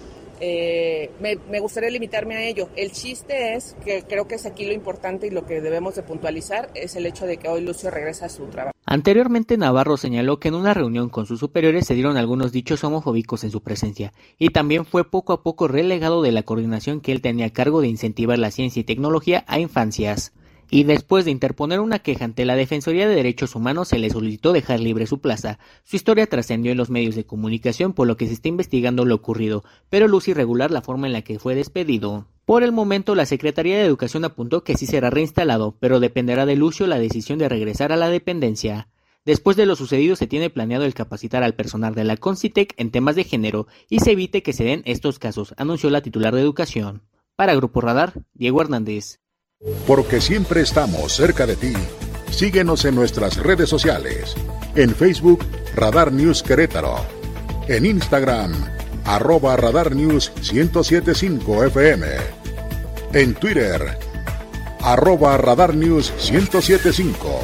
Eh, 0.41 1.11
me, 1.21 1.61
gustaría 1.61 1.91
limitarme 1.91 2.37
a 2.37 2.43
ello. 2.43 2.69
El 2.77 2.93
chiste 2.93 3.55
es 3.55 3.77
que 3.85 4.03
creo 4.03 4.27
que 4.27 4.37
es 4.37 4.47
aquí 4.47 4.65
lo 4.65 4.73
importante 4.73 5.27
y 5.27 5.31
lo 5.31 5.45
que 5.47 5.61
debemos 5.61 5.95
de 5.95 6.03
puntualizar 6.03 6.71
es 6.75 6.97
el 6.97 7.07
hecho 7.07 7.27
de 7.27 7.37
que 7.37 7.49
hoy 7.49 7.61
Lucio 7.61 7.91
regresa 7.91 8.27
a 8.27 8.29
su 8.31 8.47
trabajo. 8.47 8.75
Anteriormente 8.87 9.57
Navarro 9.57 9.97
señaló 9.97 10.41
que 10.41 10.49
en 10.49 10.55
una 10.55 10.75
reunión 10.75 11.11
con 11.11 11.27
sus 11.27 11.39
superiores 11.39 11.87
se 11.87 11.95
dieron 11.95 12.17
algunos 12.17 12.51
dichos 12.51 12.83
homofóbicos 12.83 13.45
en 13.45 13.51
su 13.51 13.63
presencia, 13.63 14.13
y 14.39 14.49
también 14.49 14.85
fue 14.85 15.09
poco 15.09 15.33
a 15.33 15.43
poco 15.43 15.69
relegado 15.69 16.23
de 16.23 16.33
la 16.33 16.43
coordinación 16.43 17.01
que 17.01 17.13
él 17.13 17.21
tenía 17.21 17.47
a 17.47 17.53
cargo 17.53 17.83
de 17.83 17.89
incentivar 17.89 18.39
la 18.39 18.51
ciencia 18.51 18.81
y 18.81 18.85
tecnología 18.85 19.45
a 19.47 19.61
infancias. 19.61 20.33
Y 20.73 20.85
después 20.85 21.25
de 21.25 21.33
interponer 21.33 21.81
una 21.81 21.99
queja 21.99 22.25
ante 22.25 22.45
la 22.45 22.55
Defensoría 22.55 23.09
de 23.09 23.17
Derechos 23.17 23.57
Humanos 23.57 23.89
se 23.89 23.99
le 23.99 24.09
solicitó 24.09 24.53
dejar 24.53 24.79
libre 24.79 25.09
su 25.09 25.21
plaza. 25.21 25.59
Su 25.83 25.97
historia 25.97 26.29
trascendió 26.29 26.71
en 26.71 26.79
los 26.79 26.91
medios 26.91 27.17
de 27.17 27.27
comunicación 27.27 27.93
por 27.93 28.07
lo 28.07 28.17
que 28.17 28.29
se 28.29 28.35
está 28.35 28.49
investigando 28.49 29.05
lo 29.05 29.17
ocurrido, 29.17 29.65
pero 29.89 30.07
luce 30.07 30.31
irregular 30.31 30.71
la 30.71 30.81
forma 30.81 31.09
en 31.09 31.13
la 31.13 31.23
que 31.23 31.41
fue 31.41 31.57
despedido. 31.57 32.29
Por 32.45 32.63
el 32.63 32.71
momento, 32.71 33.17
la 33.17 33.27
Secretaría 33.27 33.79
de 33.79 33.85
Educación 33.85 34.25
apuntó 34.25 34.63
que 34.63 34.77
sí 34.77 34.87
será 34.87 35.11
reinstalado, 35.11 35.77
pero 35.81 35.99
dependerá 35.99 36.47
de 36.47 36.55
Lucio 36.55 36.87
la 36.87 37.01
decisión 37.01 37.41
de 37.41 37.49
regresar 37.49 37.91
a 37.91 37.97
la 37.97 38.09
dependencia. 38.09 38.89
Después 39.25 39.57
de 39.57 39.67
lo 39.67 39.75
sucedido, 39.77 40.15
se 40.15 40.29
tiene 40.29 40.51
planeado 40.51 40.85
el 40.85 40.95
capacitar 40.95 41.43
al 41.43 41.55
personal 41.55 41.95
de 41.95 42.05
la 42.05 42.17
Concitec 42.17 42.75
en 42.77 42.91
temas 42.91 43.17
de 43.17 43.25
género 43.25 43.67
y 43.89 44.01
se 44.01 44.13
evite 44.13 44.43
que 44.43 44.53
se 44.53 44.65
den 44.65 44.83
estos 44.87 45.19
casos, 45.19 45.53
anunció 45.59 45.91
la 45.91 46.01
titular 46.01 46.35
de 46.35 46.41
Educación. 46.41 47.03
Para 47.35 47.55
Grupo 47.55 47.81
Radar, 47.81 48.15
Diego 48.35 48.63
Hernández. 48.63 49.21
Porque 49.87 50.21
siempre 50.21 50.63
estamos 50.63 51.13
cerca 51.13 51.47
de 51.47 51.57
ti. 51.57 51.75
Síguenos 52.31 52.85
en 52.85 52.95
nuestras 52.95 53.37
redes 53.37 53.69
sociales. 53.69 54.35
En 54.75 54.95
Facebook, 54.95 55.45
Radar 55.75 56.13
News 56.13 56.43
Querétaro. 56.43 56.97
En 57.69 57.85
Instagram, 57.85 58.53
arroba 59.05 59.57
Radar 59.57 59.95
News 59.95 60.33
1075 60.53 61.65
FM 61.65 62.07
en 63.13 63.35
Twitter, 63.35 63.99
arroba 64.81 65.37
Radar 65.37 65.75
News 65.75 66.13
1075. 66.31 67.41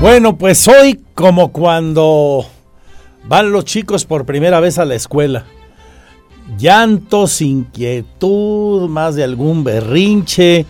Bueno, 0.00 0.38
pues 0.38 0.66
hoy 0.68 1.04
como 1.14 1.52
cuando 1.52 2.46
van 3.24 3.50
los 3.50 3.64
chicos 3.64 4.04
por 4.04 4.24
primera 4.24 4.60
vez 4.60 4.78
a 4.78 4.84
la 4.84 4.94
escuela. 4.94 5.44
Llantos, 6.56 7.42
inquietud, 7.42 8.88
más 8.88 9.14
de 9.16 9.24
algún 9.24 9.64
berrinche, 9.64 10.64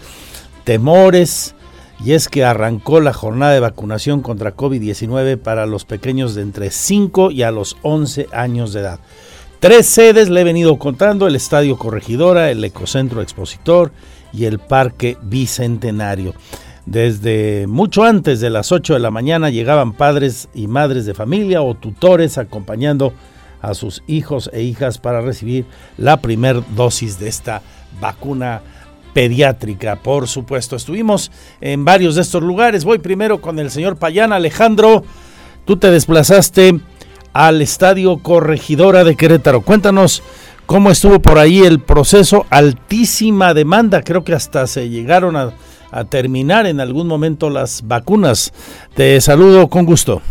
temores. 0.64 1.55
Y 2.05 2.12
es 2.12 2.29
que 2.29 2.45
arrancó 2.45 3.01
la 3.01 3.12
jornada 3.12 3.53
de 3.53 3.61
vacunación 3.61 4.22
contra 4.22 4.57
COVID-19 4.57 5.37
para 5.37 5.66
los 5.66 5.85
pequeños 5.85 6.35
de 6.35 6.43
entre 6.43 6.70
5 6.70 7.31
y 7.31 7.43
a 7.43 7.51
los 7.51 7.76
11 7.83 8.29
años 8.33 8.72
de 8.72 8.81
edad. 8.81 9.01
Tres 9.61 9.87
sedes 9.87 10.29
le 10.29 10.43
he 10.43 10.45
venido 10.45 10.79
contando, 10.79 11.26
el 11.26 11.35
Estadio 11.35 11.76
Corregidora, 11.76 12.51
el 12.51 12.62
Ecocentro 12.62 13.22
Expositor 13.22 13.91
y 14.33 14.45
el 14.45 14.61
Parque 14.61 15.16
Bicentenario. 15.22 16.35
Desde 16.87 17.66
mucho 17.66 18.05
antes 18.05 18.41
de 18.41 18.51
las 18.51 18.72
8 18.72 18.95
de 18.95 19.01
la 19.01 19.11
mañana 19.11 19.51
llegaban 19.51 19.93
padres 19.93 20.49
y 20.55 20.68
madres 20.68 21.05
de 21.07 21.12
familia 21.12 21.61
o 21.61 21.74
tutores 21.74 22.39
acompañando 22.39 23.07
a 23.09 23.12
sus 23.75 24.03
hijos 24.07 24.51
e 24.53 24.63
hijas 24.63 24.99
para 24.99 25.21
recibir 25.21 25.67
la 25.97 26.19
primer 26.19 26.63
dosis 26.75 27.19
de 27.19 27.29
esta 27.29 27.63
vacuna 28.01 28.63
pediátrica, 29.13 29.97
por 29.97 30.29
supuesto. 30.29 30.77
Estuvimos 30.77 31.31
en 31.61 31.85
varios 31.85 32.15
de 32.15 32.23
estos 32.23 32.43
lugares. 32.43 32.85
Voy 32.85 32.99
primero 32.99 33.41
con 33.41 33.59
el 33.59 33.71
señor 33.71 33.97
Payán 33.97 34.33
Alejandro. 34.33 35.03
Tú 35.65 35.77
te 35.77 35.91
desplazaste 35.91 36.81
al 37.33 37.61
Estadio 37.61 38.19
Corregidora 38.19 39.05
de 39.05 39.17
Querétaro. 39.17 39.63
Cuéntanos 39.63 40.23
cómo 40.67 40.91
estuvo 40.91 41.21
por 41.21 41.39
ahí 41.39 41.61
el 41.61 41.81
proceso. 41.81 42.47
Altísima 42.51 43.55
demanda, 43.55 44.03
creo 44.03 44.25
que 44.25 44.35
hasta 44.35 44.67
se 44.67 44.89
llegaron 44.89 45.37
a, 45.37 45.53
a 45.91 46.05
terminar 46.05 46.67
en 46.67 46.81
algún 46.81 47.07
momento 47.07 47.51
las 47.51 47.87
vacunas. 47.87 48.53
Te 48.95 49.21
saludo 49.21 49.69
con 49.69 49.85
gusto. 49.85 50.23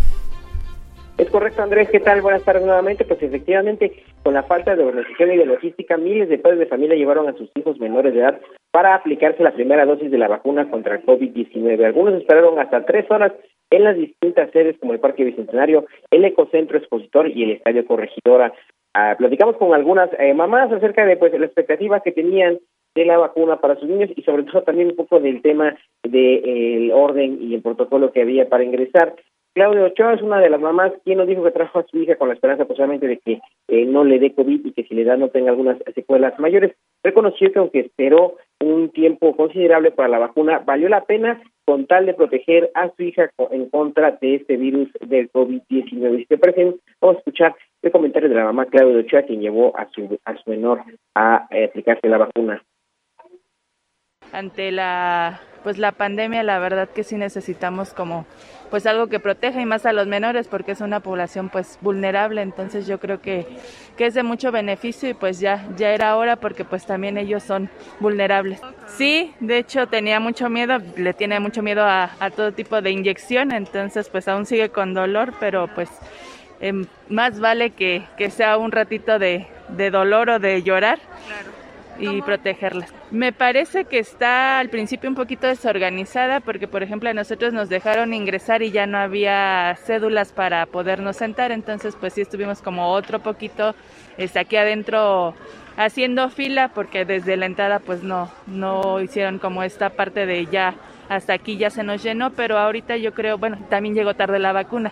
Es 1.18 1.32
correcto, 1.32 1.64
Andrés. 1.64 1.90
¿Qué 1.90 2.00
tal? 2.00 2.22
Buenas 2.22 2.44
tardes 2.44 2.64
nuevamente. 2.64 3.04
Pues 3.04 3.22
efectivamente, 3.24 4.04
con 4.22 4.36
la 4.36 4.44
falta 4.44 4.76
de 4.76 4.84
organización 4.84 5.32
y 5.32 5.38
de 5.38 5.48
logística, 5.48 5.98
miles 5.98 6.30
de 6.30 6.38
padres 6.38 6.60
de 6.60 6.68
familia 6.68 6.96
llevaron 6.96 7.28
a 7.28 7.34
sus 7.34 7.50
hijos 7.56 7.80
menores 7.80 8.14
de 8.14 8.20
edad 8.20 8.40
para 8.70 8.94
aplicarse 8.94 9.42
la 9.42 9.54
primera 9.54 9.86
dosis 9.86 10.12
de 10.12 10.20
la 10.20 10.28
vacuna 10.28 10.70
contra 10.70 10.96
el 10.96 11.06
COVID-19. 11.06 11.84
Algunos 11.84 12.14
esperaron 12.14 12.60
hasta 12.60 12.86
tres 12.86 13.10
horas 13.10 13.34
en 13.72 13.84
las 13.84 13.98
distintas 13.98 14.52
sedes 14.52 14.78
como 14.80 14.94
el 14.94 15.00
Parque 15.00 15.24
Bicentenario, 15.24 15.88
el 16.12 16.24
Ecocentro 16.24 16.78
Expositor 16.78 17.28
y 17.28 17.44
el 17.44 17.52
Estadio 17.52 17.88
Corregidora. 17.88 18.54
Ah, 18.94 19.16
platicamos 19.18 19.58
con 19.58 19.74
algunas 19.74 20.12
eh, 20.20 20.36
mamás 20.36 20.72
acerca 20.72 21.04
de 21.04 21.18
pues 21.18 21.34
la 21.38 21.48
expectativa 21.48 22.02
que 22.02 22.12
tenían 22.12 22.60
de 22.96 23.06
la 23.06 23.18
vacuna 23.18 23.58
para 23.60 23.76
sus 23.76 23.90
niños 23.90 24.10
y 24.16 24.22
sobre 24.24 24.44
todo 24.44 24.64
también 24.64 24.90
un 24.90 24.96
poco 24.96 25.20
del 25.20 25.42
tema 25.42 25.78
del 26.04 26.92
orden 26.92 27.40
y 27.42 27.56
el 27.56 27.62
protocolo 27.62 28.12
que 28.12 28.22
había 28.22 28.50
para 28.50 28.64
ingresar. 28.64 29.16
Claudio 29.58 29.86
Ochoa 29.86 30.14
es 30.14 30.22
una 30.22 30.40
de 30.40 30.52
las 30.52 30.62
mamás 30.62 30.92
quien 31.04 31.18
nos 31.18 31.26
dijo 31.26 31.44
que 31.44 31.50
trajo 31.50 31.80
a 31.80 31.86
su 31.88 31.98
hija 31.98 32.16
con 32.16 32.28
la 32.28 32.36
esperanza 32.36 32.66
posiblemente 32.66 33.08
de 33.08 33.18
que 33.18 33.40
eh, 33.70 33.86
no 33.88 34.04
le 34.04 34.20
dé 34.20 34.32
COVID 34.36 34.64
y 34.64 34.72
que 34.72 34.84
si 34.84 34.94
le 34.94 35.04
da 35.04 35.18
no 35.18 35.30
tenga 35.30 35.50
algunas 35.50 35.80
secuelas 35.96 36.40
mayores. 36.40 36.76
Reconoció 37.04 37.52
que 37.52 37.58
aunque 37.58 37.80
esperó 37.80 38.36
un 38.60 38.92
tiempo 38.92 39.36
considerable 39.36 39.90
para 39.90 40.10
la 40.10 40.20
vacuna, 40.20 40.60
valió 40.64 40.90
la 40.90 41.06
pena 41.06 41.42
con 41.66 41.88
tal 41.88 42.06
de 42.06 42.14
proteger 42.14 42.70
a 42.76 42.92
su 42.96 43.02
hija 43.02 43.32
en 43.50 43.68
contra 43.72 44.12
de 44.22 44.36
este 44.36 44.58
virus 44.58 44.90
del 45.02 45.32
COVID-19. 45.32 46.18
Si 46.18 46.26
te 46.28 46.38
parece, 46.38 46.76
vamos 47.02 47.16
a 47.16 47.20
escuchar 47.22 47.56
el 47.82 47.92
comentario 47.92 48.30
de 48.30 48.36
la 48.36 48.44
mamá 48.44 48.68
Claudio 48.68 49.00
Ochoa, 49.00 49.24
quien 49.24 49.42
llevó 49.42 49.76
a 49.76 49.90
su, 49.90 50.20
a 50.24 50.38
su 50.38 50.52
menor 50.52 50.84
a 51.16 51.48
eh, 51.50 51.66
aplicarse 51.66 52.08
la 52.08 52.20
vacuna. 52.20 52.62
Ante 54.32 54.72
la 54.72 55.42
pues 55.64 55.78
la 55.78 55.92
pandemia 55.92 56.44
la 56.44 56.60
verdad 56.60 56.88
que 56.88 57.04
sí 57.04 57.18
necesitamos 57.18 57.94
como 57.94 58.26
pues 58.70 58.86
algo 58.86 59.08
que 59.08 59.20
proteja 59.20 59.60
y 59.60 59.66
más 59.66 59.86
a 59.86 59.92
los 59.92 60.08
menores 60.08 60.48
porque 60.48 60.72
es 60.72 60.80
una 60.80 61.02
población 61.02 61.50
pues 61.50 61.78
vulnerable. 61.82 62.42
Entonces 62.42 62.88
yo 62.88 63.00
creo 63.00 63.20
que, 63.22 63.46
que 63.98 64.06
es 64.06 64.14
de 64.14 64.24
mucho 64.24 64.52
beneficio 64.52 65.10
y 65.10 65.14
pues 65.14 65.42
ya 65.42 65.68
ya 65.76 65.90
era 65.90 66.16
hora 66.16 66.38
porque 66.38 66.64
pues 66.64 66.86
también 66.86 67.18
ellos 67.18 67.44
son 67.44 67.70
vulnerables. 68.00 68.62
Sí 68.88 69.34
de 69.42 69.58
hecho 69.58 69.88
tenía 69.88 70.22
mucho 70.22 70.50
miedo 70.50 70.78
le 70.96 71.14
tiene 71.14 71.40
mucho 71.42 71.62
miedo 71.62 71.84
a, 71.86 72.12
todo 72.36 72.54
tipo 72.54 72.82
de 72.82 72.92
inyección. 72.92 73.52
Entonces 73.52 74.08
pues 74.10 74.28
aún 74.30 74.46
sigue 74.46 74.70
con 74.70 74.94
dolor 74.94 75.34
pero 75.40 75.68
pues 75.68 75.90
em, 76.62 76.86
más 77.10 77.42
vale 77.42 77.72
que, 77.72 78.04
que 78.18 78.30
sea 78.30 78.58
un 78.58 78.72
ratito 78.72 79.20
de, 79.20 79.48
de 79.70 79.92
dolor 79.92 80.30
o 80.30 80.40
de 80.40 80.64
llorar. 80.64 81.00
Claro 81.28 81.57
y 82.00 82.22
protegerlas. 82.22 82.94
Me 83.12 83.32
parece 83.34 83.86
que 83.86 84.00
está 84.00 84.60
al 84.60 84.70
principio 84.70 85.10
un 85.10 85.16
poquito 85.16 85.48
desorganizada 85.48 86.40
porque, 86.40 86.68
por 86.68 86.84
ejemplo, 86.84 87.10
a 87.10 87.14
nosotros 87.14 87.54
nos 87.54 87.70
dejaron 87.70 88.14
ingresar 88.14 88.62
y 88.62 88.72
ya 88.72 88.86
no 88.86 88.98
había 88.98 89.78
cédulas 89.86 90.32
para 90.32 90.66
podernos 90.66 91.18
sentar, 91.18 91.52
entonces 91.52 91.96
pues 92.00 92.14
sí 92.14 92.22
estuvimos 92.22 92.62
como 92.62 92.90
otro 92.90 93.20
poquito 93.20 93.76
este, 94.18 94.40
aquí 94.40 94.56
adentro 94.56 95.34
haciendo 95.78 96.30
fila 96.30 96.72
porque 96.74 97.06
desde 97.06 97.38
la 97.38 97.46
entrada 97.46 97.80
pues 97.80 98.04
no, 98.04 98.32
no 98.48 99.00
hicieron 99.00 99.40
como 99.40 99.64
esta 99.64 99.92
parte 99.92 100.26
de 100.26 100.48
ya 100.48 100.76
hasta 101.10 101.34
aquí 101.34 101.58
ya 101.58 101.70
se 101.70 101.84
nos 101.84 102.04
llenó, 102.04 102.32
pero 102.32 102.58
ahorita 102.58 102.98
yo 102.98 103.14
creo, 103.14 103.38
bueno, 103.38 103.58
también 103.70 103.96
llegó 103.96 104.14
tarde 104.14 104.40
la 104.40 104.52
vacuna. 104.52 104.92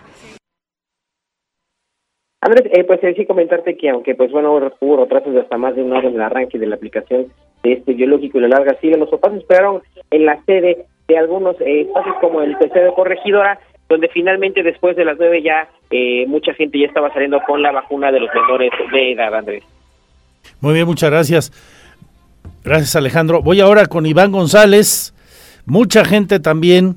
Andrés, 2.46 2.70
eh, 2.72 2.84
pues 2.84 3.00
sí 3.16 3.26
comentarte 3.26 3.76
que 3.76 3.90
aunque 3.90 4.14
pues 4.14 4.30
bueno 4.30 4.54
hubo 4.78 4.96
retrasos 4.98 5.34
de 5.34 5.40
hasta 5.40 5.58
más 5.58 5.74
de 5.74 5.82
un 5.82 5.92
hora 5.92 6.08
en 6.08 6.20
arranque 6.20 6.60
de 6.60 6.66
la 6.66 6.76
aplicación 6.76 7.26
de 7.64 7.72
este 7.72 7.94
biológico 7.94 8.38
y 8.38 8.42
la 8.42 8.48
larga 8.48 8.78
sigue, 8.80 8.96
los 8.96 9.10
papás 9.10 9.34
esperaron 9.34 9.82
en 10.12 10.26
la 10.26 10.40
sede 10.44 10.86
de 11.08 11.18
algunos 11.18 11.60
eh, 11.60 11.80
espacios 11.80 12.14
como 12.20 12.42
el 12.42 12.56
PC 12.56 12.78
de 12.78 12.94
Corregidora, 12.94 13.58
donde 13.88 14.06
finalmente 14.10 14.62
después 14.62 14.94
de 14.94 15.04
las 15.04 15.18
nueve 15.18 15.42
ya 15.42 15.68
eh, 15.90 16.24
mucha 16.28 16.54
gente 16.54 16.78
ya 16.78 16.86
estaba 16.86 17.12
saliendo 17.12 17.40
con 17.44 17.62
la 17.62 17.72
vacuna 17.72 18.12
de 18.12 18.20
los 18.20 18.30
menores 18.32 18.70
de 18.92 19.12
edad, 19.12 19.34
Andrés. 19.34 19.64
Muy 20.60 20.74
bien, 20.74 20.86
muchas 20.86 21.10
gracias. 21.10 21.52
Gracias, 22.62 22.94
Alejandro. 22.94 23.42
Voy 23.42 23.58
ahora 23.58 23.86
con 23.86 24.06
Iván 24.06 24.30
González. 24.30 25.12
Mucha 25.66 26.04
gente 26.04 26.38
también, 26.38 26.94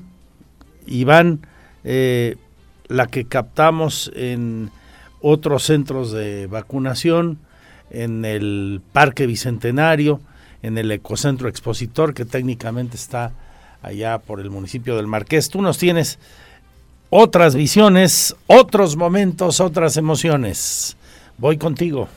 Iván, 0.86 1.40
la 1.82 3.06
que 3.06 3.26
captamos 3.28 4.12
en 4.14 4.70
otros 5.20 5.64
centros 5.64 6.12
de 6.12 6.46
vacunación, 6.46 7.38
en 7.90 8.24
el 8.24 8.80
Parque 8.92 9.26
Bicentenario, 9.26 10.20
en 10.62 10.78
el 10.78 10.90
Ecocentro 10.92 11.48
Expositor, 11.48 12.14
que 12.14 12.24
técnicamente 12.24 12.96
está 12.96 13.32
allá 13.82 14.18
por 14.18 14.40
el 14.40 14.50
municipio 14.50 14.96
del 14.96 15.06
Marqués. 15.06 15.50
Tú 15.50 15.62
nos 15.62 15.78
tienes 15.78 16.18
otras 17.10 17.54
visiones, 17.54 18.36
otros 18.46 18.96
momentos, 18.96 19.60
otras 19.60 19.96
emociones. 19.96 20.96
Voy 21.38 21.58
contigo. 21.58 22.08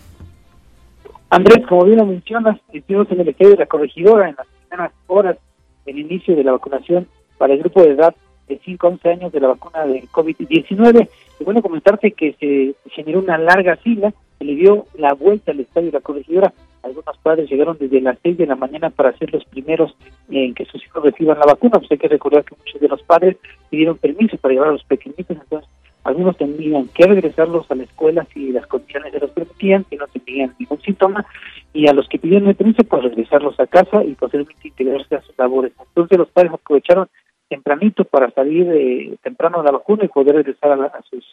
Andrés, 1.30 1.66
como 1.68 1.86
bien 1.86 1.98
lo 1.98 2.06
mencionas, 2.06 2.60
estuvimos 2.72 3.10
en 3.12 3.22
el 3.22 3.30
estadio 3.30 3.52
de 3.52 3.58
la 3.58 3.66
corregidora 3.66 4.30
en 4.30 4.36
las 4.36 4.46
primeras 4.48 4.92
horas 5.08 5.38
del 5.86 5.98
inicio 5.98 6.36
de 6.36 6.44
la 6.44 6.52
vacunación 6.52 7.08
para 7.40 7.54
el 7.54 7.60
grupo 7.60 7.82
de 7.82 7.92
edad 7.92 8.16
de 8.48 8.60
5 8.64 8.88
a 8.88 8.90
11 8.92 9.10
años 9.10 9.32
de 9.32 9.40
la 9.40 9.48
vacuna 9.50 9.86
del 9.86 10.08
COVID-19. 10.10 11.10
Y 11.40 11.44
bueno, 11.44 11.62
comentarte 11.62 12.12
que 12.12 12.36
se 12.40 12.76
generó 12.92 13.20
una 13.20 13.38
larga 13.38 13.76
fila, 13.78 14.14
se 14.38 14.46
le 14.46 14.56
dio 14.56 14.86
la 14.98 15.14
vuelta 15.14 15.52
al 15.52 15.60
estadio 15.60 15.88
de 15.88 15.98
la 15.98 16.02
corregidora 16.02 16.54
algunos 16.84 17.18
padres 17.20 17.50
llegaron 17.50 17.78
desde 17.80 18.02
las 18.02 18.18
6 18.22 18.38
de 18.38 18.46
la 18.46 18.56
mañana 18.56 18.90
para 18.90 19.18
ser 19.18 19.34
los 19.34 19.46
primeros 19.46 19.96
en 20.30 20.54
que 20.54 20.66
sus 20.66 20.84
hijos 20.84 21.04
reciban 21.04 21.40
la 21.40 21.46
vacuna. 21.46 21.80
Pues 21.80 21.92
hay 21.92 21.98
que 21.98 22.10
recordar 22.10 22.44
que 22.44 22.56
muchos 22.58 22.82
de 22.82 22.90
los 22.90 23.02
padres 23.04 23.38
pidieron 23.70 23.98
permiso 23.98 24.38
para 24.38 24.54
llevar 24.54 24.70
a 24.70 24.74
los 24.74 24.84
pequeñitos, 24.84 25.38
entonces 25.38 25.70
algunos 26.04 26.36
tenían 26.36 26.90
que 26.90 27.06
regresarlos 27.06 27.72
a 27.72 27.76
la 27.76 27.84
escuela 27.84 28.28
si 28.34 28.52
las 28.52 28.68
condiciones 28.68 29.14
se 29.14 29.20
los 29.20 29.32
permitían, 29.32 29.86
si 29.90 29.96
no 29.96 30.06
tenían 30.08 30.54
ningún 30.60 30.82
síntoma, 30.82 31.26
y 31.74 31.88
a 31.88 31.94
los 31.94 32.10
que 32.10 32.20
pidieron 32.20 32.50
el 32.50 32.56
permiso, 32.56 32.84
pues 32.84 33.04
regresarlos 33.04 33.58
a 33.58 33.68
casa 33.68 34.04
y 34.04 34.14
posiblemente 34.16 34.68
integrarse 34.68 35.16
a 35.16 35.22
sus 35.22 35.38
labores. 35.38 35.72
Entonces 35.80 36.18
los 36.18 36.28
padres 36.28 36.52
aprovecharon 36.52 37.08
tempranito 37.54 38.04
para 38.04 38.32
salir 38.32 38.68
eh, 38.72 39.16
temprano 39.22 39.60
de 39.60 39.66
la 39.66 39.78
vacuna 39.78 40.06
y 40.06 40.08
poder 40.08 40.36
regresar 40.38 40.72
a, 40.72 41.02
sus 41.04 41.24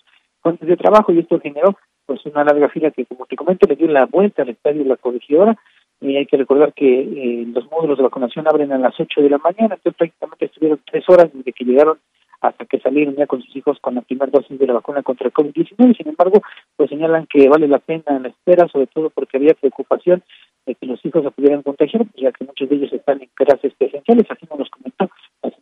fuentes 0.42 0.68
de 0.68 0.76
trabajo 0.76 1.12
y 1.12 1.20
esto 1.20 1.40
generó 1.40 1.78
pues 2.04 2.24
una 2.26 2.44
larga 2.44 2.68
fila 2.68 2.90
que 2.90 3.06
como 3.06 3.24
te 3.24 3.36
comento 3.36 3.66
le 3.66 3.76
dio 3.76 3.88
la 3.88 4.04
vuelta 4.04 4.42
al 4.42 4.50
estadio 4.50 4.82
de 4.82 4.88
la 4.90 4.96
corregidora 4.96 5.56
y 6.02 6.16
hay 6.16 6.26
que 6.26 6.36
recordar 6.36 6.74
que 6.74 7.00
eh, 7.00 7.46
los 7.54 7.70
módulos 7.70 7.96
de 7.96 8.04
vacunación 8.04 8.46
abren 8.46 8.72
a 8.72 8.78
las 8.78 8.98
8 8.98 9.22
de 9.22 9.30
la 9.30 9.38
mañana, 9.38 9.76
entonces 9.76 9.96
prácticamente 9.96 10.44
estuvieron 10.44 10.80
tres 10.90 11.04
horas 11.08 11.30
desde 11.32 11.52
que 11.52 11.64
llegaron 11.64 11.98
hasta 12.42 12.64
que 12.64 12.80
salieron 12.80 13.16
ya 13.16 13.26
con 13.26 13.42
sus 13.42 13.54
hijos 13.56 13.78
con 13.80 13.94
la 13.94 14.02
primera 14.02 14.30
dosis 14.30 14.58
de 14.58 14.66
la 14.66 14.72
vacuna 14.74 15.02
contra 15.02 15.26
el 15.26 15.32
COVID-19. 15.32 15.94
Sin 15.94 16.08
embargo, 16.08 16.40
pues 16.76 16.88
señalan 16.88 17.26
que 17.26 17.48
vale 17.48 17.68
la 17.68 17.78
pena 17.78 18.18
la 18.18 18.28
espera, 18.28 18.66
sobre 18.68 18.86
todo 18.86 19.10
porque 19.10 19.36
había 19.36 19.52
preocupación 19.52 20.22
de 20.64 20.74
que 20.74 20.86
los 20.86 21.04
hijos 21.04 21.22
se 21.22 21.30
pudieran 21.30 21.62
contagiar, 21.62 22.06
ya 22.16 22.32
que 22.32 22.44
muchos 22.44 22.68
de 22.68 22.76
ellos 22.76 22.92
están 22.92 23.20
en 23.20 23.28
clases 23.34 23.74
presenciales, 23.74 24.26
así 24.30 24.46
nos 24.56 24.70
comentó 24.70 25.04
la 25.04 25.10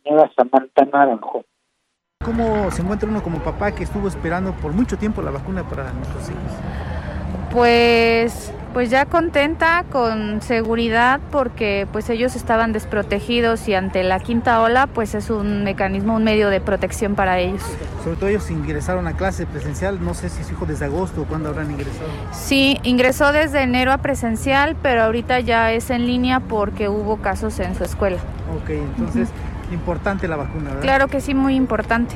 señora 0.09 0.29
Samantha 0.35 0.85
Naranjo. 0.91 1.43
¿Cómo 2.23 2.69
se 2.71 2.81
encuentra 2.81 3.07
uno 3.07 3.23
como 3.23 3.39
papá 3.39 3.71
que 3.71 3.83
estuvo 3.83 4.07
esperando 4.07 4.51
por 4.53 4.73
mucho 4.73 4.97
tiempo 4.97 5.21
la 5.21 5.31
vacuna 5.31 5.63
para 5.63 5.91
nuestros 5.93 6.29
hijos? 6.29 6.51
Pues, 7.51 8.53
pues 8.73 8.91
ya 8.91 9.05
contenta, 9.05 9.85
con 9.91 10.41
seguridad, 10.41 11.19
porque 11.31 11.87
pues 11.91 12.09
ellos 12.09 12.35
estaban 12.35 12.73
desprotegidos 12.73 13.67
y 13.67 13.73
ante 13.73 14.03
la 14.03 14.19
quinta 14.19 14.61
ola, 14.61 14.85
pues 14.85 15.15
es 15.15 15.31
un 15.31 15.63
mecanismo, 15.63 16.15
un 16.15 16.23
medio 16.23 16.49
de 16.49 16.61
protección 16.61 17.15
para 17.15 17.39
ellos. 17.39 17.63
Sobre 18.03 18.17
todo 18.17 18.29
ellos 18.29 18.51
ingresaron 18.51 19.07
a 19.07 19.15
clase 19.15 19.47
presencial, 19.47 20.03
no 20.03 20.13
sé 20.13 20.29
si 20.29 20.43
su 20.43 20.53
hijo 20.53 20.65
desde 20.67 20.85
agosto 20.85 21.21
o 21.21 21.25
cuándo 21.25 21.49
habrán 21.49 21.71
ingresado. 21.71 22.09
Sí, 22.31 22.79
ingresó 22.83 23.31
desde 23.31 23.63
enero 23.63 23.91
a 23.93 23.97
presencial, 23.99 24.75
pero 24.83 25.03
ahorita 25.03 25.39
ya 25.39 25.71
es 25.71 25.89
en 25.89 26.05
línea 26.05 26.41
porque 26.41 26.89
hubo 26.89 27.17
casos 27.17 27.59
en 27.59 27.73
su 27.73 27.83
escuela. 27.83 28.17
Ok, 28.61 28.69
entonces 28.69 29.29
importante 29.71 30.27
la 30.27 30.35
vacuna, 30.35 30.69
¿verdad? 30.69 30.81
Claro 30.81 31.07
que 31.07 31.21
sí, 31.21 31.33
muy 31.33 31.55
importante. 31.55 32.15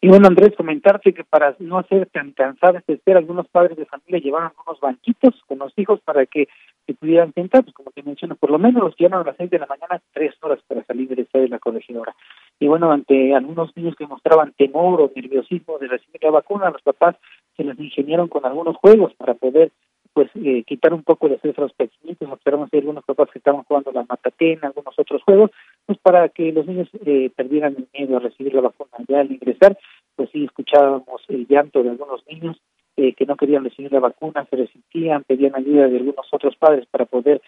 Y 0.00 0.08
bueno, 0.08 0.28
Andrés, 0.28 0.54
comentarte 0.56 1.12
que 1.12 1.24
para 1.24 1.56
no 1.58 1.78
hacer 1.78 2.06
tan 2.06 2.30
cansada 2.32 2.78
esta 2.78 2.92
espera, 2.92 3.18
algunos 3.18 3.48
padres 3.48 3.76
de 3.76 3.84
familia 3.84 4.20
llevaron 4.20 4.52
unos 4.64 4.78
banquitos 4.80 5.34
con 5.48 5.58
los 5.58 5.72
hijos 5.76 6.00
para 6.04 6.24
que 6.24 6.48
se 6.86 6.94
pudieran 6.94 7.32
sentar, 7.34 7.64
pues 7.64 7.74
como 7.74 7.90
te 7.90 8.04
menciono, 8.04 8.36
por 8.36 8.50
lo 8.50 8.60
menos 8.60 8.82
los 8.82 8.96
llevan 8.96 9.20
a 9.20 9.24
las 9.24 9.36
seis 9.36 9.50
de 9.50 9.58
la 9.58 9.66
mañana, 9.66 10.00
tres 10.12 10.34
horas 10.40 10.60
para 10.68 10.84
salir 10.84 11.08
del 11.08 11.20
estadio 11.20 11.46
de 11.46 11.50
la 11.50 11.58
corregidora. 11.58 12.14
Y 12.60 12.68
bueno, 12.68 12.92
ante 12.92 13.34
algunos 13.34 13.76
niños 13.76 13.96
que 13.96 14.06
mostraban 14.06 14.52
temor 14.52 15.00
o 15.00 15.12
nerviosismo 15.14 15.78
de 15.78 15.88
recibir 15.88 16.22
la 16.22 16.30
vacuna, 16.30 16.70
los 16.70 16.82
papás 16.82 17.16
se 17.56 17.64
les 17.64 17.78
ingeniaron 17.80 18.28
con 18.28 18.46
algunos 18.46 18.76
juegos 18.76 19.12
para 19.14 19.34
poder 19.34 19.72
pues 20.12 20.30
eh, 20.34 20.64
quitar 20.64 20.92
un 20.92 21.02
poco 21.02 21.28
de 21.28 21.38
los 21.42 21.72
pequeñitos, 21.72 22.30
observamos 22.30 22.70
algunos 22.72 23.04
papás 23.04 23.28
que 23.32 23.38
estaban 23.38 23.62
jugando 23.64 23.92
la 23.92 24.04
matatena, 24.08 24.68
algunos 24.68 24.98
otros 24.98 25.22
juegos, 25.22 25.50
pues 25.86 25.98
para 25.98 26.28
que 26.28 26.52
los 26.52 26.66
niños 26.66 26.88
eh, 27.04 27.30
perdieran 27.36 27.76
el 27.76 27.88
miedo 27.92 28.16
a 28.16 28.20
recibir 28.20 28.54
la 28.54 28.62
vacuna. 28.62 28.90
Ya 29.06 29.20
al 29.20 29.30
ingresar, 29.30 29.78
pues 30.16 30.30
sí 30.32 30.44
escuchábamos 30.44 31.22
el 31.28 31.46
llanto 31.46 31.82
de 31.82 31.90
algunos 31.90 32.26
niños 32.26 32.60
eh, 32.96 33.14
que 33.14 33.26
no 33.26 33.36
querían 33.36 33.62
recibir 33.62 33.92
la 33.92 34.00
vacuna, 34.00 34.44
se 34.50 34.56
resistían, 34.56 35.22
pedían 35.22 35.54
ayuda 35.54 35.86
de 35.86 35.98
algunos 35.98 36.26
otros 36.32 36.56
padres 36.56 36.84
para 36.90 37.04
poder 37.04 37.40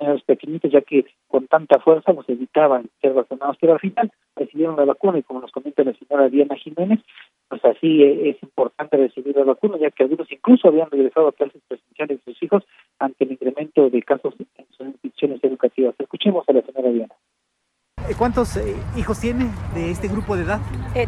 a 0.00 0.12
los 0.12 0.22
pequeñitos, 0.22 0.70
ya 0.72 0.80
que 0.80 1.04
con 1.28 1.46
tanta 1.46 1.78
fuerza 1.80 2.12
pues 2.12 2.28
evitaban 2.28 2.88
ser 3.00 3.12
vacunados, 3.12 3.56
pero 3.60 3.74
al 3.74 3.80
final 3.80 4.10
recibieron 4.36 4.76
la 4.76 4.84
vacuna 4.84 5.18
y 5.18 5.22
como 5.22 5.40
nos 5.40 5.52
comenta 5.52 5.84
la 5.84 5.94
señora 5.94 6.28
Diana 6.28 6.56
Jiménez, 6.56 7.00
pues 7.48 7.64
así 7.64 8.02
eh, 8.02 8.30
es 8.30 8.42
importante 8.42 8.96
recibir 8.96 9.36
la 9.36 9.44
vacuna, 9.44 9.76
ya 9.78 9.90
que 9.90 10.04
algunos 10.04 10.30
incluso 10.30 10.68
habían 10.68 10.90
regresado 10.90 11.28
a 11.28 11.32
clases 11.32 11.60
presenciales 11.68 12.24
de 12.24 12.32
sus 12.32 12.42
hijos 12.42 12.64
ante 12.98 13.24
el 13.24 13.32
incremento 13.32 13.90
de 13.90 14.02
casos 14.02 14.34
en 14.38 14.66
sus 14.70 14.86
instituciones 14.86 15.42
educativas. 15.44 15.94
Escuchemos 15.98 16.48
a 16.48 16.52
la 16.52 16.62
señora 16.62 16.90
Diana. 16.90 17.14
Eh, 18.08 18.14
¿Cuántos 18.16 18.56
eh, 18.56 18.74
hijos 18.96 19.20
tiene 19.20 19.46
de 19.74 19.90
este 19.90 20.08
grupo 20.08 20.36
de 20.36 20.44
edad? 20.44 20.60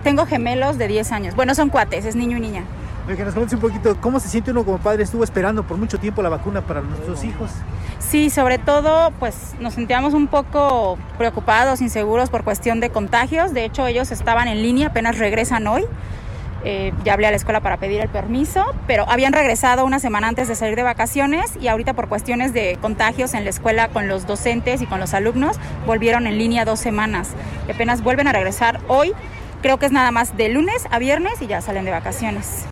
tengo 0.05 0.27
gemelos 0.27 0.79
de 0.79 0.89
10 0.89 1.13
años. 1.13 1.37
Bueno, 1.37 1.55
son 1.55 1.71
cuates, 1.71 2.05
es 2.05 2.15
niño 2.15 2.37
y 2.37 2.41
niña. 2.41 2.65
Que 3.07 3.25
nos 3.25 3.37
un 3.37 3.61
poquito, 3.61 3.97
¿cómo 4.01 4.21
se 4.21 4.29
siente 4.29 4.53
uno 4.53 4.65
como 4.65 4.79
padre? 4.79 5.03
Estuvo 5.03 5.25
esperando 5.25 5.65
por 5.65 5.77
mucho 5.77 5.99
tiempo 5.99 6.23
la 6.23 6.29
vacuna 6.29 6.63
para 6.63 6.81
nuestros 6.81 7.25
hijos. 7.25 7.51
Sí, 8.11 8.29
sobre 8.29 8.59
todo, 8.59 9.11
pues 9.19 9.55
nos 9.59 9.75
sentíamos 9.75 10.13
un 10.13 10.27
poco 10.27 10.99
preocupados, 11.17 11.81
inseguros 11.81 12.29
por 12.29 12.45
cuestión 12.45 12.79
de 12.81 12.91
contagios. 12.91 13.55
De 13.55 13.65
hecho, 13.65 13.87
ellos 13.87 14.11
estaban 14.11 14.49
en 14.49 14.63
línea, 14.63 14.89
apenas 14.89 15.19
regresan 15.19 15.67
hoy. 15.67 15.85
Eh, 16.65 16.93
ya 17.05 17.15
hablé 17.15 17.27
a 17.27 17.31
la 17.31 17.37
escuela 17.37 17.61
para 17.61 17.79
pedir 17.79 18.01
el 18.01 18.09
permiso, 18.09 18.65
pero 18.87 19.05
habían 19.09 19.33
regresado 19.33 19.85
una 19.85 19.99
semana 19.99 20.29
antes 20.29 20.47
de 20.47 20.55
salir 20.55 20.77
de 20.77 20.83
vacaciones 20.83 21.57
y 21.61 21.69
ahorita 21.69 21.95
por 21.95 22.09
cuestiones 22.09 22.53
de 22.53 22.79
contagios 22.81 23.35
en 23.35 23.45
la 23.45 23.51
escuela 23.51 23.89
con 23.89 24.07
los 24.07 24.27
docentes 24.27 24.81
y 24.81 24.87
con 24.87 25.01
los 25.01 25.13
alumnos 25.15 25.57
volvieron 25.87 26.27
en 26.27 26.39
línea 26.39 26.65
dos 26.65 26.79
semanas. 26.79 27.31
Y 27.67 27.73
apenas 27.73 28.03
vuelven 28.03 28.29
a 28.29 28.33
regresar 28.33 28.81
hoy, 28.87 29.13
creo 29.61 29.79
que 29.79 29.87
es 29.87 29.93
nada 29.93 30.13
más 30.13 30.37
de 30.37 30.51
lunes 30.51 30.87
a 30.91 30.99
viernes 30.99 31.41
y 31.41 31.47
ya 31.47 31.61
salen 31.61 31.85
de 31.85 31.91
vacaciones. 31.91 32.72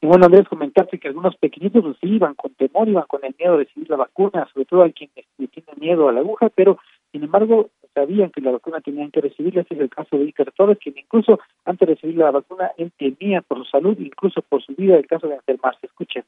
Y 0.00 0.06
bueno, 0.06 0.26
Andrés, 0.26 0.48
comentarte 0.48 0.98
que 0.98 1.08
algunos 1.08 1.36
pequeñitos 1.36 1.82
pues, 1.82 1.96
iban 2.02 2.34
con 2.34 2.54
temor, 2.54 2.88
iban 2.88 3.04
con 3.08 3.24
el 3.24 3.34
miedo 3.36 3.58
de 3.58 3.64
recibir 3.64 3.90
la 3.90 3.96
vacuna, 3.96 4.48
sobre 4.52 4.64
todo 4.66 4.82
hay 4.82 4.92
quienes 4.92 5.26
tiene 5.36 5.72
miedo 5.76 6.08
a 6.08 6.12
la 6.12 6.20
aguja, 6.20 6.48
pero 6.54 6.78
sin 7.10 7.24
embargo 7.24 7.70
sabían 7.94 8.30
que 8.30 8.40
la 8.40 8.52
vacuna 8.52 8.80
tenían 8.80 9.10
que 9.10 9.20
recibirla. 9.20 9.62
Ese 9.62 9.74
es 9.74 9.80
el 9.80 9.90
caso 9.90 10.16
de 10.16 10.24
Iker 10.24 10.52
Torres, 10.52 10.78
quien 10.80 10.96
incluso 10.98 11.40
antes 11.64 11.88
de 11.88 11.94
recibir 11.94 12.16
la 12.16 12.30
vacuna, 12.30 12.70
él 12.76 12.92
temía 12.96 13.42
por 13.42 13.58
su 13.58 13.64
salud, 13.64 13.96
incluso 13.98 14.40
por 14.42 14.62
su 14.62 14.72
vida, 14.74 14.96
el 14.96 15.06
caso 15.06 15.26
de 15.26 15.34
enfermarse. 15.34 15.86
Escuchen. 15.86 16.24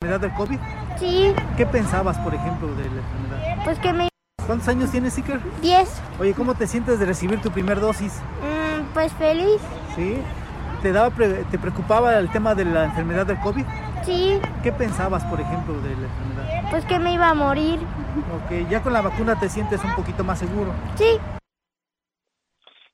¿Enfermedad 0.00 0.20
del 0.20 0.36
COVID? 0.38 0.58
Sí. 0.96 1.32
¿Qué 1.58 1.66
pensabas, 1.66 2.18
por 2.20 2.34
ejemplo, 2.34 2.68
de 2.68 2.84
la 2.84 3.00
enfermedad? 3.00 3.64
Pues 3.64 3.78
que 3.80 3.92
me... 3.92 4.08
¿Cuántos 4.46 4.68
años 4.68 4.90
tienes, 4.90 5.18
Iker? 5.18 5.40
Diez. 5.60 6.02
Oye, 6.18 6.32
¿cómo 6.32 6.54
te 6.54 6.66
sientes 6.66 6.98
de 6.98 7.04
recibir 7.04 7.42
tu 7.42 7.50
primer 7.50 7.80
dosis? 7.80 8.22
Mm, 8.40 8.94
pues 8.94 9.12
feliz. 9.14 9.60
¿Sí? 9.94 10.16
¿Te, 10.82 10.92
daba 10.92 11.10
¿Te 11.10 11.58
preocupaba 11.58 12.18
el 12.18 12.30
tema 12.30 12.54
de 12.54 12.64
la 12.64 12.84
enfermedad 12.84 13.26
del 13.26 13.38
COVID? 13.40 13.64
Sí. 14.04 14.38
¿Qué 14.62 14.70
pensabas, 14.70 15.24
por 15.24 15.40
ejemplo, 15.40 15.74
de 15.80 15.90
la 15.90 16.06
enfermedad? 16.06 16.70
Pues 16.70 16.84
que 16.84 17.00
me 17.00 17.14
iba 17.14 17.28
a 17.28 17.34
morir. 17.34 17.80
Ok, 18.36 18.70
ya 18.70 18.80
con 18.80 18.92
la 18.92 19.02
vacuna 19.02 19.38
te 19.38 19.48
sientes 19.48 19.82
un 19.84 19.94
poquito 19.96 20.22
más 20.22 20.38
seguro. 20.38 20.72
Sí. 20.94 21.18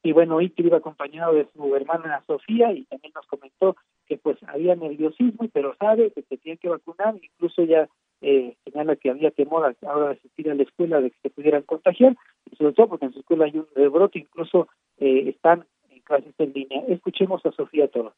Y 0.02 0.12
bueno, 0.12 0.38
Iker 0.38 0.66
iba 0.66 0.78
acompañado 0.78 1.34
de 1.34 1.46
su 1.54 1.76
hermana 1.76 2.22
Sofía 2.26 2.72
y 2.72 2.84
también 2.84 3.12
nos 3.14 3.26
comentó 3.26 3.76
que 4.06 4.16
pues 4.16 4.38
había 4.46 4.74
nerviosismo, 4.76 5.48
pero 5.52 5.74
sabe 5.76 6.10
que 6.12 6.22
se 6.22 6.38
tiene 6.38 6.58
que 6.58 6.68
vacunar, 6.68 7.14
incluso 7.22 7.64
ya 7.64 7.88
eh, 8.20 8.56
señala 8.64 8.96
que 8.96 9.10
había 9.10 9.30
temor 9.30 9.64
a, 9.64 9.88
ahora 9.88 10.08
de 10.08 10.14
asistir 10.14 10.50
a 10.50 10.54
la 10.54 10.62
escuela 10.62 11.00
de 11.00 11.10
que 11.10 11.18
se 11.22 11.30
pudieran 11.30 11.62
contagiar, 11.62 12.16
y 12.50 12.56
sobre 12.56 12.72
todo 12.72 12.88
porque 12.88 13.06
en 13.06 13.12
su 13.12 13.20
escuela 13.20 13.46
hay 13.46 13.56
un 13.56 13.66
rebrote, 13.74 14.18
incluso 14.18 14.68
eh, 14.98 15.28
están 15.28 15.64
clases 16.04 16.34
en 16.38 16.52
línea. 16.52 16.82
Escuchemos 16.88 17.44
a 17.44 17.52
Sofía 17.52 17.88
Toro. 17.88 18.14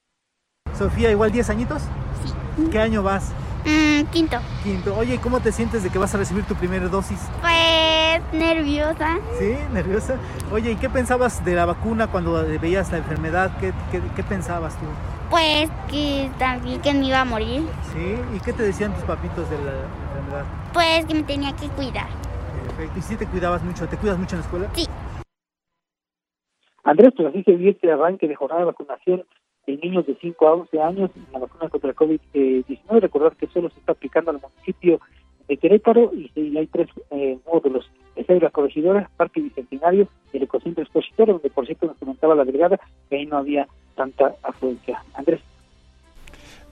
Sofía, 0.74 1.10
igual 1.10 1.32
10 1.32 1.50
añitos. 1.50 1.82
Sí. 2.22 2.68
¿Qué 2.70 2.78
año 2.78 3.02
vas? 3.02 3.32
Mm, 3.64 4.04
quinto. 4.12 4.36
Quinto. 4.62 4.96
Oye, 4.96 5.18
¿cómo 5.18 5.40
te 5.40 5.50
sientes 5.52 5.82
de 5.82 5.90
que 5.90 5.98
vas 5.98 6.14
a 6.14 6.18
recibir 6.18 6.44
tu 6.44 6.54
primera 6.54 6.88
dosis? 6.88 7.18
Pues 7.40 8.22
nerviosa. 8.32 9.18
¿Sí? 9.38 9.54
¿Nerviosa? 9.72 10.16
Oye, 10.52 10.72
¿y 10.72 10.76
qué 10.76 10.88
pensabas 10.88 11.44
de 11.44 11.54
la 11.54 11.66
vacuna 11.66 12.06
cuando 12.06 12.44
veías 12.60 12.92
la 12.92 12.98
enfermedad? 12.98 13.56
¿Qué, 13.58 13.72
qué, 13.90 14.00
qué 14.14 14.22
pensabas 14.22 14.78
tú? 14.78 14.86
Pues 15.30 15.68
que 15.90 16.30
también 16.38 16.80
que 16.80 16.94
me 16.94 17.06
iba 17.06 17.20
a 17.20 17.24
morir. 17.24 17.66
¿Sí? 17.92 18.16
¿Y 18.36 18.40
qué 18.40 18.52
te 18.52 18.62
decían 18.62 18.94
tus 18.94 19.02
papitos 19.04 19.48
de 19.50 19.56
la 19.58 19.72
enfermedad? 19.72 20.44
Pues 20.72 21.04
que 21.06 21.14
me 21.14 21.22
tenía 21.24 21.54
que 21.56 21.68
cuidar. 21.68 22.06
Perfecto. 22.68 22.98
¿Y 22.98 23.02
si 23.02 23.16
te 23.16 23.26
cuidabas 23.26 23.62
mucho? 23.64 23.88
¿Te 23.88 23.96
cuidas 23.96 24.18
mucho 24.18 24.36
en 24.36 24.40
la 24.40 24.44
escuela? 24.44 24.68
Sí. 24.74 24.86
Andrés, 26.86 27.12
pues 27.16 27.28
así 27.28 27.42
se 27.42 27.56
vio 27.56 27.70
este 27.72 27.90
arranque 27.90 28.28
de 28.28 28.36
jornada 28.36 28.60
de 28.60 28.66
vacunación 28.66 29.24
de 29.66 29.76
niños 29.76 30.06
de 30.06 30.16
5 30.20 30.46
a 30.46 30.54
11 30.54 30.80
años 30.80 31.10
en 31.16 31.26
la 31.32 31.40
vacuna 31.40 31.68
contra 31.68 31.90
el 31.90 31.96
COVID-19. 31.96 33.00
Recordar 33.00 33.34
que 33.36 33.48
solo 33.48 33.68
se 33.70 33.80
está 33.80 33.90
aplicando 33.90 34.30
al 34.30 34.40
municipio 34.40 35.00
de 35.48 35.56
Querétaro 35.56 36.12
y 36.14 36.56
hay 36.56 36.66
tres 36.68 36.88
eh, 37.10 37.38
módulos. 37.44 37.90
Es 38.14 38.28
la 38.28 38.50
corregidora, 38.50 39.10
Parque 39.16 39.40
Bicentenario 39.40 40.06
y 40.32 40.36
el 40.36 40.44
Ecocentro 40.44 40.84
Expositor, 40.84 41.26
donde 41.26 41.50
por 41.50 41.66
cierto 41.66 41.86
nos 41.86 41.98
comentaba 41.98 42.36
la 42.36 42.44
delegada 42.44 42.78
que 43.10 43.16
ahí 43.16 43.26
no 43.26 43.38
había 43.38 43.66
tanta 43.96 44.36
afluencia. 44.44 45.02
Andrés. 45.14 45.40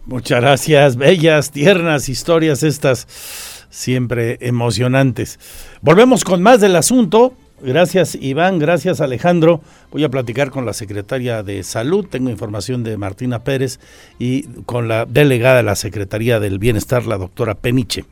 Muchas 0.07 0.41
gracias, 0.41 0.97
bellas, 0.97 1.51
tiernas 1.51 2.09
historias 2.09 2.63
estas, 2.63 3.67
siempre 3.69 4.39
emocionantes. 4.41 5.41
Volvemos 5.83 6.23
con 6.23 6.41
más 6.41 6.61
del 6.61 6.77
asunto. 6.77 7.35
Gracias 7.65 8.15
Iván, 8.21 8.59
gracias 8.59 9.01
Alejandro. 9.01 9.63
Voy 9.91 10.05
a 10.05 10.11
platicar 10.11 10.51
con 10.51 10.67
la 10.67 10.75
secretaria 10.75 11.43
de 11.43 11.63
Salud, 11.63 12.07
tengo 12.07 12.29
información 12.29 12.85
de 12.85 12.99
Martina 12.99 13.43
Pérez 13.43 13.81
y 14.19 14.43
con 14.67 14.87
la 14.87 15.07
delegada 15.07 15.57
de 15.57 15.63
la 15.63 15.75
Secretaría 15.75 16.41
del 16.41 16.59
Bienestar, 16.59 17.07
la 17.07 17.17
doctora 17.17 17.55
Peniche. 17.55 18.05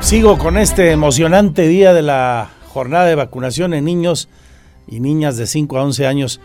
Sigo 0.00 0.38
con 0.38 0.56
este 0.56 0.90
emocionante 0.92 1.68
día 1.68 1.92
de 1.92 2.00
la 2.00 2.48
jornada 2.68 3.04
de 3.04 3.14
vacunación 3.14 3.74
en 3.74 3.84
niños 3.84 4.30
y 4.88 5.00
niñas 5.00 5.36
de 5.36 5.46
5 5.46 5.76
a 5.76 5.82
11 5.82 6.06
años. 6.06 6.40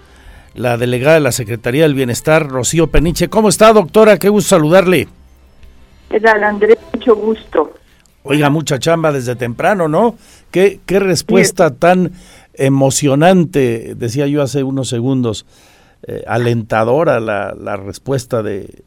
La 0.53 0.75
delegada 0.75 1.13
de 1.13 1.21
la 1.21 1.31
Secretaría 1.31 1.83
del 1.83 1.95
Bienestar, 1.95 2.49
Rocío 2.49 2.87
Peniche. 2.87 3.29
¿Cómo 3.29 3.47
está, 3.47 3.71
doctora? 3.71 4.19
Qué 4.19 4.27
gusto 4.27 4.49
saludarle. 4.49 5.07
¿Qué 6.11 6.19
tal, 6.19 6.43
Andrés? 6.43 6.77
Mucho 6.93 7.15
gusto. 7.15 7.73
Oiga, 8.23 8.49
mucha 8.49 8.77
chamba 8.77 9.13
desde 9.13 9.35
temprano, 9.35 9.87
¿no? 9.87 10.15
Qué, 10.51 10.81
qué 10.85 10.99
respuesta 10.99 11.73
tan 11.73 12.11
emocionante, 12.53 13.95
decía 13.95 14.27
yo 14.27 14.41
hace 14.41 14.63
unos 14.63 14.89
segundos, 14.89 15.45
eh, 16.05 16.23
alentadora 16.27 17.21
la, 17.21 17.55
la 17.57 17.77
respuesta 17.77 18.43
de 18.43 18.83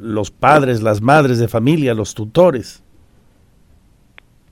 los 0.00 0.30
padres, 0.30 0.82
las 0.82 1.02
madres 1.02 1.38
de 1.38 1.46
familia, 1.46 1.92
los 1.92 2.14
tutores. 2.14 2.82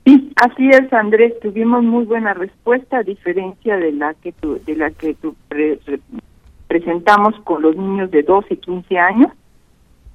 Sí, 0.05 0.31
así 0.35 0.69
es, 0.69 0.93
Andrés. 0.93 1.33
Tuvimos 1.41 1.83
muy 1.83 2.05
buena 2.05 2.35
respuesta, 2.35 2.99
a 2.99 3.03
diferencia 3.03 3.77
de 3.77 3.91
la 3.93 4.13
que 4.13 4.31
tu, 4.31 4.59
de 4.63 4.75
la 4.75 4.91
que 4.91 5.15
tu 5.15 5.35
presentamos 6.67 7.35
con 7.43 7.63
los 7.63 7.75
niños 7.75 8.11
de 8.11 8.23
12 8.23 8.53
y 8.53 8.57
15 8.57 8.97
años. 8.97 9.31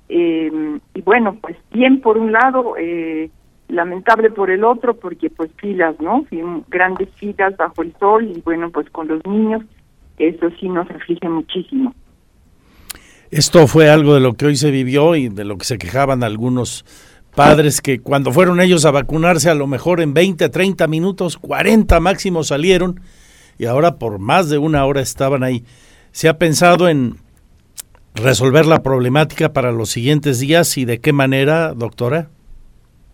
Eh, 0.08 0.78
y 0.94 1.02
bueno, 1.02 1.38
pues 1.40 1.56
bien 1.72 2.00
por 2.00 2.18
un 2.18 2.32
lado, 2.32 2.76
eh, 2.78 3.30
lamentable 3.68 4.30
por 4.30 4.50
el 4.50 4.64
otro, 4.64 4.94
porque 4.94 5.30
pues 5.30 5.50
filas, 5.56 5.96
¿no? 6.00 6.24
Grandes 6.68 7.08
filas 7.16 7.56
bajo 7.56 7.82
el 7.82 7.94
sol 7.98 8.30
y 8.36 8.40
bueno, 8.42 8.70
pues 8.70 8.88
con 8.90 9.08
los 9.08 9.24
niños, 9.26 9.62
eso 10.18 10.48
sí 10.60 10.68
nos 10.68 10.88
aflige 10.90 11.28
muchísimo. 11.28 11.94
Esto 13.30 13.66
fue 13.66 13.90
algo 13.90 14.14
de 14.14 14.20
lo 14.20 14.34
que 14.34 14.46
hoy 14.46 14.56
se 14.56 14.70
vivió 14.70 15.16
y 15.16 15.28
de 15.28 15.44
lo 15.44 15.58
que 15.58 15.64
se 15.64 15.78
quejaban 15.78 16.22
algunos 16.22 16.84
padres 17.34 17.80
que 17.82 18.00
cuando 18.00 18.32
fueron 18.32 18.60
ellos 18.60 18.84
a 18.84 18.92
vacunarse 18.92 19.50
a 19.50 19.54
lo 19.54 19.66
mejor 19.66 20.00
en 20.00 20.14
20, 20.14 20.48
30 20.48 20.86
minutos, 20.86 21.36
40 21.36 21.98
máximo 22.00 22.44
salieron 22.44 23.00
y 23.58 23.66
ahora 23.66 23.96
por 23.96 24.18
más 24.18 24.48
de 24.48 24.58
una 24.58 24.84
hora 24.86 25.00
estaban 25.00 25.42
ahí. 25.42 25.64
¿Se 26.12 26.28
ha 26.28 26.38
pensado 26.38 26.88
en 26.88 27.16
resolver 28.16 28.66
la 28.66 28.82
problemática 28.82 29.52
para 29.52 29.72
los 29.72 29.90
siguientes 29.90 30.40
días 30.40 30.76
y 30.78 30.84
de 30.84 30.98
qué 30.98 31.12
manera, 31.12 31.74
doctora? 31.74 32.28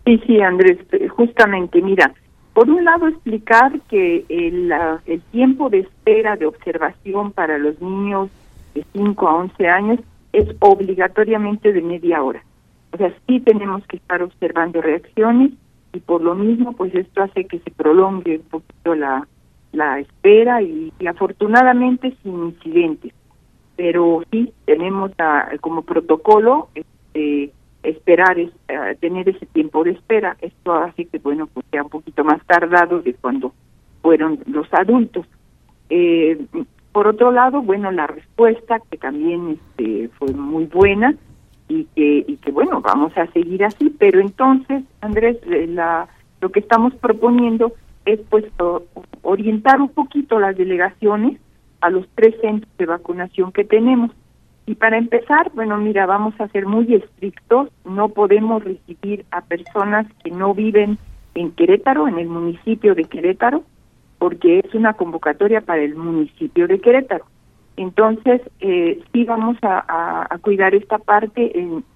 Sí, 0.05 0.21
sí, 0.25 0.41
Andrés, 0.41 0.77
justamente, 1.09 1.81
mira, 1.81 2.13
por 2.53 2.69
un 2.69 2.83
lado 2.83 3.07
explicar 3.07 3.79
que 3.89 4.25
el, 4.29 4.71
el 5.05 5.21
tiempo 5.31 5.69
de 5.69 5.79
espera 5.79 6.35
de 6.35 6.45
observación 6.45 7.31
para 7.31 7.57
los 7.57 7.81
niños 7.81 8.29
de 8.75 8.85
5 8.93 9.27
a 9.27 9.35
11 9.35 9.67
años 9.67 9.99
es 10.33 10.47
obligatoriamente 10.59 11.71
de 11.71 11.81
media 11.81 12.21
hora. 12.21 12.43
O 12.91 12.97
sea, 12.97 13.13
sí 13.27 13.39
tenemos 13.39 13.85
que 13.87 13.97
estar 13.97 14.21
observando 14.21 14.81
reacciones 14.81 15.51
y 15.93 15.99
por 15.99 16.21
lo 16.21 16.35
mismo, 16.35 16.73
pues 16.73 16.93
esto 16.93 17.23
hace 17.23 17.45
que 17.45 17.59
se 17.59 17.71
prolongue 17.71 18.37
un 18.37 18.49
poquito 18.49 18.95
la, 18.95 19.27
la 19.71 19.99
espera 19.99 20.61
y, 20.61 20.91
afortunadamente 21.07 22.15
sin 22.23 22.45
incidentes. 22.45 23.13
Pero 23.83 24.23
sí 24.31 24.53
tenemos 24.63 25.11
como 25.59 25.81
protocolo 25.81 26.69
este, 26.73 27.51
esperar, 27.83 28.39
es, 28.39 28.49
eh, 28.69 28.95
tener 29.01 29.27
ese 29.27 29.45
tiempo 29.47 29.83
de 29.83 29.91
espera. 29.91 30.37
Esto 30.39 30.73
hace 30.73 31.03
que, 31.03 31.17
bueno, 31.17 31.47
pues 31.47 31.65
sea 31.69 31.83
un 31.83 31.89
poquito 31.89 32.23
más 32.23 32.41
tardado 32.45 33.01
de 33.01 33.13
cuando 33.13 33.51
fueron 34.01 34.39
los 34.45 34.73
adultos. 34.73 35.25
Eh, 35.89 36.45
por 36.93 37.07
otro 37.07 37.33
lado, 37.33 37.61
bueno, 37.61 37.91
la 37.91 38.07
respuesta 38.07 38.79
que 38.89 38.95
también 38.95 39.59
este, 39.59 40.07
fue 40.17 40.31
muy 40.31 40.63
buena 40.67 41.13
y 41.67 41.83
que, 41.93 42.23
y 42.25 42.37
que, 42.37 42.51
bueno, 42.51 42.79
vamos 42.79 43.11
a 43.17 43.27
seguir 43.33 43.65
así, 43.65 43.89
pero 43.99 44.21
entonces, 44.21 44.83
Andrés, 45.01 45.39
eh, 45.47 45.67
la, 45.67 46.07
lo 46.39 46.53
que 46.53 46.61
estamos 46.61 46.95
proponiendo 46.95 47.73
es 48.05 48.21
pues 48.29 48.45
orientar 49.23 49.81
un 49.81 49.89
poquito 49.89 50.39
las 50.39 50.55
delegaciones 50.55 51.37
a 51.83 51.89
los 51.89 52.07
tres 52.15 52.33
centros 52.41 52.71
de 52.77 52.85
vacunación 52.85 53.51
que 53.51 53.65
tenemos. 53.65 54.11
Y 54.65 54.75
para 54.75 54.97
empezar, 54.97 55.51
bueno, 55.53 55.77
mira, 55.77 56.05
vamos 56.05 56.33
a 56.39 56.47
ser 56.47 56.65
muy 56.65 56.93
estrictos, 56.93 57.69
no 57.83 58.09
podemos 58.09 58.63
recibir 58.63 59.25
a 59.31 59.41
personas 59.41 60.07
que 60.23 60.31
no 60.31 60.53
viven 60.53 60.97
en 61.35 61.51
Querétaro, 61.51 62.07
en 62.07 62.17
el 62.17 62.29
municipio 62.29 62.95
de 62.95 63.03
Querétaro, 63.03 63.63
porque 64.19 64.59
es 64.59 64.73
una 64.73 64.93
convocatoria 64.93 65.59
para 65.59 65.81
el 65.81 65.95
municipio 65.95 66.67
de 66.67 66.79
Querétaro. 66.79 67.25
Entonces, 67.75 68.41
eh, 68.61 69.01
sí 69.11 69.25
vamos 69.25 69.57
a, 69.63 70.37
cuidar 70.41 70.73
esta 70.75 70.99
parte 70.99 71.51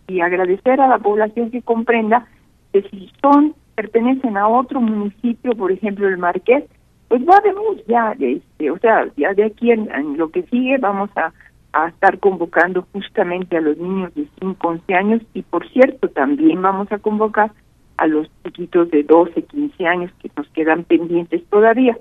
y 0.08 0.20
agradecer 0.20 0.82
a 0.82 0.88
la 0.88 0.98
población 0.98 1.52
que 1.52 1.62
comprenda 1.62 2.28
que 2.74 2.82
si 2.90 3.10
son 3.22 3.56
pertenecen 3.76 4.38
a 4.38 4.48
otro 4.48 4.82
municipio, 4.82 5.56
por 5.56 5.72
ejemplo 5.72 6.08
el 6.08 6.18
Marqués, 6.18 6.64
pues 7.08 7.22
va 7.22 7.40
de 7.42 7.54
ya, 7.88 8.16
este, 8.20 8.72
o 8.72 8.78
sea, 8.80 9.08
ya 9.16 9.34
de 9.34 9.46
aquí 9.46 9.72
en, 9.72 10.18
lo 10.18 10.30
que 10.30 10.44
sigue 10.44 10.78
vamos 10.78 11.10
a, 11.16 11.32
a 11.74 11.88
estar 11.88 12.20
convocando 12.20 12.86
justamente 12.92 13.58
a 13.58 13.62
los 13.62 13.78
niños 13.78 14.14
de 14.16 14.28
5, 14.40 14.68
11 14.68 14.94
años 14.94 15.22
y 15.34 15.42
por 15.44 15.68
cierto 15.70 16.10
también 16.10 16.62
vamos 16.62 16.92
a 16.92 16.98
convocar 16.98 17.52
a 17.98 18.08
los 18.08 18.28
chiquitos 18.44 18.92
de 18.92 19.04
12, 19.04 19.42
15 19.42 19.88
años 19.88 20.12
que 20.20 20.30
nos 20.36 20.48
quedan 20.50 20.84
pendientes 20.84 21.44
todavía. 21.50 21.98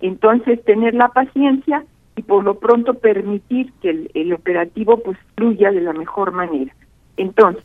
Entonces, 0.00 0.62
tener 0.64 0.94
la 0.94 1.08
paciencia 1.08 1.84
y 2.16 2.22
por 2.22 2.44
lo 2.44 2.58
pronto 2.58 2.94
permitir 2.94 3.72
que 3.80 3.90
el, 3.90 4.10
el 4.14 4.32
operativo 4.32 4.98
pues 4.98 5.18
fluya 5.36 5.72
de 5.72 5.80
la 5.80 5.92
mejor 5.92 6.32
manera. 6.32 6.72
Entonces, 7.16 7.64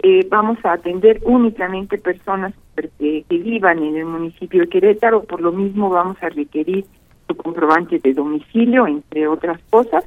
eh, 0.00 0.26
vamos 0.30 0.58
a 0.64 0.74
atender 0.74 1.20
únicamente 1.24 1.98
personas 1.98 2.54
que, 2.98 3.24
vivan 3.28 3.78
en 3.82 3.96
el 3.96 4.04
municipio 4.04 4.62
de 4.62 4.68
Querétaro, 4.68 5.24
por 5.24 5.40
lo 5.40 5.52
mismo 5.52 5.90
vamos 5.90 6.16
a 6.22 6.28
requerir 6.28 6.84
su 7.26 7.36
comprobante 7.36 7.98
de 7.98 8.14
domicilio, 8.14 8.86
entre 8.86 9.28
otras 9.28 9.60
cosas. 9.70 10.04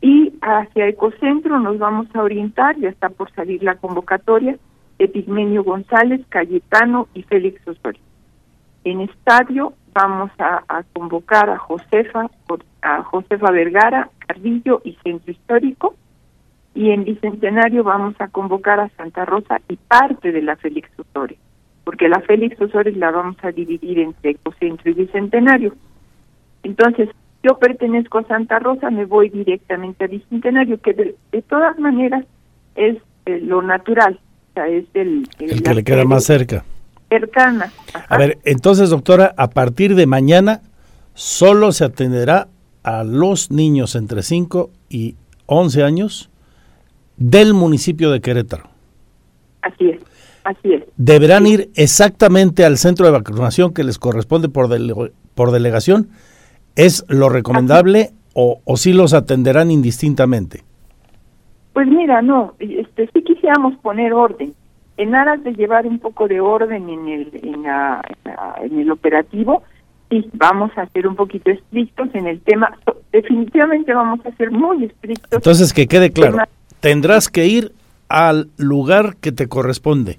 Y 0.00 0.32
hacia 0.40 0.88
Ecocentro 0.88 1.58
nos 1.58 1.78
vamos 1.78 2.06
a 2.14 2.22
orientar, 2.22 2.76
ya 2.78 2.88
está 2.88 3.08
por 3.08 3.30
salir 3.32 3.62
la 3.62 3.76
convocatoria, 3.76 4.56
de 4.98 5.08
Pigmenio 5.08 5.62
González, 5.62 6.20
Cayetano 6.28 7.08
y 7.14 7.22
Félix 7.22 7.66
Osorio. 7.66 8.02
En 8.84 9.00
estadio 9.00 9.74
vamos 9.92 10.30
a, 10.38 10.64
a, 10.68 10.82
convocar 10.92 11.50
a 11.50 11.58
Josefa, 11.58 12.28
a 12.82 13.02
Josefa 13.02 13.50
Vergara, 13.50 14.10
Carrillo 14.26 14.80
y 14.84 14.94
Centro 15.02 15.30
Histórico 15.30 15.94
y 16.78 16.92
en 16.92 17.02
Bicentenario 17.02 17.82
vamos 17.82 18.14
a 18.20 18.28
convocar 18.28 18.78
a 18.78 18.88
Santa 18.90 19.24
Rosa 19.24 19.60
y 19.68 19.76
parte 19.76 20.30
de 20.30 20.42
la 20.42 20.54
Félix 20.54 20.88
Osores, 20.96 21.36
porque 21.88 22.06
la 22.06 22.20
Félix 22.20 22.60
Osores 22.60 22.94
la 22.98 23.10
vamos 23.10 23.38
a 23.40 23.50
dividir 23.50 23.98
entre 23.98 24.32
Ecocentro 24.32 24.90
y 24.90 24.92
Bicentenario. 24.92 25.74
Entonces, 26.62 27.08
yo 27.42 27.58
pertenezco 27.58 28.18
a 28.18 28.24
Santa 28.24 28.58
Rosa, 28.58 28.90
me 28.90 29.06
voy 29.06 29.30
directamente 29.30 30.04
a 30.04 30.06
Bicentenario, 30.06 30.78
que 30.82 30.92
de, 30.92 31.42
todas 31.48 31.78
maneras 31.78 32.26
es 32.74 32.98
eh, 33.24 33.40
lo 33.40 33.62
natural, 33.62 34.20
o 34.50 34.52
sea, 34.52 34.68
es 34.68 34.84
el... 34.92 35.26
El, 35.38 35.62
que 35.62 35.74
le 35.74 35.82
queda 35.82 36.04
más 36.04 36.24
cerca. 36.24 36.62
Cercana. 37.08 37.72
A 38.06 38.18
ver, 38.18 38.36
entonces, 38.44 38.90
doctora, 38.90 39.32
a 39.38 39.48
partir 39.48 39.94
de 39.94 40.06
mañana 40.06 40.60
solo 41.14 41.72
se 41.72 41.86
atenderá 41.86 42.48
a 42.82 43.02
los 43.02 43.50
niños 43.50 43.94
entre 43.94 44.22
5 44.22 44.68
y 44.90 45.16
11 45.46 45.84
años 45.84 46.28
del 47.16 47.54
municipio 47.54 48.10
de 48.10 48.20
Querétaro. 48.20 48.64
Así 49.62 49.88
es, 49.88 49.97
así 50.48 50.74
es. 50.74 50.82
¿Deberán 50.96 51.46
ir 51.46 51.70
exactamente 51.74 52.64
al 52.64 52.78
centro 52.78 53.06
de 53.06 53.12
vacunación 53.12 53.72
que 53.72 53.84
les 53.84 53.98
corresponde 53.98 54.48
por, 54.48 54.68
por 55.34 55.50
delegación? 55.50 56.08
¿Es 56.76 57.04
lo 57.08 57.28
recomendable 57.28 58.10
o, 58.34 58.60
o 58.64 58.76
sí 58.76 58.92
los 58.92 59.14
atenderán 59.14 59.70
indistintamente? 59.70 60.62
Pues 61.72 61.86
mira, 61.88 62.22
no, 62.22 62.54
este, 62.58 63.08
sí 63.12 63.22
quisiéramos 63.22 63.76
poner 63.78 64.12
orden. 64.12 64.54
En 64.96 65.14
aras 65.14 65.42
de 65.44 65.52
llevar 65.52 65.86
un 65.86 66.00
poco 66.00 66.26
de 66.26 66.40
orden 66.40 66.88
en 66.88 67.08
el, 67.08 67.30
en, 67.42 67.64
en 68.62 68.80
el 68.80 68.90
operativo, 68.90 69.62
sí, 70.10 70.28
vamos 70.32 70.72
a 70.76 70.86
ser 70.86 71.06
un 71.06 71.14
poquito 71.14 71.50
estrictos 71.50 72.08
en 72.14 72.26
el 72.26 72.40
tema. 72.40 72.76
Definitivamente 73.12 73.94
vamos 73.94 74.26
a 74.26 74.32
ser 74.32 74.50
muy 74.50 74.84
estrictos. 74.84 75.32
Entonces, 75.32 75.72
que 75.72 75.86
quede 75.86 76.10
claro 76.10 76.38
tendrás 76.80 77.28
que 77.28 77.46
ir 77.46 77.72
al 78.08 78.50
lugar 78.56 79.16
que 79.20 79.32
te 79.32 79.48
corresponde. 79.48 80.18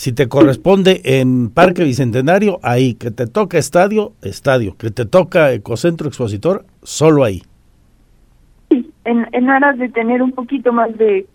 Si 0.00 0.14
te 0.14 0.28
corresponde 0.30 1.02
en 1.04 1.50
Parque 1.50 1.84
Bicentenario, 1.84 2.58
ahí. 2.62 2.94
Que 2.94 3.10
te 3.10 3.26
toca 3.26 3.58
estadio, 3.58 4.14
estadio. 4.22 4.74
Que 4.78 4.90
te 4.90 5.04
toca 5.04 5.52
Ecocentro 5.52 6.08
Expositor, 6.08 6.64
solo 6.82 7.22
ahí. 7.22 7.42
Sí, 8.70 8.90
en, 9.04 9.26
en 9.32 9.50
aras 9.50 9.76
de 9.76 9.90
tener 9.90 10.22
un 10.22 10.32
poquito 10.32 10.72
más 10.72 10.88
de, 10.96 11.26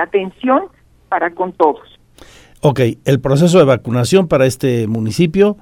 atención 0.00 0.62
para 1.08 1.34
con 1.34 1.54
todos. 1.54 1.80
Ok, 2.60 2.82
el 3.04 3.20
proceso 3.20 3.58
de 3.58 3.64
vacunación 3.64 4.28
para 4.28 4.46
este 4.46 4.86
municipio 4.86 5.56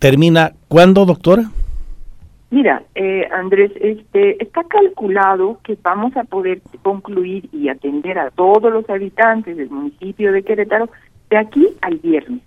termina 0.00 0.54
cuándo, 0.66 1.06
doctora? 1.06 1.52
Mira, 2.50 2.84
eh, 2.94 3.26
Andrés, 3.32 3.72
este, 3.80 4.42
está 4.42 4.62
calculado 4.64 5.58
que 5.64 5.76
vamos 5.82 6.16
a 6.16 6.22
poder 6.24 6.60
concluir 6.82 7.48
y 7.52 7.68
atender 7.68 8.18
a 8.18 8.30
todos 8.30 8.72
los 8.72 8.88
habitantes 8.88 9.56
del 9.56 9.68
municipio 9.68 10.32
de 10.32 10.44
Querétaro 10.44 10.88
de 11.28 11.38
aquí 11.38 11.66
al 11.80 11.96
viernes. 11.96 12.40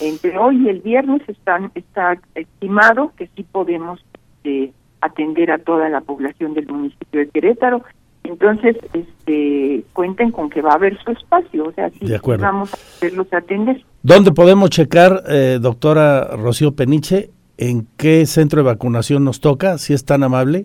Entre 0.00 0.36
hoy 0.38 0.64
y 0.64 0.68
el 0.68 0.80
viernes 0.80 1.22
están, 1.26 1.72
está 1.74 2.18
estimado 2.34 3.12
que 3.16 3.28
sí 3.34 3.44
podemos 3.50 4.04
eh, 4.44 4.72
atender 5.00 5.50
a 5.50 5.58
toda 5.58 5.88
la 5.88 6.02
población 6.02 6.52
del 6.52 6.68
municipio 6.68 7.20
de 7.20 7.28
Querétaro. 7.28 7.82
Entonces, 8.24 8.76
este, 8.92 9.84
cuenten 9.94 10.30
con 10.30 10.50
que 10.50 10.60
va 10.60 10.72
a 10.72 10.74
haber 10.74 11.02
su 11.02 11.10
espacio, 11.10 11.64
o 11.64 11.72
sea, 11.72 11.88
sí 11.90 12.06
vamos 12.38 12.72
a 12.72 12.76
poderlos 13.00 13.32
atender. 13.32 13.82
¿Dónde 14.02 14.32
podemos 14.32 14.68
checar, 14.68 15.24
eh, 15.28 15.58
doctora 15.60 16.36
Rocío 16.36 16.76
Peniche, 16.76 17.30
en 17.60 17.86
qué 17.98 18.24
centro 18.24 18.62
de 18.62 18.70
vacunación 18.70 19.22
nos 19.22 19.40
toca, 19.40 19.76
si 19.76 19.92
es 19.92 20.06
tan 20.06 20.22
amable? 20.22 20.64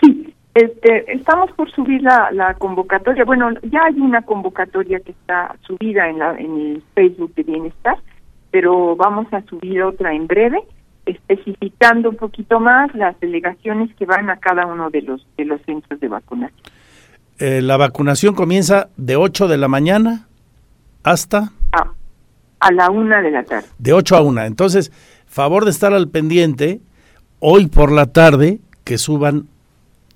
Sí, 0.00 0.34
este, 0.54 1.12
estamos 1.12 1.52
por 1.52 1.70
subir 1.70 2.00
la, 2.00 2.30
la 2.32 2.54
convocatoria. 2.54 3.24
Bueno, 3.26 3.50
ya 3.70 3.84
hay 3.84 4.00
una 4.00 4.22
convocatoria 4.22 5.00
que 5.00 5.12
está 5.12 5.54
subida 5.66 6.08
en, 6.08 6.18
la, 6.18 6.30
en 6.38 6.58
el 6.58 6.82
Facebook 6.94 7.34
de 7.34 7.42
Bienestar, 7.42 7.98
pero 8.50 8.96
vamos 8.96 9.30
a 9.34 9.42
subir 9.42 9.82
otra 9.82 10.14
en 10.14 10.26
breve 10.26 10.62
especificando 11.04 12.08
un 12.08 12.16
poquito 12.16 12.58
más 12.58 12.94
las 12.94 13.18
delegaciones 13.20 13.94
que 13.96 14.06
van 14.06 14.30
a 14.30 14.36
cada 14.36 14.66
uno 14.66 14.88
de 14.88 15.02
los 15.02 15.26
de 15.36 15.44
los 15.44 15.60
centros 15.62 15.98
de 16.00 16.08
vacunación. 16.08 16.60
Eh, 17.38 17.60
la 17.60 17.76
vacunación 17.76 18.34
comienza 18.34 18.88
de 18.96 19.16
8 19.16 19.48
de 19.48 19.58
la 19.58 19.66
mañana 19.68 20.28
hasta 21.02 21.50
a, 21.72 21.90
a 22.60 22.72
la 22.72 22.88
una 22.88 23.20
de 23.20 23.32
la 23.32 23.42
tarde. 23.42 23.66
De 23.78 23.92
8 23.92 24.16
a 24.16 24.22
1. 24.22 24.42
Entonces, 24.42 24.92
favor 25.32 25.64
de 25.64 25.70
estar 25.70 25.94
al 25.94 26.10
pendiente 26.10 26.82
hoy 27.40 27.66
por 27.66 27.90
la 27.90 28.12
tarde 28.12 28.60
que 28.84 28.98
suban 28.98 29.48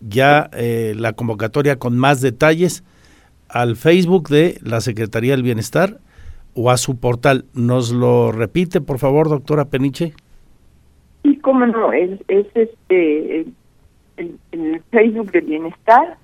ya 0.07 0.51
eh, 0.53 0.93
la 0.95 1.15
convocatoria 1.15 1.79
con 1.79 1.97
más 1.97 2.21
detalles 2.21 2.85
al 3.49 3.77
Facebook 3.77 4.29
de 4.29 4.59
la 4.63 4.83
Secretaría 4.83 5.33
del 5.33 5.43
Bienestar 5.43 6.01
o 6.55 6.71
a 6.71 6.77
su 6.77 6.99
portal. 6.99 7.47
¿Nos 7.55 7.93
lo 7.93 8.31
repite, 8.31 8.83
por 8.83 8.99
favor, 8.99 9.31
doctora 9.31 9.65
Peniche? 9.65 10.13
Sí, 11.23 11.39
cómo 11.39 11.65
no, 11.65 11.95
es, 11.95 12.21
es 12.29 12.47
este, 12.55 13.41
el, 13.41 13.55
el, 14.53 14.83
Facebook 14.91 15.33
de 15.33 15.41
Bienestar, 15.41 16.19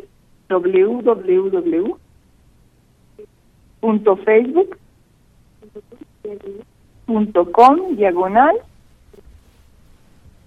www.facebook.com 5.75 7.97
diagonal 7.97 8.57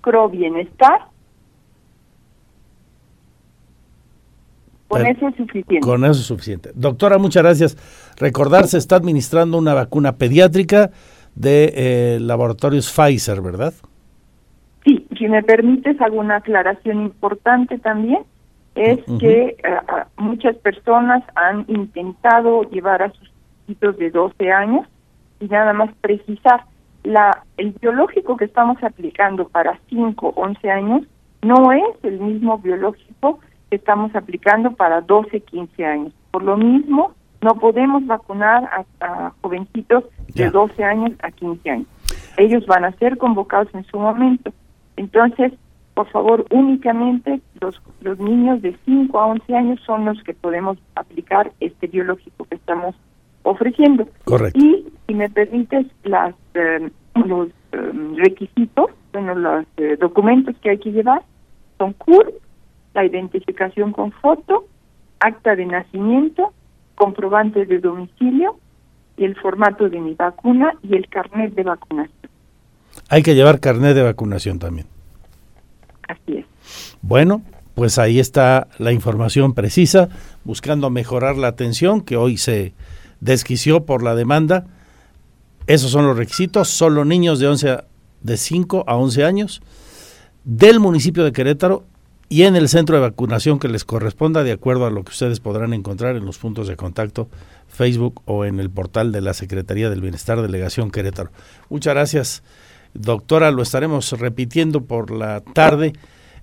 Cro 0.01 0.30
Bienestar. 0.30 1.07
Con 4.88 5.07
eso 5.07 5.28
es 5.28 5.36
suficiente. 5.36 5.80
Con 5.80 6.03
eso 6.03 6.19
es 6.19 6.26
suficiente. 6.26 6.71
Doctora, 6.76 7.17
muchas 7.17 7.41
gracias. 7.41 8.13
Recordar, 8.17 8.67
se 8.67 8.78
está 8.78 8.97
administrando 8.97 9.57
una 9.57 9.74
vacuna 9.74 10.17
pediátrica 10.17 10.91
de 11.36 11.74
eh, 11.76 12.19
laboratorios 12.19 12.91
Pfizer, 12.91 13.41
¿verdad? 13.41 13.74
Sí, 14.86 15.07
si 15.17 15.28
me 15.28 15.41
permites, 15.41 15.99
hago 15.99 16.19
una 16.19 16.38
aclaración 16.38 17.01
importante 17.01 17.80
también. 17.80 18.19
Es 18.76 18.99
que 19.19 19.55
eh, 19.57 19.80
muchas 20.17 20.55
personas 20.57 21.24
han 21.36 21.65
intentado 21.67 22.63
llevar 22.69 23.03
a 23.03 23.11
sus 23.13 23.32
hijos 23.67 23.97
de 23.97 24.11
12 24.11 24.51
años 24.51 24.88
y 25.43 25.47
nada 25.49 25.73
más 25.73 25.89
precisar, 25.99 26.63
la, 27.03 27.43
el 27.57 27.71
biológico 27.81 28.37
que 28.37 28.45
estamos 28.45 28.81
aplicando 28.81 29.49
para 29.49 29.77
5, 29.89 30.33
11 30.37 30.71
años 30.71 31.01
no 31.41 31.73
es 31.73 32.03
el 32.03 32.19
mismo 32.19 32.57
biológico 32.59 33.39
que 33.69 33.75
estamos 33.75 34.15
aplicando 34.15 34.71
para 34.71 35.01
12, 35.01 35.41
15 35.41 35.85
años. 35.85 36.13
Por 36.31 36.43
lo 36.43 36.55
mismo, 36.55 37.13
no 37.41 37.55
podemos 37.55 38.05
vacunar 38.05 38.85
a, 39.01 39.33
jovencitos 39.41 40.05
de 40.33 40.49
12 40.49 40.81
años 40.81 41.11
a 41.21 41.31
15 41.31 41.69
años. 41.69 41.87
Ellos 42.37 42.65
van 42.65 42.85
a 42.85 42.93
ser 42.93 43.17
convocados 43.17 43.67
en 43.75 43.83
su 43.83 43.99
momento. 43.99 44.53
Entonces, 44.95 45.51
por 45.93 46.07
favor, 46.07 46.45
únicamente 46.51 47.41
los, 47.59 47.81
los 47.99 48.17
niños 48.17 48.61
de 48.61 48.77
5 48.85 49.19
a 49.19 49.27
11 49.27 49.55
años 49.55 49.81
son 49.85 50.05
los 50.05 50.23
que 50.23 50.33
podemos 50.33 50.77
aplicar 50.95 51.51
este 51.59 51.87
biológico 51.87 52.45
que 52.45 52.55
estamos 52.55 52.95
ofreciendo. 53.43 54.07
Correcto. 54.23 54.59
Y, 54.59 54.85
si 55.07 55.13
me 55.13 55.29
permites, 55.29 55.85
las, 56.03 56.33
eh, 56.53 56.89
los 57.25 57.49
eh, 57.71 57.91
requisitos, 58.15 58.89
bueno, 59.11 59.35
los 59.35 59.65
eh, 59.77 59.97
documentos 59.99 60.55
que 60.61 60.71
hay 60.71 60.79
que 60.79 60.91
llevar 60.91 61.21
son 61.77 61.93
CUR, 61.93 62.33
la 62.93 63.05
identificación 63.05 63.91
con 63.91 64.11
foto, 64.11 64.65
acta 65.19 65.55
de 65.55 65.65
nacimiento, 65.65 66.53
comprobante 66.95 67.65
de 67.65 67.79
domicilio 67.79 68.57
y 69.17 69.25
el 69.25 69.35
formato 69.35 69.89
de 69.89 69.99
mi 69.99 70.13
vacuna 70.13 70.73
y 70.81 70.95
el 70.95 71.07
carnet 71.07 71.53
de 71.53 71.63
vacunación. 71.63 72.31
Hay 73.09 73.23
que 73.23 73.35
llevar 73.35 73.59
carnet 73.59 73.95
de 73.95 74.03
vacunación 74.03 74.59
también. 74.59 74.88
Así 76.07 76.38
es. 76.38 76.45
Bueno, 77.01 77.41
pues 77.76 77.97
ahí 77.97 78.19
está 78.19 78.68
la 78.77 78.91
información 78.91 79.53
precisa, 79.53 80.09
buscando 80.43 80.89
mejorar 80.89 81.38
la 81.38 81.47
atención 81.47 82.01
que 82.01 82.18
hoy 82.18 82.38
se 82.38 82.73
desquició 83.23 83.85
por 83.85 84.03
la 84.03 84.15
demanda. 84.15 84.65
Esos 85.65 85.91
son 85.91 86.05
los 86.05 86.17
requisitos, 86.17 86.69
solo 86.69 87.05
niños 87.05 87.39
de 87.39 87.47
11 87.47 87.77
de 88.21 88.37
5 88.37 88.83
a 88.87 88.95
11 88.95 89.23
años 89.23 89.61
del 90.43 90.79
municipio 90.79 91.23
de 91.23 91.31
Querétaro 91.31 91.85
y 92.27 92.43
en 92.43 92.55
el 92.55 92.67
centro 92.67 92.95
de 92.95 93.01
vacunación 93.01 93.59
que 93.59 93.69
les 93.69 93.85
corresponda, 93.85 94.43
de 94.43 94.51
acuerdo 94.51 94.85
a 94.85 94.89
lo 94.89 95.03
que 95.03 95.11
ustedes 95.11 95.39
podrán 95.39 95.73
encontrar 95.73 96.15
en 96.15 96.25
los 96.25 96.37
puntos 96.37 96.67
de 96.67 96.75
contacto 96.75 97.29
Facebook 97.69 98.21
o 98.25 98.43
en 98.43 98.59
el 98.59 98.69
portal 98.69 99.11
de 99.11 99.21
la 99.21 99.33
Secretaría 99.33 99.89
del 99.89 100.01
Bienestar 100.01 100.41
Delegación 100.41 100.91
Querétaro. 100.91 101.31
Muchas 101.69 101.93
gracias, 101.93 102.43
doctora. 102.93 103.51
Lo 103.51 103.61
estaremos 103.61 104.11
repitiendo 104.13 104.83
por 104.83 105.11
la 105.11 105.41
tarde 105.41 105.93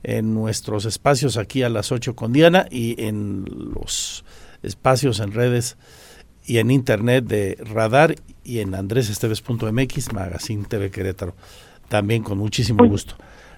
en 0.02 0.32
nuestros 0.32 0.86
espacios 0.86 1.36
aquí 1.36 1.62
a 1.62 1.68
las 1.68 1.92
8 1.92 2.14
con 2.14 2.32
Diana 2.32 2.66
y 2.70 3.02
en 3.02 3.44
los 3.74 4.24
espacios 4.62 5.20
en 5.20 5.32
redes 5.32 5.76
y 6.44 6.58
en 6.58 6.70
internet 6.70 7.24
de 7.24 7.56
Radar 7.72 8.14
y 8.44 8.60
en 8.60 8.74
andresesteves.mx, 8.74 10.12
Magazine 10.12 10.64
TV 10.64 10.90
Querétaro. 10.90 11.34
También 11.88 12.22
con 12.22 12.38
muchísimo 12.38 12.84
gusto. 12.86 13.14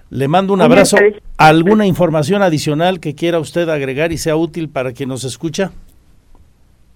Le 0.09 0.27
mando 0.27 0.53
un 0.53 0.61
abrazo. 0.61 0.97
¿Alguna 1.37 1.87
información 1.87 2.43
adicional 2.43 2.99
que 2.99 3.15
quiera 3.15 3.39
usted 3.39 3.69
agregar 3.69 4.11
y 4.11 4.17
sea 4.17 4.35
útil 4.35 4.69
para 4.69 4.91
quien 4.91 5.09
nos 5.09 5.23
escucha? 5.23 5.71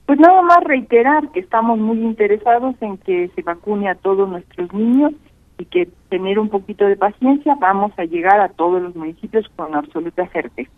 Pues 0.06 0.20
nada 0.20 0.42
más 0.42 0.64
reiterar 0.64 1.32
que 1.32 1.40
estamos 1.40 1.80
muy 1.80 2.00
interesados 2.00 2.76
en 2.82 2.98
que 2.98 3.30
se 3.36 3.42
vacune 3.42 3.90
a 3.90 3.96
todos 3.96 4.30
nuestros 4.30 4.72
niños 4.74 5.14
y 5.58 5.66
que 5.66 5.90
tener 6.10 6.40
un 6.40 6.50
poquito 6.50 6.86
de 6.86 6.96
paciencia, 6.96 7.56
vamos 7.60 7.92
a 7.98 8.06
llegar 8.06 8.40
a 8.40 8.50
todos 8.50 8.82
los 8.82 8.96
municipios 8.96 9.46
con 9.56 9.76
absoluta 9.76 10.28
certeza. 10.30 10.70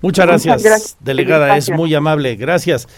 Muchas 0.00 0.26
gracias, 0.26 0.96
delegada, 1.00 1.56
es 1.56 1.70
muy 1.70 1.94
amable. 1.94 2.36
Gracias. 2.36 2.88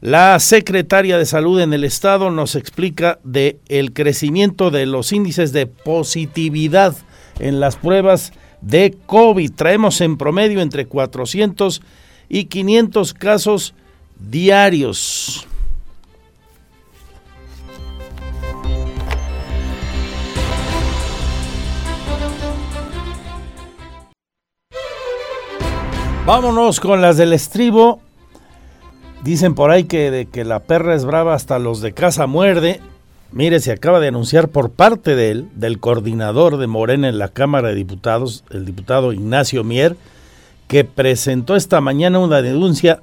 La 0.00 0.38
secretaria 0.38 1.18
de 1.18 1.26
Salud 1.26 1.60
en 1.60 1.72
el 1.72 1.82
estado 1.82 2.30
nos 2.30 2.54
explica 2.54 3.18
de 3.24 3.58
el 3.66 3.92
crecimiento 3.92 4.70
de 4.70 4.86
los 4.86 5.12
índices 5.12 5.52
de 5.52 5.66
positividad 5.66 6.96
en 7.40 7.58
las 7.58 7.74
pruebas 7.74 8.32
de 8.60 8.96
COVID. 9.06 9.50
Traemos 9.50 10.00
en 10.00 10.16
promedio 10.16 10.60
entre 10.60 10.86
400 10.86 11.82
y 12.28 12.44
500 12.44 13.12
casos 13.12 13.74
diarios. 14.20 15.48
Vámonos 26.24 26.78
con 26.78 27.02
las 27.02 27.16
del 27.16 27.32
estribo. 27.32 28.00
Dicen 29.24 29.54
por 29.54 29.70
ahí 29.70 29.84
que 29.84 30.10
de 30.10 30.26
que 30.26 30.44
la 30.44 30.60
perra 30.60 30.94
es 30.94 31.04
brava 31.04 31.34
hasta 31.34 31.58
los 31.58 31.80
de 31.80 31.92
casa 31.92 32.26
muerde. 32.26 32.80
Mire, 33.32 33.60
se 33.60 33.72
acaba 33.72 34.00
de 34.00 34.08
anunciar 34.08 34.48
por 34.48 34.70
parte 34.70 35.16
de 35.16 35.44
del 35.54 35.80
coordinador 35.80 36.56
de 36.56 36.66
Morena 36.66 37.08
en 37.08 37.18
la 37.18 37.28
Cámara 37.28 37.68
de 37.68 37.74
Diputados, 37.74 38.44
el 38.50 38.64
diputado 38.64 39.12
Ignacio 39.12 39.64
Mier, 39.64 39.96
que 40.66 40.84
presentó 40.84 41.56
esta 41.56 41.80
mañana 41.80 42.20
una 42.20 42.42
denuncia 42.42 43.02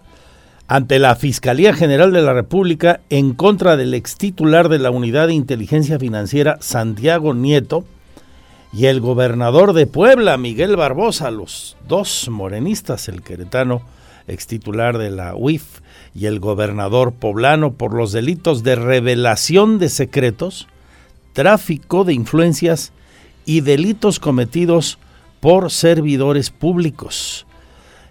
ante 0.68 0.98
la 0.98 1.16
Fiscalía 1.16 1.74
General 1.74 2.12
de 2.12 2.22
la 2.22 2.34
República 2.34 3.02
en 3.10 3.34
contra 3.34 3.78
del 3.78 3.94
ex 3.94 4.18
titular 4.18 4.70
de 4.70 4.80
la 4.80 4.90
Unidad 4.90 5.28
de 5.28 5.34
Inteligencia 5.34 6.00
Financiera, 6.00 6.58
Santiago 6.60 7.34
Nieto, 7.34 7.86
y 8.74 8.88
el 8.88 9.00
gobernador 9.00 9.74
de 9.74 9.88
Puebla, 9.88 10.38
Miguel 10.38 10.76
Barbosa, 10.76 11.30
los 11.32 11.78
dos 11.88 12.28
morenistas, 12.30 13.08
el 13.08 13.22
queretano, 13.22 13.84
ex 14.28 14.48
titular 14.48 14.98
de 14.98 15.12
la 15.12 15.36
UIF, 15.36 15.82
y 16.16 16.28
el 16.28 16.40
gobernador 16.40 17.12
poblano, 17.12 17.74
por 17.74 17.94
los 17.94 18.14
delitos 18.14 18.64
de 18.64 18.76
revelación 18.76 19.78
de 19.78 19.90
secretos, 19.90 20.68
tráfico 21.34 22.06
de 22.06 22.14
influencias 22.14 22.94
y 23.46 23.62
delitos 23.62 24.20
cometidos 24.20 24.98
por 25.42 25.70
servidores 25.70 26.50
públicos. 26.50 27.46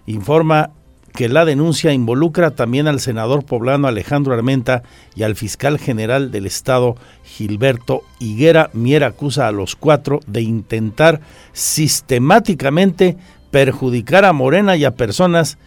Informa 0.05 0.69
que 1.15 1.29
la 1.29 1.45
denuncia 1.45 1.93
involucra 1.93 2.51
también 2.51 2.87
al 2.87 2.99
senador 2.99 3.43
poblano 3.43 3.87
Alejandro 3.87 4.33
Armenta 4.33 4.83
y 5.15 5.23
al 5.23 5.35
fiscal 5.35 5.79
general 5.79 6.29
del 6.29 6.45
estado 6.45 6.97
Gilberto 7.23 8.03
Higuera. 8.19 8.69
Mier 8.73 9.03
acusa 9.03 9.47
a 9.47 9.51
los 9.51 9.75
cuatro 9.75 10.19
de 10.27 10.41
intentar 10.41 11.21
sistemáticamente 11.53 13.17
perjudicar 13.49 14.25
a 14.25 14.33
Morena 14.33 14.75
y 14.75 14.83
a 14.83 14.95
personas 14.95 15.57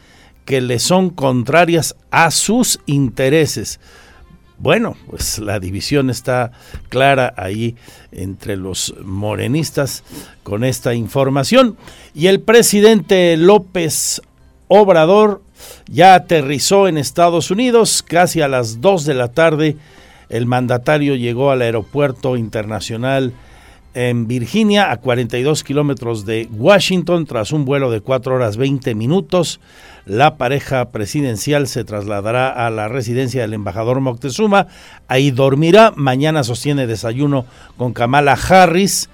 que 0.48 0.62
le 0.62 0.78
son 0.78 1.10
contrarias 1.10 1.94
a 2.10 2.30
sus 2.30 2.80
intereses. 2.86 3.80
Bueno, 4.56 4.96
pues 5.06 5.38
la 5.40 5.60
división 5.60 6.08
está 6.08 6.52
clara 6.88 7.34
ahí 7.36 7.76
entre 8.12 8.56
los 8.56 8.94
morenistas 9.04 10.04
con 10.44 10.64
esta 10.64 10.94
información. 10.94 11.76
Y 12.14 12.28
el 12.28 12.40
presidente 12.40 13.36
López 13.36 14.22
Obrador 14.68 15.42
ya 15.86 16.14
aterrizó 16.14 16.88
en 16.88 16.96
Estados 16.96 17.50
Unidos 17.50 18.02
casi 18.02 18.40
a 18.40 18.48
las 18.48 18.80
2 18.80 19.04
de 19.04 19.14
la 19.14 19.28
tarde. 19.28 19.76
El 20.30 20.46
mandatario 20.46 21.14
llegó 21.14 21.50
al 21.50 21.60
aeropuerto 21.60 22.38
internacional 22.38 23.34
en 23.98 24.28
Virginia, 24.28 24.92
a 24.92 24.98
42 24.98 25.64
kilómetros 25.64 26.24
de 26.24 26.48
Washington, 26.52 27.26
tras 27.26 27.50
un 27.50 27.64
vuelo 27.64 27.90
de 27.90 28.00
4 28.00 28.32
horas 28.32 28.56
20 28.56 28.94
minutos. 28.94 29.58
La 30.06 30.36
pareja 30.36 30.90
presidencial 30.90 31.66
se 31.66 31.82
trasladará 31.82 32.48
a 32.48 32.70
la 32.70 32.86
residencia 32.86 33.40
del 33.40 33.54
embajador 33.54 34.00
Moctezuma. 34.00 34.68
Ahí 35.08 35.32
dormirá. 35.32 35.92
Mañana 35.96 36.44
sostiene 36.44 36.86
desayuno 36.86 37.44
con 37.76 37.92
Kamala 37.92 38.34
Harris 38.34 39.10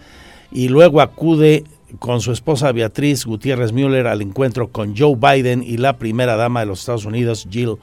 y 0.53 0.69
luego 0.69 1.01
acude 1.01 1.65
con 1.99 2.21
su 2.21 2.33
esposa 2.33 2.71
Beatriz 2.71 3.25
Gutiérrez 3.25 3.73
Müller 3.73 4.07
al 4.07 4.21
encuentro 4.21 4.69
con 4.69 4.95
Joe 4.95 5.17
Biden 5.17 5.63
y 5.63 5.79
la 5.79 5.97
primera 5.97 6.37
dama 6.37 6.61
de 6.61 6.67
los 6.67 6.81
Estados 6.81 7.07
Unidos, 7.07 7.49
Jill. 7.51 7.79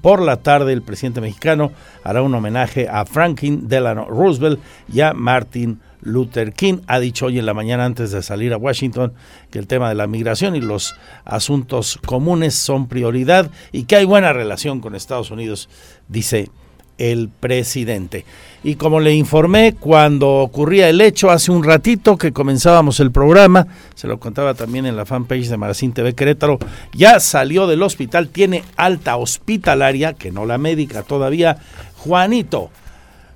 Por 0.00 0.22
la 0.22 0.38
tarde, 0.38 0.72
el 0.72 0.82
presidente 0.82 1.20
mexicano 1.20 1.72
hará 2.04 2.22
un 2.22 2.34
homenaje 2.34 2.88
a 2.88 3.04
Franklin 3.04 3.68
Delano 3.68 4.06
Roosevelt 4.06 4.60
y 4.92 5.00
a 5.00 5.12
Martin 5.12 5.80
Luther 6.00 6.52
King. 6.52 6.78
Ha 6.86 7.00
dicho 7.00 7.26
hoy 7.26 7.38
en 7.38 7.46
la 7.46 7.54
mañana 7.54 7.84
antes 7.84 8.12
de 8.12 8.22
salir 8.22 8.52
a 8.52 8.56
Washington 8.58 9.12
que 9.50 9.58
el 9.58 9.66
tema 9.66 9.88
de 9.88 9.94
la 9.94 10.06
migración 10.06 10.56
y 10.56 10.60
los 10.60 10.94
asuntos 11.24 11.98
comunes 12.06 12.54
son 12.54 12.88
prioridad 12.88 13.50
y 13.72 13.84
que 13.84 13.96
hay 13.96 14.04
buena 14.04 14.32
relación 14.32 14.80
con 14.80 14.94
Estados 14.94 15.30
Unidos, 15.30 15.68
dice 16.08 16.50
el 16.98 17.28
presidente. 17.28 18.24
Y 18.64 18.74
como 18.74 19.00
le 19.00 19.14
informé 19.14 19.74
cuando 19.74 20.28
ocurría 20.38 20.88
el 20.88 21.00
hecho 21.00 21.30
hace 21.30 21.52
un 21.52 21.62
ratito 21.62 22.16
que 22.16 22.32
comenzábamos 22.32 22.98
el 23.00 23.12
programa, 23.12 23.66
se 23.94 24.08
lo 24.08 24.18
contaba 24.18 24.54
también 24.54 24.86
en 24.86 24.96
la 24.96 25.06
fanpage 25.06 25.48
de 25.48 25.56
Maracín 25.56 25.92
TV 25.92 26.14
Querétaro, 26.14 26.58
ya 26.92 27.20
salió 27.20 27.66
del 27.66 27.82
hospital, 27.82 28.28
tiene 28.28 28.64
alta 28.76 29.16
hospitalaria, 29.16 30.14
que 30.14 30.32
no 30.32 30.46
la 30.46 30.58
médica 30.58 31.02
todavía, 31.02 31.58
Juanito. 31.96 32.70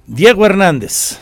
Diego 0.07 0.45
Hernández. 0.47 1.21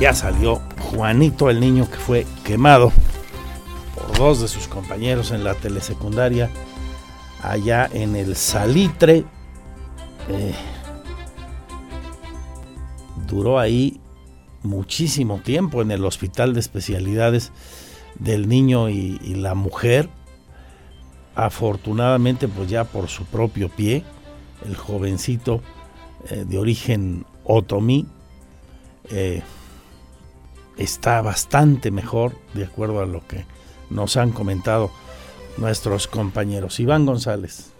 Ya 0.00 0.14
salió 0.14 0.62
Juanito, 0.80 1.50
el 1.50 1.60
niño 1.60 1.88
que 1.90 1.96
fue 1.96 2.26
quemado 2.44 2.92
por 3.94 4.16
dos 4.16 4.40
de 4.40 4.48
sus 4.48 4.68
compañeros 4.68 5.32
en 5.32 5.42
la 5.42 5.54
telesecundaria 5.54 6.50
allá 7.42 7.88
en 7.92 8.14
el 8.14 8.36
Salitre. 8.36 9.24
Eh, 10.28 10.54
duró 13.26 13.58
ahí 13.58 14.00
muchísimo 14.62 15.40
tiempo 15.40 15.82
en 15.82 15.90
el 15.90 16.04
hospital 16.04 16.54
de 16.54 16.60
especialidades 16.60 17.52
del 18.18 18.48
niño 18.48 18.88
y, 18.88 19.18
la 19.34 19.54
mujer. 19.54 20.08
Afortunadamente, 21.34 22.48
pues 22.48 22.68
ya 22.68 22.84
por 22.84 23.08
su 23.08 23.24
propio 23.24 23.68
pie, 23.68 24.04
el 24.66 24.76
jovencito 24.76 25.60
eh, 26.30 26.44
de 26.46 26.58
origen 26.58 27.24
otomí 27.44 28.06
eh, 29.10 29.42
está 30.78 31.20
bastante 31.22 31.90
mejor, 31.90 32.32
de 32.54 32.64
acuerdo 32.64 33.00
a 33.00 33.06
lo 33.06 33.20
que 33.26 33.44
nos 33.90 34.16
han 34.16 34.30
comentado 34.32 34.90
nuestros 35.58 36.06
compañeros. 36.06 36.80
Iván 36.80 37.04
González. 37.04 37.74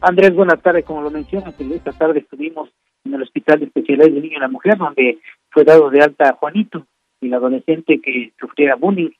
Andrés, 0.00 0.34
buenas 0.34 0.60
tardes. 0.62 0.84
Como 0.84 1.02
lo 1.02 1.10
mencionas, 1.10 1.54
esta 1.58 1.92
tarde 1.92 2.20
estuvimos 2.20 2.68
en 3.04 3.14
el 3.14 3.22
Hospital 3.22 3.60
de 3.60 3.66
Especialidades 3.66 4.14
de 4.14 4.20
Niño 4.20 4.36
y 4.36 4.40
la 4.40 4.48
Mujer, 4.48 4.76
donde 4.76 5.18
fue 5.50 5.64
dado 5.64 5.90
de 5.90 6.02
alta 6.02 6.28
a 6.28 6.34
Juanito, 6.34 6.86
el 7.20 7.34
adolescente 7.34 8.00
que 8.00 8.32
sufría 8.38 8.76
bullying 8.76 9.10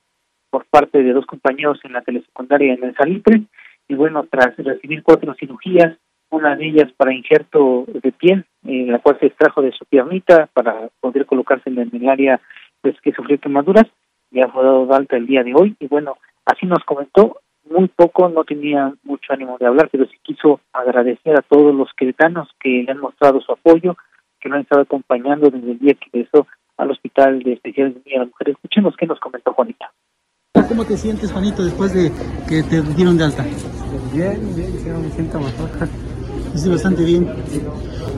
por 0.50 0.64
parte 0.66 1.02
de 1.02 1.12
dos 1.12 1.26
compañeros 1.26 1.80
en 1.84 1.94
la 1.94 2.02
telesecundaria 2.02 2.74
en 2.74 2.84
el 2.84 2.94
Salitre. 2.94 3.42
Y 3.88 3.94
bueno, 3.94 4.26
tras 4.30 4.56
recibir 4.56 5.02
cuatro 5.02 5.34
cirugías, 5.34 5.96
una 6.30 6.54
de 6.56 6.66
ellas 6.68 6.92
para 6.96 7.14
injerto 7.14 7.86
de 7.86 8.12
piel, 8.12 8.44
en 8.64 8.92
la 8.92 8.98
cual 8.98 9.18
se 9.20 9.26
extrajo 9.26 9.62
de 9.62 9.72
su 9.72 9.84
piernita 9.84 10.48
para 10.52 10.88
poder 11.00 11.26
colocarse 11.26 11.70
en 11.70 11.78
el 11.78 12.08
área 12.08 12.40
pues, 12.80 13.00
que 13.00 13.12
sufrió 13.12 13.38
quemaduras, 13.38 13.86
ya 14.30 14.48
fue 14.48 14.64
dado 14.64 14.86
de 14.86 14.94
alta 14.94 15.16
el 15.16 15.26
día 15.26 15.42
de 15.42 15.54
hoy 15.54 15.76
y 15.78 15.86
bueno, 15.86 16.16
así 16.44 16.66
nos 16.66 16.84
comentó, 16.84 17.38
muy 17.70 17.88
poco, 17.88 18.28
no 18.28 18.44
tenía 18.44 18.94
mucho 19.02 19.32
ánimo 19.32 19.58
de 19.58 19.66
hablar, 19.66 19.88
pero 19.90 20.06
sí 20.06 20.16
quiso 20.22 20.60
agradecer 20.72 21.38
a 21.38 21.42
todos 21.42 21.74
los 21.74 21.90
queretanos 21.96 22.48
que 22.60 22.82
le 22.82 22.92
han 22.92 22.98
mostrado 22.98 23.40
su 23.40 23.52
apoyo, 23.52 23.96
que 24.40 24.48
lo 24.48 24.56
han 24.56 24.62
estado 24.62 24.82
acompañando 24.82 25.50
desde 25.50 25.72
el 25.72 25.78
día 25.78 25.94
que 25.94 26.08
empezó 26.12 26.46
al 26.76 26.90
Hospital 26.90 27.42
de 27.42 27.54
Especiales 27.54 27.94
de 27.94 28.02
Niñas 28.06 28.28
Mujeres. 28.28 28.54
Escuchemos 28.56 28.94
qué 28.96 29.06
nos 29.06 29.20
comentó 29.20 29.52
Juanita. 29.52 29.92
¿Cómo 30.68 30.84
te 30.84 30.96
sientes, 30.96 31.32
Juanito, 31.32 31.64
después 31.64 31.92
de 31.94 32.10
que 32.48 32.62
te 32.62 32.82
dieron 32.94 33.16
de 33.18 33.24
alta? 33.24 33.44
Bien, 34.12 34.38
bien, 34.54 35.02
me 35.02 35.10
siento 35.10 35.38
mejor. 35.38 35.68
Estoy 36.58 36.72
bastante 36.72 37.04
bien. 37.04 37.28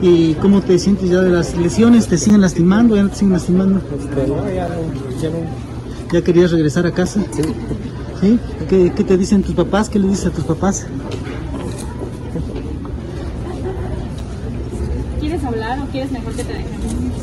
¿Y 0.01 0.33
cómo 0.35 0.61
te 0.61 0.79
sientes 0.79 1.11
ya 1.11 1.21
de 1.21 1.29
las 1.29 1.55
lesiones? 1.55 2.07
¿Te 2.07 2.17
siguen 2.17 2.41
lastimando? 2.41 2.95
¿Ya 2.95 3.03
no 3.03 3.09
te 3.09 3.15
siguen 3.17 3.33
lastimando? 3.33 3.79
Este, 3.79 4.27
no, 4.27 4.51
ya 4.51 4.67
no, 4.67 5.21
ya 5.21 5.29
no. 5.29 6.11
¿Ya 6.11 6.21
querías 6.23 6.51
regresar 6.51 6.87
a 6.87 6.91
casa? 6.91 7.21
Sí. 7.31 7.41
¿Sí? 8.19 8.39
¿Qué, 8.67 8.91
¿Qué, 8.95 9.03
te 9.03 9.15
dicen 9.15 9.43
tus 9.43 9.53
papás? 9.53 9.89
¿Qué 9.89 9.99
le 9.99 10.07
dices 10.07 10.25
a 10.25 10.31
tus 10.31 10.43
papás? 10.43 10.87
¿Quieres 15.19 15.43
hablar 15.43 15.79
o 15.79 15.85
quieres 15.91 16.11
mejor 16.11 16.33
que 16.33 16.43
te 16.43 16.53
dejemos? 16.53 17.13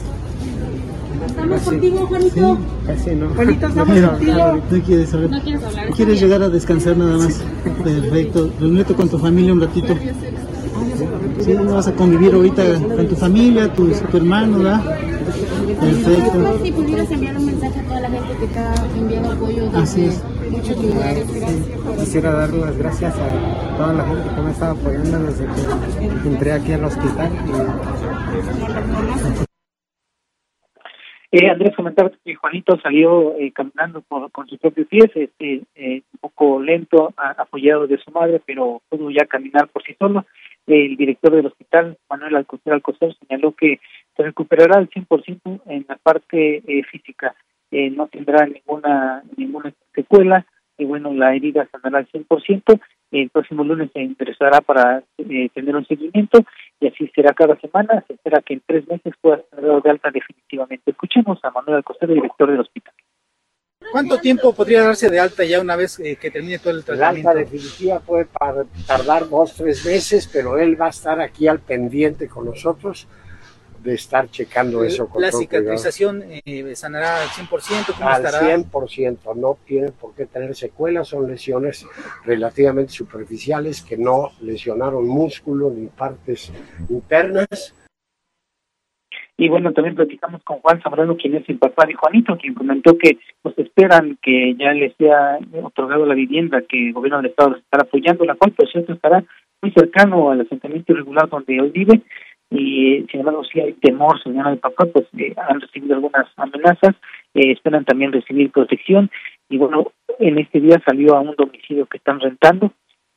Estamos 1.27 1.63
contigo, 1.63 2.07
Juanito. 2.07 2.59
Sí, 3.05 3.11
no. 3.17 3.29
Juanito, 3.31 3.67
estamos 3.67 4.01
contigo. 4.01 4.63
No 4.71 4.83
quieres 4.85 5.15
hablar. 5.15 5.31
No 5.31 5.43
quieres 5.43 5.65
hablar. 5.65 5.91
¿Quieres 5.91 6.21
llegar 6.21 6.43
a 6.43 6.49
descansar 6.49 6.97
nada 6.97 7.19
más? 7.19 7.41
Perfecto. 7.83 8.53
Reúnete 8.61 8.95
con 8.95 9.09
tu 9.09 9.19
familia 9.19 9.53
un 9.53 9.61
ratito. 9.61 9.97
Sí, 11.41 11.55
vas 11.55 11.89
a 11.89 11.95
convivir 11.95 12.35
ahorita 12.35 12.63
con 12.97 13.09
tu 13.09 13.17
familia, 13.17 13.73
tu, 13.73 13.91
tu 14.11 14.17
hermano, 14.17 14.59
¿verdad? 14.59 14.83
Perfecto. 15.81 16.59
Si 16.65 16.73
pudieras 16.73 17.11
enviar 17.11 17.37
un 17.37 17.47
mensaje 17.47 17.81
a 17.81 17.85
toda 17.85 18.01
la 18.01 18.11
gente 18.11 18.35
que 18.41 18.47
te 18.47 18.59
ha 18.59 18.75
enviado 18.97 19.33
apoyo 19.33 19.71
Así 19.75 20.05
es. 20.07 20.25
muchos 20.51 20.83
lugares. 20.83 21.27
Quisiera 21.99 22.33
dar 22.33 22.51
las 22.51 22.79
gracias 22.79 23.15
a 23.17 23.77
toda 23.77 23.93
la 23.93 24.05
gente 24.05 24.29
que 24.35 24.41
me 24.41 24.49
ha 24.49 24.51
estado 24.51 24.73
apoyando 24.73 25.19
desde 25.25 25.47
que 26.23 26.29
entré 26.29 26.53
aquí 26.53 26.73
al 26.73 26.85
hospital. 26.85 27.31
Eh, 31.31 31.51
Andrés, 31.51 31.77
comentar 31.77 32.11
que 32.25 32.35
Juanito 32.35 32.81
salió 32.81 33.37
eh, 33.37 33.53
caminando 33.53 34.03
con, 34.03 34.49
sus 34.49 34.59
propios 34.59 34.89
pies, 34.89 35.11
este, 35.15 35.63
eh, 35.75 36.03
un 36.15 36.21
poco 36.21 36.59
lento, 36.61 37.13
apoyado 37.17 37.87
de 37.87 37.99
su 37.99 38.11
madre, 38.11 38.41
pero 38.47 38.81
pudo 38.89 39.11
ya 39.11 39.27
caminar 39.27 39.69
por 39.69 39.83
sí 39.83 39.95
solo. 39.99 40.25
El 40.69 40.97
director 40.97 41.35
del 41.35 41.47
hospital, 41.47 41.97
Manuel 42.11 42.37
Alcocer 42.37 42.75
Alcocer, 42.75 43.17
señaló 43.17 43.53
que 43.53 43.81
se 44.17 44.23
recuperará 44.23 44.79
al 44.79 44.91
100% 44.91 45.63
en 45.67 45.87
la 45.89 45.97
parte 45.97 46.63
eh, 46.67 46.83
física. 46.85 47.35
no 47.71 48.07
tendrá 48.09 48.47
ninguna 48.47 49.23
ninguna 49.37 49.73
secuela 49.95 50.47
y 50.77 50.85
bueno, 50.85 51.13
la 51.13 51.35
herida 51.35 51.67
sanará 51.73 51.99
al 51.99 52.09
100%. 52.09 52.81
El 53.11 53.31
próximo 53.31 53.65
lunes 53.65 53.91
se 53.93 54.03
interesará 54.03 54.61
para 54.61 55.03
tener 55.17 55.75
un 55.75 55.87
seguimiento 55.87 56.41
y 56.81 56.89
así 56.89 57.11
será 57.15 57.33
cada 57.33 57.59
semana. 57.61 58.05
Se 58.07 58.13
espera 58.13 58.43
que 58.43 58.55
en 58.55 58.63
tres 58.67 58.87
meses 58.87 59.15
pueda 59.21 59.39
estar 59.39 59.61
de 59.61 59.91
alta 59.91 60.11
definitivamente. 60.11 60.91
Escuchemos 60.91 61.43
a 61.43 61.51
Manuel 61.51 61.79
Alcocer, 61.79 62.13
director 62.13 62.51
del 62.51 62.61
hospital. 62.61 62.95
¿Cuánto 63.93 64.19
tiempo 64.19 64.53
podría 64.53 64.83
darse 64.83 65.09
de 65.09 65.19
alta 65.19 65.45
ya 65.45 65.61
una 65.61 65.77
vez 65.77 65.99
eh, 66.01 66.17
que 66.17 66.31
termine 66.31 66.59
todo 66.59 66.71
el 66.71 66.85
tratamiento? 66.85 67.29
La 67.29 67.31
alta 67.31 67.51
definitiva 67.51 68.01
puede 68.01 68.27
tardar 68.87 69.29
dos, 69.29 69.55
tres 69.55 69.85
meses, 69.85 70.29
pero 70.31 70.59
él 70.59 70.81
va 70.81 70.87
a 70.87 70.91
estar 70.91 71.21
aquí 71.21 71.49
al 71.49 71.61
pendiente 71.61 72.29
con 72.29 72.45
nosotros 72.45 73.07
de 73.83 73.95
estar 73.95 74.31
checando 74.31 74.85
eso. 74.85 75.09
Con 75.09 75.23
¿La 75.23 75.33
cicatrización 75.33 76.25
eh, 76.45 76.75
sanará 76.75 77.23
al 77.23 77.29
100%? 77.29 77.95
¿Cómo 77.97 78.09
al 78.09 78.25
100%, 78.25 79.37
no 79.37 79.59
tiene 79.65 79.93
por 79.93 80.15
qué 80.15 80.27
tener 80.27 80.55
secuelas, 80.55 81.09
son 81.09 81.29
lesiones 81.29 81.87
relativamente 82.25 82.93
superficiales 82.93 83.83
que 83.83 83.97
no 83.97 84.33
lesionaron 84.41 85.07
músculo 85.07 85.71
ni 85.71 85.87
partes 85.87 86.51
internas. 86.89 87.75
Y 89.41 89.49
bueno, 89.49 89.73
también 89.73 89.95
platicamos 89.95 90.43
con 90.43 90.59
Juan 90.59 90.83
Zambrano, 90.83 91.17
quien 91.17 91.37
es 91.37 91.49
el 91.49 91.59
papá 91.59 91.87
de 91.87 91.95
Juanito, 91.95 92.37
quien 92.37 92.55
comentó 92.55 92.99
que 92.99 93.19
pues 93.41 93.57
esperan 93.57 94.19
que 94.21 94.57
ya 94.57 94.73
les 94.73 94.97
sea 94.97 95.39
otorgado 95.63 96.05
la 96.07 96.15
vivienda, 96.15 96.63
que 96.63 96.89
el 96.89 96.93
gobierno 96.93 97.19
del 97.19 97.31
estado 97.31 97.51
les 97.51 97.61
estará 97.61 97.85
apoyando, 97.85 98.25
la 98.25 98.35
cual 98.35 98.51
por 98.51 98.69
cierto 98.69 98.93
estará 98.93 99.23
muy 99.63 99.71
cercano 99.71 100.33
al 100.33 100.41
asentamiento 100.41 100.93
irregular 100.93 101.29
donde 101.29 101.61
hoy 101.61 101.71
vive. 101.71 102.01
Y 102.51 103.07
sin 103.13 103.21
embargo 103.21 103.45
si 103.45 103.61
hay 103.61 103.75
temor, 103.75 104.21
señora 104.25 104.51
el 104.51 104.59
papá, 104.59 104.87
pues 104.87 105.07
eh, 105.17 105.33
han 105.37 105.61
recibido 105.61 105.95
algunas 105.95 106.27
amenazas, 106.37 106.97
eh, 107.35 107.53
esperan 107.53 107.85
también 107.85 108.11
recibir 108.11 108.51
protección. 108.51 109.09
Y 109.49 109.57
bueno, 109.57 109.93
en 110.19 110.39
este 110.41 110.59
día 110.61 110.83
salió 110.85 111.15
a 111.15 111.21
un 111.21 111.37
domicilio 111.37 111.87
que 111.87 111.99
están 111.99 112.19
rentando, 112.19 112.73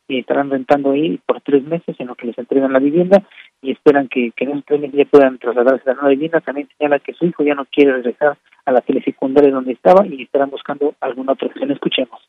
y 0.08 0.20
estarán 0.20 0.50
rentando 0.50 0.92
ahí 0.92 1.20
por 1.26 1.42
tres 1.42 1.64
meses 1.64 1.96
en 2.00 2.08
lo 2.08 2.16
que 2.16 2.28
les 2.28 2.38
entregan 2.38 2.74
la 2.74 2.80
vivienda 2.80 3.24
y 3.62 3.72
esperan 3.72 4.08
que, 4.08 4.32
en 4.36 4.50
esos 4.50 4.66
tres 4.66 4.82
meses 4.82 4.98
ya 4.98 5.06
puedan 5.06 5.38
trasladarse 5.38 5.90
a 5.90 5.94
la 5.94 6.02
nueva 6.02 6.10
vivienda. 6.10 6.42
También 6.42 6.68
señala 6.78 7.00
que 7.00 7.14
su 7.14 7.26
hijo 7.26 7.44
ya 7.44 7.56
no 7.56 7.66
quiere 7.66 7.94
regresar 7.94 8.38
a 8.66 8.72
la 8.72 8.82
telesecundaria 8.82 9.52
donde 9.52 9.74
estaba 9.74 10.06
y 10.06 10.24
estarán 10.24 10.50
buscando 10.50 10.94
alguna 11.00 11.34
otra 11.34 11.48
opción. 11.48 11.72
Escuchemos. 11.72 12.20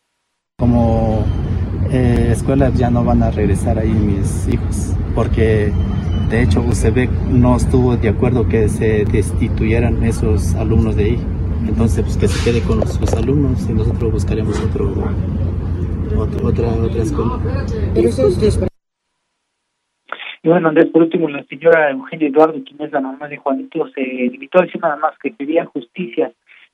Como 0.58 1.24
eh, 1.90 2.28
escuelas 2.30 2.78
ya 2.78 2.90
no 2.90 3.04
van 3.04 3.22
a 3.22 3.30
regresar 3.30 3.78
ahí 3.78 3.90
mis 3.90 4.48
hijos 4.48 4.96
porque 5.14 5.72
de 6.32 6.42
hecho, 6.42 6.60
UCB 6.62 7.10
no 7.28 7.58
estuvo 7.58 7.94
de 7.98 8.08
acuerdo 8.08 8.48
que 8.48 8.66
se 8.70 9.04
destituyeran 9.04 10.02
esos 10.02 10.54
alumnos 10.54 10.96
de 10.96 11.04
ahí. 11.04 11.18
Entonces, 11.68 12.04
pues 12.06 12.16
que 12.16 12.26
se 12.26 12.42
quede 12.42 12.62
con 12.62 12.88
sus 12.88 13.12
alumnos 13.12 13.68
y 13.68 13.74
nosotros 13.74 14.12
buscaremos 14.12 14.58
otro, 14.60 14.94
otra, 16.18 16.68
otra 16.68 17.02
escuela. 17.02 17.38
Y 20.44 20.48
bueno, 20.48 20.68
Andrés, 20.68 20.86
por 20.86 21.02
último, 21.02 21.28
la 21.28 21.44
señora 21.44 21.90
Eugenia 21.90 22.28
Eduardo, 22.28 22.62
quien 22.64 22.80
es 22.82 22.92
la 22.92 23.00
mamá 23.00 23.28
de 23.28 23.36
Juanito, 23.36 23.88
se 23.94 24.00
limitó 24.00 24.58
a 24.58 24.64
decir 24.64 24.80
nada 24.80 24.96
más 24.96 25.16
que 25.22 25.30
pedía 25.30 25.66
justicia 25.66 26.32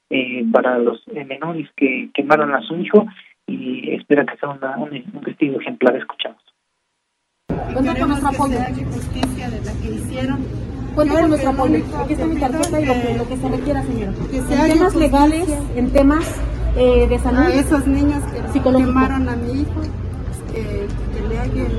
eh, 0.09 0.43
para 0.51 0.79
los 0.79 1.07
menores 1.09 1.69
que 1.77 2.09
quemaron 2.15 2.55
a 2.55 2.63
su 2.63 2.77
hijo 2.77 3.07
y 3.47 3.95
espera 3.95 4.25
que 4.25 4.39
sea 4.39 4.49
una, 4.49 4.79
un, 4.79 4.91
un 4.91 5.21
testigo 5.23 5.61
ejemplar. 5.61 5.97
Escuchamos. 5.97 6.43
Cuenta 7.75 7.95
con 7.99 8.09
nuestro 8.09 8.29
apoyo. 8.29 8.59
justicia 8.87 9.51
de 9.51 9.61
la 9.61 9.73
que 9.83 9.89
hicieron. 9.89 10.39
Cuenta 10.95 11.21
con 11.21 11.29
nuestro 11.29 11.51
apoyo. 11.51 11.79
Aquí 12.03 12.13
está 12.15 12.27
mi 12.27 12.41
tarjeta 12.41 12.81
y 12.81 12.87
lo 12.87 12.95
que, 12.95 13.19
lo 13.19 13.29
que 13.29 13.37
se 13.37 13.49
requiera, 13.49 13.83
señora. 13.83 14.13
Que 14.31 14.41
se 14.41 14.55
en 14.55 14.73
temas 14.73 14.97
legales, 14.97 15.49
en 15.77 15.93
temas 15.93 16.43
eh, 16.79 17.07
de 17.09 17.19
salud. 17.19 17.41
A 17.41 17.55
esos 17.55 17.87
niños 17.87 18.23
que 18.53 18.61
quemaron 18.61 19.29
a 19.29 19.37
mi 19.37 19.63
hijo, 19.63 19.81
que, 20.53 20.87
que 21.15 21.29
le 21.29 21.39
hagan... 21.39 21.73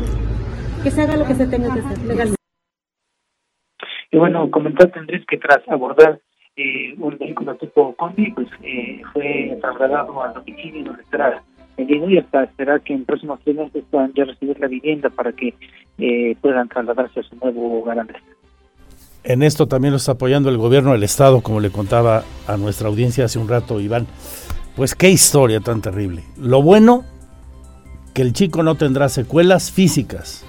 Que 0.83 0.91
se 0.91 1.01
haga 1.01 1.17
lo 1.17 1.25
que 1.25 1.35
se 1.35 1.47
tenga 1.47 1.73
que 1.73 1.79
hacer 1.79 1.97
legalmente. 1.99 2.39
Y 4.11 4.17
bueno, 4.17 4.49
comentar 4.49 4.91
Andrés 4.95 5.23
que 5.27 5.37
tras 5.37 5.59
abordar 5.67 6.19
eh, 6.55 6.95
un 6.97 7.17
vehículo 7.17 7.55
tipo 7.55 7.95
combi, 7.95 8.31
pues 8.31 8.47
eh, 8.63 9.01
fue 9.13 9.57
trasladado 9.61 10.23
al 10.23 10.33
domicilio 10.33 10.83
donde 10.83 11.03
estará 11.03 11.43
y 11.87 12.17
hasta 12.17 12.43
esperar 12.43 12.81
que 12.81 12.93
en 12.93 13.05
próximos 13.05 13.39
tres 13.43 13.55
meses 13.55 13.83
puedan 13.89 14.11
ya 14.13 14.25
recibir 14.25 14.59
la 14.59 14.67
vivienda 14.67 15.09
para 15.09 15.31
que 15.31 15.53
eh, 15.97 16.35
puedan 16.41 16.67
trasladarse 16.67 17.21
a 17.21 17.23
su 17.23 17.35
nuevo 17.37 17.79
hogar. 17.79 18.05
En 19.23 19.43
esto 19.43 19.67
también 19.67 19.91
lo 19.91 19.97
está 19.97 20.13
apoyando 20.13 20.49
el 20.49 20.57
gobierno 20.57 20.91
del 20.91 21.03
estado, 21.03 21.41
como 21.41 21.59
le 21.59 21.71
contaba 21.71 22.23
a 22.47 22.57
nuestra 22.57 22.87
audiencia 22.87 23.25
hace 23.25 23.39
un 23.39 23.47
rato, 23.47 23.79
Iván. 23.79 24.07
Pues 24.79 24.95
qué 24.95 25.09
historia 25.09 25.59
tan 25.59 25.81
terrible. 25.81 26.23
Lo 26.37 26.61
bueno, 26.61 27.03
que 28.13 28.21
el 28.21 28.31
chico 28.31 28.63
no 28.63 28.75
tendrá 28.75 29.09
secuelas 29.09 29.71
físicas, 29.71 30.45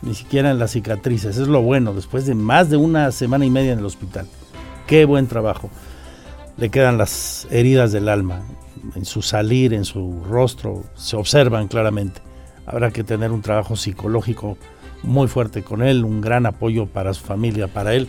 ni 0.00 0.14
siquiera 0.14 0.50
en 0.50 0.58
las 0.58 0.70
cicatrices. 0.70 1.36
Es 1.36 1.46
lo 1.46 1.60
bueno, 1.60 1.92
después 1.92 2.24
de 2.24 2.34
más 2.34 2.70
de 2.70 2.78
una 2.78 3.12
semana 3.12 3.44
y 3.44 3.50
media 3.50 3.74
en 3.74 3.80
el 3.80 3.84
hospital. 3.84 4.26
Qué 4.86 5.04
buen 5.04 5.26
trabajo. 5.26 5.68
Le 6.56 6.70
quedan 6.70 6.96
las 6.96 7.46
heridas 7.50 7.92
del 7.92 8.08
alma 8.08 8.46
en 8.94 9.04
su 9.04 9.20
salir, 9.20 9.74
en 9.74 9.84
su 9.84 10.24
rostro, 10.24 10.84
se 10.94 11.16
observan 11.16 11.68
claramente. 11.68 12.22
Habrá 12.64 12.90
que 12.92 13.04
tener 13.04 13.30
un 13.30 13.42
trabajo 13.42 13.76
psicológico 13.76 14.56
muy 15.02 15.28
fuerte 15.28 15.62
con 15.62 15.82
él, 15.82 16.02
un 16.02 16.22
gran 16.22 16.46
apoyo 16.46 16.86
para 16.86 17.12
su 17.12 17.22
familia, 17.22 17.68
para 17.68 17.92
él. 17.92 18.08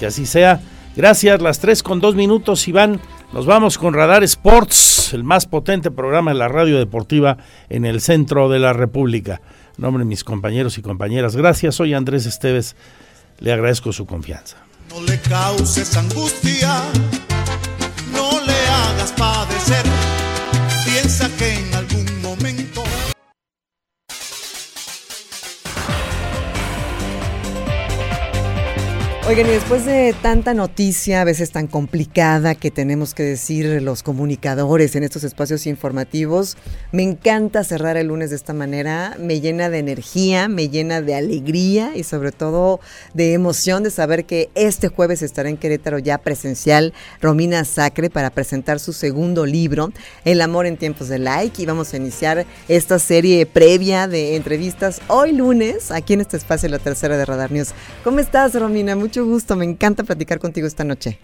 Que 0.00 0.06
así 0.06 0.24
sea. 0.24 0.62
Gracias, 0.96 1.42
las 1.42 1.58
tres 1.58 1.82
con 1.82 2.00
dos 2.00 2.14
minutos, 2.14 2.66
Iván. 2.68 3.02
Nos 3.34 3.46
vamos 3.46 3.78
con 3.78 3.94
Radar 3.94 4.22
Sports, 4.22 5.12
el 5.12 5.24
más 5.24 5.46
potente 5.46 5.90
programa 5.90 6.30
de 6.30 6.38
la 6.38 6.46
radio 6.46 6.78
deportiva 6.78 7.36
en 7.68 7.84
el 7.84 8.00
centro 8.00 8.48
de 8.48 8.60
la 8.60 8.72
República. 8.72 9.40
En 9.76 9.82
nombre 9.82 10.04
de 10.04 10.08
mis 10.08 10.22
compañeros 10.22 10.78
y 10.78 10.82
compañeras, 10.82 11.34
gracias. 11.34 11.74
Soy 11.74 11.94
Andrés 11.94 12.26
Esteves. 12.26 12.76
Le 13.40 13.52
agradezco 13.52 13.92
su 13.92 14.06
confianza. 14.06 14.58
No 14.88 15.02
le 15.02 15.18
causes 15.18 15.96
angustia 15.96 16.80
padecer. 19.16 19.84
Piensa 20.84 21.28
que 21.36 21.54
en 21.54 21.74
Oigan, 29.26 29.46
y 29.46 29.52
después 29.52 29.86
de 29.86 30.14
tanta 30.20 30.52
noticia, 30.52 31.22
a 31.22 31.24
veces 31.24 31.50
tan 31.50 31.66
complicada 31.66 32.54
que 32.54 32.70
tenemos 32.70 33.14
que 33.14 33.22
decir 33.22 33.80
los 33.80 34.02
comunicadores 34.02 34.96
en 34.96 35.02
estos 35.02 35.24
espacios 35.24 35.66
informativos, 35.66 36.58
me 36.92 37.04
encanta 37.04 37.64
cerrar 37.64 37.96
el 37.96 38.08
lunes 38.08 38.28
de 38.28 38.36
esta 38.36 38.52
manera, 38.52 39.16
me 39.18 39.40
llena 39.40 39.70
de 39.70 39.78
energía, 39.78 40.48
me 40.48 40.68
llena 40.68 41.00
de 41.00 41.14
alegría 41.14 41.96
y 41.96 42.02
sobre 42.02 42.32
todo 42.32 42.80
de 43.14 43.32
emoción 43.32 43.82
de 43.82 43.90
saber 43.90 44.26
que 44.26 44.50
este 44.54 44.88
jueves 44.88 45.22
estará 45.22 45.48
en 45.48 45.56
Querétaro 45.56 45.98
ya 45.98 46.18
presencial 46.18 46.92
Romina 47.22 47.64
Sacre 47.64 48.10
para 48.10 48.28
presentar 48.28 48.78
su 48.78 48.92
segundo 48.92 49.46
libro, 49.46 49.90
El 50.26 50.42
amor 50.42 50.66
en 50.66 50.76
tiempos 50.76 51.08
de 51.08 51.18
like, 51.18 51.62
y 51.62 51.64
vamos 51.64 51.94
a 51.94 51.96
iniciar 51.96 52.44
esta 52.68 52.98
serie 52.98 53.46
previa 53.46 54.06
de 54.06 54.36
entrevistas 54.36 55.00
hoy 55.08 55.32
lunes 55.32 55.90
aquí 55.90 56.12
en 56.12 56.20
este 56.20 56.36
espacio, 56.36 56.68
la 56.68 56.78
tercera 56.78 57.16
de 57.16 57.24
Radar 57.24 57.50
News. 57.50 57.70
¿Cómo 58.02 58.20
estás, 58.20 58.52
Romina? 58.52 58.94
mucho 58.94 59.13
gusto, 59.22 59.56
me 59.56 59.64
encanta 59.64 60.02
platicar 60.02 60.38
contigo 60.38 60.66
esta 60.66 60.84
noche. 60.84 61.18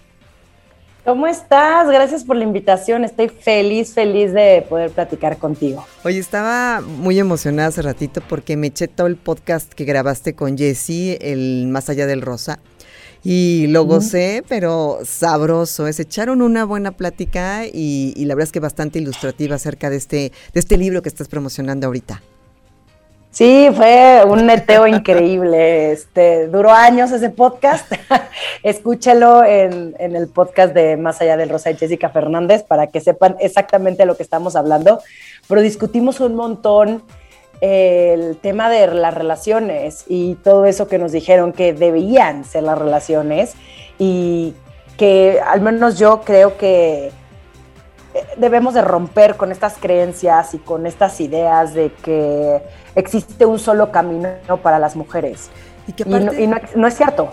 ¿Cómo 1.04 1.26
estás? 1.26 1.88
Gracias 1.88 2.24
por 2.24 2.36
la 2.36 2.44
invitación. 2.44 3.04
Estoy 3.04 3.28
feliz, 3.28 3.94
feliz 3.94 4.32
de 4.32 4.64
poder 4.68 4.90
platicar 4.90 5.38
contigo. 5.38 5.86
Oye, 6.04 6.18
estaba 6.18 6.82
muy 6.82 7.18
emocionada 7.18 7.68
hace 7.68 7.82
ratito 7.82 8.20
porque 8.28 8.56
me 8.56 8.66
eché 8.66 8.86
todo 8.86 9.06
el 9.06 9.16
podcast 9.16 9.72
que 9.72 9.84
grabaste 9.84 10.34
con 10.34 10.58
Jesse, 10.58 11.16
el 11.20 11.68
Más 11.68 11.88
allá 11.88 12.06
del 12.06 12.20
Rosa. 12.20 12.58
Y 13.22 13.66
lo 13.68 13.84
gocé, 13.84 14.42
pero 14.48 14.98
sabroso. 15.04 15.90
Se 15.92 16.02
echaron 16.02 16.42
una 16.42 16.64
buena 16.64 16.92
plática 16.92 17.66
y, 17.66 18.14
y, 18.16 18.24
la 18.26 18.34
verdad 18.34 18.48
es 18.48 18.52
que 18.52 18.60
bastante 18.60 18.98
ilustrativa 18.98 19.56
acerca 19.56 19.90
de 19.90 19.96
este, 19.96 20.32
de 20.54 20.60
este 20.60 20.78
libro 20.78 21.02
que 21.02 21.08
estás 21.10 21.28
promocionando 21.28 21.86
ahorita. 21.86 22.22
Sí, 23.30 23.68
fue 23.74 24.24
un 24.26 24.46
neteo 24.46 24.86
increíble. 24.86 25.92
Este, 25.92 26.48
duró 26.48 26.72
años 26.72 27.12
ese 27.12 27.30
podcast. 27.30 27.90
Escúchelo 28.62 29.44
en, 29.44 29.94
en, 29.98 30.16
el 30.16 30.28
podcast 30.28 30.74
de 30.74 30.96
Más 30.96 31.20
allá 31.20 31.36
del 31.36 31.48
Rosa 31.48 31.70
y 31.70 31.76
Jessica 31.76 32.08
Fernández 32.08 32.64
para 32.64 32.88
que 32.88 33.00
sepan 33.00 33.36
exactamente 33.38 34.04
lo 34.04 34.16
que 34.16 34.24
estamos 34.24 34.56
hablando. 34.56 35.00
Pero 35.48 35.60
discutimos 35.60 36.18
un 36.18 36.34
montón 36.34 37.04
eh, 37.60 38.14
el 38.14 38.36
tema 38.38 38.70
de 38.70 38.86
las 38.86 39.12
relaciones 39.12 40.04
y 40.08 40.36
todo 40.36 40.64
eso 40.64 40.88
que 40.88 40.98
nos 40.98 41.12
dijeron 41.12 41.52
que 41.52 41.74
debían 41.74 42.44
ser 42.44 42.62
las 42.62 42.78
relaciones 42.78 43.52
y 43.98 44.54
que 44.96 45.40
al 45.46 45.60
menos 45.60 45.98
yo 45.98 46.22
creo 46.22 46.56
que 46.56 47.12
debemos 48.36 48.74
de 48.74 48.82
romper 48.82 49.36
con 49.36 49.52
estas 49.52 49.76
creencias 49.78 50.54
y 50.54 50.58
con 50.58 50.86
estas 50.86 51.20
ideas 51.20 51.74
de 51.74 51.92
que 52.02 52.62
existe 52.94 53.46
un 53.46 53.58
solo 53.58 53.90
camino 53.90 54.30
para 54.62 54.78
las 54.78 54.96
mujeres. 54.96 55.50
Y, 55.86 55.92
que 55.92 56.04
aparte, 56.04 56.42
y 56.42 56.46
no, 56.46 56.56
no 56.76 56.86
es 56.86 56.94
cierto. 56.94 57.30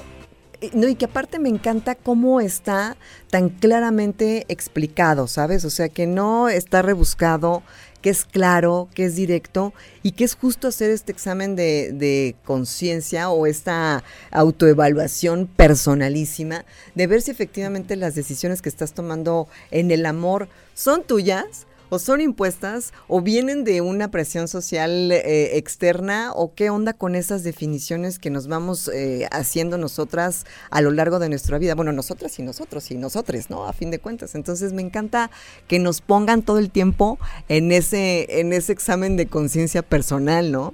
No, 0.74 0.88
y 0.88 0.96
que 0.96 1.06
aparte 1.06 1.38
me 1.38 1.50
encanta 1.50 1.94
cómo 1.94 2.42
está 2.42 2.98
tan 3.30 3.50
claramente 3.50 4.46
explicado, 4.48 5.28
¿sabes? 5.28 5.64
O 5.66 5.70
sea, 5.70 5.88
que 5.88 6.08
no 6.08 6.50
está 6.50 6.82
rebuscado, 6.82 7.62
que 8.02 8.10
es 8.10 8.26
claro, 8.26 8.88
que 8.94 9.06
es 9.06 9.16
directo 9.16 9.74
y 10.04 10.12
que 10.12 10.24
es 10.24 10.36
justo 10.36 10.68
hacer 10.68 10.92
este 10.92 11.12
examen 11.12 11.56
de, 11.56 11.92
de 11.94 12.36
conciencia 12.46 13.30
o 13.30 13.46
esta 13.46 14.04
autoevaluación 14.32 15.48
personalísima 15.48 16.66
de 16.96 17.08
ver 17.08 17.22
si 17.22 17.32
efectivamente 17.32 17.96
las 17.96 18.16
decisiones 18.16 18.62
que 18.62 18.70
estás 18.70 18.94
tomando 18.94 19.48
en 19.72 19.92
el 19.92 20.06
amor 20.06 20.48
son 20.74 21.04
tuyas 21.04 21.68
o 21.90 22.00
son 22.00 22.22
impuestas 22.22 22.94
o 23.08 23.22
vienen 23.22 23.64
de 23.64 23.82
una 23.82 24.10
presión 24.10 24.48
social 24.48 25.12
eh, 25.12 25.58
externa 25.58 26.32
o 26.34 26.54
qué 26.54 26.70
onda 26.70 26.94
con 26.94 27.16
esas 27.16 27.44
definiciones 27.44 28.20
que 28.20 28.30
nos 28.30 28.48
vamos 28.48 28.90
eh, 28.90 29.28
haciendo 29.32 29.78
nosotras 29.78 30.46
a 30.70 30.82
lo 30.82 30.92
largo 30.92 31.20
de 31.20 31.30
nuestra 31.30 31.58
vida. 31.58 31.76
Bueno, 31.76 31.92
nosotras 31.92 32.38
y 32.40 32.44
nosotros 32.44 32.92
y 32.92 32.96
nosotres, 32.96 33.50
¿no? 33.50 33.68
A 33.68 33.74
fin 33.74 33.92
de 33.92 34.00
cuentas. 34.00 34.36
Entonces 34.36 34.74
me 34.74 34.82
encanta 34.82 35.32
que 35.68 35.80
nos 35.80 36.02
pongan 36.02 36.42
todo 36.42 36.60
el 36.60 36.72
tiempo 36.72 37.20
en 37.50 37.72
ese, 37.72 38.40
en 38.40 38.54
ese 38.54 38.74
examen 38.74 39.18
de 39.18 39.28
conciencia 39.28 39.82
personal, 39.82 40.52
¿no? 40.52 40.74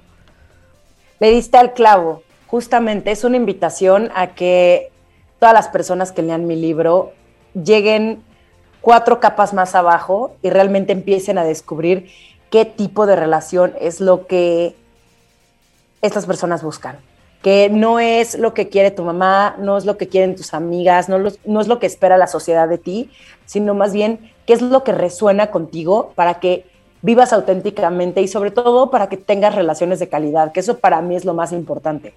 Le 1.20 1.30
diste 1.30 1.56
al 1.56 1.72
clavo. 1.74 2.22
Justamente 2.46 3.10
es 3.10 3.24
una 3.24 3.36
invitación 3.36 4.10
a 4.14 4.34
que 4.34 4.90
todas 5.38 5.54
las 5.54 5.68
personas 5.68 6.12
que 6.12 6.22
lean 6.22 6.46
mi 6.46 6.56
libro 6.56 7.12
lleguen 7.54 8.22
cuatro 8.84 9.18
capas 9.18 9.54
más 9.54 9.74
abajo 9.74 10.36
y 10.42 10.50
realmente 10.50 10.92
empiecen 10.92 11.38
a 11.38 11.44
descubrir 11.44 12.10
qué 12.50 12.66
tipo 12.66 13.06
de 13.06 13.16
relación 13.16 13.72
es 13.80 13.98
lo 13.98 14.26
que 14.26 14.76
estas 16.02 16.26
personas 16.26 16.62
buscan. 16.62 16.98
Que 17.42 17.70
no 17.70 17.98
es 17.98 18.38
lo 18.38 18.52
que 18.52 18.68
quiere 18.68 18.90
tu 18.90 19.02
mamá, 19.02 19.56
no 19.58 19.78
es 19.78 19.86
lo 19.86 19.96
que 19.96 20.08
quieren 20.08 20.36
tus 20.36 20.52
amigas, 20.52 21.08
no, 21.08 21.18
no 21.46 21.60
es 21.62 21.66
lo 21.66 21.78
que 21.78 21.86
espera 21.86 22.18
la 22.18 22.26
sociedad 22.26 22.68
de 22.68 22.76
ti, 22.76 23.10
sino 23.46 23.72
más 23.72 23.94
bien 23.94 24.30
qué 24.46 24.52
es 24.52 24.60
lo 24.60 24.84
que 24.84 24.92
resuena 24.92 25.50
contigo 25.50 26.12
para 26.14 26.38
que 26.38 26.66
vivas 27.00 27.32
auténticamente 27.32 28.20
y 28.20 28.28
sobre 28.28 28.50
todo 28.50 28.90
para 28.90 29.08
que 29.08 29.16
tengas 29.16 29.54
relaciones 29.54 29.98
de 29.98 30.10
calidad, 30.10 30.52
que 30.52 30.60
eso 30.60 30.78
para 30.78 31.00
mí 31.00 31.16
es 31.16 31.24
lo 31.24 31.32
más 31.32 31.52
importante. 31.52 32.12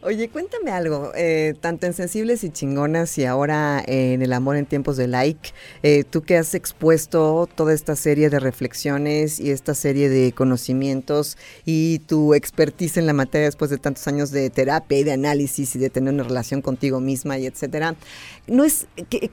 Oye, 0.00 0.28
cuéntame 0.28 0.70
algo, 0.70 1.10
eh, 1.16 1.54
tanto 1.60 1.86
en 1.86 1.92
Sensibles 1.92 2.44
y 2.44 2.50
Chingonas 2.50 3.18
y 3.18 3.24
ahora 3.24 3.82
en 3.84 4.22
El 4.22 4.32
Amor 4.32 4.54
en 4.54 4.64
Tiempos 4.64 4.96
de 4.96 5.08
Like, 5.08 5.50
eh, 5.82 6.04
tú 6.08 6.22
que 6.22 6.36
has 6.36 6.54
expuesto 6.54 7.48
toda 7.52 7.74
esta 7.74 7.96
serie 7.96 8.30
de 8.30 8.38
reflexiones 8.38 9.40
y 9.40 9.50
esta 9.50 9.74
serie 9.74 10.08
de 10.08 10.30
conocimientos 10.30 11.36
y 11.64 11.98
tu 11.98 12.34
expertise 12.34 12.96
en 12.98 13.06
la 13.06 13.12
materia 13.12 13.46
después 13.46 13.72
de 13.72 13.78
tantos 13.78 14.06
años 14.06 14.30
de 14.30 14.50
terapia 14.50 15.00
y 15.00 15.02
de 15.02 15.10
análisis 15.10 15.74
y 15.74 15.80
de 15.80 15.90
tener 15.90 16.14
una 16.14 16.22
relación 16.22 16.62
contigo 16.62 17.00
misma 17.00 17.36
y 17.38 17.46
etcétera, 17.46 17.96
¿no 18.46 18.62
es, 18.62 18.86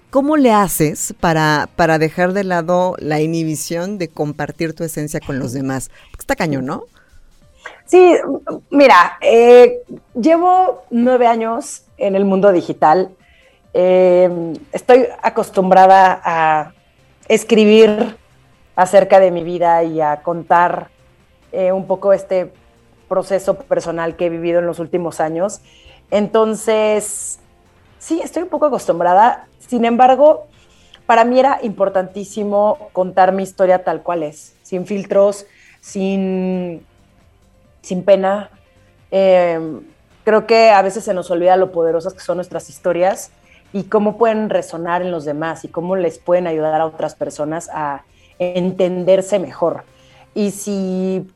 ¿cómo 0.10 0.36
le 0.36 0.52
haces 0.52 1.14
para, 1.20 1.70
para 1.76 2.00
dejar 2.00 2.34
de 2.34 2.44
lado 2.44 2.96
la 2.98 3.22
inhibición 3.22 4.00
de 4.00 4.08
compartir 4.08 4.74
tu 4.74 4.84
esencia 4.84 5.20
con 5.20 5.38
los 5.38 5.54
demás? 5.54 5.92
Está 6.18 6.36
cañón, 6.36 6.66
¿no? 6.66 6.86
Sí, 7.86 8.16
mira, 8.72 9.18
eh, 9.22 9.84
llevo 10.20 10.86
nueve 10.90 11.28
años 11.28 11.84
en 11.98 12.16
el 12.16 12.26
mundo 12.26 12.52
digital. 12.52 13.12
Eh, 13.74 14.54
estoy 14.72 15.06
acostumbrada 15.22 16.20
a 16.24 16.74
escribir 17.28 18.18
acerca 18.76 19.20
de 19.20 19.30
mi 19.30 19.44
vida 19.44 19.84
y 19.84 20.02
a 20.02 20.24
contar 20.24 20.90
eh, 21.52 21.72
un 21.72 21.86
poco 21.86 22.12
este 22.12 22.52
proceso 23.08 23.56
personal 23.56 24.16
que 24.16 24.26
he 24.26 24.30
vivido 24.30 24.60
en 24.60 24.66
los 24.66 24.80
últimos 24.80 25.20
años. 25.20 25.62
Entonces, 26.10 27.40
sí, 28.00 28.20
estoy 28.24 28.44
un 28.44 28.50
poco 28.50 28.66
acostumbrada. 28.66 29.48
Sin 29.60 29.86
embargo, 29.86 30.48
para 31.06 31.24
mí 31.24 31.40
era 31.40 31.60
importantísimo 31.62 32.90
contar 32.94 33.32
mi 33.32 33.44
historia 33.44 33.84
tal 33.84 34.02
cual 34.02 34.24
es, 34.24 34.56
sin 34.64 34.88
filtros, 34.88 35.46
sin 35.82 36.84
sin 37.86 38.04
pena. 38.04 38.50
Em, 39.12 39.82
creo 40.24 40.48
que 40.48 40.72
a 40.72 40.82
veces 40.82 41.04
se 41.04 41.14
nos 41.14 41.30
olvida 41.32 41.56
lo 41.56 41.72
poderosas 41.72 42.14
que 42.14 42.20
son 42.20 42.38
nuestras 42.38 42.70
historias 42.70 43.32
y 43.72 43.84
cómo 43.84 44.18
pueden 44.18 44.50
resonar 44.50 45.02
en 45.02 45.12
los 45.12 45.26
demás 45.26 45.64
y 45.64 45.68
cómo 45.68 45.96
les 45.96 46.18
pueden 46.18 46.48
ayudar 46.48 46.82
a 46.82 46.86
otras 46.86 47.16
personas 47.16 47.70
a 47.72 48.04
entenderse 48.40 49.40
mejor. 49.40 49.84
Y 50.34 50.52
si 50.52 51.28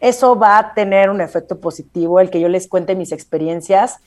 eso 0.00 0.36
va 0.36 0.58
a 0.58 0.74
tener 0.74 1.10
un 1.10 1.20
efecto 1.20 1.58
positivo, 1.58 2.20
el 2.20 2.30
que 2.30 2.40
yo 2.40 2.48
les 2.48 2.68
cuente 2.68 2.96
mis 2.96 3.12
experiencias, 3.12 3.98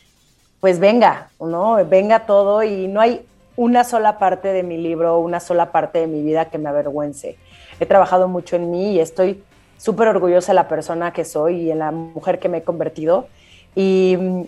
pues 0.60 0.80
venga, 0.80 1.30
¿no? 1.40 1.84
Venga 1.86 2.26
todo 2.26 2.64
y 2.64 2.88
no 2.88 3.00
hay 3.00 3.26
una 3.56 3.84
sola 3.84 4.20
parte 4.20 4.50
de 4.50 4.64
mi 4.64 4.78
libro, 4.78 5.20
una 5.20 5.40
sola 5.40 5.72
parte 5.72 6.00
de 6.00 6.08
mi 6.08 6.22
vida 6.22 6.46
que 6.46 6.58
me 6.58 6.70
avergüence. 6.70 7.38
He 7.80 7.86
trabajado 7.86 8.28
mucho 8.28 8.56
en 8.56 8.72
mí 8.72 8.94
y 8.94 9.00
estoy 9.00 9.44
súper 9.78 10.08
orgullosa 10.08 10.52
de 10.52 10.56
la 10.56 10.68
persona 10.68 11.14
que 11.14 11.26
soy 11.26 11.62
y 11.62 11.72
en 11.72 11.80
la 11.80 11.92
mujer 11.92 12.40
que 12.40 12.50
me 12.50 12.60
he 12.60 12.64
convertido. 12.64 13.28
Y 13.76 14.18
mm, 14.20 14.42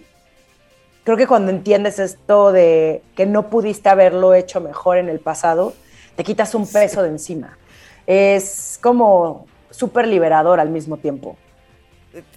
creo 1.03 1.17
que 1.17 1.27
cuando 1.27 1.51
entiendes 1.51 1.99
esto 1.99 2.51
de 2.51 3.01
que 3.15 3.25
no 3.25 3.49
pudiste 3.49 3.89
haberlo 3.89 4.33
hecho 4.33 4.61
mejor 4.61 4.97
en 4.97 5.09
el 5.09 5.19
pasado, 5.19 5.73
te 6.15 6.23
quitas 6.23 6.55
un 6.55 6.67
peso 6.67 7.03
de 7.03 7.09
encima. 7.09 7.57
Es 8.05 8.79
como 8.81 9.45
súper 9.69 10.07
liberador 10.07 10.59
al 10.59 10.69
mismo 10.69 10.97
tiempo 10.97 11.37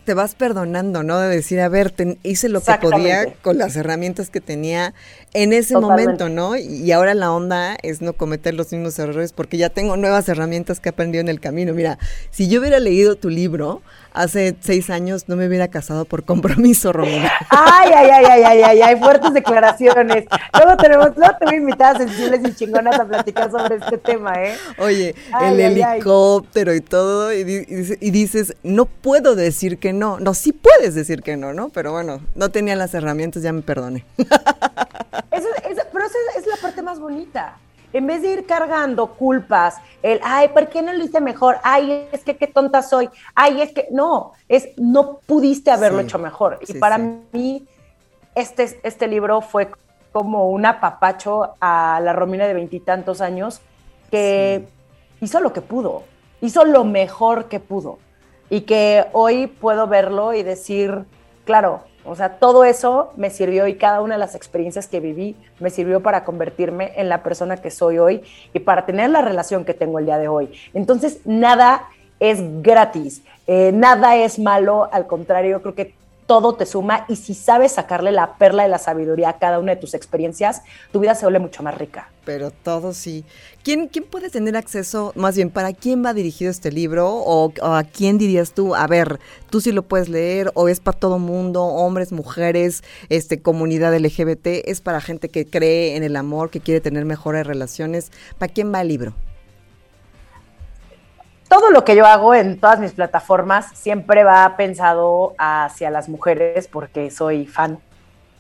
te 0.05 0.15
vas 0.15 0.35
perdonando, 0.35 1.03
¿no? 1.03 1.19
De 1.19 1.29
decir, 1.29 1.61
a 1.61 1.69
ver, 1.69 1.95
hice 2.23 2.49
lo 2.49 2.61
que 2.61 2.73
podía 2.81 3.33
con 3.43 3.59
las 3.59 3.77
herramientas 3.77 4.31
que 4.31 4.41
tenía 4.41 4.95
en 5.33 5.53
ese 5.53 5.77
momento, 5.77 6.29
¿no? 6.29 6.57
Y 6.57 6.91
ahora 6.93 7.15
la 7.15 7.33
onda 7.33 7.77
es 7.83 8.03
no 8.03 8.13
cometer 8.13 8.55
los 8.55 8.73
mismos 8.73 8.99
errores 8.99 9.33
porque 9.33 9.57
ya 9.57 9.69
tengo 9.71 9.97
nuevas 9.97 10.29
herramientas 10.29 10.81
que 10.81 10.89
he 10.89 10.93
aprendido 10.93 11.21
en 11.21 11.29
el 11.29 11.41
camino. 11.41 11.75
Mira, 11.75 11.99
si 12.31 12.49
yo 12.49 12.61
hubiera 12.61 12.81
leído 12.81 13.17
tu 13.17 13.29
libro 13.29 13.83
hace 14.13 14.57
seis 14.61 14.91
años, 14.91 15.25
no 15.29 15.37
me 15.37 15.47
hubiera 15.47 15.69
casado 15.69 16.05
por 16.05 16.25
compromiso, 16.25 16.93
Romina. 16.93 17.31
Ay, 17.51 17.91
ay, 17.95 18.11
ay, 18.11 18.25
ay, 18.25 18.43
ay, 18.43 18.63
ay, 18.63 18.83
hay 18.83 18.97
fuertes 18.97 19.33
declaraciones. 19.33 20.25
Luego 20.53 20.77
tenemos, 20.77 21.17
luego 21.17 21.35
te 21.39 21.45
voy 21.45 21.55
a 21.55 21.59
invitar 21.59 21.97
a 21.97 21.99
sensibles 21.99 22.41
y 22.45 22.55
chingonas 22.55 22.99
a 22.99 23.07
platicar 23.07 23.51
sobre 23.51 23.77
este 23.77 23.99
tema, 23.99 24.35
¿eh? 24.43 24.57
Oye, 24.79 25.15
el 25.43 25.61
helicóptero 25.61 26.75
y 26.75 26.81
todo, 26.81 27.33
y, 27.33 27.41
y 28.01 28.11
dices, 28.11 28.55
no 28.63 28.87
puedo 28.87 29.35
decir 29.35 29.79
que 29.79 29.93
no. 29.93 30.19
No, 30.21 30.35
sí 30.35 30.53
puedes 30.53 30.95
decir 30.95 31.23
que 31.23 31.37
no, 31.37 31.53
¿no? 31.53 31.69
Pero 31.71 31.93
bueno, 31.93 32.21
no 32.35 32.51
tenía 32.51 32.77
las 32.77 32.95
herramientas, 32.95 33.43
ya 33.43 33.53
me 33.53 33.63
perdone. 33.63 34.05
Eso, 34.19 35.49
pero 35.93 36.05
esa 36.05 36.19
es 36.39 36.47
la 36.47 36.57
parte 36.61 36.83
más 36.83 36.99
bonita. 36.99 37.57
En 37.93 38.07
vez 38.07 38.23
de 38.23 38.33
ir 38.33 38.47
cargando 38.47 39.15
culpas, 39.15 39.77
el, 40.03 40.21
ay, 40.23 40.49
¿por 40.49 40.69
qué 40.69 40.83
no 40.83 40.93
lo 40.93 41.05
hice 41.05 41.21
mejor? 41.21 41.59
Ay, 41.63 42.09
es 42.13 42.23
que 42.25 42.37
qué 42.37 42.47
tonta 42.47 42.83
soy. 42.83 43.09
Ay, 43.35 43.61
es 43.61 43.73
que 43.73 43.89
no, 43.91 44.33
es 44.49 44.69
no 44.77 45.19
pudiste 45.27 45.71
haberlo 45.71 46.01
hecho 46.01 46.19
mejor. 46.19 46.59
y 46.67 46.75
para 46.75 46.99
mí, 46.99 47.67
este, 48.35 48.81
este 48.83 49.09
libro 49.09 49.41
fue 49.41 49.71
como 50.13 50.51
un 50.51 50.67
apapacho 50.67 51.55
a 51.61 52.01
la 52.03 52.13
Romina 52.13 52.47
de 52.47 52.55
veintitantos 52.55 53.21
años 53.21 53.61
que 54.11 54.67
hizo 55.21 55.41
lo 55.41 55.53
que 55.53 55.61
pudo, 55.61 56.05
hizo 56.41 56.65
lo 56.65 56.85
mejor 56.85 57.47
que 57.47 57.61
pudo 57.61 57.99
y 58.49 58.63
que 58.63 59.07
hoy 59.13 59.47
puedo 59.47 59.87
verlo 59.87 60.35
y 60.35 60.43
decir, 60.43 61.05
claro, 61.45 61.85
o 62.05 62.17
sea, 62.17 62.39
todo 62.39 62.65
eso 62.65 63.13
me 63.17 63.31
sirvió 63.31 63.67
y 63.67 63.75
cada 63.75 64.01
una 64.01 64.15
de 64.15 64.21
las 64.21 64.35
experiencias 64.35 64.87
que 64.87 65.01
viví 65.01 65.37
me 65.59 65.71
sirvió 65.71 66.01
para 66.01 66.25
convertirme 66.25 66.93
en 66.97 67.09
la 67.09 67.23
persona 67.23 67.57
que 67.59 67.71
soy 67.71 67.99
hoy 67.99 68.23
y 68.55 68.61
para 68.61 68.87
tener 68.87 69.11
la 69.11 69.23
relación 69.23 69.65
que 69.65 69.75
tengo 69.75 69.99
el 69.99 70.07
día 70.07 70.19
de 70.19 70.29
hoy. 70.29 70.51
Entonces, 70.73 71.21
nada 71.25 71.89
es 72.19 72.39
gratis, 72.63 73.23
eh, 73.47 73.73
nada 73.73 74.17
es 74.17 74.39
malo, 74.39 74.89
al 74.93 75.07
contrario, 75.07 75.61
creo 75.63 75.75
que 75.75 75.95
todo 76.31 76.55
te 76.55 76.65
suma 76.65 77.07
y 77.09 77.17
si 77.17 77.35
sabes 77.35 77.73
sacarle 77.73 78.13
la 78.13 78.37
perla 78.37 78.63
de 78.63 78.69
la 78.69 78.79
sabiduría 78.79 79.31
a 79.31 79.39
cada 79.41 79.59
una 79.59 79.75
de 79.75 79.81
tus 79.81 79.95
experiencias, 79.95 80.63
tu 80.93 81.01
vida 81.01 81.17
se 81.17 81.25
vuelve 81.25 81.41
mucho 81.41 81.65
más 81.65 81.77
rica. 81.77 82.09
Pero 82.25 82.53
todo 82.53 82.93
sí. 82.93 83.25
¿Quién, 83.65 83.89
quién 83.89 84.05
puede 84.05 84.31
tener 84.31 84.57
acceso, 84.57 85.13
más 85.17 85.35
bien, 85.35 85.51
para 85.51 85.73
quién 85.73 86.05
va 86.05 86.15
dirigido 86.15 86.53
este 86.53 86.71
libro? 86.71 87.09
O, 87.13 87.53
a 87.63 87.83
quién 87.83 88.17
dirías 88.17 88.53
tú, 88.53 88.77
a 88.77 88.87
ver, 88.87 89.19
tú 89.51 89.61
sí 89.61 89.73
lo 89.73 89.83
puedes 89.83 90.09
leer, 90.09 90.53
o 90.55 90.69
es 90.69 90.79
para 90.79 90.97
todo 90.97 91.19
mundo, 91.19 91.65
hombres, 91.65 92.13
mujeres, 92.13 92.85
este, 93.09 93.43
comunidad 93.43 93.93
LGBT, 93.93 94.47
es 94.67 94.81
para 94.81 95.01
gente 95.01 95.31
que 95.31 95.47
cree 95.47 95.97
en 95.97 96.05
el 96.05 96.15
amor, 96.15 96.51
que 96.51 96.61
quiere 96.61 96.81
tener 96.81 97.07
mejores 97.07 97.45
relaciones. 97.45 98.13
¿Para 98.39 98.53
quién 98.53 98.73
va 98.73 98.83
el 98.83 98.87
libro? 98.87 99.17
Todo 101.51 101.71
lo 101.71 101.85
que 101.85 101.97
yo 101.97 102.07
hago 102.07 102.33
en 102.33 102.61
todas 102.61 102.79
mis 102.79 102.93
plataformas 102.93 103.67
siempre 103.75 104.23
va 104.23 104.55
pensado 104.57 105.35
hacia 105.37 105.91
las 105.91 106.09
mujeres 106.09 106.69
porque 106.69 107.11
soy 107.11 107.45
fan 107.45 107.81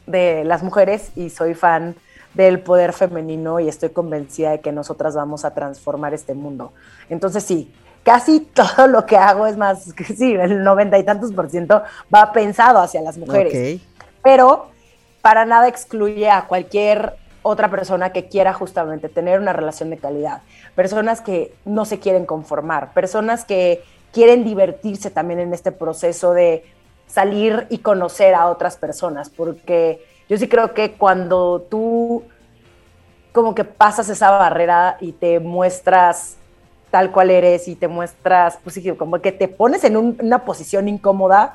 de 0.06 0.44
las 0.44 0.62
mujeres 0.62 1.10
y 1.16 1.28
soy 1.30 1.54
fan 1.54 1.96
del 2.34 2.60
poder 2.60 2.92
femenino 2.92 3.58
y 3.58 3.68
estoy 3.68 3.88
convencida 3.88 4.52
de 4.52 4.60
que 4.60 4.70
nosotras 4.70 5.16
vamos 5.16 5.44
a 5.44 5.52
transformar 5.54 6.14
este 6.14 6.34
mundo. 6.34 6.72
Entonces 7.08 7.42
sí, 7.42 7.74
casi 8.04 8.40
todo 8.54 8.86
lo 8.86 9.04
que 9.06 9.16
hago 9.16 9.48
es 9.48 9.56
más, 9.56 9.92
que 9.92 10.04
sí, 10.16 10.34
el 10.34 10.62
noventa 10.62 10.96
y 10.96 11.02
tantos 11.02 11.32
por 11.32 11.50
ciento 11.50 11.82
va 12.14 12.32
pensado 12.32 12.78
hacia 12.78 13.02
las 13.02 13.18
mujeres. 13.18 13.80
Pero 14.22 14.68
para 15.20 15.44
nada 15.46 15.66
excluye 15.66 16.30
a 16.30 16.46
cualquier 16.46 17.16
otra 17.42 17.70
persona 17.70 18.12
que 18.12 18.28
quiera 18.28 18.52
justamente 18.52 19.08
tener 19.08 19.40
una 19.40 19.52
relación 19.52 19.90
de 19.90 19.98
calidad. 19.98 20.42
Personas 20.74 21.20
que 21.20 21.54
no 21.64 21.84
se 21.84 21.98
quieren 21.98 22.26
conformar, 22.26 22.92
personas 22.92 23.44
que 23.44 23.82
quieren 24.12 24.44
divertirse 24.44 25.10
también 25.10 25.40
en 25.40 25.54
este 25.54 25.72
proceso 25.72 26.32
de 26.32 26.64
salir 27.06 27.66
y 27.70 27.78
conocer 27.78 28.34
a 28.34 28.46
otras 28.46 28.76
personas, 28.76 29.30
porque 29.30 30.04
yo 30.28 30.36
sí 30.36 30.48
creo 30.48 30.74
que 30.74 30.92
cuando 30.92 31.66
tú 31.68 32.24
como 33.32 33.54
que 33.54 33.64
pasas 33.64 34.08
esa 34.08 34.30
barrera 34.30 34.96
y 35.00 35.12
te 35.12 35.40
muestras 35.40 36.36
tal 36.90 37.12
cual 37.12 37.30
eres 37.30 37.68
y 37.68 37.76
te 37.76 37.88
muestras, 37.88 38.58
pues 38.62 38.80
como 38.98 39.20
que 39.20 39.32
te 39.32 39.48
pones 39.48 39.84
en 39.84 39.96
una 39.96 40.44
posición 40.44 40.88
incómoda, 40.88 41.52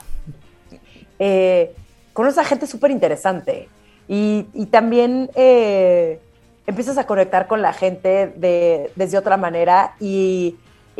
eh, 1.19 1.75
con 2.13 2.27
esa 2.27 2.45
gente 2.45 2.67
súper 2.67 2.91
interesante. 2.91 3.67
Y, 4.07 4.43
también 4.71 5.29
eh, 5.35 6.19
empiezas 6.67 6.97
a 6.97 7.07
conectar 7.07 7.47
con 7.47 7.61
la 7.61 7.73
gente 7.73 8.27
de, 8.35 8.91
desde 8.95 9.17
otra 9.17 9.37
manera 9.37 9.95
y, 9.99 10.57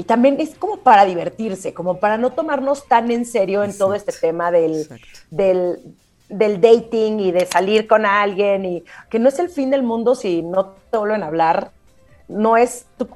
también 0.07 0.41
es 0.41 0.56
como 0.56 0.80
para 0.80 1.06
divertirse, 1.06 1.73
como 1.73 1.99
para 2.02 2.18
no 2.18 2.32
tomarnos 2.32 2.86
tan 2.86 3.11
en 3.11 3.26
serio 3.26 3.64
en 3.64 3.77
todo 3.77 3.94
este 3.94 4.11
tema 4.11 4.52
del, 4.52 4.90
del, 5.32 5.80
del, 6.27 6.60
dating 6.60 7.22
y 7.22 7.32
de 7.32 7.45
salir 7.45 7.88
con 7.88 8.06
alguien 8.06 8.65
y 8.65 8.84
que 9.10 9.19
no 9.19 9.30
es 9.30 9.40
el 9.40 9.48
fin 9.48 9.69
del 9.69 9.84
mundo 9.84 10.14
si 10.14 10.41
no 10.41 10.73
te 10.91 10.98
vuelven 10.98 11.23
a 11.23 11.27
hablar, 11.27 11.72
no 12.27 12.57
es 12.57 12.88
tu 12.98 13.07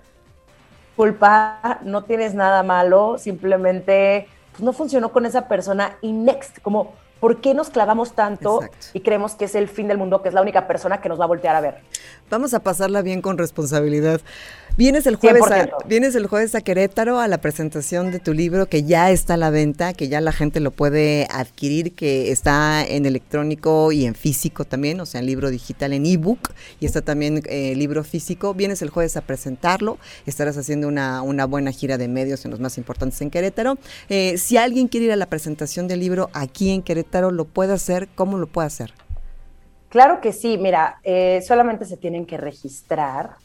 culpa, 0.95 1.79
no 1.83 2.05
tienes 2.05 2.33
nada 2.33 2.63
malo, 2.63 3.17
simplemente 3.17 4.27
pues, 4.51 4.63
no 4.63 4.73
funcionó 4.73 5.11
con 5.11 5.25
esa 5.25 5.47
persona 5.47 5.97
y 6.01 6.11
next, 6.11 6.59
como 6.61 6.93
¿Por 7.19 7.41
qué 7.41 7.53
nos 7.53 7.69
clavamos 7.69 8.13
tanto 8.13 8.61
y 8.93 9.01
creemos 9.01 9.35
que 9.35 9.45
es 9.45 9.55
el 9.55 9.67
fin 9.67 9.87
del 9.87 9.97
mundo, 9.97 10.21
que 10.21 10.29
es 10.29 10.33
la 10.33 10.41
única 10.41 10.67
persona 10.67 11.01
que 11.01 11.09
nos 11.09 11.19
va 11.19 11.25
a 11.25 11.27
voltear 11.27 11.55
a 11.55 11.61
ver? 11.61 11.81
Vamos 12.29 12.53
a 12.53 12.59
pasarla 12.59 13.01
bien 13.01 13.21
con 13.21 13.37
responsabilidad. 13.37 14.21
Vienes 14.77 15.07
el, 15.07 15.15
jueves 15.15 15.43
a, 15.51 15.67
vienes 15.87 16.15
el 16.15 16.27
jueves 16.27 16.55
a 16.55 16.61
Querétaro 16.61 17.19
a 17.19 17.27
la 17.27 17.39
presentación 17.41 18.11
de 18.11 18.19
tu 18.19 18.33
libro 18.33 18.67
que 18.67 18.83
ya 18.83 19.11
está 19.11 19.33
a 19.33 19.37
la 19.37 19.49
venta, 19.49 19.93
que 19.93 20.07
ya 20.07 20.21
la 20.21 20.31
gente 20.31 20.59
lo 20.59 20.71
puede 20.71 21.27
adquirir, 21.31 21.93
que 21.93 22.31
está 22.31 22.85
en 22.85 23.05
electrónico 23.05 23.91
y 23.91 24.05
en 24.05 24.15
físico 24.15 24.63
también, 24.63 25.01
o 25.01 25.05
sea, 25.05 25.19
en 25.19 25.25
libro 25.25 25.49
digital, 25.49 25.91
en 25.91 26.05
ebook, 26.05 26.51
y 26.79 26.85
está 26.85 27.01
también 27.01 27.41
eh, 27.47 27.73
libro 27.75 28.03
físico. 28.03 28.53
Vienes 28.53 28.81
el 28.81 28.89
jueves 28.89 29.17
a 29.17 29.21
presentarlo, 29.21 29.97
estarás 30.25 30.55
haciendo 30.55 30.87
una, 30.87 31.23
una 31.23 31.45
buena 31.45 31.71
gira 31.71 31.97
de 31.97 32.07
medios 32.07 32.45
en 32.45 32.51
los 32.51 32.59
más 32.59 32.77
importantes 32.77 33.19
en 33.21 33.31
Querétaro. 33.31 33.77
Eh, 34.07 34.37
si 34.37 34.55
alguien 34.55 34.87
quiere 34.87 35.07
ir 35.07 35.11
a 35.11 35.17
la 35.17 35.25
presentación 35.25 35.87
del 35.87 35.99
libro 35.99 36.29
aquí 36.33 36.69
en 36.69 36.83
Querétaro, 36.83 37.31
¿lo 37.31 37.45
puede 37.45 37.73
hacer? 37.73 38.07
¿Cómo 38.15 38.37
lo 38.37 38.47
puede 38.47 38.67
hacer? 38.67 38.93
Claro 39.89 40.21
que 40.21 40.31
sí, 40.33 40.57
mira, 40.57 40.99
eh, 41.03 41.41
solamente 41.45 41.85
se 41.85 41.97
tienen 41.97 42.25
que 42.25 42.37
registrar 42.37 43.37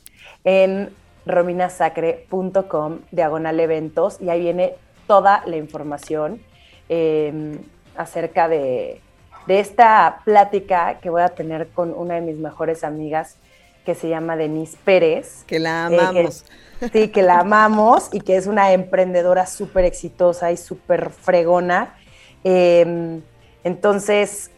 en 0.45 0.91
rominasacre.com, 1.27 2.99
diagonal 3.11 3.61
eventos, 3.61 4.21
y 4.21 4.29
ahí 4.29 4.41
viene 4.41 4.75
toda 5.07 5.43
la 5.47 5.57
información 5.57 6.41
em, 6.89 7.59
acerca 7.97 8.49
de, 8.49 9.01
esta 9.49 10.21
plática 10.25 10.99
que 11.01 11.11
voy 11.11 11.23
a 11.23 11.29
tener 11.29 11.69
con 11.69 11.93
una 11.93 12.15
de 12.15 12.23
mis 12.23 12.37
mejores 12.37 12.83
amigas 12.83 13.37
que 13.85 13.95
se 13.95 14.09
llama 14.09 14.37
Denise 14.37 14.79
Pérez. 14.85 15.45
Que 15.47 15.59
la 15.59 15.89
eh, 15.91 15.99
amamos. 15.99 16.47
sí, 16.93 17.09
que 17.09 17.23
la 17.23 17.41
amamos 17.41 18.09
y 18.13 18.21
que 18.21 18.37
es 18.37 18.47
una 18.47 18.73
emprendedora 18.73 19.47
súper 19.47 19.85
exitosa 19.85 20.51
y 20.51 20.57
súper 20.57 21.11
fregona. 21.11 21.95
Em, 22.43 23.21
entonces, 23.65 24.51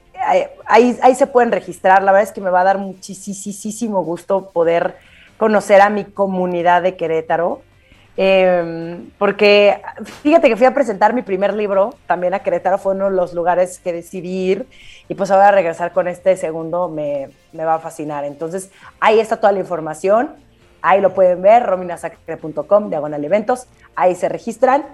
ahí, 0.66 0.98
ahí 1.02 1.14
se 1.14 1.26
pueden 1.26 1.52
registrar. 1.52 2.02
La 2.02 2.12
verdad 2.12 2.28
es 2.28 2.32
que 2.32 2.40
me 2.40 2.50
va 2.50 2.60
a 2.60 2.64
dar 2.64 2.78
muchísimo 2.78 4.02
gusto 4.02 4.50
poder 4.50 4.96
conocer 5.38 5.80
a 5.80 5.90
mi 5.90 6.04
comunidad 6.04 6.82
de 6.82 6.96
Querétaro. 6.96 7.62
Em, 8.18 9.10
porque 9.18 9.82
fíjate 10.22 10.48
que 10.48 10.56
fui 10.56 10.64
a 10.64 10.72
presentar 10.72 11.12
mi 11.12 11.20
primer 11.20 11.52
libro 11.52 11.94
también 12.06 12.32
a 12.32 12.38
Querétaro, 12.38 12.78
fue 12.78 12.94
uno 12.94 13.10
de 13.10 13.10
los 13.10 13.34
lugares 13.34 13.78
que 13.78 13.92
decidí 13.92 14.50
ir 14.52 14.66
y 15.06 15.14
pues 15.14 15.30
ahora 15.30 15.50
regresar 15.50 15.92
con 15.92 16.08
este 16.08 16.34
segundo 16.38 16.88
me, 16.88 17.28
va 17.54 17.74
a 17.74 17.78
fascinar. 17.78 18.24
Entonces 18.24 18.70
ahí 19.00 19.20
está 19.20 19.36
toda 19.36 19.52
la 19.52 19.60
información, 19.60 20.30
ahí 20.80 21.02
lo 21.02 21.12
pueden 21.12 21.42
ver, 21.42 21.64
rominasacre.com, 21.64 22.88
diagonal 22.88 23.22
eventos, 23.22 23.66
ahí 23.94 24.14
se 24.14 24.30
registran 24.30 24.86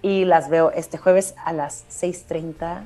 y 0.00 0.24
las 0.24 0.48
veo 0.48 0.70
este 0.70 0.98
jueves 0.98 1.34
a 1.44 1.52
las 1.52 1.84
6.30 1.90 2.82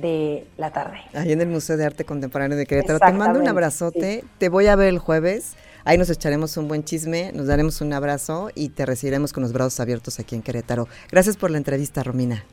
de 0.00 0.46
la 0.56 0.72
tarde. 0.72 0.98
Ahí 1.14 1.32
en 1.32 1.40
el 1.40 1.48
Museo 1.48 1.76
de 1.76 1.84
Arte 1.84 2.04
Contemporáneo 2.04 2.56
de 2.56 2.66
Querétaro. 2.66 2.98
Te 2.98 3.12
mando 3.12 3.40
un 3.40 3.48
abrazote, 3.48 4.24
te 4.38 4.48
voy 4.48 4.66
a 4.66 4.76
ver 4.76 4.88
el 4.88 4.98
jueves. 4.98 5.56
Ahí 5.84 5.96
nos 5.96 6.10
echaremos 6.10 6.56
un 6.56 6.68
buen 6.68 6.84
chisme, 6.84 7.32
nos 7.32 7.46
daremos 7.46 7.80
un 7.80 7.92
abrazo 7.92 8.50
y 8.54 8.70
te 8.70 8.84
recibiremos 8.84 9.32
con 9.32 9.42
los 9.42 9.52
brazos 9.52 9.80
abiertos 9.80 10.18
aquí 10.18 10.34
en 10.34 10.42
Querétaro. 10.42 10.88
Gracias 11.10 11.36
por 11.36 11.50
la 11.50 11.58
entrevista, 11.58 12.02
Romina. 12.02 12.44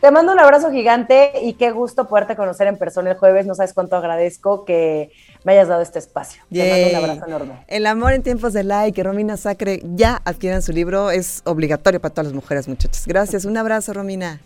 Te 0.00 0.12
mando 0.12 0.32
un 0.32 0.38
abrazo 0.38 0.70
gigante 0.70 1.32
y 1.42 1.54
qué 1.54 1.72
gusto 1.72 2.06
poderte 2.06 2.36
conocer 2.36 2.68
en 2.68 2.78
persona 2.78 3.10
el 3.10 3.16
jueves. 3.16 3.46
No 3.46 3.54
sabes 3.56 3.72
cuánto 3.72 3.96
agradezco 3.96 4.64
que 4.64 5.10
me 5.42 5.52
hayas 5.52 5.66
dado 5.66 5.82
este 5.82 5.98
espacio. 5.98 6.40
Te 6.52 6.70
mando 6.70 6.88
un 6.90 7.04
abrazo 7.04 7.26
enorme. 7.26 7.64
El 7.66 7.86
amor 7.86 8.12
en 8.12 8.22
tiempos 8.22 8.52
de 8.52 8.62
like, 8.62 9.02
Romina 9.02 9.36
Sacre, 9.36 9.80
ya 9.82 10.22
adquieran 10.24 10.62
su 10.62 10.72
libro. 10.72 11.10
Es 11.10 11.42
obligatorio 11.44 12.00
para 12.00 12.14
todas 12.14 12.26
las 12.26 12.34
mujeres, 12.34 12.68
muchachas. 12.68 13.08
Gracias. 13.08 13.44
Un 13.44 13.56
abrazo, 13.56 13.92
Romina. 13.92 14.40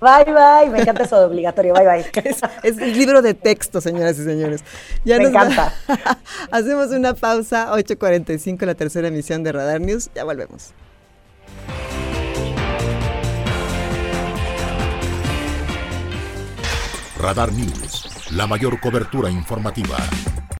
Bye, 0.00 0.24
bye. 0.24 0.70
Me 0.70 0.80
encanta 0.80 1.04
eso 1.04 1.18
de 1.18 1.26
obligatorio. 1.26 1.74
Bye, 1.74 1.86
bye. 1.86 2.04
Es, 2.62 2.78
el 2.78 2.96
libro 2.96 3.22
de 3.22 3.34
texto, 3.34 3.80
señoras 3.80 4.18
y 4.18 4.24
señores. 4.24 4.64
Me 5.04 5.14
encanta. 5.16 5.72
Hacemos 6.50 6.90
una 6.90 7.14
pausa. 7.14 7.72
8.45, 7.72 8.66
la 8.66 8.74
tercera 8.74 9.08
emisión 9.08 9.42
de 9.42 9.52
Radar 9.52 9.80
News. 9.80 10.10
Ya 10.14 10.24
volvemos. 10.24 10.74
Radar 17.16 17.52
News, 17.54 18.32
la 18.32 18.46
mayor 18.46 18.78
cobertura 18.80 19.30
informativa. 19.30 19.96